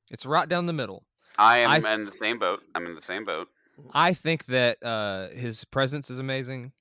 It's 0.09 0.25
right 0.25 0.47
down 0.47 0.65
the 0.65 0.73
middle. 0.73 1.03
I 1.37 1.59
am 1.59 1.85
I- 1.85 1.93
in 1.93 2.05
the 2.05 2.11
same 2.11 2.39
boat. 2.39 2.61
I'm 2.75 2.85
in 2.85 2.95
the 2.95 3.01
same 3.01 3.25
boat. 3.25 3.49
I 3.91 4.13
think 4.13 4.45
that 4.45 4.83
uh, 4.83 5.29
his 5.29 5.65
presence 5.65 6.09
is 6.09 6.19
amazing. 6.19 6.73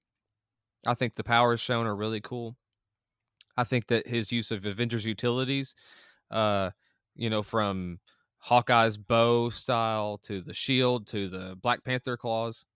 I 0.86 0.94
think 0.94 1.14
the 1.14 1.24
powers 1.24 1.60
shown 1.60 1.86
are 1.86 1.96
really 1.96 2.20
cool. 2.20 2.56
I 3.56 3.64
think 3.64 3.86
that 3.88 4.06
his 4.06 4.32
use 4.32 4.50
of 4.50 4.64
Avengers 4.64 5.04
utilities, 5.06 5.74
uh, 6.30 6.70
you 7.14 7.30
know, 7.30 7.42
from 7.42 8.00
Hawkeye's 8.38 8.96
bow 8.96 9.50
style 9.50 10.18
to 10.24 10.40
the 10.40 10.54
shield 10.54 11.06
to 11.08 11.28
the 11.28 11.56
Black 11.60 11.84
Panther 11.84 12.16
claws, 12.16 12.66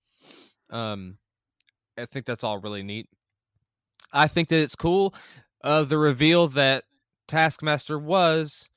um, 0.70 1.18
I 1.98 2.06
think 2.06 2.26
that's 2.26 2.44
all 2.44 2.58
really 2.58 2.82
neat. 2.82 3.08
I 4.12 4.28
think 4.28 4.48
that 4.48 4.60
it's 4.62 4.76
cool. 4.76 5.14
Uh, 5.64 5.82
the 5.82 5.98
reveal 5.98 6.46
that 6.48 6.84
Taskmaster 7.26 7.98
was 7.98 8.68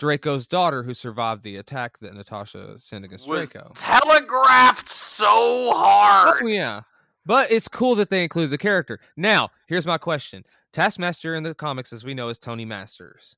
Dreykov's 0.00 0.46
daughter 0.46 0.82
who 0.82 0.92
survived 0.94 1.42
the 1.44 1.56
attack 1.56 1.98
that 1.98 2.14
Natasha 2.14 2.78
sent 2.78 3.04
against 3.04 3.28
Was 3.28 3.50
Dreykov. 3.52 3.72
telegraphed 3.76 4.88
so 4.88 5.72
hard. 5.74 6.40
Oh 6.42 6.46
yeah, 6.46 6.82
But 7.24 7.50
it's 7.52 7.68
cool 7.68 7.94
that 7.96 8.10
they 8.10 8.22
include 8.22 8.50
the 8.50 8.58
character. 8.58 8.98
Now, 9.16 9.50
here's 9.68 9.86
my 9.86 9.98
question: 9.98 10.44
Taskmaster 10.72 11.34
in 11.36 11.42
the 11.44 11.54
comics, 11.54 11.92
as 11.92 12.04
we 12.04 12.12
know, 12.14 12.28
is 12.28 12.38
Tony 12.38 12.64
Masters, 12.64 13.36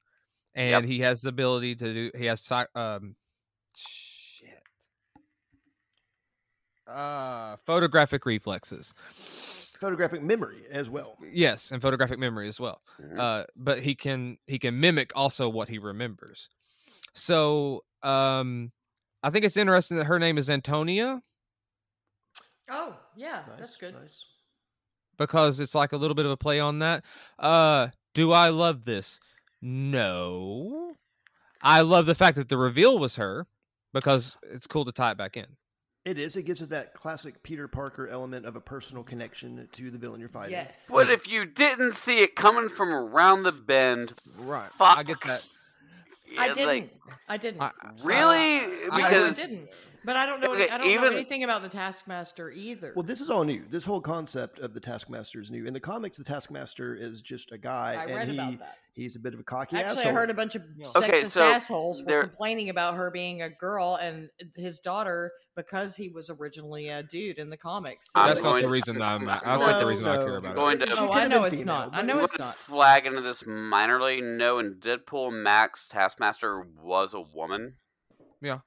and 0.54 0.70
Yep. 0.70 0.84
he 0.84 1.00
has 1.00 1.20
the 1.22 1.28
ability 1.28 1.74
to 1.76 1.92
do. 1.94 2.10
He 2.18 2.24
has 2.26 2.50
um, 2.74 3.14
shit, 3.76 4.62
uh, 6.88 7.56
photographic 7.66 8.24
reflexes. 8.24 8.94
Photographic 9.78 10.22
memory 10.22 10.64
as 10.70 10.88
well. 10.90 11.16
Yes, 11.32 11.70
and 11.72 11.80
photographic 11.82 12.18
memory 12.18 12.48
as 12.48 12.58
well. 12.58 12.82
Mhm. 13.00 13.18
Uh, 13.18 13.44
but 13.56 13.80
he 13.80 13.94
can 13.94 14.38
he 14.46 14.58
can 14.58 14.78
mimic 14.80 15.12
also 15.14 15.48
what 15.48 15.68
he 15.68 15.78
remembers. 15.78 16.48
So, 17.14 17.84
um, 18.02 18.72
I 19.22 19.30
think 19.30 19.44
it's 19.44 19.56
interesting 19.56 19.96
that 19.98 20.04
her 20.04 20.18
name 20.18 20.38
is 20.38 20.48
Antonia 20.50 21.22
Oh, 22.68 22.96
yeah, 23.14 23.42
Nice, 23.48 23.58
that's 23.60 23.76
good. 23.76 23.94
Nice. 23.94 24.24
because 25.18 25.60
it's 25.60 25.74
like 25.74 25.92
a 25.92 25.96
little 25.96 26.14
bit 26.16 26.26
of 26.26 26.32
a 26.32 26.36
play 26.36 26.58
on 26.58 26.80
that. 26.80 27.04
Uh, 27.38 27.88
do 28.12 28.32
I 28.32 28.48
love 28.48 28.84
this? 28.84 29.20
No. 29.62 30.94
I 31.62 31.80
love 31.82 32.06
the 32.06 32.14
fact 32.14 32.36
that 32.36 32.48
the 32.48 32.56
reveal 32.58 32.98
was 32.98 33.16
her 33.16 33.46
because 33.94 34.36
it's 34.42 34.66
cool 34.66 34.84
to 34.84 34.92
tie 34.92 35.12
it 35.12 35.16
back 35.16 35.36
in. 35.36 35.46
It 36.06 36.20
is. 36.20 36.36
It 36.36 36.42
gives 36.42 36.62
it 36.62 36.70
that 36.70 36.94
classic 36.94 37.42
Peter 37.42 37.66
Parker 37.66 38.06
element 38.06 38.46
of 38.46 38.54
a 38.54 38.60
personal 38.60 39.02
connection 39.02 39.68
to 39.72 39.90
the 39.90 39.98
villain 39.98 40.20
you're 40.20 40.28
fighting. 40.28 40.52
Yes. 40.52 40.84
What 40.88 41.10
if 41.10 41.26
you 41.28 41.44
didn't 41.44 41.94
see 41.94 42.20
it 42.22 42.36
coming 42.36 42.68
from 42.68 42.90
around 42.90 43.42
the 43.42 43.50
bend? 43.50 44.14
Right. 44.38 44.70
Fuck. 44.70 44.98
I 44.98 45.02
get 45.02 45.20
that. 45.26 45.44
I 46.38 46.48
didn't. 46.54 46.66
like, 46.66 46.90
I 47.28 47.36
didn't. 47.36 47.60
I- 47.60 47.72
really? 48.04 48.60
I- 48.88 48.88
I, 48.92 49.32
didn't. 49.32 49.68
But 50.04 50.14
I 50.16 50.26
don't 50.26 50.40
know. 50.40 50.52
any- 50.52 50.70
I 50.70 50.78
don't 50.78 51.02
know 51.02 51.10
anything 51.10 51.42
about 51.42 51.62
the 51.62 51.68
Taskmaster 51.68 52.52
either. 52.52 52.92
Well, 52.94 53.02
this 53.02 53.20
is 53.20 53.28
all 53.28 53.42
new. 53.42 53.64
This 53.68 53.84
whole 53.84 54.00
concept 54.00 54.60
of 54.60 54.74
the 54.74 54.80
Taskmaster 54.80 55.40
is 55.40 55.50
new. 55.50 55.66
In 55.66 55.74
the 55.74 55.80
comics, 55.80 56.18
the 56.18 56.24
Taskmaster 56.24 56.94
is 56.94 57.20
just 57.20 57.50
a 57.50 57.58
guy, 57.58 57.96
I 57.98 58.04
and 58.04 58.14
read 58.14 58.28
he 58.28 58.34
about 58.36 58.58
that. 58.60 58.78
he's 58.92 59.16
a 59.16 59.18
bit 59.18 59.34
of 59.34 59.40
a 59.40 59.42
cocky 59.42 59.74
Actually, 59.76 59.98
asshole. 60.02 60.12
I 60.12 60.14
heard 60.14 60.30
a 60.30 60.34
bunch 60.34 60.54
of 60.54 60.62
Okay, 60.94 61.22
sexist 61.22 61.30
so 61.30 61.42
assholes 61.42 62.02
were 62.04 62.22
complaining 62.28 62.68
about 62.70 62.94
her 62.94 63.10
being 63.10 63.42
a 63.42 63.50
girl 63.50 63.98
and 64.00 64.28
his 64.54 64.78
daughter 64.78 65.32
because 65.56 65.96
he 65.96 66.08
was 66.10 66.30
originally 66.30 66.88
a 66.88 67.02
dude 67.02 67.38
in 67.38 67.50
the 67.50 67.56
comics. 67.56 68.10
I'm 68.14 68.28
That's 68.28 68.42
not 68.42 68.56
the 68.56 68.62
to- 68.62 68.68
reason 68.68 69.02
I'm. 69.02 69.28
I'm 69.28 69.40
I 69.44 69.56
like 69.56 69.76
the 69.76 69.82
No, 69.82 69.88
reason 69.88 70.04
I 70.06 70.16
care 70.16 70.36
about 70.36 70.54
Going 70.54 70.80
it. 70.80 70.84
to- 70.86 70.90
She 70.94 71.00
No, 71.00 71.12
I 71.12 71.26
know 71.26 71.44
it's 71.44 71.58
female, 71.58 71.74
not. 71.74 71.90
I 71.94 72.02
know 72.02 72.18
I'm 72.18 72.24
it's 72.24 72.36
gonna 72.36 72.46
not. 72.48 72.54
flag 72.54 73.06
into 73.06 73.22
this 73.22 73.42
minorly. 73.44 74.22
No, 74.22 74.58
in 74.58 74.74
Deadpool, 74.76 75.32
Max 75.32 75.88
Taskmaster 75.88 76.62
was 76.82 77.14
a 77.14 77.20
woman. 77.20 77.74
Yeah. 78.40 78.58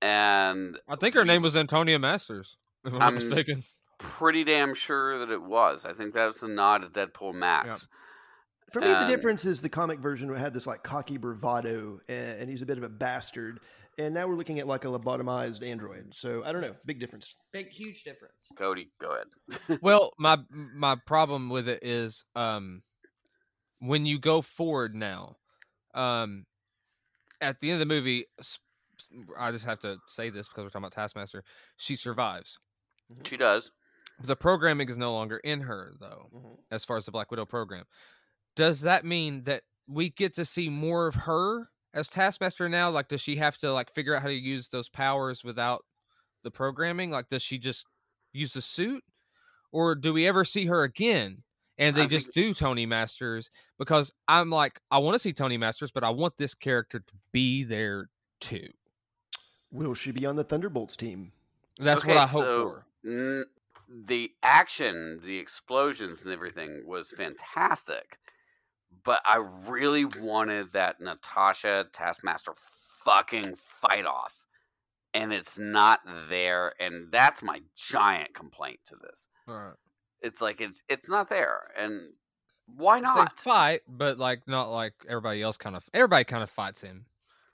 And 0.00 0.78
I 0.88 0.96
think 0.96 1.14
her 1.14 1.24
name 1.24 1.42
was 1.42 1.56
Antonia 1.56 1.98
Masters, 1.98 2.56
if 2.84 2.92
I'm 2.92 2.98
not 2.98 3.04
I'm- 3.06 3.14
mistaken. 3.14 3.62
pretty 3.98 4.44
damn 4.44 4.74
sure 4.74 5.18
that 5.20 5.30
it 5.32 5.42
was. 5.42 5.84
I 5.84 5.92
think 5.92 6.14
that's 6.14 6.40
the 6.40 6.48
nod 6.48 6.82
to 6.82 6.88
Deadpool 6.88 7.34
Max. 7.34 7.88
For 8.72 8.80
me, 8.80 8.88
the 8.88 9.06
difference 9.06 9.44
is 9.46 9.62
the 9.62 9.70
comic 9.70 9.98
version 9.98 10.32
had 10.34 10.52
this 10.52 10.66
like 10.66 10.82
cocky 10.82 11.16
bravado, 11.16 12.00
and, 12.06 12.40
and 12.42 12.50
he's 12.50 12.60
a 12.62 12.66
bit 12.66 12.76
of 12.76 12.84
a 12.84 12.88
bastard. 12.88 13.60
And 13.98 14.14
now 14.14 14.28
we're 14.28 14.36
looking 14.36 14.60
at 14.60 14.68
like 14.68 14.84
a 14.84 14.88
lobotomized 14.88 15.66
android. 15.66 16.14
So 16.14 16.44
I 16.44 16.52
don't 16.52 16.60
know, 16.62 16.74
big 16.86 17.00
difference. 17.00 17.36
Big, 17.52 17.68
huge 17.68 18.04
difference. 18.04 18.34
Cody, 18.56 18.90
go 19.00 19.16
ahead. 19.16 19.80
well, 19.82 20.12
my 20.18 20.38
my 20.50 20.94
problem 20.94 21.48
with 21.48 21.68
it 21.68 21.80
is 21.82 22.24
um 22.36 22.82
when 23.80 24.06
you 24.06 24.18
go 24.20 24.40
forward 24.40 24.94
now, 24.94 25.36
um 25.94 26.46
at 27.40 27.60
the 27.60 27.70
end 27.70 27.80
of 27.82 27.88
the 27.88 27.92
movie, 27.94 28.24
I 29.36 29.50
just 29.50 29.64
have 29.64 29.80
to 29.80 29.98
say 30.06 30.30
this 30.30 30.48
because 30.48 30.62
we're 30.62 30.70
talking 30.70 30.84
about 30.84 30.92
Taskmaster. 30.92 31.42
She 31.76 31.96
survives. 31.96 32.58
she 33.24 33.36
does. 33.36 33.72
The 34.20 34.36
programming 34.36 34.88
is 34.88 34.98
no 34.98 35.12
longer 35.12 35.38
in 35.38 35.60
her 35.60 35.92
though, 36.00 36.58
as 36.70 36.84
far 36.84 36.96
as 36.96 37.04
the 37.04 37.12
Black 37.12 37.30
Widow 37.30 37.46
program. 37.46 37.84
Does 38.54 38.80
that 38.82 39.04
mean 39.04 39.44
that 39.44 39.62
we 39.88 40.10
get 40.10 40.34
to 40.34 40.44
see 40.44 40.68
more 40.68 41.06
of 41.06 41.14
her 41.14 41.68
as 41.98 42.08
Taskmaster 42.08 42.68
now? 42.68 42.90
Like, 42.90 43.08
does 43.08 43.20
she 43.20 43.36
have 43.36 43.58
to 43.58 43.72
like 43.72 43.92
figure 43.92 44.14
out 44.14 44.22
how 44.22 44.28
to 44.28 44.34
use 44.34 44.68
those 44.68 44.88
powers 44.88 45.44
without 45.44 45.84
the 46.42 46.50
programming? 46.50 47.10
Like, 47.10 47.28
does 47.28 47.42
she 47.42 47.58
just 47.58 47.84
use 48.32 48.52
the 48.52 48.62
suit, 48.62 49.02
or 49.72 49.94
do 49.94 50.12
we 50.12 50.26
ever 50.26 50.44
see 50.44 50.66
her 50.66 50.82
again? 50.84 51.42
And 51.80 51.94
they 51.94 52.02
I 52.02 52.06
just 52.06 52.32
do 52.32 52.54
Tony 52.54 52.86
Masters 52.86 53.50
because 53.78 54.12
I'm 54.26 54.50
like, 54.50 54.80
I 54.90 54.98
want 54.98 55.14
to 55.14 55.18
see 55.20 55.32
Tony 55.32 55.56
Masters, 55.56 55.92
but 55.92 56.02
I 56.02 56.10
want 56.10 56.36
this 56.36 56.54
character 56.54 56.98
to 56.98 57.14
be 57.30 57.62
there 57.62 58.08
too. 58.40 58.68
Will 59.70 59.94
she 59.94 60.10
be 60.10 60.26
on 60.26 60.34
the 60.34 60.42
Thunderbolts 60.44 60.96
team? 60.96 61.30
That's 61.78 62.04
what 62.04 62.16
I 62.16 62.26
hope 62.26 62.44
so, 62.44 62.62
for. 62.64 62.86
n- 63.04 63.44
the 64.06 64.32
action, 64.42 65.20
the 65.24 65.38
explosions, 65.38 66.24
and 66.24 66.32
everything 66.32 66.82
was 66.84 67.12
fantastic. 67.12 68.18
But 69.08 69.22
I 69.24 69.42
really 69.66 70.04
wanted 70.04 70.74
that 70.74 71.00
Natasha 71.00 71.86
Taskmaster 71.94 72.52
fucking 73.06 73.54
fight 73.56 74.04
off. 74.04 74.34
And 75.14 75.32
it's 75.32 75.58
not 75.58 76.00
there. 76.28 76.74
And 76.78 77.10
that's 77.10 77.42
my 77.42 77.62
giant 77.74 78.34
complaint 78.34 78.80
to 78.88 78.96
this. 79.00 79.26
Right. 79.46 79.72
It's 80.20 80.42
like 80.42 80.60
it's 80.60 80.82
it's 80.90 81.08
not 81.08 81.30
there. 81.30 81.70
And 81.74 82.10
why 82.66 82.98
They 82.98 83.04
not? 83.04 83.40
fight, 83.40 83.80
but 83.88 84.18
like 84.18 84.46
not 84.46 84.70
like 84.70 84.92
everybody 85.08 85.40
else. 85.40 85.56
Kind 85.56 85.74
of 85.74 85.88
everybody 85.94 86.24
kind 86.24 86.42
of 86.42 86.50
fights 86.50 86.82
him. 86.82 87.06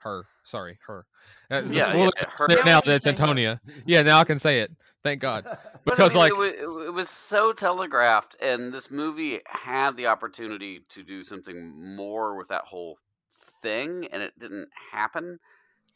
Her, 0.05 0.27
sorry, 0.43 0.77
her. 0.85 1.07
Uh, 1.49 1.63
Yeah, 1.67 1.93
yeah, 1.95 2.09
her. 2.37 2.47
now 2.47 2.55
Now 2.63 2.79
that 2.81 2.85
you 2.85 2.91
it's 2.93 3.03
say 3.05 3.09
her. 3.09 3.13
Antonia. 3.13 3.59
Yeah, 3.87 4.03
now 4.03 4.19
I 4.19 4.23
can 4.23 4.37
say 4.37 4.61
it. 4.61 4.71
Thank 5.03 5.19
God. 5.19 5.45
But 5.83 5.93
I 5.93 5.95
Because 5.95 6.11
mean, 6.13 6.19
like 6.19 6.31
it, 6.31 6.67
wa- 6.69 6.81
it 6.83 6.93
was 6.93 7.09
so 7.09 7.53
telegraphed, 7.53 8.35
and 8.41 8.71
this 8.73 8.89
movie 8.91 9.39
had 9.47 9.97
the 9.97 10.07
opportunity 10.07 10.81
to 10.89 11.03
do 11.03 11.23
something 11.23 11.95
more 11.95 12.35
with 12.37 12.47
that 12.49 12.63
whole 12.65 12.97
thing, 13.63 14.07
and 14.11 14.21
it 14.21 14.33
didn't 14.39 14.69
happen. 14.91 15.39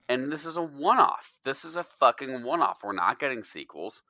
And 0.07 0.31
this 0.31 0.43
is 0.45 0.57
a 0.57 0.61
one-off. 0.63 1.31
This 1.45 1.65
is 1.65 1.75
a 1.75 1.83
fucking 1.83 2.41
one-off. 2.43 2.79
We're 2.83 2.93
not 2.93 3.19
getting 3.19 3.43
sequels. 3.43 4.01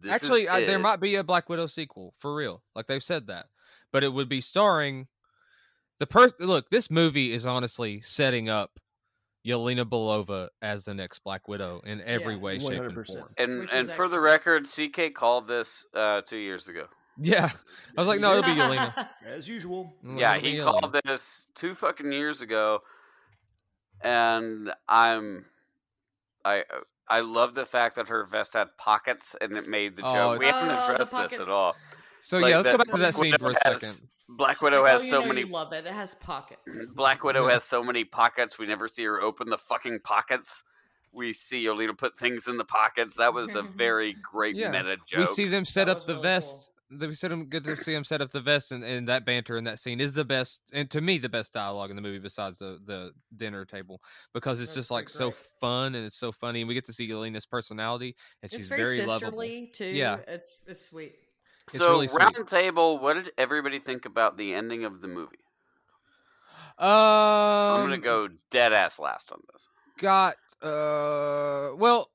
This 0.00 0.12
actually, 0.12 0.48
I, 0.48 0.64
there 0.66 0.78
might 0.80 1.00
be 1.00 1.14
a 1.14 1.24
Black 1.24 1.48
Widow 1.48 1.66
sequel 1.66 2.14
for 2.18 2.34
real. 2.34 2.62
Like 2.74 2.86
they've 2.88 3.02
said 3.02 3.28
that, 3.28 3.46
but 3.92 4.02
it 4.02 4.12
would 4.12 4.28
be 4.28 4.40
starring 4.40 5.06
the 6.00 6.06
person. 6.06 6.36
Look, 6.46 6.68
this 6.70 6.90
movie 6.90 7.32
is 7.32 7.46
honestly 7.46 8.00
setting 8.00 8.48
up 8.48 8.78
Yelena 9.46 9.84
Belova 9.84 10.48
as 10.60 10.84
the 10.84 10.94
next 10.94 11.20
Black 11.20 11.46
Widow 11.46 11.80
in 11.84 12.00
every 12.02 12.34
Yeah. 12.34 12.40
way, 12.40 12.58
shape, 12.58 12.72
and 12.82 12.90
100%. 12.96 13.06
form. 13.06 13.34
And 13.38 13.60
Which 13.60 13.72
and 13.72 13.88
is 13.90 13.94
for 13.94 14.08
the 14.08 14.18
record, 14.20 14.66
CK 14.66 15.14
called 15.14 15.46
this 15.46 15.86
uh, 15.94 16.22
two 16.22 16.38
years 16.38 16.66
ago. 16.68 16.86
Yeah, 17.18 17.48
I 17.96 18.00
was 18.00 18.08
like, 18.08 18.20
no, 18.20 18.32
it'll 18.36 18.42
be 18.54 18.60
Yelena. 18.60 19.08
As 19.24 19.48
usual. 19.48 19.94
Yeah, 20.02 20.32
it'll 20.36 20.42
be 20.42 20.50
he 20.50 20.56
Yelena. 20.58 20.64
called 20.64 20.96
this 21.04 21.46
two 21.54 21.74
fucking 21.74 22.10
years 22.12 22.42
ago, 22.42 22.80
and 24.02 24.72
I'm, 24.88 25.46
I 26.44 26.64
I 27.08 27.20
love 27.20 27.54
the 27.54 27.64
fact 27.64 27.96
that 27.96 28.08
her 28.08 28.24
vest 28.26 28.54
had 28.54 28.76
pockets 28.78 29.36
and 29.40 29.56
it 29.56 29.68
made 29.68 29.96
the 29.96 30.02
Oh, 30.04 30.12
joke. 30.12 30.38
We 30.40 30.46
haven't 30.46 30.68
Oh, 30.70 30.92
addressed 30.92 31.30
this 31.30 31.40
at 31.40 31.48
all. 31.48 31.76
So 32.26 32.38
like 32.38 32.50
yeah, 32.50 32.56
let's 32.56 32.68
go 32.70 32.76
back 32.76 32.88
to 32.88 32.92
that 32.94 32.98
Black 32.98 33.14
scene 33.14 33.32
for 33.34 33.44
a 33.44 33.48
Widow 33.50 33.78
second. 33.78 34.02
Black 34.30 34.60
Widow 34.60 34.82
oh, 34.82 34.84
has 34.84 35.04
you 35.04 35.10
so 35.12 35.24
many. 35.24 35.44
Love 35.44 35.72
it. 35.72 35.86
It 35.86 35.92
has 35.92 36.16
pockets. 36.16 36.60
Black 36.92 37.22
Widow 37.22 37.46
Yeah. 37.46 37.52
has 37.52 37.62
so 37.62 37.84
many 37.84 38.04
pockets. 38.04 38.58
We 38.58 38.66
never 38.66 38.88
see 38.88 39.04
her 39.04 39.22
open 39.22 39.48
the 39.48 39.56
fucking 39.56 40.00
pockets. 40.00 40.64
We 41.12 41.32
see 41.32 41.66
Yelena 41.66 41.96
put 41.96 42.18
things 42.18 42.48
in 42.48 42.56
the 42.56 42.64
pockets. 42.64 43.14
That 43.14 43.32
was 43.32 43.54
a 43.54 43.62
very 43.76 44.12
great 44.14 44.56
Yeah. 44.56 44.72
meta 44.72 44.96
joke. 45.06 45.20
We 45.20 45.26
see 45.26 45.46
them 45.46 45.64
set 45.64 45.88
up 45.88 46.04
the 46.04 46.14
really 46.14 46.22
vest. 46.24 46.70
the- 46.90 47.06
We 47.06 47.14
see 47.14 47.28
them 47.28 47.44
good 47.44 47.62
to 47.62 47.76
see 47.76 47.94
them 47.94 48.02
set 48.02 48.20
up 48.20 48.32
the 48.32 48.40
vest, 48.40 48.72
and, 48.72 48.82
and 48.82 49.06
that 49.06 49.24
banter 49.24 49.56
in 49.56 49.62
that 49.62 49.78
scene 49.78 50.00
is 50.00 50.12
the 50.12 50.24
best, 50.24 50.62
and 50.72 50.90
to 50.90 51.00
me, 51.00 51.18
the 51.18 51.28
best 51.28 51.52
dialogue 51.52 51.90
in 51.90 51.96
the 51.96 52.02
movie 52.02 52.18
besides 52.18 52.58
the 52.58 52.80
the 52.86 53.12
dinner 53.36 53.64
table 53.64 54.02
because 54.34 54.60
it's 54.60 54.70
That's 54.70 54.88
just 54.88 54.90
like 54.90 55.04
pretty 55.04 55.18
so 55.18 55.30
fun 55.60 55.94
and 55.94 56.04
it's 56.04 56.16
so 56.18 56.32
funny, 56.32 56.62
and 56.62 56.66
we 56.68 56.74
get 56.74 56.86
to 56.86 56.92
see 56.92 57.08
Yelena's 57.08 57.46
personality, 57.46 58.16
and 58.42 58.50
she's 58.50 58.60
it's 58.60 58.68
very, 58.68 58.96
very, 58.96 59.06
lovable. 59.06 59.42
too. 59.72 59.86
Yeah. 59.86 60.18
it's 60.26 60.58
it's 60.66 60.86
sweet. 60.86 61.14
It's 61.68 61.78
so 61.78 61.90
really 61.90 62.08
round 62.08 62.46
table. 62.48 62.98
What 62.98 63.14
did 63.14 63.32
everybody 63.36 63.80
think 63.80 64.04
about 64.04 64.36
the 64.36 64.54
ending 64.54 64.84
of 64.84 65.00
the 65.00 65.08
movie? 65.08 65.38
Um, 66.78 66.88
I'm 66.88 67.84
gonna 67.84 67.98
go 67.98 68.28
dead 68.50 68.72
ass 68.72 68.98
last 68.98 69.32
on 69.32 69.40
this. 69.52 69.66
Got 69.98 70.36
uh, 70.62 71.74
well, 71.76 72.10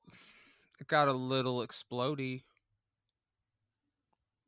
it 0.80 0.86
got 0.86 1.08
a 1.08 1.12
little 1.12 1.66
explody. 1.66 2.42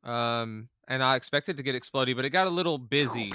Um, 0.03 0.69
and 0.87 1.03
I 1.03 1.15
expected 1.15 1.57
to 1.57 1.63
get 1.63 1.75
explody, 1.75 2.15
but 2.15 2.25
it 2.25 2.29
got 2.29 2.47
a 2.47 2.51
little 2.51 2.77
busy. 2.77 3.33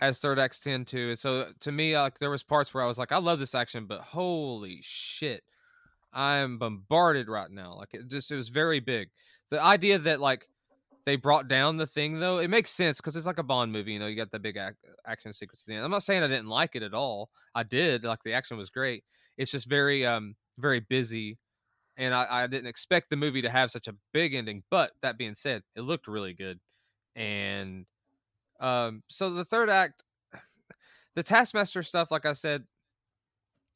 as 0.00 0.18
third 0.18 0.38
acts 0.38 0.60
tend 0.60 0.86
to. 0.88 1.10
And 1.10 1.18
so 1.18 1.50
to 1.60 1.72
me, 1.72 1.98
like 1.98 2.18
there 2.18 2.30
was 2.30 2.42
parts 2.42 2.72
where 2.72 2.84
I 2.84 2.86
was 2.86 2.98
like, 2.98 3.12
I 3.12 3.18
love 3.18 3.38
this 3.38 3.54
action, 3.54 3.86
but 3.86 4.00
holy 4.00 4.80
shit, 4.82 5.42
I 6.12 6.36
am 6.36 6.58
bombarded 6.58 7.28
right 7.28 7.50
now. 7.50 7.74
Like 7.74 7.94
it 7.94 8.08
just 8.08 8.30
it 8.30 8.36
was 8.36 8.48
very 8.48 8.80
big. 8.80 9.08
The 9.50 9.62
idea 9.62 9.98
that 9.98 10.20
like 10.20 10.48
they 11.06 11.16
brought 11.16 11.48
down 11.48 11.76
the 11.76 11.86
thing 11.86 12.20
though, 12.20 12.38
it 12.38 12.48
makes 12.48 12.70
sense 12.70 13.00
because 13.00 13.16
it's 13.16 13.26
like 13.26 13.38
a 13.38 13.42
Bond 13.42 13.72
movie. 13.72 13.92
You 13.92 13.98
know, 13.98 14.06
you 14.06 14.16
got 14.16 14.30
the 14.30 14.38
big 14.38 14.56
ac- 14.56 14.74
action 15.06 15.32
sequence 15.32 15.62
at 15.62 15.66
the 15.66 15.74
end. 15.74 15.84
I'm 15.84 15.90
not 15.90 16.02
saying 16.02 16.22
I 16.22 16.28
didn't 16.28 16.48
like 16.48 16.76
it 16.76 16.82
at 16.82 16.94
all. 16.94 17.30
I 17.54 17.62
did. 17.62 18.04
Like 18.04 18.22
the 18.22 18.34
action 18.34 18.58
was 18.58 18.70
great. 18.70 19.04
It's 19.36 19.50
just 19.50 19.68
very 19.68 20.04
um 20.04 20.34
very 20.58 20.80
busy 20.80 21.38
and 21.98 22.14
I, 22.14 22.44
I 22.44 22.46
didn't 22.46 22.68
expect 22.68 23.10
the 23.10 23.16
movie 23.16 23.42
to 23.42 23.50
have 23.50 23.70
such 23.70 23.88
a 23.88 23.94
big 24.12 24.32
ending. 24.32 24.62
But 24.70 24.92
that 25.02 25.18
being 25.18 25.34
said, 25.34 25.62
it 25.74 25.82
looked 25.82 26.06
really 26.06 26.32
good, 26.32 26.60
and 27.16 27.84
um, 28.60 29.02
so 29.08 29.30
the 29.30 29.44
third 29.44 29.68
act, 29.68 30.04
the 31.16 31.22
Taskmaster 31.22 31.82
stuff, 31.82 32.10
like 32.10 32.24
I 32.24 32.32
said, 32.32 32.64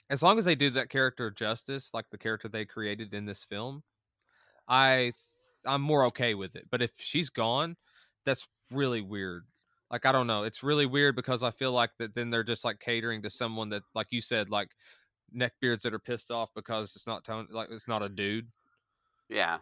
as 0.08 0.22
long 0.22 0.38
as 0.38 0.44
they 0.44 0.54
do 0.54 0.70
that 0.70 0.88
character 0.88 1.30
justice, 1.30 1.90
like 1.92 2.06
the 2.10 2.18
character 2.18 2.48
they 2.48 2.64
created 2.64 3.12
in 3.12 3.26
this 3.26 3.44
film, 3.44 3.82
I 4.68 5.12
I'm 5.66 5.82
more 5.82 6.04
okay 6.06 6.34
with 6.34 6.56
it. 6.56 6.66
But 6.70 6.82
if 6.82 6.92
she's 6.96 7.30
gone, 7.30 7.76
that's 8.24 8.48
really 8.70 9.00
weird. 9.00 9.44
Like 9.90 10.06
I 10.06 10.12
don't 10.12 10.26
know, 10.26 10.44
it's 10.44 10.62
really 10.62 10.86
weird 10.86 11.16
because 11.16 11.42
I 11.42 11.50
feel 11.50 11.72
like 11.72 11.90
that 11.98 12.14
then 12.14 12.30
they're 12.30 12.44
just 12.44 12.64
like 12.64 12.80
catering 12.80 13.22
to 13.22 13.30
someone 13.30 13.68
that, 13.70 13.82
like 13.94 14.06
you 14.10 14.20
said, 14.22 14.48
like 14.48 14.70
neckbeards 15.36 15.82
that 15.82 15.92
are 15.94 15.98
pissed 15.98 16.30
off 16.30 16.50
because 16.54 16.96
it's 16.96 17.06
not 17.06 17.24
Tony, 17.24 17.48
like 17.50 17.68
it's 17.70 17.88
not 17.88 18.02
a 18.02 18.08
dude. 18.08 18.48
Yeah. 19.28 19.58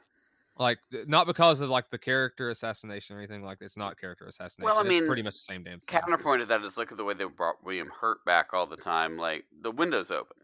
Like 0.57 0.79
not 1.07 1.27
because 1.27 1.63
of 1.63 1.71
like 1.71 1.91
the 1.91 1.99
character 1.99 2.51
assassination 2.51 3.17
or 3.17 3.19
anything 3.19 3.43
like. 3.43 3.59
It's 3.61 3.77
not 3.79 3.99
character 3.99 4.27
assassination. 4.27 4.67
Well, 4.67 4.79
I 4.79 4.83
it's 4.83 4.89
mean, 4.91 5.07
pretty 5.07 5.23
much 5.23 5.35
the 5.35 5.41
same 5.41 5.65
damn 5.65 5.81
thing. 5.81 5.87
Counterpoint 6.01 6.43
to 6.43 6.47
that 6.47 6.63
is 6.63 6.77
look 6.77 6.93
at 6.93 6.99
the 6.99 7.05
way 7.05 7.15
they 7.15 7.25
brought 7.25 7.65
William 7.65 7.91
Hurt 8.01 8.25
back 8.27 8.53
all 8.53 8.67
the 8.67 8.77
time. 8.77 9.17
Like 9.17 9.45
the 9.63 9.71
window's 9.71 10.11
open. 10.11 10.37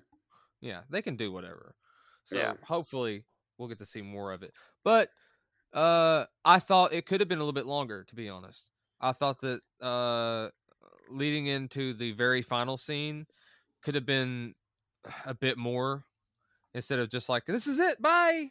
Yeah, 0.61 0.81
they 0.89 1.03
can 1.03 1.17
do 1.17 1.33
whatever. 1.33 1.75
So 2.25 2.39
Yeah. 2.39 2.55
hopefully 2.65 3.25
we'll 3.59 3.69
get 3.69 3.79
to 3.79 3.87
see 3.87 4.01
more 4.03 4.33
of 4.33 4.43
it. 4.43 4.53
But 4.85 5.11
uh 5.77 6.25
I 6.45 6.59
thought 6.59 6.93
it 6.93 7.07
could 7.07 7.21
have 7.21 7.29
been 7.29 7.39
a 7.39 7.43
little 7.43 7.53
bit 7.53 7.67
longer, 7.67 8.05
to 8.05 8.15
be 8.15 8.29
honest. 8.29 8.69
I 9.01 9.13
thought 9.13 9.41
that 9.41 9.61
uh 9.81 10.49
leading 11.09 11.47
into 11.47 11.95
the 11.95 12.13
very 12.13 12.43
final 12.43 12.77
scene 12.77 13.27
could 13.83 13.95
have 13.95 14.07
been 14.07 14.55
a 15.25 15.35
bit 15.35 15.57
more 15.57 16.05
instead 16.75 16.99
of 16.99 17.11
just 17.11 17.29
like 17.29 17.45
this 17.47 17.67
is 17.67 17.79
it, 17.79 18.03
bye. 18.03 18.51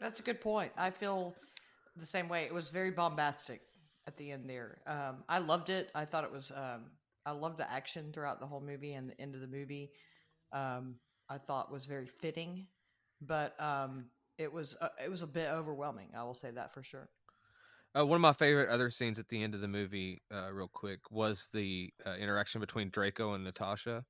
That's 0.00 0.18
a 0.18 0.22
good 0.22 0.40
point. 0.40 0.72
I 0.76 0.90
feel 0.90 1.34
the 1.96 2.06
same 2.06 2.28
way. 2.28 2.44
It 2.44 2.52
was 2.52 2.70
very 2.70 2.90
bombastic 2.90 3.60
at 4.06 4.16
the 4.16 4.32
end 4.32 4.48
there. 4.48 4.78
Um, 4.86 5.24
I 5.28 5.38
loved 5.38 5.70
it. 5.70 5.90
I 5.94 6.04
thought 6.04 6.24
it 6.24 6.32
was. 6.32 6.50
Um, 6.54 6.86
I 7.26 7.32
loved 7.32 7.58
the 7.58 7.70
action 7.70 8.10
throughout 8.12 8.40
the 8.40 8.46
whole 8.46 8.60
movie 8.60 8.94
and 8.94 9.08
the 9.08 9.20
end 9.20 9.34
of 9.34 9.40
the 9.40 9.46
movie. 9.46 9.92
Um, 10.52 10.96
I 11.28 11.38
thought 11.38 11.72
was 11.72 11.86
very 11.86 12.06
fitting, 12.06 12.66
but 13.22 13.58
um, 13.60 14.06
it 14.38 14.52
was 14.52 14.76
uh, 14.80 14.88
it 15.02 15.10
was 15.10 15.22
a 15.22 15.26
bit 15.26 15.48
overwhelming. 15.50 16.08
I 16.16 16.22
will 16.24 16.34
say 16.34 16.50
that 16.50 16.72
for 16.74 16.82
sure. 16.82 17.08
Uh, 17.96 18.04
one 18.04 18.16
of 18.16 18.22
my 18.22 18.32
favorite 18.32 18.68
other 18.70 18.90
scenes 18.90 19.18
at 19.20 19.28
the 19.28 19.40
end 19.42 19.54
of 19.54 19.60
the 19.60 19.68
movie, 19.68 20.20
uh, 20.34 20.52
real 20.52 20.66
quick, 20.72 20.98
was 21.10 21.48
the 21.52 21.92
uh, 22.04 22.14
interaction 22.14 22.60
between 22.60 22.90
Dreykov 22.90 23.36
and 23.36 23.44
Natasha. 23.44 24.04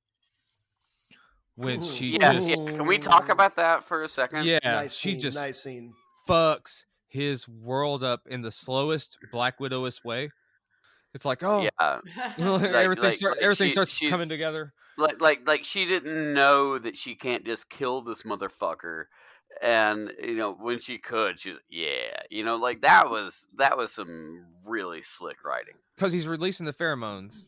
When 1.57 1.81
Ooh. 1.83 1.87
she 1.87 2.15
Yeah, 2.19 2.33
just, 2.33 2.49
yeah. 2.49 2.57
Can 2.57 2.87
we 2.87 2.99
talk 2.99 3.29
about 3.29 3.57
that 3.57 3.85
for 3.85 4.03
a 4.03 4.09
second? 4.09 4.45
yeah, 4.47 4.59
nice 4.65 4.95
she 4.97 5.13
scene, 5.13 5.21
just 5.21 5.37
nice 5.37 5.63
scene. 5.63 5.93
fucks 6.29 6.85
his 7.09 7.47
world 7.47 8.03
up 8.03 8.23
in 8.27 8.41
the 8.43 8.51
slowest 8.51 9.19
Black 9.31 9.59
Widowist 9.61 10.05
way. 10.05 10.31
It's 11.13 11.25
like, 11.25 11.45
oh, 11.45 11.69
Yeah. 11.79 12.01
you 12.37 12.45
know, 12.45 12.57
Like- 12.57 12.71
everything 12.73 13.05
like- 13.05 13.15
start, 13.15 13.37
like 13.37 13.43
everything 13.45 13.69
she- 13.69 13.73
starts 13.73 13.93
she's- 13.93 14.11
coming 14.11 14.29
together. 14.29 14.73
Like 14.97 15.21
like 15.21 15.41
like 15.47 15.65
she 15.65 15.85
didn't 15.87 16.35
know 16.35 16.79
that 16.79 16.97
she 16.97 17.17
can't 17.17 17.45
just 17.45 17.69
kill 17.69 18.03
this 18.03 18.23
motherfucker. 18.23 19.05
And 19.63 20.13
you 20.21 20.35
know 20.35 20.53
when 20.53 20.79
she 20.81 20.99
could, 20.99 21.39
she's 21.41 21.57
yeah, 21.71 22.17
you 22.31 22.45
know, 22.45 22.57
like 22.57 22.83
that 22.83 23.09
was 23.11 23.47
that 23.57 23.77
was 23.77 23.93
some 23.93 24.45
really 24.65 25.03
slick 25.03 25.45
writing. 25.45 25.75
Because 25.97 26.13
he's 26.13 26.27
releasing 26.27 26.67
the 26.67 26.73
pheromones, 26.73 27.47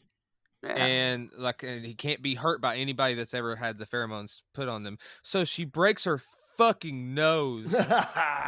Yeah, 0.62 0.70
and 0.74 1.30
like, 1.36 1.62
and 1.64 1.84
he 1.84 1.94
can't 1.94 2.22
be 2.22 2.34
hurt 2.36 2.60
by 2.60 2.76
anybody 2.76 3.14
that's 3.14 3.34
ever 3.34 3.56
had 3.56 3.78
the 3.78 3.86
pheromones 3.86 4.40
put 4.54 4.68
on 4.68 4.84
them. 4.84 4.98
So 5.22 5.44
she 5.44 5.64
breaks 5.64 6.04
her 6.04 6.20
fucking 6.56 7.12
nose 7.14 7.74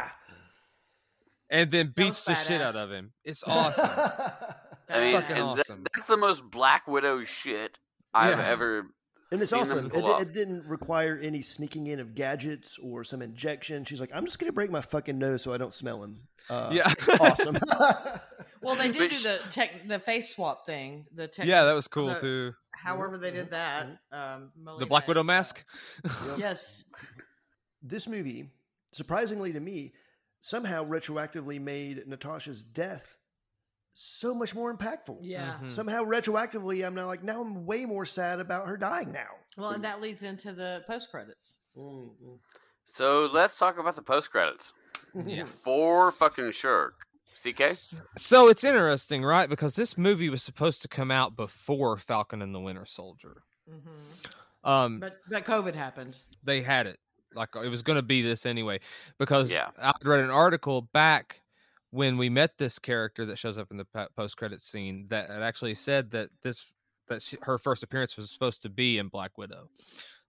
and 1.49 1.71
then 1.71 1.93
beats 1.95 2.25
the 2.25 2.35
shit 2.35 2.61
out 2.61 2.75
of 2.75 2.91
him. 2.91 3.11
It's 3.23 3.43
awesome. 3.45 3.89
I 4.89 5.01
mean, 5.01 5.13
fucking 5.13 5.37
and 5.37 5.57
that- 5.59 5.89
that's 5.93 6.07
the 6.07 6.17
most 6.17 6.43
Black 6.49 6.87
Widow 6.87 7.23
shit 7.25 7.77
I've 8.13 8.39
Yeah. 8.39 8.47
ever. 8.47 8.85
And 9.31 9.39
it's 9.41 9.51
seen 9.51 9.59
awesome. 9.61 9.85
It, 9.87 9.91
pull 9.93 10.01
di- 10.01 10.07
off. 10.07 10.21
it 10.23 10.33
didn't 10.33 10.65
require 10.65 11.17
any 11.21 11.41
sneaking 11.41 11.87
in 11.87 11.99
of 11.99 12.15
gadgets 12.15 12.77
or 12.81 13.03
some 13.03 13.21
injection. 13.21 13.85
She's 13.85 13.99
like, 13.99 14.09
I'm 14.13 14.25
just 14.25 14.39
going 14.39 14.47
to 14.49 14.53
break 14.53 14.71
my 14.71 14.81
fucking 14.81 15.17
nose 15.19 15.43
so 15.43 15.53
I 15.53 15.57
don't 15.57 15.73
smell 15.73 16.03
him. 16.03 16.21
Uh, 16.49 16.69
yeah, 16.73 16.91
Awesome. 17.19 17.57
well, 18.61 18.75
they 18.75 18.91
did 18.91 18.97
But 18.97 19.11
do 19.11 19.19
the 19.23 19.39
tech, 19.51 19.71
the 19.87 19.99
face 19.99 20.33
swap 20.35 20.65
thing. 20.65 21.05
The 21.13 21.27
tech, 21.27 21.45
yeah, 21.45 21.63
that 21.65 21.73
was 21.73 21.87
cool 21.87 22.07
the- 22.07 22.19
too. 22.19 22.53
However, 22.71 23.17
they 23.17 23.31
did 23.31 23.51
that. 23.51 23.87
Um, 24.11 24.51
The 24.79 24.85
Black 24.85 25.07
Widow 25.07 25.19
and, 25.19 25.29
uh, 25.29 25.33
mask. 25.33 25.65
Yes. 26.37 26.85
this 27.83 28.07
movie, 28.07 28.49
surprisingly 28.93 29.51
to 29.53 29.59
me, 29.59 29.93
somehow 30.39 30.85
retroactively 30.85 31.59
made 31.61 32.07
Natasha's 32.07 32.61
death 32.63 33.17
so 34.01 34.33
much 34.33 34.55
more 34.55 34.73
impactful. 34.75 35.17
Yeah. 35.21 35.57
Mhm. 35.61 35.71
Somehow 35.73 36.03
retroactively, 36.03 36.85
I'm 36.85 36.95
now 36.95 37.05
like, 37.07 37.21
now 37.23 37.41
I'm 37.41 37.65
way 37.65 37.85
more 37.85 38.05
sad 38.05 38.39
about 38.39 38.67
her 38.67 38.77
dying 38.77 39.11
now. 39.11 39.27
Well, 39.57 39.71
and 39.71 39.83
that 39.83 39.99
leads 39.99 40.23
into 40.23 40.53
the 40.53 40.83
post 40.87 41.11
credits. 41.11 41.55
Mm, 41.75 42.11
mm. 42.23 42.39
So 42.85 43.29
let's 43.33 43.57
talk 43.57 43.77
about 43.77 43.95
the 43.95 44.01
post 44.01 44.31
credits. 44.31 44.73
Yeah. 45.25 45.45
For 45.45 46.11
fucking 46.11 46.51
sure. 46.51 46.93
CK? 47.35 47.73
So 48.17 48.47
it's 48.47 48.63
interesting, 48.63 49.23
right? 49.23 49.49
Because 49.49 49.75
this 49.75 49.97
movie 49.97 50.29
was 50.29 50.43
supposed 50.43 50.81
to 50.83 50.87
come 50.87 51.09
out 51.09 51.35
before 51.35 51.97
Falcon 51.97 52.41
and 52.43 52.53
the 52.53 52.59
Winter 52.59 52.85
Soldier. 52.85 53.41
hmm 53.67 53.89
Um, 54.63 54.99
But 54.99 55.17
but 55.29 55.45
COVID 55.45 55.73
happened. 55.75 56.15
they 56.43 56.61
had 56.61 56.85
it 56.87 56.99
like 57.33 57.49
it 57.55 57.69
was 57.69 57.81
going 57.81 57.95
to 57.97 58.01
be 58.03 58.21
this 58.21 58.45
anyway 58.45 58.79
because 59.17 59.49
Yeah. 59.51 59.69
I 59.81 59.93
read 60.03 60.19
an 60.23 60.29
article 60.31 60.81
back 60.83 61.41
when 61.91 62.17
we 62.17 62.29
met 62.29 62.57
this 62.57 62.77
character 62.79 63.25
that 63.25 63.37
shows 63.37 63.57
up 63.57 63.71
in 63.71 63.77
the 63.77 63.85
post 64.15 64.37
credit 64.37 64.61
scene 64.61 65.05
that 65.09 65.29
it 65.29 65.41
actually 65.41 65.75
said 65.75 66.11
that 66.11 66.29
this 66.43 66.63
that 67.07 67.21
she, 67.23 67.37
her 67.41 67.57
first 67.57 67.81
appearance 67.81 68.15
was 68.15 68.29
supposed 68.31 68.61
to 68.61 68.69
be 68.69 68.97
in 68.99 69.07
Black 69.07 69.37
Widow. 69.37 69.69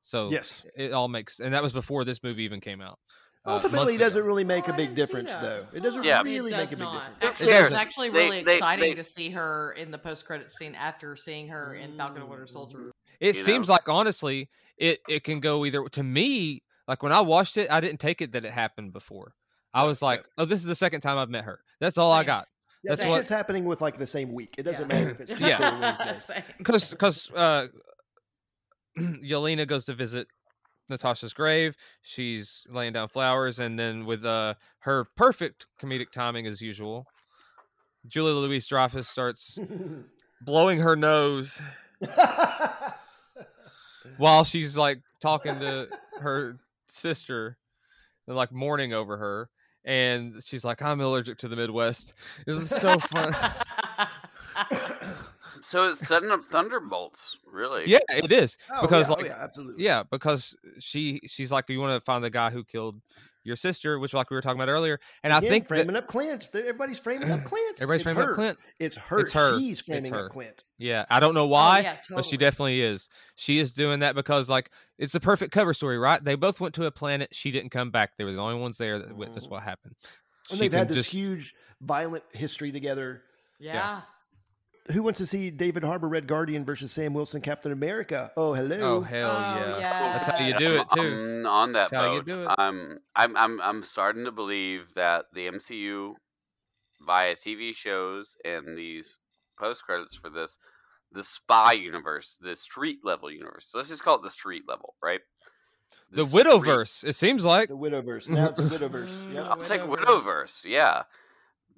So 0.01 0.31
Yes. 0.31 0.65
it 0.75 0.93
all 0.93 1.09
makes 1.09 1.39
and 1.41 1.53
that 1.53 1.63
was 1.63 1.73
before 1.75 2.05
this 2.05 2.23
movie 2.23 2.45
even 2.45 2.61
came 2.61 2.81
out. 2.81 2.99
uh, 3.47 3.51
Ultimately, 3.55 3.79
months 3.79 3.97
it 3.97 3.99
doesn't 3.99 4.21
ago. 4.21 4.27
really 4.27 4.45
make 4.45 4.69
Oh, 4.69 4.73
a 4.73 4.75
I 4.75 4.77
big 4.79 4.95
difference, 4.95 5.31
though. 5.31 5.67
It 5.75 5.81
doesn't 5.81 6.03
Yeah. 6.05 6.23
really 6.23 6.51
it 6.53 6.57
make 6.57 6.71
does 6.71 6.73
a 6.73 6.77
big 6.77 6.87
difference. 6.87 7.15
Actually, 7.23 7.53
it 7.53 7.61
was 7.61 7.73
actually 7.73 8.09
They- 8.11 8.19
really 8.19 8.43
they- 8.45 8.55
exciting 8.55 8.91
they- 8.91 8.95
to 8.97 9.03
see 9.03 9.31
her 9.31 9.73
in 9.73 9.91
the 9.91 9.99
post 9.99 10.25
credit 10.25 10.51
scene 10.51 10.75
after 10.75 11.17
seeing 11.17 11.49
her 11.49 11.75
in 11.75 11.97
Falcon 11.97 12.23
and 12.23 12.31
Winter 12.31 12.47
Soldier. 12.47 12.93
It 13.19 13.37
you 13.37 13.43
seems 13.43 13.69
know? 13.69 13.75
like 13.75 13.89
honestly, 13.89 14.49
it 14.79 15.01
it 15.09 15.25
can 15.25 15.41
go 15.41 15.65
either. 15.67 15.87
To 15.87 16.03
me, 16.03 16.63
like 16.89 17.03
when 17.03 17.13
I 17.13 17.21
watched 17.21 17.57
it, 17.59 17.71
I 17.71 17.81
didn't 17.81 18.01
take 18.01 18.23
it 18.23 18.33
that 18.33 18.45
it 18.47 18.53
happened 18.53 18.93
before. 18.95 19.35
I 19.73 19.85
was 19.85 20.03
like, 20.03 20.25
oh, 20.39 20.45
this 20.45 20.61
is 20.61 20.67
the 20.67 20.75
second 20.75 21.01
time 21.01 21.17
I've 21.19 21.31
met 21.31 21.45
her. 21.45 21.61
That's 21.81 21.97
all 21.99 22.11
I 22.13 22.25
got. 22.25 22.47
Yeah, 22.83 22.93
That's 22.93 23.03
that 23.03 23.09
what- 23.11 23.29
happening 23.29 23.65
with 23.67 23.81
like 23.81 23.99
the 23.99 24.07
same 24.07 24.33
week. 24.33 24.55
It 24.59 24.63
doesn't 24.65 24.89
Yeah. 24.91 24.95
matter 24.99 25.11
if 25.11 25.21
it's 25.21 25.31
Tuesday 25.31 25.49
Yeah. 25.49 25.77
or 25.77 25.81
Wednesday. 25.81 26.17
Same. 26.19 26.43
because 26.59 26.91
because 26.91 27.31
uh 27.33 27.67
Yelena 28.99 29.67
goes 29.67 29.85
to 29.85 29.95
visit 29.95 30.27
Natasha's 30.89 31.33
grave. 31.35 31.77
She's 32.03 32.65
laying 32.69 32.93
down 32.95 33.09
flowers, 33.09 33.59
and 33.61 33.79
then 33.79 34.07
with 34.07 34.25
uh 34.25 34.55
her 34.81 35.07
perfect 35.17 35.67
comedic 35.81 36.11
timing 36.11 36.47
as 36.47 36.61
usual, 36.61 37.07
Julia 38.09 38.35
Louise 38.35 38.67
Dreyfus 38.67 39.09
starts 39.09 39.59
blowing 40.41 40.81
her 40.81 40.97
nose 40.97 41.61
while 44.17 44.45
she's 44.45 44.77
like 44.77 45.01
talking 45.21 45.59
to 45.61 45.89
her 46.21 46.57
sister, 46.89 47.57
and 48.27 48.37
like 48.37 48.53
mourning 48.53 48.93
over 48.93 49.17
her. 49.17 49.49
And 49.85 50.43
she's 50.45 50.65
like, 50.65 50.83
"I'm 50.83 51.01
allergic 51.01 51.39
to 51.39 51.49
the 51.49 51.57
Midwest." 51.57 52.15
This 52.47 52.59
is 52.59 52.69
so 52.71 52.99
fun. 52.99 53.35
So 55.63 55.89
it's 55.89 56.07
setting 56.07 56.31
up 56.31 56.45
Thunderbolts, 56.45 57.37
really. 57.47 57.85
yeah, 57.87 57.99
it 58.09 58.33
is 58.33 58.57
Oh, 58.73 58.81
because 58.83 59.09
yeah, 59.09 59.15
oh, 59.15 59.19
like 59.19 59.27
yeah, 59.27 59.37
absolutely. 59.41 59.85
Yeah, 59.85 60.03
because 60.11 60.57
she 60.79 61.21
she's 61.27 61.53
like, 61.53 61.69
you 61.69 61.79
want 61.81 61.99
to 62.01 62.05
find 62.05 62.25
the 62.25 62.31
guy 62.31 62.51
who 62.51 62.65
killed 62.65 63.01
your 63.45 63.57
sister, 63.57 63.99
which 63.99 64.15
like 64.15 64.31
we 64.31 64.37
were 64.37 64.41
talking 64.43 64.61
about 64.61 64.71
earlier, 64.71 64.99
and 65.23 65.33
I 65.33 65.39
Again, 65.39 65.51
think 65.51 65.65
that 65.69 65.75
framing 65.77 65.97
up 65.97 66.07
Clint. 66.07 66.49
Everybody's 66.55 66.99
framing 66.99 67.31
up 67.31 67.45
Clint. 67.45 67.77
everybody's 67.81 68.01
It's 68.01 68.03
framing 68.05 68.23
her. 68.25 68.31
up 68.31 68.35
Clint. 68.35 68.59
It's 68.79 68.97
her. 68.97 69.21
It's 69.21 69.33
her. 69.33 69.59
She's 69.59 69.79
It's 69.79 69.87
framing 69.89 70.13
her. 70.13 70.27
up 70.27 70.33
Clint. 70.33 70.65
Yeah, 70.79 71.05
I 71.11 71.21
don't 71.21 71.35
know 71.35 71.45
oh, 71.45 71.49
why, 71.49 71.81
Oh, 71.81 71.83
yeah, 71.83 71.97
but 72.11 72.25
she 72.25 72.37
definitely 72.37 72.81
is. 72.81 73.09
She 73.37 73.59
is 73.59 73.73
doing 73.73 74.01
that 74.01 74.15
because 74.15 74.49
like 74.49 74.71
it's 75.01 75.13
the 75.13 75.19
perfect 75.21 75.51
cover 75.53 75.75
story, 75.75 75.99
right? 75.99 76.23
They 76.23 76.37
both 76.37 76.61
went 76.61 76.75
to 76.77 76.85
a 76.85 76.93
planet. 76.93 77.31
She 77.35 77.51
didn't 77.51 77.71
come 77.71 77.91
back. 77.91 78.17
They 78.17 78.23
were 78.25 78.33
the 78.33 78.39
only 78.39 78.61
ones 78.61 78.79
there 78.79 78.99
that 79.01 79.17
witnessed 79.17 79.49
Mhm. 79.49 79.51
what 79.51 79.63
happened. 79.65 79.97
And 80.51 80.59
She 80.59 80.69
they've 80.69 80.73
had 80.79 80.89
this 80.89 80.97
just- 80.99 81.11
huge 81.11 81.55
violent 81.81 82.23
history 82.33 82.71
together. 82.71 83.23
yeah. 83.59 84.03
Who 84.93 85.03
wants 85.05 85.19
to 85.19 85.27
see 85.27 85.51
David 85.51 85.85
Harbour 85.85 86.09
Red 86.09 86.27
Guardian 86.27 86.65
versus 86.65 86.91
Sam 86.91 87.15
Wilson 87.15 87.41
Captain 87.43 87.71
America? 87.71 88.33
Oh, 88.37 88.55
hello. 88.55 88.97
Oh 88.97 89.01
hell 89.03 89.31
Oh, 89.31 89.57
yeah. 89.61 89.79
yeah. 89.79 90.13
That's 90.15 90.27
how 90.27 90.39
you 90.45 90.55
do 90.59 90.81
it 90.81 90.89
too. 90.91 91.01
I'm 91.01 91.47
on 91.47 91.73
that 91.73 91.91
That's 91.91 91.93
how 92.05 92.15
you 92.15 92.23
do 92.23 92.43
it. 92.43 92.49
I'm 92.59 92.99
I'm 93.15 93.37
I'm 93.37 93.61
I'm 93.61 93.83
starting 93.85 94.25
to 94.25 94.33
believe 94.33 94.93
that 94.95 95.27
the 95.33 95.47
MCU 95.47 96.15
via 97.07 97.37
TV 97.37 97.73
shows 97.77 98.37
and 98.45 98.77
these 98.77 99.19
post 99.59 99.85
credits 99.85 100.17
for 100.17 100.29
this 100.31 100.57
the 101.13 101.23
spy 101.25 101.73
universe, 101.73 102.39
the 102.41 102.55
street 102.57 102.99
level 103.05 103.31
universe. 103.31 103.67
So 103.69 103.79
let's 103.79 103.91
just 103.91 104.03
call 104.05 104.17
it 104.17 104.23
the 104.23 104.31
street 104.31 104.63
level, 104.69 104.95
right? 105.03 105.21
The 106.11 106.23
this 106.23 106.31
sweet- 106.31 106.47
Widowverse. 106.47 107.05
It 107.05 107.15
seems 107.15 107.45
like. 107.45 107.69
The 107.69 107.77
Widowverse. 107.77 108.29
Now 108.29 108.49
it's 108.49 108.59
a 108.59 108.63
Widowverse. 108.63 109.09
Yep. 109.35 109.47
I'll 109.47 109.65
take 109.65 109.81
Widowverse. 109.83 110.05
Widowverse. 110.05 110.65
Yeah, 110.65 111.03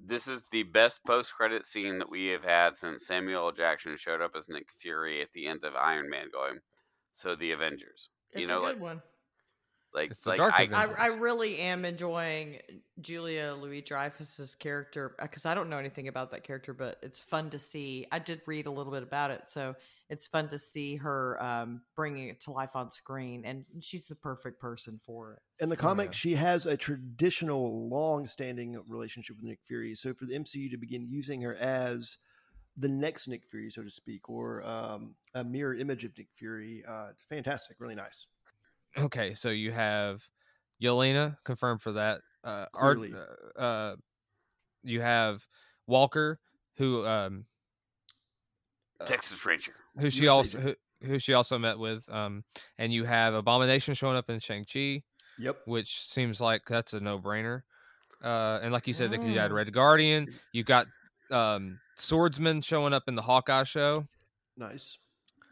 this 0.05 0.27
is 0.27 0.43
the 0.51 0.63
best 0.63 1.03
post-credit 1.05 1.65
scene 1.65 1.99
that 1.99 2.09
we 2.09 2.27
have 2.27 2.43
had 2.43 2.77
since 2.77 3.07
Samuel 3.07 3.45
L. 3.47 3.51
Jackson 3.51 3.95
showed 3.97 4.21
up 4.21 4.31
as 4.37 4.49
Nick 4.49 4.67
Fury 4.79 5.21
at 5.21 5.29
the 5.33 5.47
end 5.47 5.63
of 5.63 5.75
Iron 5.75 6.09
Man. 6.09 6.27
Going, 6.31 6.59
so 7.11 7.35
the 7.35 7.51
Avengers. 7.51 8.09
It's 8.31 8.41
you 8.41 8.47
know, 8.47 8.59
a 8.59 8.63
like 8.63 8.73
good 8.75 8.81
one. 8.81 9.01
Like 9.93 10.11
It's 10.11 10.25
like 10.25 10.37
Dark 10.37 10.53
I, 10.57 10.67
I, 10.73 10.85
I 10.85 11.07
really 11.07 11.59
am 11.59 11.85
enjoying 11.85 12.59
Julia 13.01 13.55
Louis 13.59 13.81
Dreyfus's 13.81 14.55
character 14.55 15.15
because 15.21 15.45
I 15.45 15.53
don't 15.55 15.69
know 15.69 15.77
anything 15.77 16.07
about 16.07 16.31
that 16.31 16.43
character, 16.43 16.73
but 16.73 16.97
it's 17.01 17.19
fun 17.19 17.49
to 17.51 17.59
see. 17.59 18.07
I 18.11 18.19
did 18.19 18.41
read 18.45 18.65
a 18.65 18.71
little 18.71 18.91
bit 18.91 19.03
about 19.03 19.31
it, 19.31 19.43
so 19.47 19.75
it's 20.09 20.27
fun 20.27 20.49
to 20.49 20.59
see 20.59 20.95
her 20.97 21.41
um, 21.41 21.81
bringing 21.95 22.29
it 22.29 22.41
to 22.41 22.51
life 22.51 22.75
on 22.75 22.91
screen, 22.91 23.45
and 23.45 23.65
she's 23.81 24.05
the 24.07 24.15
perfect 24.15 24.59
person 24.59 24.99
for 25.05 25.33
it. 25.33 25.63
In 25.63 25.69
the 25.69 25.75
Oh, 25.75 25.79
comic, 25.79 26.07
yeah. 26.07 26.11
she 26.11 26.35
has 26.35 26.65
a 26.65 26.77
traditional, 26.77 27.89
long-standing 27.89 28.77
relationship 28.87 29.37
with 29.37 29.45
Nick 29.45 29.59
Fury. 29.67 29.95
So 29.95 30.13
for 30.13 30.25
the 30.25 30.33
MCU 30.33 30.69
to 30.71 30.77
begin 30.77 31.07
using 31.09 31.41
her 31.41 31.55
as 31.55 32.17
the 32.77 32.89
next 32.89 33.27
Nick 33.27 33.45
Fury, 33.49 33.69
so 33.69 33.83
to 33.83 33.91
speak, 33.91 34.29
or 34.29 34.63
um, 34.67 35.15
a 35.33 35.43
mirror 35.43 35.75
image 35.75 36.03
of 36.03 36.17
Nick 36.17 36.27
Fury, 36.35 36.83
uh, 36.87 37.09
fantastic, 37.29 37.77
really 37.79 37.95
nice. 37.95 38.27
Okay, 38.97 39.33
so 39.33 39.49
you 39.49 39.71
have 39.71 40.21
Yelena 40.81 41.37
confirmed 41.45 41.81
for 41.81 41.93
that. 41.93 42.21
Uh, 42.43 42.65
Art, 42.73 42.99
uh, 43.57 43.59
uh, 43.59 43.95
you 44.83 45.01
have 45.01 45.45
Walker, 45.87 46.39
who 46.77 47.05
um, 47.05 47.45
Texas 49.05 49.45
Ranger. 49.45 49.73
who 49.97 50.09
she 50.09 50.23
USA 50.23 50.31
also 50.31 50.59
who, 50.59 50.75
who 51.03 51.19
she 51.19 51.33
also 51.33 51.57
met 51.57 51.77
with. 51.79 52.07
Um, 52.09 52.43
and 52.77 52.93
you 52.93 53.03
have 53.05 53.33
Abomination 53.33 53.93
showing 53.93 54.15
up 54.17 54.29
in 54.29 54.39
Shang 54.39 54.65
Chi, 54.71 55.03
Yep. 55.39 55.57
which 55.65 56.01
seems 56.05 56.39
like 56.39 56.61
that's 56.67 56.93
a 56.93 56.99
no 56.99 57.19
brainer. 57.19 57.63
Uh, 58.23 58.59
and 58.61 58.71
like 58.71 58.87
you 58.87 58.93
said, 58.93 59.11
they 59.11 59.17
could 59.17 59.35
add 59.37 59.51
Mm. 59.51 59.55
Red 59.55 59.73
Guardian. 59.73 60.27
You 60.53 60.63
got 60.63 60.87
um, 61.31 61.79
Swordsman 61.95 62.61
showing 62.61 62.93
up 62.93 63.03
in 63.07 63.15
the 63.15 63.21
Hawkeye 63.21 63.63
show. 63.63 64.07
Nice. 64.55 64.99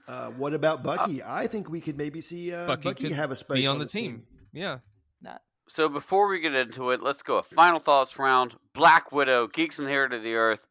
Uh, 0.08 0.30
what 0.32 0.54
about 0.54 0.84
Bucky? 0.84 1.22
I 1.24 1.48
think 1.48 1.70
we 1.70 1.82
could 1.82 1.98
maybe 1.98 2.22
see 2.22 2.54
uh, 2.54 2.68
Bucky 2.68 2.84
Bucky, 2.84 3.14
have 3.14 3.32
a 3.32 3.36
space 3.36 3.56
Be 3.58 3.68
on 3.68 3.80
the 3.80 3.86
this 3.86 3.94
team. 3.94 4.24
Yeah. 4.54 4.80
So 5.68 5.88
before 5.88 6.28
we 6.28 6.42
get 6.42 6.54
into 6.54 6.90
it, 6.92 7.02
let's 7.02 7.24
go 7.24 7.38
a 7.38 7.44
final 7.44 7.80
thoughts 7.80 8.20
round. 8.20 8.58
Black 8.74 9.14
Widow, 9.14 9.48
Geeks 9.48 9.80
Inherit 9.80 10.12
the 10.22 10.34
Earth. 10.34 10.68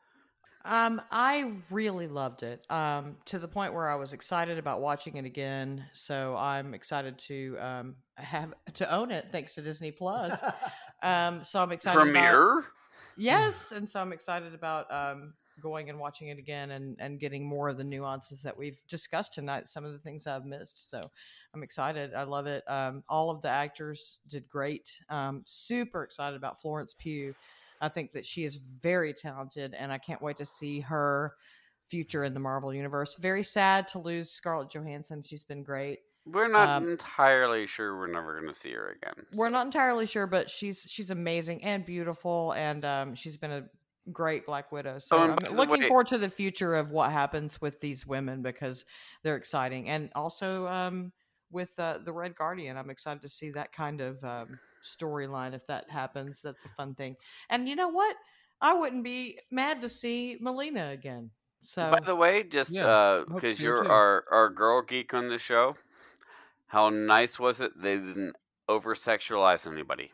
Um, 0.62 1.00
I 1.10 1.54
really 1.70 2.06
loved 2.06 2.42
it. 2.42 2.66
Um, 2.68 3.16
to 3.26 3.38
the 3.38 3.48
point 3.48 3.72
where 3.72 3.88
I 3.88 3.94
was 3.94 4.12
excited 4.12 4.58
about 4.58 4.82
watching 4.82 5.16
it 5.16 5.24
again. 5.24 5.86
So 5.94 6.36
I'm 6.36 6.74
excited 6.74 7.18
to 7.20 7.56
um 7.58 7.94
have 8.16 8.52
to 8.74 8.92
own 8.94 9.10
it 9.10 9.28
thanks 9.32 9.54
to 9.54 9.62
Disney 9.62 9.90
Plus. 9.90 10.38
Um, 11.02 11.44
so 11.44 11.62
I'm 11.62 11.72
excited. 11.72 11.98
about- 11.98 12.12
Premiere. 12.12 12.62
Yes, 13.16 13.72
and 13.72 13.88
so 13.88 14.00
I'm 14.02 14.12
excited 14.12 14.52
about 14.52 14.92
um, 14.92 15.32
going 15.60 15.90
and 15.90 15.98
watching 15.98 16.28
it 16.28 16.38
again 16.38 16.72
and 16.72 16.96
and 16.98 17.20
getting 17.20 17.46
more 17.46 17.68
of 17.68 17.76
the 17.76 17.84
nuances 17.84 18.42
that 18.42 18.56
we've 18.56 18.82
discussed 18.88 19.34
tonight. 19.34 19.68
Some 19.68 19.84
of 19.84 19.92
the 19.92 19.98
things 19.98 20.26
I've 20.26 20.44
missed, 20.46 20.90
so 20.90 21.00
I'm 21.54 21.62
excited. 21.62 22.14
I 22.14 22.24
love 22.24 22.46
it. 22.46 22.64
Um, 22.68 23.04
all 23.08 23.30
of 23.30 23.42
the 23.42 23.48
actors 23.50 24.18
did 24.28 24.48
great. 24.48 25.00
Um, 25.08 25.42
super 25.46 26.02
excited 26.02 26.36
about 26.36 26.60
Florence 26.60 26.94
Pugh. 26.98 27.34
I 27.80 27.88
think 27.88 28.12
that 28.12 28.26
she 28.26 28.44
is 28.44 28.56
very 28.56 29.14
talented, 29.14 29.74
and 29.74 29.90
I 29.92 29.98
can't 29.98 30.20
wait 30.20 30.38
to 30.38 30.44
see 30.44 30.80
her 30.80 31.34
future 31.88 32.24
in 32.24 32.34
the 32.34 32.40
Marvel 32.40 32.72
universe. 32.74 33.16
Very 33.16 33.42
sad 33.42 33.88
to 33.88 33.98
lose 33.98 34.30
Scarlett 34.30 34.70
Johansson. 34.70 35.22
She's 35.22 35.44
been 35.44 35.62
great. 35.62 36.00
We're 36.26 36.48
not 36.48 36.68
Um, 36.68 36.90
entirely 36.90 37.66
sure 37.66 37.96
we're 37.98 38.06
never 38.12 38.38
going 38.38 38.52
to 38.52 38.58
see 38.58 38.72
her 38.72 38.90
again. 38.90 39.24
We're 39.32 39.48
not 39.48 39.64
entirely 39.64 40.06
sure, 40.06 40.26
but 40.26 40.50
she's 40.50 40.84
she's 40.86 41.10
amazing 41.10 41.64
and 41.64 41.84
beautiful, 41.84 42.52
and 42.52 42.84
um, 42.84 43.14
she's 43.14 43.38
been 43.38 43.50
a 43.50 43.64
great 44.12 44.46
Black 44.46 44.72
Widow. 44.72 44.98
So 44.98 45.16
Oh, 45.16 45.20
I'm 45.22 45.56
looking 45.56 45.80
way- 45.82 45.88
forward 45.88 46.06
to 46.08 46.18
the 46.18 46.30
future 46.30 46.74
of 46.74 46.90
what 46.90 47.10
happens 47.12 47.60
with 47.60 47.80
these 47.80 48.06
women 48.06 48.42
because 48.42 48.84
they're 49.22 49.36
exciting, 49.36 49.88
and 49.88 50.10
also 50.14 50.66
um, 50.68 51.12
with 51.50 51.78
uh, 51.78 51.98
the 52.04 52.12
Red 52.12 52.34
Guardian, 52.36 52.76
I'm 52.76 52.90
excited 52.90 53.22
to 53.22 53.28
see 53.28 53.50
that 53.52 53.72
kind 53.72 54.00
of 54.00 54.22
um, 54.24 54.58
storyline 54.82 55.52
if 55.54 55.66
that 55.66 55.90
happens. 55.90 56.40
That's 56.42 56.64
a 56.64 56.68
fun 56.70 56.94
thing, 56.94 57.16
and 57.50 57.68
you 57.68 57.76
know 57.76 57.88
what? 57.88 58.16
I 58.62 58.74
wouldn't 58.74 59.04
be 59.04 59.38
mad 59.50 59.80
to 59.82 59.88
see 59.88 60.36
Melina 60.40 60.90
again. 60.90 61.30
So 61.62 61.90
By 61.90 62.00
the 62.00 62.16
way, 62.16 62.42
just 62.42 62.72
Yeah, 62.72 62.86
uh 62.86 63.24
because 63.24 63.60
you're 63.60 63.84
too. 63.84 63.90
our 63.90 64.24
our 64.30 64.48
girl 64.48 64.80
geek 64.82 65.12
on 65.14 65.28
the 65.28 65.38
show, 65.38 65.76
how 66.66 66.88
nice 66.88 67.38
was 67.38 67.60
it 67.60 67.72
they 67.80 67.96
didn't 67.96 68.34
over 68.68 68.94
sexualize 68.94 69.70
anybody? 69.70 70.10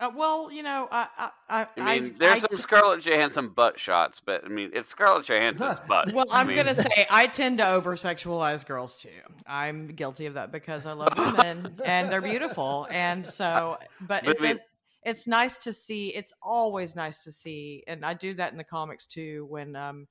Uh, 0.00 0.10
well, 0.14 0.50
you 0.50 0.62
know, 0.62 0.88
I 0.90 1.06
I, 1.16 1.30
I, 1.48 1.66
I 1.76 2.00
mean, 2.00 2.16
there's 2.18 2.44
I 2.44 2.48
some 2.48 2.60
Scarlett 2.60 3.02
Johansson 3.02 3.48
butt 3.50 3.78
shots, 3.78 4.20
but 4.24 4.44
I 4.44 4.48
mean, 4.48 4.70
it's 4.72 4.88
Scarlett 4.88 5.26
Johansson's 5.26 5.78
butt. 5.88 6.12
Well, 6.12 6.24
I 6.32 6.40
I'm 6.40 6.48
mean, 6.48 6.56
gonna 6.56 6.74
say 6.74 7.06
I 7.10 7.28
tend 7.28 7.58
to 7.58 7.68
over 7.68 7.94
sexualize 7.94 8.66
girls 8.66 8.96
too. 8.96 9.08
I'm 9.46 9.86
guilty 9.88 10.26
of 10.26 10.34
that 10.34 10.50
because 10.50 10.84
I 10.86 10.92
love 10.92 11.12
women 11.18 11.76
and 11.84 12.10
they're 12.10 12.20
beautiful, 12.20 12.88
and 12.90 13.24
so. 13.24 13.78
But 14.00 14.24
but 14.24 14.36
it 14.36 14.40
mean, 14.42 14.56
does, 14.56 14.60
it's 15.04 15.26
nice 15.28 15.56
to 15.58 15.72
see. 15.72 16.08
It's 16.08 16.32
always 16.42 16.96
nice 16.96 17.22
to 17.24 17.32
see, 17.32 17.84
and 17.86 18.04
I 18.04 18.14
do 18.14 18.34
that 18.34 18.50
in 18.50 18.58
the 18.58 18.64
comics 18.64 19.06
too 19.06 19.46
when 19.48 19.76
um 19.76 20.08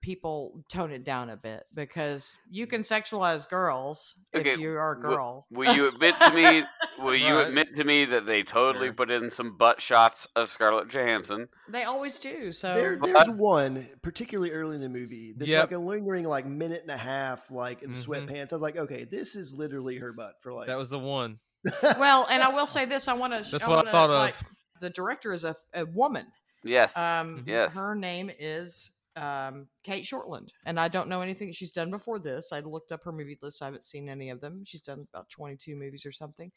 people 0.00 0.62
tone 0.70 0.92
it 0.92 1.04
down 1.04 1.28
a 1.30 1.36
bit 1.36 1.64
because 1.74 2.36
you 2.50 2.66
can 2.66 2.82
sexualize 2.82 3.48
girls 3.48 4.14
Okay, 4.34 4.50
if 4.54 4.58
you 4.60 4.70
are 4.76 4.92
a 4.92 5.00
girl. 5.00 5.46
Will 5.50 5.74
you 5.74 5.88
admit 5.88 6.14
to 6.20 6.32
me? 6.32 6.64
Will 6.98 7.14
you 7.16 7.34
Right. 7.34 7.48
admit 7.48 7.74
to 7.76 7.84
me 7.84 8.04
that 8.06 8.24
they 8.26 8.42
totally 8.42 8.86
Sure. 8.88 8.94
put 8.94 9.10
in 9.10 9.30
some 9.30 9.56
butt 9.56 9.80
shots 9.80 10.26
of 10.36 10.50
Scarlett 10.50 10.88
Johansson? 10.88 11.48
they 11.68 11.84
always 11.84 12.20
do. 12.20 12.52
So 12.52 12.74
There, 12.74 12.96
But- 12.96 13.12
there's 13.12 13.30
one 13.30 13.88
particularly 14.02 14.52
early 14.52 14.76
in 14.76 14.82
the 14.82 14.88
movie 14.88 15.34
that's 15.36 15.48
Yep. 15.50 15.62
like 15.64 15.72
a 15.72 15.78
lingering 15.78 16.24
like 16.26 16.46
minute 16.46 16.82
and 16.82 16.90
a 16.90 16.96
half, 16.96 17.50
like 17.50 17.82
in 17.82 17.90
Mhm. 17.90 18.06
sweatpants. 18.06 18.52
I 18.52 18.56
was 18.56 18.62
like, 18.62 18.76
okay, 18.76 19.04
this 19.04 19.34
is 19.36 19.52
literally 19.52 19.96
her 19.98 20.12
butt 20.12 20.34
for 20.42 20.52
like. 20.52 20.66
That 20.68 20.78
was 20.78 20.90
the 20.90 20.98
one. 20.98 21.40
well, 21.98 22.26
and 22.30 22.42
I 22.42 22.48
will 22.54 22.66
say 22.68 22.84
this: 22.84 23.08
I 23.08 23.14
want 23.14 23.32
to. 23.32 23.50
That's 23.50 23.66
what 23.66 23.86
I 23.86 23.90
thought 23.90 24.10
of. 24.10 24.42
The 24.80 24.90
director 24.90 25.32
is 25.32 25.44
a, 25.44 25.56
a 25.74 25.84
woman. 25.86 26.26
Yes. 26.62 26.96
Um. 26.96 27.42
Yes. 27.46 27.74
Her 27.74 27.94
name 27.96 28.30
is 28.38 28.90
um, 29.18 29.66
Cate 29.82 30.04
Shortland, 30.04 30.48
and 30.64 30.78
I 30.78 30.88
don't 30.88 31.08
know 31.08 31.20
anything 31.20 31.52
she's 31.52 31.72
done 31.72 31.90
before 31.90 32.18
this. 32.18 32.52
I 32.52 32.60
looked 32.60 32.92
up 32.92 33.04
her 33.04 33.12
movie 33.12 33.38
list. 33.42 33.62
I 33.62 33.66
haven't 33.66 33.84
seen 33.84 34.08
any 34.08 34.30
of 34.30 34.40
them. 34.40 34.62
She's 34.64 34.82
done 34.82 35.06
about 35.12 35.28
twenty-two 35.28 35.76
movies 35.76 36.06
or 36.06 36.12
something. 36.12 36.52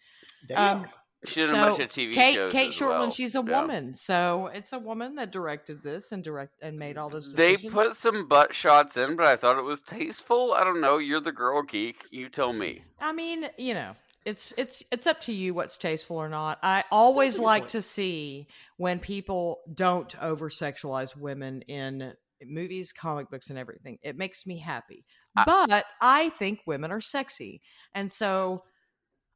Um, 0.55 0.85
she 1.25 1.41
did 1.41 1.49
a 1.49 1.53
so, 1.53 1.55
bunch 1.55 1.79
of 1.79 1.89
TV 1.89 2.13
Cate 2.13 2.35
shows. 2.35 2.51
Cate 2.51 2.69
as 2.69 2.75
Shortland, 2.75 2.99
well. 2.99 3.11
she's 3.11 3.35
a 3.35 3.43
Yeah. 3.45 3.61
woman, 3.61 3.93
so 3.93 4.47
it's 4.53 4.73
a 4.73 4.79
woman 4.79 5.15
that 5.15 5.31
directed 5.31 5.83
this 5.83 6.11
and 6.11 6.23
direct 6.23 6.53
and 6.61 6.77
made 6.79 6.97
all 6.97 7.09
those. 7.09 7.33
They 7.33 7.57
put 7.57 7.95
some 7.95 8.27
butt 8.27 8.55
shots 8.55 8.97
in, 8.97 9.15
but 9.15 9.27
I 9.27 9.35
thought 9.35 9.59
it 9.59 9.63
was 9.63 9.81
tasteful. 9.81 10.53
I 10.53 10.63
don't 10.63 10.81
know. 10.81 10.97
You're 10.97 11.21
the 11.21 11.31
girl 11.31 11.61
geek. 11.63 12.05
You 12.11 12.29
tell 12.29 12.53
me. 12.53 12.83
I 12.99 13.13
mean, 13.13 13.47
you 13.57 13.73
know, 13.75 13.95
it's 14.25 14.53
it's 14.57 14.83
it's 14.91 15.07
up 15.07 15.21
to 15.21 15.33
you 15.33 15.53
what's 15.53 15.77
tasteful 15.77 16.17
or 16.17 16.29
not. 16.29 16.59
I 16.63 16.83
always 16.91 17.37
like 17.39 17.63
point. 17.63 17.69
to 17.71 17.81
see 17.81 18.47
when 18.77 18.99
people 18.99 19.61
don't 19.73 20.15
over 20.21 20.49
sexualize 20.49 21.15
women 21.15 21.61
in 21.63 22.13
movies, 22.47 22.91
comic 22.93 23.29
books, 23.29 23.49
and 23.49 23.57
everything. 23.59 23.97
It 24.01 24.17
makes 24.17 24.45
me 24.45 24.59
happy. 24.59 25.05
I- 25.35 25.43
but 25.45 25.85
I 26.01 26.29
think 26.29 26.59
women 26.65 26.91
are 26.91 27.01
sexy, 27.01 27.61
and 27.93 28.11
so 28.11 28.63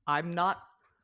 I'm 0.08 0.34
not 0.34 0.60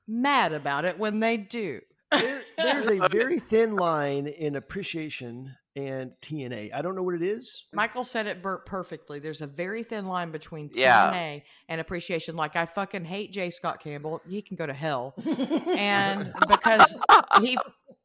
mad 0.07 0.53
about 0.53 0.86
it 0.86 0.98
when 0.99 1.19
they 1.19 1.38
do. 1.38 1.82
There- 2.11 2.44
there's 2.57 2.88
a 2.88 3.07
very 3.10 3.40
thin 3.40 3.76
line 3.76 4.28
in 4.28 4.56
appreciation 4.56 5.56
and 5.73 6.11
TNA. 6.22 6.73
I 6.73 6.82
don't 6.82 6.95
know 6.95 7.02
what 7.03 7.15
it 7.15 7.22
is. 7.22 7.64
Michael 7.72 8.03
said 8.03 8.28
it 8.28 8.41
Bert 8.44 8.65
perfectly. 8.65 9.19
There's 9.19 9.41
a 9.41 9.48
very 9.48 9.84
thin 9.84 10.06
line 10.06 10.30
between 10.32 10.68
TNA 10.68 10.76
Yeah. 10.78 11.40
and 11.69 11.80
appreciation. 11.80 12.36
Like 12.36 12.57
I 12.57 12.65
fucking 12.65 13.06
hate 13.06 13.32
J. 13.32 13.52
Scott 13.52 13.82
Campbell. 13.82 14.22
He 14.28 14.41
can 14.41 14.57
go 14.57 14.65
to 14.65 14.73
hell. 14.73 15.14
and 15.69 16.34
because 16.49 16.94
he 17.40 17.57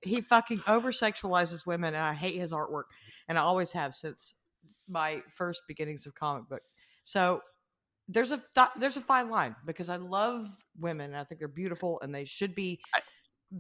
he 0.03 0.21
fucking 0.21 0.63
over 0.69 0.93
sexualizes 0.93 1.67
women 1.67 1.95
and 1.95 2.05
I 2.05 2.15
hate 2.15 2.37
his 2.39 2.53
artwork 2.53 2.85
and 3.29 3.39
I 3.39 3.43
always 3.43 3.73
have 3.73 3.95
since 3.95 4.35
my 4.89 5.23
first 5.37 5.63
beginnings 5.69 6.07
of 6.07 6.15
comic 6.15 6.49
book. 6.49 6.63
So 7.05 7.41
there's 8.09 8.31
a 8.31 8.41
th- 8.55 8.69
there's 8.79 8.97
a 8.97 9.01
fine 9.01 9.31
line 9.31 9.57
because 9.65 9.89
I 9.89 9.97
love 9.97 10.47
women 10.79 11.15
I 11.15 11.25
think 11.25 11.41
they're 11.41 11.49
beautiful 11.49 11.99
and 12.03 12.15
they 12.15 12.25
should 12.25 12.55
be 12.55 12.79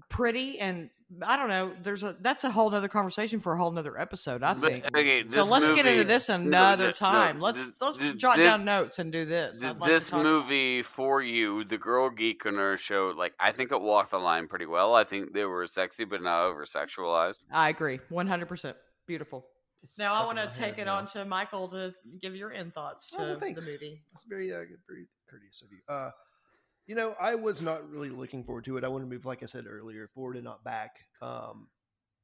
pretty 0.08 0.58
and 0.60 0.90
I 1.22 1.36
don't 1.36 1.48
know 1.48 1.72
there's 1.82 2.02
a 2.02 2.16
that's 2.20 2.44
a 2.44 2.50
whole 2.50 2.70
nother 2.70 2.88
conversation 2.88 3.40
for 3.40 3.54
a 3.54 3.56
whole 3.58 3.70
nother 3.70 3.98
episode 3.98 4.42
I 4.42 4.54
But, 4.54 4.70
think. 4.70 4.84
okay, 4.86 5.24
so 5.28 5.44
let's 5.44 5.70
get 5.70 5.86
into 5.86 6.04
this 6.04 6.28
no, 6.28 6.34
another 6.36 6.84
no, 6.84 6.88
no, 6.88 6.92
time. 6.92 7.40
let's 7.40 7.60
th- 7.62 7.74
let's 7.80 7.96
th- 7.96 8.16
jot 8.16 8.36
down 8.36 8.64
notes 8.64 8.98
and 8.98 9.12
do 9.12 9.24
this. 9.24 9.60
th- 9.60 9.76
like 9.78 9.88
this 9.88 10.12
movie 10.12 10.82
for 10.82 11.22
you, 11.22 11.64
the 11.64 11.78
girl 11.78 12.10
geek 12.10 12.44
on 12.46 12.56
our 12.58 12.76
show, 12.76 13.14
like 13.16 13.32
I 13.40 13.52
think 13.52 13.70
it 13.72 13.80
walked 13.80 14.10
the 14.10 14.18
line 14.18 14.48
pretty 14.48 14.66
well. 14.66 14.94
I 14.94 15.04
think 15.04 15.32
they 15.32 15.44
were 15.44 15.66
sexy, 15.66 16.04
but 16.04 16.22
not 16.22 16.42
over 16.44 16.64
sexualized. 16.64 17.38
I 17.52 17.68
agree, 17.68 18.00
one 18.08 18.26
hundred 18.26 18.48
percent. 18.48 18.76
Beautiful. 19.06 19.46
Now 19.98 20.14
I 20.14 20.24
want 20.26 20.38
to 20.38 20.50
take 20.54 20.78
it 20.78 20.86
now. 20.86 20.96
on 20.96 21.06
to 21.08 21.24
Michael 21.24 21.68
to 21.68 21.94
give 22.20 22.34
your 22.34 22.52
end 22.52 22.74
thoughts 22.74 23.10
to 23.10 23.16
Oh, 23.18 23.20
well, 23.20 23.38
the 23.38 23.46
movie. 23.60 24.02
That's 24.12 24.24
very, 24.24 24.52
uh, 24.52 24.58
very 24.86 25.06
courteous 25.28 25.62
of 25.62 25.68
you. 25.70 25.78
Uh, 25.88 26.10
You 26.86 26.94
know, 26.94 27.14
I 27.20 27.34
was 27.34 27.62
not 27.62 27.88
really 27.90 28.10
looking 28.10 28.44
forward 28.44 28.64
to 28.66 28.76
it. 28.76 28.84
I 28.84 28.88
want 28.88 29.02
to 29.02 29.08
move, 29.08 29.24
like 29.24 29.42
I 29.42 29.46
said 29.46 29.66
earlier, 29.68 30.08
forward 30.14 30.36
and 30.36 30.44
not 30.44 30.62
back. 30.62 30.96
Um, 31.20 31.68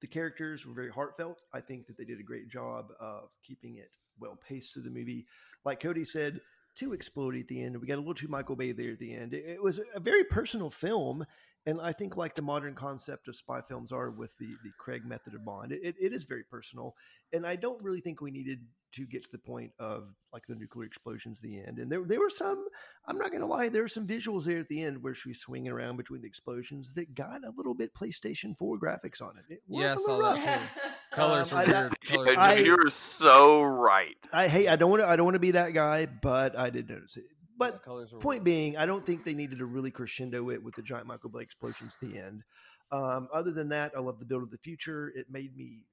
the 0.01 0.07
characters 0.07 0.65
were 0.65 0.73
very 0.75 0.91
heartfelt. 0.91 1.41
I 1.53 1.61
think 1.61 1.87
that 1.89 1.97
they 1.97 2.05
did 2.05 2.21
a 2.21 2.25
great 2.25 2.49
job 2.49 2.93
of 3.01 3.31
keeping 3.45 3.77
it 3.77 3.97
well 4.21 4.39
paced 4.49 4.73
through 4.73 4.83
the 4.85 4.91
movie. 4.91 5.27
Like 5.65 5.81
Cody 5.81 6.05
said, 6.05 6.41
too 6.77 6.91
explodey 6.91 7.41
at 7.41 7.49
the 7.49 7.61
end. 7.63 7.81
We 7.81 7.87
got 7.87 7.97
a 7.97 8.05
little 8.05 8.15
too 8.15 8.29
Michael 8.29 8.57
Bay 8.57 8.73
there 8.73 8.93
at 8.93 8.99
the 8.99 9.13
end. 9.15 9.35
It 9.35 9.63
was 9.63 9.81
a 9.95 10.01
very 10.01 10.25
personal 10.25 10.71
film, 10.71 11.27
and 11.67 11.81
I 11.81 11.93
think 11.93 12.17
like 12.17 12.35
the 12.35 12.43
modern 12.43 12.75
concept 12.75 13.29
of 13.29 13.37
spy 13.37 13.61
films 13.61 13.93
are 13.93 14.11
with 14.11 14.37
the 14.39 14.49
the 14.65 14.71
Craig 14.79 15.05
method 15.05 15.35
of 15.35 15.45
Bond, 15.45 15.73
it, 15.73 15.95
it 16.01 16.13
is 16.13 16.25
very 16.25 16.45
personal. 16.45 16.95
And 17.35 17.47
I 17.47 17.57
don't 17.57 17.83
really 17.83 18.01
think 18.01 18.21
we 18.21 18.31
needed 18.31 18.61
to 18.95 19.07
get 19.07 19.23
to 19.23 19.29
the 19.33 19.39
point 19.39 19.73
of 19.79 20.05
like 20.35 20.43
the 20.47 20.55
nuclear 20.55 20.85
explosions 20.87 21.39
at 21.39 21.43
the 21.43 21.59
end. 21.61 21.79
And 21.79 21.91
there 21.91 22.05
there 22.05 22.19
were 22.21 22.29
some. 22.31 22.67
I'm 23.07 23.17
not 23.17 23.31
going 23.31 23.41
to 23.41 23.47
lie, 23.47 23.69
there 23.71 23.83
were 23.83 23.89
some 23.89 24.07
visuals 24.07 24.45
there 24.45 24.59
at 24.59 24.69
the 24.69 24.83
end 24.83 25.03
where 25.03 25.15
she's 25.15 25.41
swinging 25.41 25.73
around 25.73 25.97
between 25.97 26.21
the 26.21 26.29
explosions 26.29 26.93
that 26.95 27.15
got 27.15 27.43
a 27.43 27.53
little 27.57 27.75
bit 27.75 27.95
PlayStation 27.95 28.57
4 28.57 28.79
graphics 28.79 29.21
on 29.23 29.33
it. 29.39 29.55
It 29.55 29.63
was 29.67 29.83
Yeah, 29.83 29.91
I 29.91 29.95
a 29.95 29.99
saw 29.99 30.17
little 30.17 30.33
that 30.35 30.47
rough. 30.47 30.93
Colors 31.13 31.53
Um, 31.53 31.59
are 31.59 31.63
I- 31.63 31.65
weird. 31.81 32.01
Colors 32.07 32.37
I- 32.39 32.55
You're 32.57 32.91
so 32.91 33.63
right. 33.63 34.17
I 34.33 34.49
hey, 34.49 34.69
I 34.69 34.77
don't 34.77 34.91
want 34.91 35.03
to 35.03 35.09
I 35.09 35.17
don't 35.17 35.25
want 35.25 35.37
to 35.37 35.41
be 35.41 35.53
that 35.53 35.73
guy, 35.73 36.07
but 36.07 36.59
I 36.59 36.69
did 36.71 36.89
notice 36.91 37.17
it. 37.17 37.25
But 37.59 37.85
point 38.21 38.45
being, 38.45 38.77
I 38.77 38.87
don't 38.87 39.05
think 39.05 39.25
they 39.25 39.35
needed 39.35 39.59
to 39.59 39.67
really 39.67 39.91
crescendo 39.91 40.51
it 40.51 40.63
with 40.63 40.75
the 40.75 40.83
giant 40.83 41.07
Michael 41.07 41.31
Blake 41.31 41.47
explosions 41.47 41.93
at 42.01 42.09
the 42.09 42.19
end. 42.19 42.43
Um, 42.91 43.29
other 43.33 43.53
than 43.53 43.69
that, 43.71 43.93
I 43.97 44.01
love 44.01 44.19
the 44.19 44.25
build 44.25 44.43
of 44.43 44.51
the 44.51 44.59
future. 44.59 45.13
It 45.15 45.27
made 45.31 45.57
me, 45.57 45.85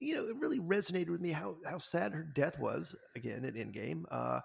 you 0.00 0.16
know, 0.16 0.26
it 0.26 0.36
really 0.36 0.60
resonated 0.60 1.10
with 1.10 1.20
me 1.20 1.30
how 1.30 1.56
how 1.64 1.78
sad 1.78 2.12
her 2.12 2.22
death 2.22 2.58
was 2.58 2.94
again 3.16 3.44
at 3.44 3.54
Endgame. 3.54 4.04
Uh, 4.10 4.40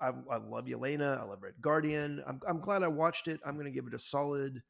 I, 0.00 0.12
I 0.30 0.36
love 0.38 0.64
Yelena. 0.64 1.20
I 1.20 1.24
love 1.24 1.42
Red 1.42 1.54
Guardian. 1.60 2.22
I'm 2.26 2.40
I'm 2.48 2.60
glad 2.60 2.82
I 2.82 2.88
watched 2.88 3.28
it. 3.28 3.40
I'm 3.44 3.54
going 3.54 3.66
to 3.66 3.70
give 3.70 3.86
it 3.86 3.94
a 3.94 3.98
solid. 3.98 4.62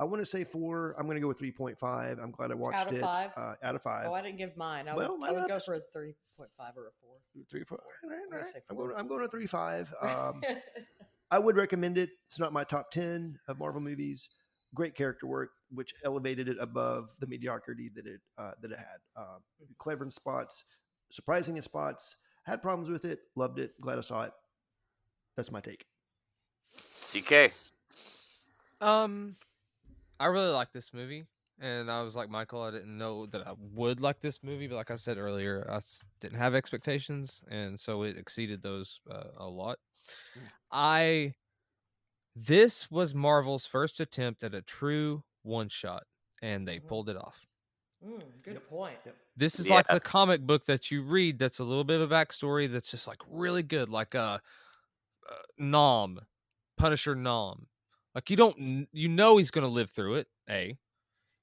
I 0.00 0.04
want 0.04 0.22
to 0.22 0.26
say 0.26 0.44
four. 0.44 0.94
I'm 0.98 1.06
going 1.06 1.16
to 1.16 1.20
go 1.20 1.28
with 1.28 1.38
three 1.38 1.52
point 1.52 1.78
five. 1.78 2.18
I'm 2.18 2.30
glad 2.30 2.50
I 2.50 2.54
watched 2.54 2.78
out 2.78 2.88
of 2.88 2.94
it. 2.94 3.00
five? 3.00 3.30
Uh, 3.36 3.54
out 3.62 3.74
of 3.74 3.82
five. 3.82 4.06
Oh, 4.06 4.12
I 4.14 4.22
didn't 4.22 4.38
give 4.38 4.56
mine. 4.56 4.88
I 4.88 4.94
Well, 4.96 5.18
would, 5.18 5.28
I 5.28 5.32
would 5.32 5.48
go 5.48 5.58
for 5.60 5.74
a 5.74 5.80
three 5.92 6.14
point 6.36 6.50
five 6.56 6.72
or 6.76 6.88
a 6.88 6.90
four. 7.00 7.16
three, 7.50 7.64
four. 7.64 7.80
All 8.04 8.10
right, 8.10 8.18
all 8.24 8.30
gonna 8.30 8.44
I'm 8.70 8.76
four. 8.76 8.86
going. 8.88 8.98
I'm 8.98 9.08
going 9.08 9.20
to 9.22 9.28
three 9.28 9.46
five. 9.46 9.92
Um, 10.02 10.42
I 11.30 11.38
would 11.38 11.56
recommend 11.56 11.96
it. 11.96 12.10
It's 12.26 12.38
not 12.38 12.52
my 12.52 12.62
top 12.62 12.90
10 12.90 13.38
of 13.48 13.58
Marvel 13.58 13.80
movies. 13.80 14.28
Great 14.74 14.94
character 14.94 15.26
work, 15.26 15.50
which 15.70 15.94
elevated 16.04 16.46
it 16.46 16.58
above 16.60 17.08
the 17.20 17.26
mediocrity 17.26 17.90
that 17.94 18.06
it 18.06 18.20
uh, 18.36 18.50
that 18.60 18.70
it 18.72 18.78
had. 18.78 18.98
Uh, 19.16 19.38
clever 19.78 20.04
in 20.04 20.10
spots, 20.10 20.64
surprising 21.10 21.56
in 21.56 21.62
spots. 21.62 22.16
Had 22.44 22.60
problems 22.60 22.90
with 22.90 23.04
it. 23.06 23.20
Loved 23.34 23.58
it. 23.58 23.72
Glad 23.80 23.96
I 23.98 24.00
saw 24.02 24.24
it. 24.24 24.32
That's 25.36 25.50
my 25.50 25.60
take. 25.60 25.86
CK. 27.10 27.52
Um, 28.80 29.36
I 30.20 30.26
really 30.26 30.50
like 30.50 30.72
this 30.72 30.92
movie, 30.92 31.24
and 31.58 31.90
I 31.90 32.02
was 32.02 32.14
like 32.14 32.30
Michael. 32.30 32.62
I 32.62 32.70
didn't 32.70 32.96
know 32.96 33.26
that 33.26 33.46
I 33.46 33.54
would 33.58 34.00
like 34.00 34.20
this 34.20 34.42
movie, 34.42 34.66
but 34.68 34.76
like 34.76 34.90
I 34.90 34.96
said 34.96 35.18
earlier, 35.18 35.66
I 35.70 35.80
didn't 36.20 36.38
have 36.38 36.54
expectations, 36.54 37.42
and 37.48 37.78
so 37.78 38.02
it 38.04 38.16
exceeded 38.16 38.62
those 38.62 39.00
uh, 39.10 39.30
a 39.36 39.48
lot. 39.48 39.78
I 40.70 41.34
this 42.34 42.90
was 42.90 43.14
Marvel's 43.14 43.66
first 43.66 44.00
attempt 44.00 44.42
at 44.42 44.54
a 44.54 44.62
true 44.62 45.24
one 45.42 45.68
shot, 45.68 46.04
and 46.42 46.66
they 46.66 46.78
Mhm. 46.78 46.88
pulled 46.88 47.08
it 47.08 47.16
off. 47.16 47.46
Mm, 48.04 48.42
good 48.42 48.68
point. 48.68 48.98
This 49.36 49.58
is 49.58 49.70
Yeah. 49.70 49.70
like 49.70 49.88
the 49.88 50.00
comic 50.00 50.42
book 50.42 50.66
that 50.66 50.90
you 50.90 51.02
read 51.02 51.38
that's 51.38 51.58
a 51.58 51.64
little 51.64 51.84
bit 51.84 52.00
of 52.00 52.12
a 52.12 52.14
backstory 52.14 52.70
that's 52.70 52.90
just 52.90 53.06
like 53.06 53.20
really 53.26 53.62
good, 53.62 53.88
like 53.88 54.14
uh, 54.14 54.38
uh 55.30 55.42
Nom, 55.58 56.20
Punisher 56.78 57.14
Nom. 57.16 57.68
Like 58.14 58.30
you 58.30 58.36
don't, 58.36 58.88
you 58.92 59.08
know 59.08 59.36
he's 59.38 59.50
gonna 59.50 59.68
live 59.68 59.90
through 59.90 60.16
it, 60.16 60.28
a, 60.48 60.78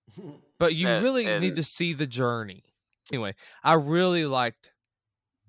but 0.59 0.75
you 0.75 0.89
Uh, 0.89 0.97
really 0.97 1.29
need 1.29 1.55
to 1.55 1.63
see 1.63 1.93
the 1.93 2.07
journey. 2.07 2.63
Anyway, 3.11 3.35
I 3.63 3.73
really 3.73 4.25
liked 4.25 4.71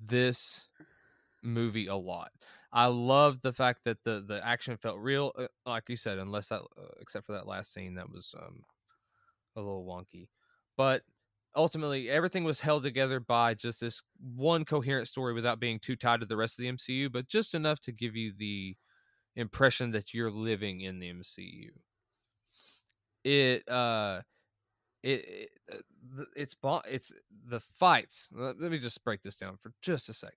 this 0.00 0.68
movie 1.42 1.88
a 1.88 1.96
lot. 1.96 2.32
I 2.72 2.86
loved 2.86 3.42
the 3.42 3.52
fact 3.54 3.82
that 3.84 4.04
the 4.04 4.22
the 4.26 4.44
action 4.46 4.76
felt 4.78 4.98
real, 5.00 5.32
uh, 5.36 5.48
like 5.66 5.88
you 5.88 5.96
said, 5.96 6.18
unless 6.18 6.48
that, 6.50 6.62
uh, 6.62 6.88
except 7.00 7.26
for 7.26 7.32
that 7.32 7.46
last 7.48 7.72
scene 7.72 7.94
that 7.96 8.10
was 8.10 8.34
um 8.38 8.64
a 9.56 9.60
little 9.60 9.84
wonky, 9.86 10.28
but 10.76 11.02
ultimately 11.56 12.10
everything 12.10 12.44
was 12.44 12.60
held 12.60 12.82
together 12.82 13.20
by 13.20 13.54
just 13.54 13.80
this 13.80 14.02
one 14.20 14.64
coherent 14.64 15.08
story 15.08 15.34
without 15.34 15.60
being 15.60 15.78
too 15.80 15.96
tied 15.96 16.20
to 16.20 16.26
the 16.26 16.36
rest 16.36 16.58
of 16.58 16.62
the 16.62 16.68
MCU, 16.68 17.10
but 17.10 17.28
just 17.28 17.54
enough 17.54 17.80
to 17.80 17.92
give 17.92 18.16
you 18.16 18.32
the 18.36 18.76
impression 19.36 19.92
that 19.92 20.14
you're 20.14 20.30
living 20.30 20.80
in 20.80 20.98
the 20.98 21.12
MCU. 21.12 21.70
It 23.24 23.68
uh 23.68 24.20
it, 25.02 25.24
it 25.26 25.50
uh, 25.72 25.76
it's 26.36 26.56
it's 26.86 27.12
the 27.48 27.60
fights. 27.60 28.28
Let, 28.32 28.60
let 28.60 28.70
me 28.70 28.78
just 28.78 29.02
break 29.04 29.22
this 29.22 29.36
down 29.36 29.56
for 29.56 29.72
just 29.82 30.08
a 30.08 30.12
sec. 30.12 30.34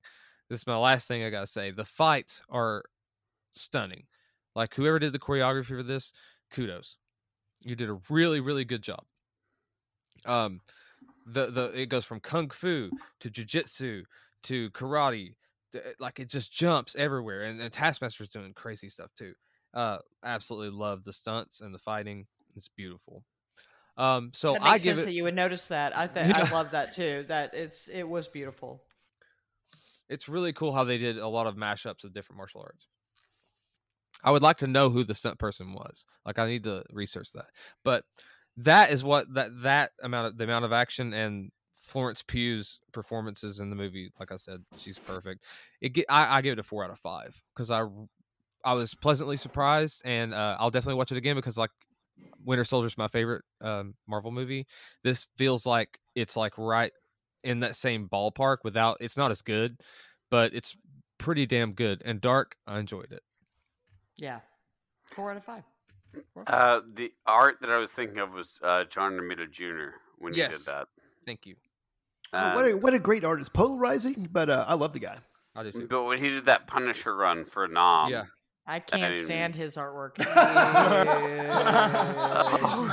This 0.49 0.61
is 0.61 0.67
my 0.67 0.77
last 0.77 1.07
thing 1.07 1.23
I 1.23 1.29
gotta 1.29 1.47
say. 1.47 1.71
The 1.71 1.85
fights 1.85 2.41
are 2.49 2.83
stunning. 3.51 4.03
Like 4.55 4.75
whoever 4.75 4.99
did 4.99 5.13
the 5.13 5.19
choreography 5.19 5.67
for 5.67 5.83
this, 5.83 6.13
kudos. 6.51 6.97
You 7.61 7.75
did 7.75 7.89
a 7.89 7.99
really 8.09 8.39
really 8.39 8.65
good 8.65 8.83
job. 8.83 9.03
Um, 10.25 10.61
the 11.25 11.47
the 11.47 11.71
it 11.79 11.87
goes 11.87 12.05
from 12.05 12.19
kung 12.19 12.49
fu 12.49 12.91
to 13.19 13.29
jujitsu 13.29 14.03
to 14.43 14.69
karate. 14.71 15.35
To- 15.73 15.95
Like 15.99 16.19
it 16.19 16.29
just 16.29 16.51
jumps 16.51 16.95
everywhere, 16.95 17.43
and, 17.43 17.61
and 17.61 17.71
Taskmaster's 17.71 18.29
doing 18.29 18.53
crazy 18.53 18.89
stuff 18.89 19.11
too. 19.17 19.33
Uh, 19.73 19.97
absolutely 20.23 20.69
love 20.77 21.03
the 21.03 21.13
stunts 21.13 21.61
and 21.61 21.73
the 21.73 21.79
fighting. 21.79 22.25
It's 22.55 22.69
beautiful. 22.69 23.23
Um, 23.97 24.31
so 24.33 24.57
I 24.59 24.77
give 24.79 24.97
it. 24.99 25.05
that 25.05 25.13
you 25.13 25.23
would 25.23 25.35
notice 25.35 25.67
that. 25.67 25.95
I 25.95 26.07
think 26.13 26.29
Yeah. 26.35 26.45
I 26.47 26.51
love 26.51 26.71
that 26.71 26.93
too. 26.95 27.25
That 27.27 27.53
it's 27.53 27.87
it 27.89 28.07
was 28.07 28.27
beautiful. 28.27 28.83
it's 30.09 30.27
really 30.29 30.53
cool 30.53 30.71
how 30.73 30.83
they 30.83 30.97
did 30.97 31.17
a 31.17 31.27
lot 31.27 31.47
of 31.47 31.55
mashups 31.55 32.03
of 32.03 32.13
different 32.13 32.37
martial 32.37 32.61
arts. 32.61 32.87
I 34.23 34.31
would 34.31 34.43
like 34.43 34.57
to 34.57 34.67
know 34.67 34.89
who 34.89 35.03
the 35.03 35.15
stunt 35.15 35.37
person 35.39 35.73
was. 35.73 36.05
Like 36.25 36.39
I 36.39 36.47
need 36.47 36.63
to 36.63 36.83
research 36.91 37.31
that. 37.33 37.47
But 37.83 38.03
that 38.57 38.91
is 38.91 39.03
what 39.03 39.33
that 39.33 39.49
that 39.63 39.91
amount 40.01 40.27
of 40.27 40.37
the 40.37 40.43
amount 40.43 40.65
of 40.65 40.71
action 40.73 41.13
and 41.13 41.51
Florence 41.83 42.23
Pugh's 42.23 42.79
performances 42.93 43.59
in 43.59 43.69
the 43.69 43.75
movie. 43.75 44.09
Like 44.19 44.31
I 44.31 44.37
said, 44.37 44.63
she's 44.77 44.97
perfect. 44.97 45.43
It 45.81 45.89
get, 45.89 46.05
I, 46.09 46.37
I 46.37 46.41
give 46.41 46.53
it 46.53 46.59
a 46.59 46.63
four 46.63 46.83
out 46.83 46.89
of 46.89 46.97
five 46.97 47.39
because 47.53 47.69
I 47.69 47.85
I 48.63 48.73
was 48.73 48.95
pleasantly 48.95 49.35
surprised, 49.35 50.01
and 50.05 50.33
uh, 50.33 50.55
I'll 50.59 50.71
definitely 50.71 50.97
watch 50.97 51.11
it 51.11 51.17
again 51.17 51.35
because 51.35 51.57
like 51.57 51.71
Winter 52.45 52.63
Soldier 52.63 52.87
is 52.87 52.97
my 52.97 53.09
favorite 53.09 53.43
um, 53.59 53.95
Marvel 54.07 54.31
movie. 54.31 54.65
This 55.03 55.27
feels 55.37 55.65
like 55.65 55.99
it's 56.15 56.37
like 56.37 56.57
right 56.57 56.93
in 57.43 57.59
that 57.59 57.75
same 57.75 58.07
ballpark 58.07 58.59
without 58.63 58.97
it's 59.01 59.17
not 59.17 59.31
as 59.31 59.41
good, 59.41 59.81
but 60.31 60.53
it's 60.55 60.77
pretty 61.17 61.45
damn 61.45 61.73
good 61.73 62.01
and 62.05 62.21
dark. 62.21 62.55
I 62.65 62.79
enjoyed 62.79 63.11
it. 63.11 63.21
Yeah, 64.15 64.39
four 65.03 65.31
out 65.31 65.37
of 65.37 65.43
five. 65.43 65.63
Uh, 66.47 66.79
the 66.95 67.11
art 67.25 67.57
that 67.59 67.69
I 67.69 67.77
was 67.77 67.91
thinking 67.91 68.19
of 68.19 68.31
was 68.31 68.57
uh, 68.63 68.85
John 68.85 69.13
Romita 69.13 69.51
Jr. 69.51 69.95
when 70.17 70.31
he 70.33 70.39
Yes. 70.39 70.59
did 70.59 70.73
that. 70.73 70.87
Thank 71.25 71.45
you. 71.45 71.55
Oh, 72.33 72.55
what, 72.55 72.65
Um, 72.65 72.71
a, 72.71 72.75
what 72.77 72.93
a 72.93 72.99
great 72.99 73.23
artist. 73.23 73.53
Polarizing, 73.53 74.27
but 74.31 74.49
uh, 74.49 74.65
I 74.67 74.73
love 74.73 74.93
the 74.93 74.99
guy. 74.99 75.17
I 75.55 75.63
do 75.63 75.71
too. 75.71 75.87
but 75.87 76.03
when 76.05 76.17
he 76.17 76.29
did 76.29 76.45
that 76.45 76.65
Punisher 76.67 77.15
run 77.15 77.45
for 77.45 77.67
Nom, 77.67 78.09
yeah. 78.11 78.23
I 78.65 78.79
can't 78.79 79.15
mean- 79.15 79.23
stand 79.25 79.55
his 79.55 79.75
artwork. 79.75 80.13
Oh, 81.55 82.87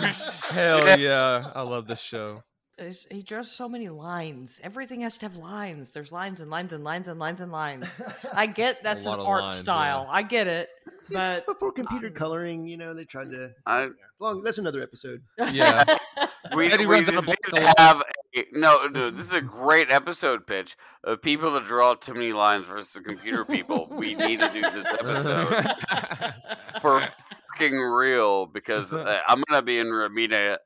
Hell 0.52 0.98
yeah. 0.98 1.50
I 1.54 1.62
love 1.62 1.86
this 1.86 2.00
show. 2.00 2.42
It's- 2.80 3.06
he 3.10 3.22
draws 3.22 3.50
so 3.50 3.68
many 3.68 3.88
lines. 3.88 4.58
Everything 4.62 5.02
has 5.02 5.18
to 5.18 5.26
have 5.26 5.36
lines. 5.36 5.90
There's 5.90 6.10
lines 6.10 6.40
and 6.40 6.50
lines 6.50 6.72
and 6.72 6.82
lines 6.82 7.08
and 7.08 7.20
lines 7.20 7.40
and 7.40 7.52
lines. 7.52 7.86
I 8.34 8.46
get 8.60 8.82
that's 8.82 9.06
lot 9.06 9.20
an 9.20 9.26
art 9.26 9.42
lines, 9.42 9.56
style. 9.58 10.06
yeah. 10.08 10.16
I 10.16 10.22
get 10.22 10.46
it. 10.46 10.70
See, 10.98 11.14
But- 11.14 11.46
before 11.46 11.72
computer 11.72 12.08
um, 12.08 12.14
coloring, 12.14 12.66
you 12.66 12.76
know, 12.76 12.94
they 12.94 13.04
tried 13.04 13.30
to. 13.30 13.52
I- 13.66 13.90
Long. 14.18 14.42
That's 14.42 14.58
another 14.58 14.82
episode. 14.82 15.22
Yeah. 15.38 15.82
we, 16.54 16.70
Eddie 16.70 16.84
we 16.84 17.02
just 17.02 17.26
need 17.26 17.36
to 17.54 17.74
have 17.78 18.02
a, 18.34 18.44
no, 18.52 18.86
no. 18.86 19.08
This 19.10 19.26
is 19.28 19.32
a 19.32 19.40
great 19.40 19.90
episode 19.90 20.46
pitch 20.46 20.76
of 21.04 21.22
people 21.22 21.52
that 21.52 21.64
draw 21.64 21.94
too 21.94 22.12
many 22.12 22.32
lines 22.34 22.66
versus 22.66 22.92
the 22.92 23.00
computer 23.00 23.46
people. 23.46 23.88
We 23.90 24.14
need 24.14 24.40
to 24.40 24.50
do 24.52 24.60
this 24.60 24.86
episode 24.92 25.48
for 26.82 27.08
fucking 27.54 27.76
real 27.78 28.44
because 28.46 28.92
uh, 28.92 29.20
I'm 29.26 29.42
gonna 29.48 29.62
be 29.62 29.78
in 29.78 29.86
Romita 29.86 30.58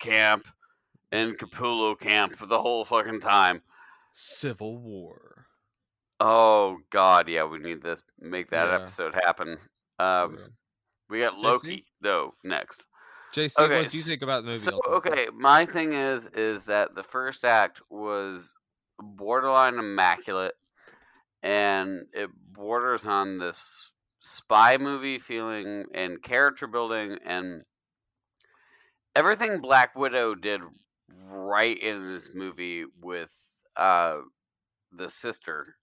camp 0.00 0.46
and 1.12 1.38
Capullo 1.38 1.98
camp 1.98 2.36
the 2.48 2.60
whole 2.60 2.84
fucking 2.84 3.20
time. 3.20 3.62
Civil 4.10 4.78
War. 4.78 5.46
Oh 6.18 6.78
God, 6.90 7.28
yeah, 7.28 7.44
we 7.44 7.58
need 7.58 7.82
this. 7.82 8.02
Make 8.18 8.50
that 8.50 8.68
Yeah. 8.68 8.74
episode 8.76 9.14
happen. 9.14 9.58
Um, 9.98 10.38
we 11.08 11.20
got 11.20 11.34
JC? 11.34 11.42
Loki 11.42 11.86
though 12.00 12.34
next. 12.42 12.84
JC, 13.32 13.58
Okay, 13.62 13.82
what 13.82 13.90
do 13.90 13.96
you 13.96 14.02
think 14.02 14.22
about 14.22 14.44
the 14.44 14.50
movie? 14.50 14.62
So 14.62 14.80
okay, 14.88 15.28
my 15.32 15.64
thing 15.64 15.92
is 15.94 16.26
is 16.28 16.66
that 16.66 16.94
the 16.94 17.02
first 17.02 17.44
act 17.44 17.80
was 17.90 18.54
borderline 18.98 19.78
immaculate, 19.78 20.54
and 21.42 22.06
it 22.12 22.30
borders 22.52 23.06
on 23.06 23.38
this 23.38 23.90
spy 24.20 24.76
movie 24.76 25.18
feeling 25.18 25.86
and 25.94 26.22
character 26.22 26.66
building 26.68 27.18
and 27.24 27.64
everything 29.16 29.60
Black 29.60 29.96
Widow 29.96 30.34
did 30.34 30.60
right 31.32 31.78
in 31.78 32.12
this 32.12 32.34
movie 32.34 32.84
with 33.00 33.30
uh, 33.76 34.18
the 34.92 35.08
sister 35.08 35.76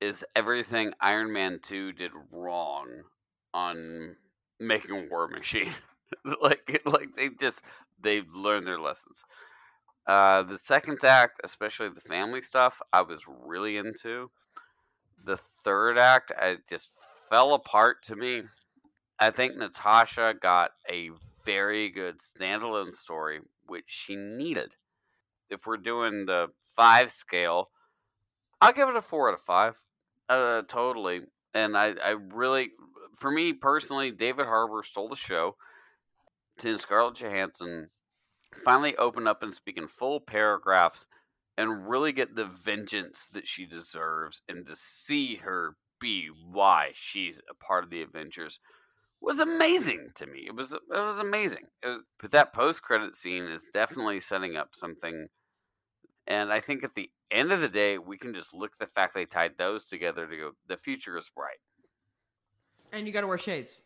is 0.00 0.24
everything 0.34 0.92
Iron 1.00 1.32
Man 1.32 1.60
2 1.62 1.92
did 1.92 2.10
wrong 2.30 2.88
on 3.52 4.16
making 4.60 4.90
a 4.90 5.08
War 5.08 5.28
Machine. 5.28 5.72
like 6.42 6.82
like 6.84 7.16
they 7.16 7.30
just 7.40 7.62
they've 8.00 8.30
learned 8.34 8.66
their 8.66 8.80
lessons. 8.80 9.24
Uh, 10.06 10.42
the 10.42 10.58
second 10.58 11.02
act, 11.04 11.40
especially 11.44 11.88
the 11.88 12.00
family 12.00 12.42
stuff, 12.42 12.80
I 12.92 13.02
was 13.02 13.20
really 13.26 13.78
into. 13.78 14.30
The 15.24 15.38
third 15.64 15.96
act, 15.98 16.30
I 16.36 16.58
just 16.68 16.90
fell 17.30 17.54
apart 17.54 18.02
to 18.04 18.16
me. 18.16 18.42
I 19.18 19.30
think 19.30 19.56
Natasha 19.56 20.34
got 20.40 20.72
a 20.90 21.10
very 21.44 21.90
good 21.90 22.16
standalone 22.18 22.94
story, 22.94 23.40
which 23.66 23.84
she 23.86 24.16
needed. 24.16 24.72
If 25.50 25.66
we're 25.66 25.76
doing 25.76 26.26
the 26.26 26.48
five 26.76 27.10
scale, 27.10 27.70
I'll 28.60 28.72
give 28.72 28.88
it 28.88 28.96
a 28.96 29.02
four 29.02 29.28
out 29.28 29.34
of 29.34 29.40
five. 29.40 29.80
Uh, 30.28 30.62
totally. 30.66 31.20
And 31.52 31.76
I, 31.76 31.94
I 32.02 32.10
really, 32.10 32.70
for 33.14 33.30
me 33.30 33.52
personally, 33.52 34.10
David 34.10 34.46
Harbour 34.46 34.82
stole 34.82 35.08
the 35.08 35.16
show. 35.16 35.56
To 36.60 36.78
Scarlett 36.78 37.16
Johansson 37.16 37.90
finally 38.54 38.96
open 38.96 39.26
up 39.26 39.42
and 39.42 39.52
speak 39.52 39.76
in 39.76 39.88
full 39.88 40.20
paragraphs 40.20 41.06
and 41.58 41.88
really 41.88 42.12
get 42.12 42.34
the 42.34 42.44
vengeance 42.44 43.28
that 43.32 43.46
she 43.46 43.66
deserves 43.66 44.42
and 44.48 44.66
to 44.66 44.76
see 44.76 45.36
her 45.36 45.76
be 46.00 46.28
why 46.28 46.90
she's 46.94 47.40
a 47.50 47.54
part 47.54 47.84
of 47.84 47.90
the 47.90 48.02
Avengers 48.02 48.60
was 49.24 49.40
amazing 49.40 50.10
to 50.16 50.26
me. 50.26 50.44
It 50.46 50.54
was 50.54 50.72
it 50.72 50.80
was 50.90 51.18
amazing. 51.18 51.64
It 51.82 51.88
was, 51.88 52.04
but 52.20 52.30
that 52.32 52.52
post 52.52 52.82
credit 52.82 53.14
scene 53.14 53.44
is 53.44 53.68
definitely 53.72 54.20
setting 54.20 54.56
up 54.56 54.70
something, 54.74 55.28
and 56.26 56.52
I 56.52 56.60
think 56.60 56.84
at 56.84 56.94
the 56.94 57.10
end 57.30 57.52
of 57.52 57.60
the 57.60 57.68
day, 57.68 57.98
we 57.98 58.18
can 58.18 58.34
just 58.34 58.54
look 58.54 58.72
at 58.72 58.86
the 58.86 58.92
fact 58.92 59.14
they 59.14 59.24
tied 59.24 59.52
those 59.58 59.84
together 59.84 60.26
to 60.26 60.36
go. 60.36 60.50
The 60.68 60.76
future 60.76 61.16
is 61.18 61.30
bright. 61.34 61.58
And 62.92 63.06
you 63.06 63.12
got 63.12 63.22
to 63.22 63.26
wear 63.26 63.38
shades. 63.38 63.80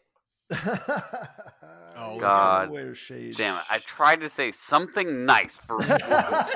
oh 0.51 2.19
God. 2.19 2.71
wear 2.71 2.95
shades. 2.95 3.37
Damn 3.37 3.57
it! 3.57 3.65
I 3.71 3.79
tried 3.79 4.21
to 4.21 4.31
say 4.31 4.51
something 4.53 5.27
nice 5.27 5.59
for 5.59 5.77
once. 5.79 6.55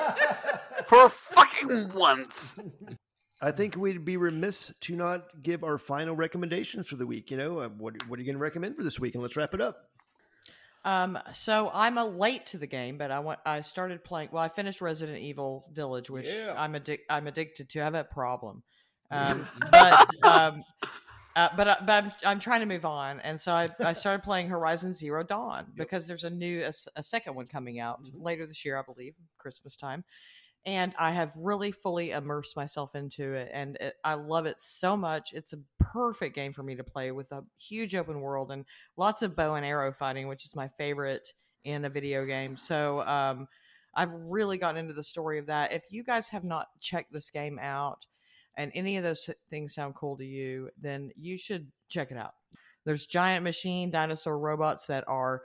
for 0.85 1.09
fucking 1.09 1.93
once. 1.93 2.59
I 3.43 3.51
think 3.51 3.75
we'd 3.75 4.05
be 4.05 4.15
remiss 4.15 4.73
to 4.81 4.95
not 4.95 5.43
give 5.43 5.63
our 5.65 5.77
final 5.77 6.15
recommendations 6.15 6.87
for 6.87 6.95
the 6.95 7.05
week. 7.05 7.29
You 7.29 7.37
know, 7.37 7.59
uh, 7.59 7.67
what 7.69 8.07
what 8.07 8.17
are 8.17 8.21
you 8.21 8.25
going 8.25 8.37
to 8.37 8.41
recommend 8.41 8.77
for 8.77 8.83
this 8.83 8.99
week? 8.99 9.15
And 9.15 9.21
let's 9.21 9.35
wrap 9.35 9.53
it 9.53 9.59
up. 9.61 9.89
Um, 10.85 11.17
so 11.33 11.69
I'm 11.73 11.97
a 11.97 12.05
late 12.05 12.45
to 12.47 12.57
the 12.57 12.67
game, 12.67 12.97
but 12.97 13.11
I 13.11 13.19
went. 13.19 13.39
I 13.45 13.61
started 13.61 14.03
playing. 14.03 14.29
Well, 14.31 14.43
I 14.43 14.49
finished 14.49 14.81
Resident 14.81 15.19
Evil 15.19 15.65
Village, 15.73 16.09
which 16.09 16.27
Yeah. 16.27 16.53
I'm 16.57 16.73
addic- 16.73 17.05
I'm 17.09 17.27
addicted 17.27 17.69
to. 17.69 17.81
I 17.81 17.83
have 17.83 17.95
a 17.95 18.03
problem, 18.03 18.63
um, 19.11 19.47
but 19.71 20.07
um, 20.25 20.63
uh, 21.35 21.49
but 21.55 21.67
I, 21.67 21.77
but 21.85 22.03
I'm, 22.03 22.11
I'm 22.25 22.39
trying 22.39 22.59
to 22.61 22.65
move 22.65 22.85
on, 22.85 23.19
and 23.21 23.39
so 23.39 23.53
I, 23.53 23.69
I 23.79 23.93
started 23.93 24.23
playing 24.23 24.49
Horizon 24.49 24.93
Zero 24.93 25.23
Dawn 25.23 25.67
because 25.75 26.05
there's 26.07 26.25
a 26.25 26.29
new 26.29 26.69
a 26.95 27.03
second 27.03 27.35
one 27.35 27.47
coming 27.47 27.79
out 27.79 28.03
Mhm. 28.03 28.11
later 28.15 28.45
this 28.45 28.63
year, 28.65 28.77
I 28.77 28.83
believe, 28.83 29.15
Christmas 29.37 29.75
time. 29.77 30.03
And 30.65 30.93
I 30.97 31.11
have 31.11 31.33
really 31.35 31.73
fully 31.73 32.11
immersed 32.11 32.55
myself 32.55 32.95
into 32.95 33.33
it, 33.33 33.51
and 33.53 33.75
it, 33.81 33.95
I 34.05 34.13
love 34.13 34.45
it 34.45 34.55
so 34.59 34.95
much. 34.95 35.33
It's 35.33 35.51
a 35.51 35.59
perfect 35.77 36.35
game 36.35 36.53
for 36.53 36.63
me 36.63 36.75
to 36.75 36.85
play 36.85 37.11
with 37.11 37.31
a 37.33 37.43
huge 37.57 37.95
open 37.95 38.21
world 38.21 38.49
and 38.49 38.63
lots 38.95 39.23
of 39.23 39.35
bow 39.35 39.55
and 39.55 39.65
arrow 39.65 39.91
fighting, 39.91 40.29
which 40.29 40.45
is 40.45 40.55
my 40.55 40.69
favorite 40.77 41.33
in 41.65 41.83
a 41.83 41.89
video 41.89 42.25
game. 42.25 42.55
So 42.55 43.01
um, 43.01 43.47
I've 43.93 44.13
really 44.13 44.57
gotten 44.57 44.79
into 44.79 44.93
the 44.93 45.03
story 45.03 45.37
of 45.37 45.47
that. 45.47 45.73
If 45.73 45.83
you 45.89 46.01
guys 46.01 46.29
have 46.29 46.45
not 46.45 46.67
checked 46.79 47.11
this 47.11 47.29
game 47.29 47.59
out, 47.59 48.07
and 48.55 48.71
any 48.73 48.95
of 48.95 49.03
those 49.03 49.29
things 49.49 49.73
sound 49.73 49.95
cool 49.95 50.15
to 50.17 50.25
you, 50.25 50.69
then 50.79 51.11
you 51.17 51.37
should 51.37 51.71
check 51.89 52.09
it 52.09 52.17
out. 52.17 52.35
There's 52.85 53.05
giant 53.05 53.43
machine 53.43 53.91
dinosaur 53.91 54.39
robots 54.39 54.85
that 54.85 55.03
are 55.07 55.41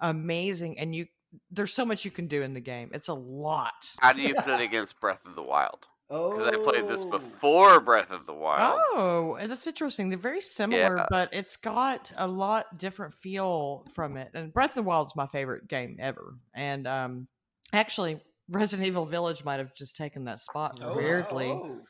amazing, 0.00 0.78
and 0.78 0.94
you 0.94 1.06
there's 1.50 1.72
so 1.72 1.84
much 1.84 2.04
you 2.04 2.10
can 2.10 2.26
do 2.26 2.42
in 2.42 2.54
the 2.54 2.60
game. 2.60 2.90
It's 2.92 3.08
a 3.08 3.14
lot. 3.14 3.90
How 4.00 4.12
do 4.12 4.22
you 4.22 4.34
put 4.34 4.48
it 4.48 4.60
against 4.70 5.00
Breath 5.00 5.24
of 5.26 5.34
the 5.36 5.42
Wild? 5.42 5.86
Oh, 6.12 6.30
Because 6.32 6.46
I 6.52 6.56
played 6.64 6.88
this 6.88 7.04
before 7.04 7.78
Breath 7.78 8.10
of 8.10 8.26
the 8.26 8.32
Wild. 8.34 8.80
Oh, 8.94 9.38
that's 9.44 9.66
interesting. 9.68 10.08
They're 10.08 10.18
very 10.18 10.40
similar, 10.40 10.96
Yeah. 10.96 11.06
but 11.08 11.32
it's 11.32 11.56
got 11.56 12.10
a 12.16 12.26
lot 12.26 12.78
different 12.78 13.14
feel 13.14 13.86
from 13.94 14.16
it. 14.16 14.30
And 14.34 14.52
Breath 14.52 14.70
of 14.70 14.74
the 14.76 14.82
Wild 14.82 15.06
is 15.08 15.14
my 15.16 15.28
favorite 15.28 15.68
game 15.68 15.98
ever. 16.00 16.34
And 16.52 16.88
um, 16.88 17.28
actually, 17.72 18.20
Resident 18.48 18.88
Evil 18.88 19.06
Village 19.06 19.44
might 19.44 19.58
have 19.60 19.72
just 19.72 19.94
taken 19.94 20.24
that 20.24 20.40
spot 20.40 20.80
Oh, 20.82 20.96
weirdly. 20.96 21.50
Oh, 21.50 21.62
oh. 21.64 21.80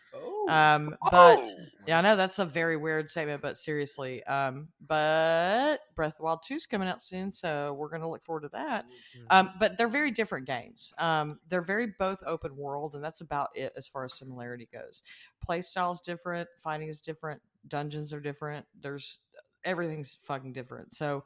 Um, 0.50 0.96
but 1.10 1.38
Oh! 1.48 1.64
yeah, 1.86 1.98
I 1.98 2.00
know 2.02 2.16
that's 2.16 2.38
a 2.38 2.44
very 2.44 2.76
weird 2.76 3.10
statement, 3.10 3.40
but 3.42 3.56
seriously, 3.58 4.22
um, 4.24 4.68
but 4.86 5.78
Breath 5.94 6.12
of 6.12 6.16
the 6.18 6.22
Wild 6.24 6.42
2 6.44 6.54
is 6.54 6.66
coming 6.66 6.88
out 6.88 7.00
soon, 7.00 7.32
so 7.32 7.74
we're 7.78 7.88
going 7.88 8.02
to 8.02 8.08
look 8.08 8.24
forward 8.24 8.42
to 8.42 8.48
that. 8.50 8.84
Um, 9.30 9.50
but 9.58 9.78
they're 9.78 9.88
very 9.88 10.10
different 10.10 10.46
games. 10.46 10.92
Um, 10.98 11.38
they're 11.48 11.62
very 11.62 11.94
both 11.98 12.22
open 12.26 12.56
world, 12.56 12.94
and 12.94 13.02
that's 13.02 13.20
about 13.20 13.50
it 13.54 13.72
as 13.76 13.86
far 13.86 14.04
as 14.04 14.14
similarity 14.14 14.68
goes. 14.72 15.02
Play 15.42 15.62
style 15.62 15.92
is 15.92 16.00
different, 16.00 16.48
fighting 16.62 16.88
is 16.88 17.00
different, 17.00 17.40
dungeons 17.68 18.12
are 18.12 18.20
different. 18.20 18.66
There's 18.80 19.20
everything's 19.64 20.18
fucking 20.22 20.52
different. 20.52 20.94
So 20.94 21.24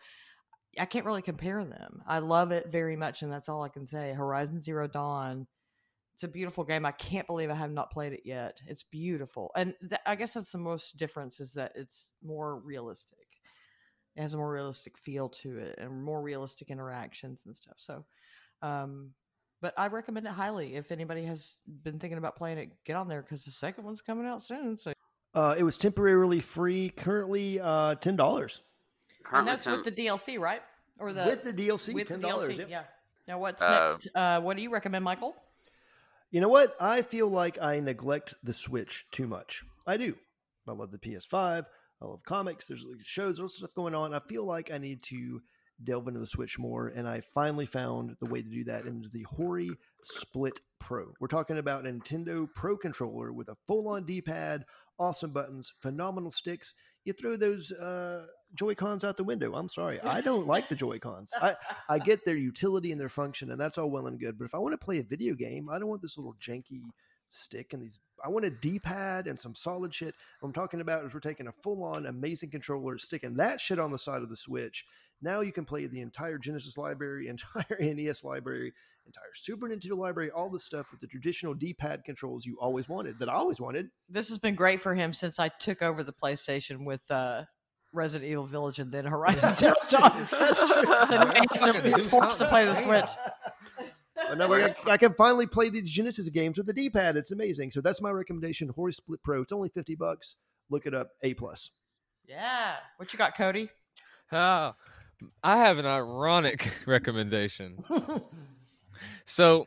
I 0.79 0.87
can't 0.87 1.07
really 1.07 1.23
compare 1.23 1.65
them. 1.65 2.03
I 2.07 2.19
love 2.19 2.51
it 2.51 2.67
very 2.71 2.97
much, 2.97 3.23
and 3.23 3.31
that's 3.31 3.49
all 3.49 3.63
I 3.63 3.69
can 3.69 3.87
say. 3.87 4.13
Horizon 4.13 4.61
Zero 4.61 4.89
Dawn. 4.89 5.47
It's 6.15 6.23
a 6.24 6.28
beautiful 6.28 6.62
game. 6.65 6.86
I 6.86 6.93
can't 6.93 7.27
believe 7.27 7.51
I 7.51 7.55
have 7.55 7.73
not 7.73 7.91
played 7.91 8.12
it 8.12 8.23
yet. 8.24 8.62
It's 8.69 8.85
beautiful, 8.85 9.51
and 9.57 9.74
th- 9.89 10.01
I 10.07 10.15
guess 10.15 10.35
that's 10.35 10.53
the 10.53 10.59
most 10.59 10.97
difference 10.97 11.41
is 11.41 11.53
that 11.55 11.73
it's 11.74 12.12
more 12.23 12.59
realistic. 12.61 13.19
It 14.16 14.23
has 14.23 14.32
a 14.35 14.36
more 14.36 14.51
realistic 14.53 14.97
feel 14.97 15.28
to 15.31 15.59
it, 15.59 15.77
and 15.78 16.05
more 16.05 16.23
realistic 16.23 16.70
interactions 16.70 17.43
and 17.47 17.57
stuff. 17.57 17.74
So, 17.78 18.05
um, 18.62 19.11
but 19.61 19.74
I 19.77 19.89
recommend 19.89 20.27
it 20.27 20.32
highly. 20.32 20.77
If 20.77 20.93
anybody 20.93 21.24
has 21.24 21.57
been 21.82 21.99
thinking 21.99 22.19
about 22.19 22.36
playing 22.36 22.59
it, 22.59 22.70
get 22.85 22.95
on 22.95 23.09
there 23.09 23.23
because 23.23 23.45
the 23.45 23.51
second 23.51 23.85
one's 23.85 24.01
coming 24.01 24.24
out 24.27 24.45
soon. 24.45 24.78
So, 24.78 24.93
Uh, 25.35 25.57
it 25.59 25.65
was 25.65 25.77
temporarily 25.77 26.39
free. 26.41 26.91
Currently, 26.91 27.59
uh, 27.61 27.97
ten 27.97 28.15
dollars 28.15 28.61
and 29.19 29.24
Currently 29.27 29.51
that's 29.53 29.66
with 29.66 29.82
the 29.82 29.91
DLC, 29.91 30.39
right? 30.39 30.62
Or 31.01 31.12
the 31.12 31.24
with 31.27 31.43
the 31.43 31.53
DLC. 31.53 31.93
with 31.93 32.07
ten 32.07 32.20
the 32.20 32.28
dollars. 32.28 32.57
DLC. 32.57 32.69
Yeah. 32.70 32.85
Now, 33.27 33.41
what's 33.41 33.61
Uh, 33.61 33.86
next? 33.89 34.09
Uh, 34.15 34.41
what 34.43 34.57
do 34.57 34.62
you 34.62 34.70
recommend, 34.70 35.05
Michael? 35.05 35.35
You 36.35 36.40
know 36.40 36.48
what? 36.48 36.74
I 36.81 37.02
feel 37.02 37.28
like 37.28 37.62
I 37.62 37.78
neglect 37.78 38.35
the 38.43 38.52
Switch 38.52 39.06
too 39.12 39.28
much. 39.28 39.62
I 39.86 39.97
do. 39.97 40.16
I 40.66 40.73
love 40.73 40.90
the 40.90 40.98
PS5. 40.98 41.65
I 42.02 42.05
love 42.05 42.24
comics. 42.24 42.66
There's 42.66 42.85
shows, 43.05 43.39
all 43.39 43.48
stuff 43.48 43.73
going 43.77 43.94
on. 43.94 44.12
I 44.12 44.19
feel 44.19 44.44
like 44.44 44.69
I 44.69 44.78
need 44.78 45.05
to 45.05 45.43
delve 45.85 46.09
into 46.09 46.19
the 46.19 46.27
Switch 46.27 46.59
more, 46.59 46.89
and 46.89 47.09
I 47.09 47.20
finally 47.20 47.66
found 47.66 48.16
the 48.19 48.27
way 48.27 48.43
to 48.43 48.48
do 48.48 48.65
that 48.65 48.85
into 48.85 49.09
the 49.09 49.24
Hori 49.36 49.70
Split 50.02 50.59
Pro. 50.81 51.12
We're 51.20 51.28
talking 51.28 51.59
about 51.59 51.85
Nintendo 51.85 52.48
Pro 52.52 52.77
controller 52.77 53.32
with 53.32 53.48
a 53.48 53.55
full-on 53.69 54.05
D-pad, 54.05 54.65
awesome 54.98 55.31
buttons, 55.31 55.73
phenomenal 55.82 56.32
sticks. 56.32 56.73
You 57.05 57.12
throw 57.12 57.36
those 57.36 57.70
uh, 57.70 58.27
Joy 58.55 58.74
Cons 58.74 59.05
out 59.05 59.16
the 59.16 59.24
window. 59.24 59.55
I'm 59.55 59.68
sorry, 59.68 60.01
I 60.01 60.20
don't 60.20 60.47
like 60.55 60.68
the 60.68 60.74
Joy 60.74 60.98
Cons. 60.98 61.32
I 61.40 61.56
I 61.89 61.98
get 61.98 62.24
their 62.24 62.36
utility 62.36 62.93
and 62.93 63.01
their 63.01 63.09
function, 63.09 63.51
and 63.51 63.60
that's 63.60 63.78
all 63.78 63.90
well 63.90 64.06
and 64.06 64.18
good. 64.18 64.39
But 64.39 64.44
if 64.44 64.55
I 64.55 64.59
want 64.59 64.72
to 64.72 64.85
play 64.85 64.98
a 64.98 65.05
video 65.05 65.35
game, 65.35 65.68
I 65.70 65.78
don't 65.78 65.89
want 65.89 66.02
this 66.02 66.16
little 66.16 66.35
janky 66.40 66.82
stick 67.28 67.72
and 67.72 67.82
these. 67.82 67.98
I 68.24 68.28
want 68.28 68.44
a 68.44 68.51
D-pad 68.51 69.26
and 69.26 69.39
some 69.39 69.55
solid 69.55 69.94
shit. 69.94 70.14
What 70.40 70.48
I'm 70.48 70.52
talking 70.52 70.81
about 70.81 71.05
is 71.05 71.12
we're 71.12 71.20
taking 71.20 71.48
a 71.48 71.52
full-on 71.52 72.06
amazing 72.06 72.51
controller, 72.51 72.97
sticking 72.98 73.36
that 73.36 73.60
shit 73.60 73.78
on 73.78 73.90
the 73.90 73.98
side 73.98 74.22
of 74.22 74.31
the 74.31 74.36
Switch. 74.36 74.85
Now 75.20 75.40
you 75.40 75.52
can 75.52 75.64
play 75.64 75.86
the 75.86 76.01
entire 76.01 76.39
Genesis 76.39 76.76
library, 76.76 77.28
entire 77.28 77.78
NES 77.81 78.24
library, 78.24 78.72
entire 79.06 79.35
Super 79.35 79.68
Nintendo 79.68 79.97
library, 79.97 80.31
all 80.31 80.48
the 80.48 80.59
stuff 80.59 80.90
with 80.90 81.01
the 81.01 81.06
traditional 81.06 81.55
D-pad 81.55 82.05
controls 82.05 82.47
you 82.47 82.56
always 82.60 82.89
wanted. 82.89 83.18
That 83.18 83.28
I 83.28 83.35
always 83.35 83.60
wanted. 83.60 83.89
This 84.09 84.28
has 84.28 84.39
been 84.39 84.55
great 84.55 84.81
for 84.81 84.94
him 84.94 85.12
since 85.12 85.39
I 85.39 85.48
took 85.48 85.82
over 85.82 86.02
the 86.02 86.12
PlayStation 86.12 86.85
with 86.85 87.02
uh, 87.10 87.44
Resident 87.95 88.31
Evil 88.31 88.45
Village 88.45 88.79
and 88.79 88.91
then 88.93 89.05
Horizon 89.05 89.55
Zero 89.55 89.75
Dawn. 89.89 90.29
so 90.29 91.16
now 91.16 91.31
he's, 91.83 91.95
he's 91.95 92.07
forced 92.07 92.39
to 92.39 92.49
play 92.49 92.65
the 92.65 92.75
Switch. 92.75 93.09
But 94.29 94.39
now 94.39 94.53
I, 94.53 94.75
I 94.87 94.97
can 94.97 95.12
finally 95.15 95.47
play 95.47 95.71
these 95.71 95.91
Genesis 95.91 96.29
games 96.29 96.57
with 96.57 96.66
the 96.69 96.73
D-pad. 96.73 97.16
It's 97.16 97.33
amazing. 97.33 97.73
So 97.73 97.81
that's 97.81 98.01
my 98.01 98.11
recommendation. 98.11 98.69
Hori 98.69 98.93
Split 98.93 99.21
Pro. 99.25 99.43
It's 99.43 99.53
only 99.53 99.71
fifty 99.71 99.97
bucks. 99.97 100.37
Look 100.71 100.87
it 100.87 100.95
up. 100.95 101.11
A 101.23 101.35
plus. 101.35 101.73
Yeah. 102.27 102.77
What 102.97 103.12
you 103.12 103.19
got, 103.19 103.37
Cody? 103.37 103.71
Ah, 104.31 104.77
I 105.43 105.59
have 105.59 105.79
an 105.79 105.87
ironic 105.87 106.71
recommendation. 106.87 107.83
So, 109.25 109.66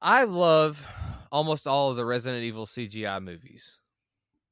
I 0.00 0.24
love 0.24 0.86
almost 1.30 1.66
all 1.66 1.90
of 1.90 1.96
the 1.96 2.04
Resident 2.04 2.42
Evil 2.42 2.66
CGI 2.66 3.22
movies. 3.22 3.78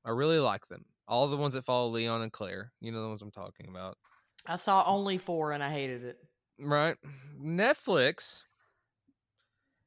I 0.05 0.11
really 0.11 0.39
like 0.39 0.69
them. 0.69 0.85
All 1.11 1.27
the 1.27 1.37
ones 1.37 1.55
that 1.55 1.65
follow 1.65 1.89
Leon 1.91 2.23
and 2.23 2.33
Claire. 2.33 2.73
You 2.81 2.93
know 2.93 3.03
the 3.03 3.09
ones 3.09 3.21
I'm 3.21 3.31
talking 3.33 3.67
about. 3.69 3.99
I 4.47 4.55
saw 4.57 4.85
only 4.87 5.19
four 5.19 5.53
and 5.53 5.63
I 5.63 5.71
hated 5.71 6.05
it. 6.05 6.19
Right. 6.59 6.97
Netflix 7.39 8.43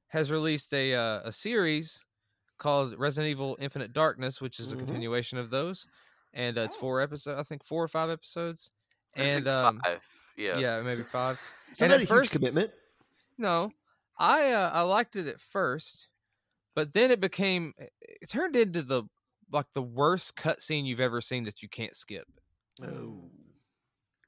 has 0.09 0.29
released 0.29 0.73
a 0.73 0.93
uh, 0.93 1.21
a 1.23 1.31
series 1.31 2.01
called 2.57 2.95
Resident 2.99 3.31
Evil 3.31 3.57
Infinite 3.59 3.93
Darkness, 3.93 4.41
which 4.41 4.59
is 4.59 4.71
a 4.71 4.75
Mhm. 4.75 4.79
continuation 4.79 5.37
of 5.37 5.49
those, 5.49 5.87
and 6.33 6.57
uh, 6.57 6.61
it's 6.61 6.75
Oh. 6.75 6.79
four 6.81 7.01
episodes. 7.01 7.39
I 7.39 7.43
think 7.43 7.63
four 7.63 7.83
or 7.83 7.87
five 7.87 8.09
episodes. 8.09 8.69
And 9.15 9.47
um, 9.47 9.79
five. 9.83 10.03
Yeah. 10.35 10.57
yeah, 10.57 10.81
maybe 10.81 11.03
five. 11.03 11.39
It's 11.71 11.81
And 11.81 11.89
not 11.89 11.95
at 11.95 12.01
a 12.01 12.03
huge 12.03 12.09
first- 12.09 12.31
commitment. 12.33 12.71
No, 13.37 13.71
I 14.17 14.51
uh, 14.51 14.69
I 14.71 14.81
liked 14.81 15.15
it 15.15 15.27
at 15.27 15.39
first, 15.39 16.09
but 16.75 16.93
then 16.93 17.11
it 17.11 17.19
became 17.21 17.73
it 17.77 17.93
it 18.01 18.29
turned 18.29 18.55
into 18.55 18.81
the 18.83 19.03
like 19.53 19.71
the 19.73 19.81
worst 19.81 20.35
cutscene 20.35 20.85
you've 20.85 20.99
ever 20.99 21.21
seen 21.21 21.43
that 21.45 21.61
you 21.61 21.69
can't 21.69 21.95
skip. 21.95 22.27
Oh. 22.83 23.29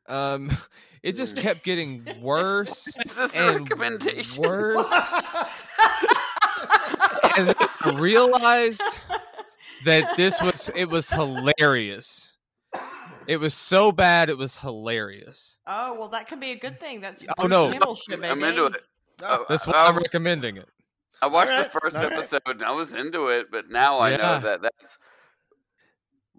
Um, 0.08 0.52
it 1.04 1.14
just 1.16 1.36
kept 1.36 1.64
getting 1.64 2.08
worse 2.22 2.88
Is 3.06 3.16
this 3.16 3.36
a 3.36 3.42
and 3.48 3.62
recommendation? 3.70 4.44
worse, 4.44 4.92
and 7.38 7.48
then 7.50 7.56
I 7.82 7.98
realized 8.00 8.82
that 9.84 10.16
this 10.16 10.42
was 10.42 10.70
it 10.76 10.86
was 10.90 11.10
hilarious. 11.10 12.34
It 13.28 13.38
was 13.38 13.54
so 13.56 13.92
bad, 13.92 14.30
it 14.30 14.38
was 14.38 14.60
hilarious. 14.60 15.58
Oh 15.66 15.96
well, 15.98 16.08
that 16.10 16.28
can 16.28 16.40
be 16.40 16.52
a 16.52 16.56
good 16.60 16.80
thing. 16.80 17.02
That's 17.02 17.26
Oh, 17.40 17.48
no. 17.48 17.72
Shit, 17.96 18.24
I'm 18.24 18.40
baby. 18.40 18.50
into 18.50 18.66
it. 18.68 18.84
Oh, 19.24 19.46
That's 19.50 19.66
why 19.66 19.74
I, 19.74 19.88
I'm 19.88 19.98
recommending 19.98 20.58
it. 20.58 20.68
I 21.22 21.28
watched 21.28 21.50
Alright, 21.50 21.72
the 21.72 21.80
first 21.82 21.96
alright. 21.96 22.12
episode 22.12 22.42
and 22.48 22.64
I 22.64 22.72
was 22.72 22.94
into 22.94 23.28
it, 23.30 23.48
but 23.52 23.70
now 23.70 23.98
I 23.98 24.12
Yeah. 24.12 24.18
know 24.18 24.40
that 24.42 24.62
that's 24.62 24.98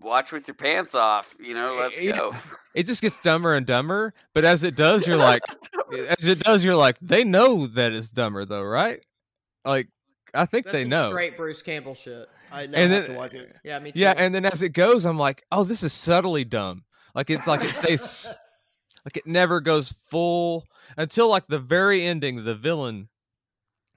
watch 0.00 0.32
with 0.32 0.46
your 0.48 0.54
pants 0.54 0.94
off. 0.94 1.34
You 1.40 1.54
know, 1.54 1.76
let's 1.78 2.00
Yeah. 2.00 2.16
go. 2.16 2.34
It 2.74 2.86
just 2.86 3.02
gets 3.02 3.18
dumber 3.18 3.54
and 3.54 3.66
dumber, 3.66 4.12
but 4.34 4.44
as 4.44 4.62
it 4.64 4.76
does, 4.76 5.06
you're 5.06 5.16
like, 5.16 5.42
as 6.08 6.26
it 6.26 6.40
does, 6.40 6.64
you're 6.64 6.76
like, 6.76 6.96
they 7.00 7.24
know 7.24 7.66
that 7.68 7.92
it's 7.92 8.10
dumber 8.10 8.44
though, 8.44 8.62
right? 8.62 9.04
Like, 9.64 9.88
I 10.34 10.44
think 10.46 10.66
That's 10.66 10.72
they 10.74 10.84
know. 10.84 11.10
Straight 11.10 11.36
Bruce 11.36 11.62
Campbell 11.62 11.94
shit. 11.94 12.28
I 12.52 12.66
now 12.66 12.78
And 12.78 12.92
have 12.92 13.06
then- 13.06 13.12
to 13.14 13.18
watch 13.18 13.34
it. 13.34 13.56
Yeah, 13.64 13.78
me 13.78 13.92
too. 13.92 13.98
Yeah, 14.00 14.14
and 14.16 14.34
then 14.34 14.44
as 14.44 14.62
it 14.62 14.70
goes, 14.70 15.04
I'm 15.06 15.18
like, 15.18 15.44
oh, 15.50 15.64
this 15.64 15.82
is 15.82 15.92
subtly 15.92 16.44
dumb. 16.44 16.84
Like 17.14 17.30
it's 17.30 17.46
like 17.46 17.64
it 17.64 17.74
stays, 17.74 18.28
like 19.04 19.16
it 19.16 19.26
never 19.26 19.60
goes 19.60 19.90
full 19.90 20.64
until 20.98 21.28
like 21.28 21.46
the 21.48 21.58
very 21.58 22.04
ending. 22.04 22.44
The 22.44 22.54
villain, 22.54 23.08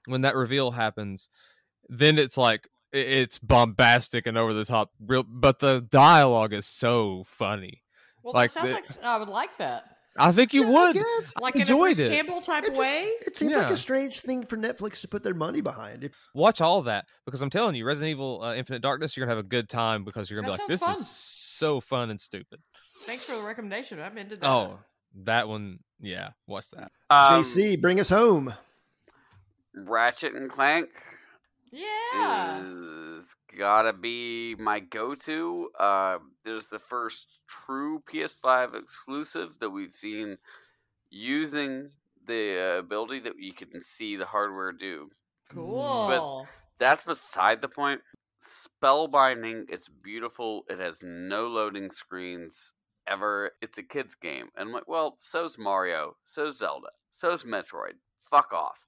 when 0.06 0.22
that 0.22 0.34
reveal 0.34 0.70
happens, 0.70 1.28
then 1.90 2.18
it's 2.18 2.38
like 2.38 2.66
i- 2.66 2.79
it's 2.92 3.38
bombastic 3.38 4.26
and 4.26 4.36
over 4.38 4.52
the 4.52 4.64
top. 4.64 4.90
Real, 5.04 5.22
but 5.22 5.58
the 5.60 5.86
dialogue 5.90 6.52
is 6.52 6.66
so 6.66 7.24
funny. 7.26 7.82
well, 8.22 8.34
like 8.34 8.50
that 8.52 8.60
sounds 8.60 8.68
the- 8.68 8.74
like 8.74 8.84
s- 8.90 8.98
I 9.02 9.16
would 9.16 9.28
like 9.28 9.56
that. 9.58 9.84
I 10.18 10.32
think 10.32 10.52
you 10.52 10.62
Yeah, 10.64 10.68
I 10.68 10.72
would. 10.86 10.94
guess. 10.96 11.32
Like 11.40 11.54
in 11.54 11.62
a 11.62 11.64
Bruce 11.66 11.98
it. 12.00 12.10
Campbell 12.12 12.40
type 12.40 12.64
It, 12.64 12.68
just- 12.70 12.78
way. 12.78 13.04
it 13.26 13.36
seems 13.36 13.52
like 13.54 13.70
a 13.70 13.76
strange 13.76 14.20
thing 14.20 14.44
for 14.44 14.56
Netflix 14.56 15.00
to 15.02 15.08
put 15.08 15.22
their 15.22 15.34
money 15.34 15.60
behind. 15.60 16.02
If, 16.02 16.16
Watch 16.34 16.60
all 16.60 16.82
that 16.82 17.06
because 17.24 17.40
I'm 17.42 17.48
telling 17.48 17.76
you, 17.76 17.84
Resident 17.86 18.10
Evil 18.10 18.42
uh, 18.42 18.54
Infinite 18.54 18.82
Darkness, 18.82 19.16
you're 19.16 19.24
gonna 19.24 19.36
have 19.36 19.44
a 19.44 19.48
good 19.48 19.68
time 19.68 20.04
because 20.04 20.28
you're 20.28 20.40
gonna 20.42 20.50
That 20.52 20.58
be 20.58 20.62
like, 20.64 20.68
this 20.68 20.82
fun. 20.82 20.90
is 20.92 21.06
so 21.08 21.80
fun 21.80 22.10
and 22.10 22.20
stupid. 22.20 22.60
Thanks 23.04 23.24
for 23.24 23.36
the 23.36 23.42
recommendation. 23.42 24.00
I'm 24.00 24.18
into 24.18 24.34
that. 24.34 24.46
Oh, 24.46 24.80
that 25.22 25.48
one, 25.48 25.78
yeah, 26.00 26.30
watch 26.46 26.68
that. 26.72 26.90
Um, 27.08 27.42
JC, 27.44 27.80
bring 27.80 28.00
us 28.00 28.08
home. 28.08 28.52
Ratchet 29.74 30.34
and 30.34 30.50
Clank 30.50 30.88
yeah. 31.70 32.62
is 33.16 33.34
gotta 33.58 33.92
be 33.92 34.54
my 34.56 34.80
go-to. 34.80 35.68
Uh, 35.78 36.18
there's 36.44 36.66
the 36.66 36.78
first 36.78 37.26
true 37.48 38.02
PS5 38.12 38.74
exclusive 38.74 39.58
that 39.60 39.70
we've 39.70 39.92
seen 39.92 40.38
using 41.10 41.90
the 42.26 42.74
uh, 42.76 42.78
ability 42.78 43.20
that 43.20 43.38
you 43.38 43.52
can 43.52 43.80
see 43.82 44.16
the 44.16 44.26
hardware 44.26 44.72
do. 44.72 45.10
Cool. 45.52 46.06
But 46.08 46.84
that's 46.84 47.04
beside 47.04 47.60
the 47.60 47.68
point. 47.68 48.00
Spellbinding. 48.40 49.64
It's 49.68 49.88
beautiful. 49.88 50.64
It 50.68 50.78
has 50.78 51.02
no 51.02 51.46
loading 51.48 51.90
screens 51.90 52.72
ever. 53.06 53.52
It's 53.60 53.78
a 53.78 53.82
kid's 53.82 54.14
game. 54.14 54.46
And 54.56 54.68
I'm 54.68 54.74
like, 54.74 54.88
well, 54.88 55.16
so's 55.18 55.58
Mario. 55.58 56.16
So's 56.24 56.58
Zelda. 56.58 56.88
So's 57.10 57.44
Metroid. 57.44 57.94
Fuck 58.30 58.52
off. 58.52 58.86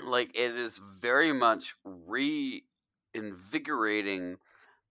Like, 0.00 0.36
it 0.36 0.56
is 0.56 0.80
very 1.00 1.32
much 1.32 1.74
reinvigorating 1.84 4.36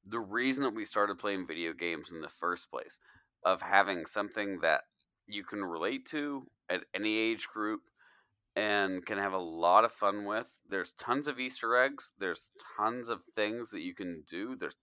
the 0.05 0.19
reason 0.19 0.63
that 0.63 0.75
we 0.75 0.85
started 0.85 1.19
playing 1.19 1.47
video 1.47 1.73
games 1.73 2.11
in 2.11 2.21
the 2.21 2.29
first 2.29 2.71
place 2.71 2.99
of 3.43 3.61
having 3.61 4.05
something 4.05 4.59
that 4.61 4.81
you 5.27 5.43
can 5.43 5.63
relate 5.63 6.05
to 6.07 6.47
at 6.69 6.83
any 6.93 7.17
age 7.17 7.47
group 7.47 7.81
and 8.55 9.05
can 9.05 9.17
have 9.17 9.33
a 9.33 9.37
lot 9.37 9.85
of 9.85 9.91
fun 9.91 10.25
with. 10.25 10.47
There's 10.69 10.93
tons 10.93 11.27
of 11.27 11.39
Easter 11.39 11.77
eggs. 11.77 12.11
There's 12.19 12.51
tons 12.77 13.09
of 13.09 13.21
things 13.35 13.71
that 13.71 13.81
you 13.81 13.93
can 13.93 14.23
do. 14.29 14.55
There's 14.59 14.75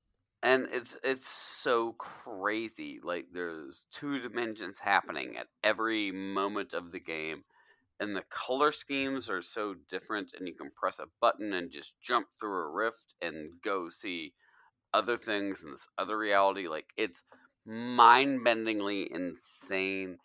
and 0.42 0.68
it's 0.70 0.96
it's 1.02 1.28
so 1.28 1.96
crazy. 1.98 3.00
Like 3.02 3.26
there's 3.32 3.86
two 3.92 4.20
dimensions 4.20 4.78
happening 4.78 5.36
at 5.36 5.48
every 5.64 6.12
moment 6.12 6.72
of 6.72 6.92
the 6.92 7.00
game. 7.00 7.42
And 8.00 8.14
the 8.14 8.24
color 8.30 8.70
schemes 8.70 9.28
are 9.28 9.42
so 9.42 9.74
different 9.88 10.32
and 10.38 10.46
you 10.46 10.54
can 10.54 10.70
press 10.70 10.98
a 11.00 11.06
button 11.20 11.52
and 11.52 11.70
just 11.70 11.94
jump 12.00 12.28
through 12.38 12.62
a 12.62 12.70
rift 12.70 13.14
and 13.20 13.52
go 13.62 13.88
see 13.88 14.34
other 14.94 15.16
things 15.16 15.62
in 15.62 15.72
this 15.72 15.88
other 15.98 16.16
reality. 16.16 16.68
Like 16.68 16.86
it's 16.96 17.22
mind-bendingly 17.66 19.08
insane 19.14 20.18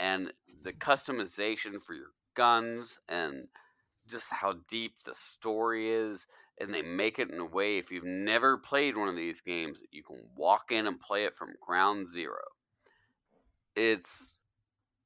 and 0.00 0.32
the 0.62 0.72
customization 0.72 1.80
for 1.80 1.94
your 1.94 2.12
guns 2.34 3.00
and 3.08 3.48
just 4.08 4.26
how 4.30 4.56
deep 4.68 4.94
the 5.04 5.14
story 5.14 5.90
is 5.90 6.26
and 6.60 6.72
they 6.72 6.82
make 6.82 7.18
it 7.18 7.30
in 7.30 7.38
a 7.38 7.44
way 7.44 7.78
if 7.78 7.90
you've 7.90 8.04
never 8.04 8.58
played 8.58 8.96
one 8.96 9.08
of 9.08 9.16
these 9.16 9.40
games 9.40 9.78
you 9.90 10.02
can 10.02 10.16
walk 10.36 10.70
in 10.70 10.86
and 10.86 11.00
play 11.00 11.24
it 11.24 11.34
from 11.34 11.54
ground 11.64 12.08
zero 12.08 12.40
it's 13.76 14.40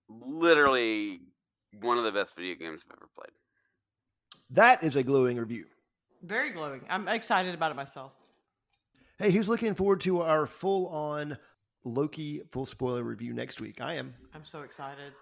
literally 0.09 1.21
one 1.81 1.99
of 1.99 2.05
the 2.05 2.13
best 2.13 2.35
video 2.37 2.55
games 2.55 2.85
i've 2.89 2.97
ever 2.97 3.09
played 3.17 3.33
That 4.51 4.83
is 4.83 4.97
a 4.97 5.03
glowing 5.03 5.37
review. 5.37 5.67
Very 6.23 6.51
glowing. 6.51 6.81
I'm 6.89 7.07
excited 7.07 7.55
about 7.55 7.71
it 7.71 7.77
myself. 7.77 8.13
Hey, 9.19 9.31
who's 9.31 9.49
looking 9.49 9.75
forward 9.75 10.01
to 10.03 10.23
our 10.23 10.47
full 10.47 10.89
on 10.89 11.37
Loki 11.85 12.43
full 12.51 12.67
spoiler 12.67 13.03
review 13.05 13.33
next 13.35 13.61
week? 13.61 13.81
I 13.81 13.95
am. 13.95 14.15
I'm 14.35 14.45
so 14.45 14.63
excited. 14.63 15.13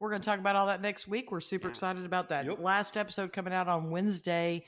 We're 0.00 0.08
going 0.10 0.22
to 0.22 0.26
talk 0.26 0.38
about 0.40 0.56
all 0.56 0.66
that 0.66 0.80
next 0.80 1.06
week. 1.08 1.30
We're 1.30 1.40
super 1.40 1.68
Yeah. 1.68 1.72
excited 1.72 2.04
about 2.04 2.30
that. 2.30 2.46
Yep. 2.46 2.58
Last 2.60 2.96
episode 2.96 3.32
coming 3.32 3.52
out 3.52 3.68
on 3.68 3.90
Wednesday. 3.90 4.64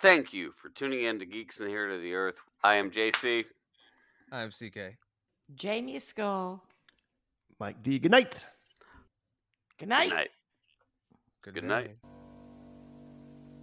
thank 0.00 0.32
you 0.32 0.52
for 0.52 0.68
tuning 0.70 1.04
in 1.04 1.18
to 1.20 1.26
Geeks 1.26 1.60
Inherit 1.60 2.00
the 2.02 2.14
Earth 2.14 2.40
i 2.62 2.74
am 2.76 2.90
jc 2.90 3.44
I'm 4.30 4.50
CK. 4.50 4.96
Jamie 5.54 5.98
Skull. 6.00 6.62
Mike 7.58 7.82
D. 7.82 7.98
Good 7.98 8.10
night. 8.10 8.44
Good 9.78 9.88
night. 9.88 10.10
good 10.10 10.14
night 10.16 10.30
Good 11.42 11.64
night. 11.64 11.96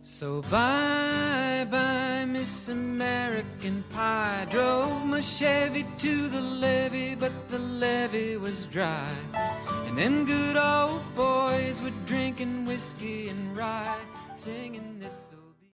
So 0.01 0.41
bye 0.43 1.67
bye, 1.69 2.25
Miss 2.25 2.69
American 2.69 3.83
Pie. 3.89 4.47
Drove 4.49 5.05
my 5.05 5.19
Chevy 5.19 5.85
to 5.97 6.29
the 6.29 6.41
levee, 6.41 7.15
but 7.15 7.33
the 7.49 7.59
levee 7.59 8.37
was 8.37 8.65
dry. 8.67 9.11
And 9.87 9.97
them 9.97 10.25
good 10.25 10.57
old 10.57 11.03
boys 11.15 11.81
were 11.81 11.93
drinking 12.05 12.65
whiskey 12.65 13.29
and 13.29 13.57
rye, 13.57 13.97
singing 14.35 14.99
this. 14.99 15.31
old 15.33 15.44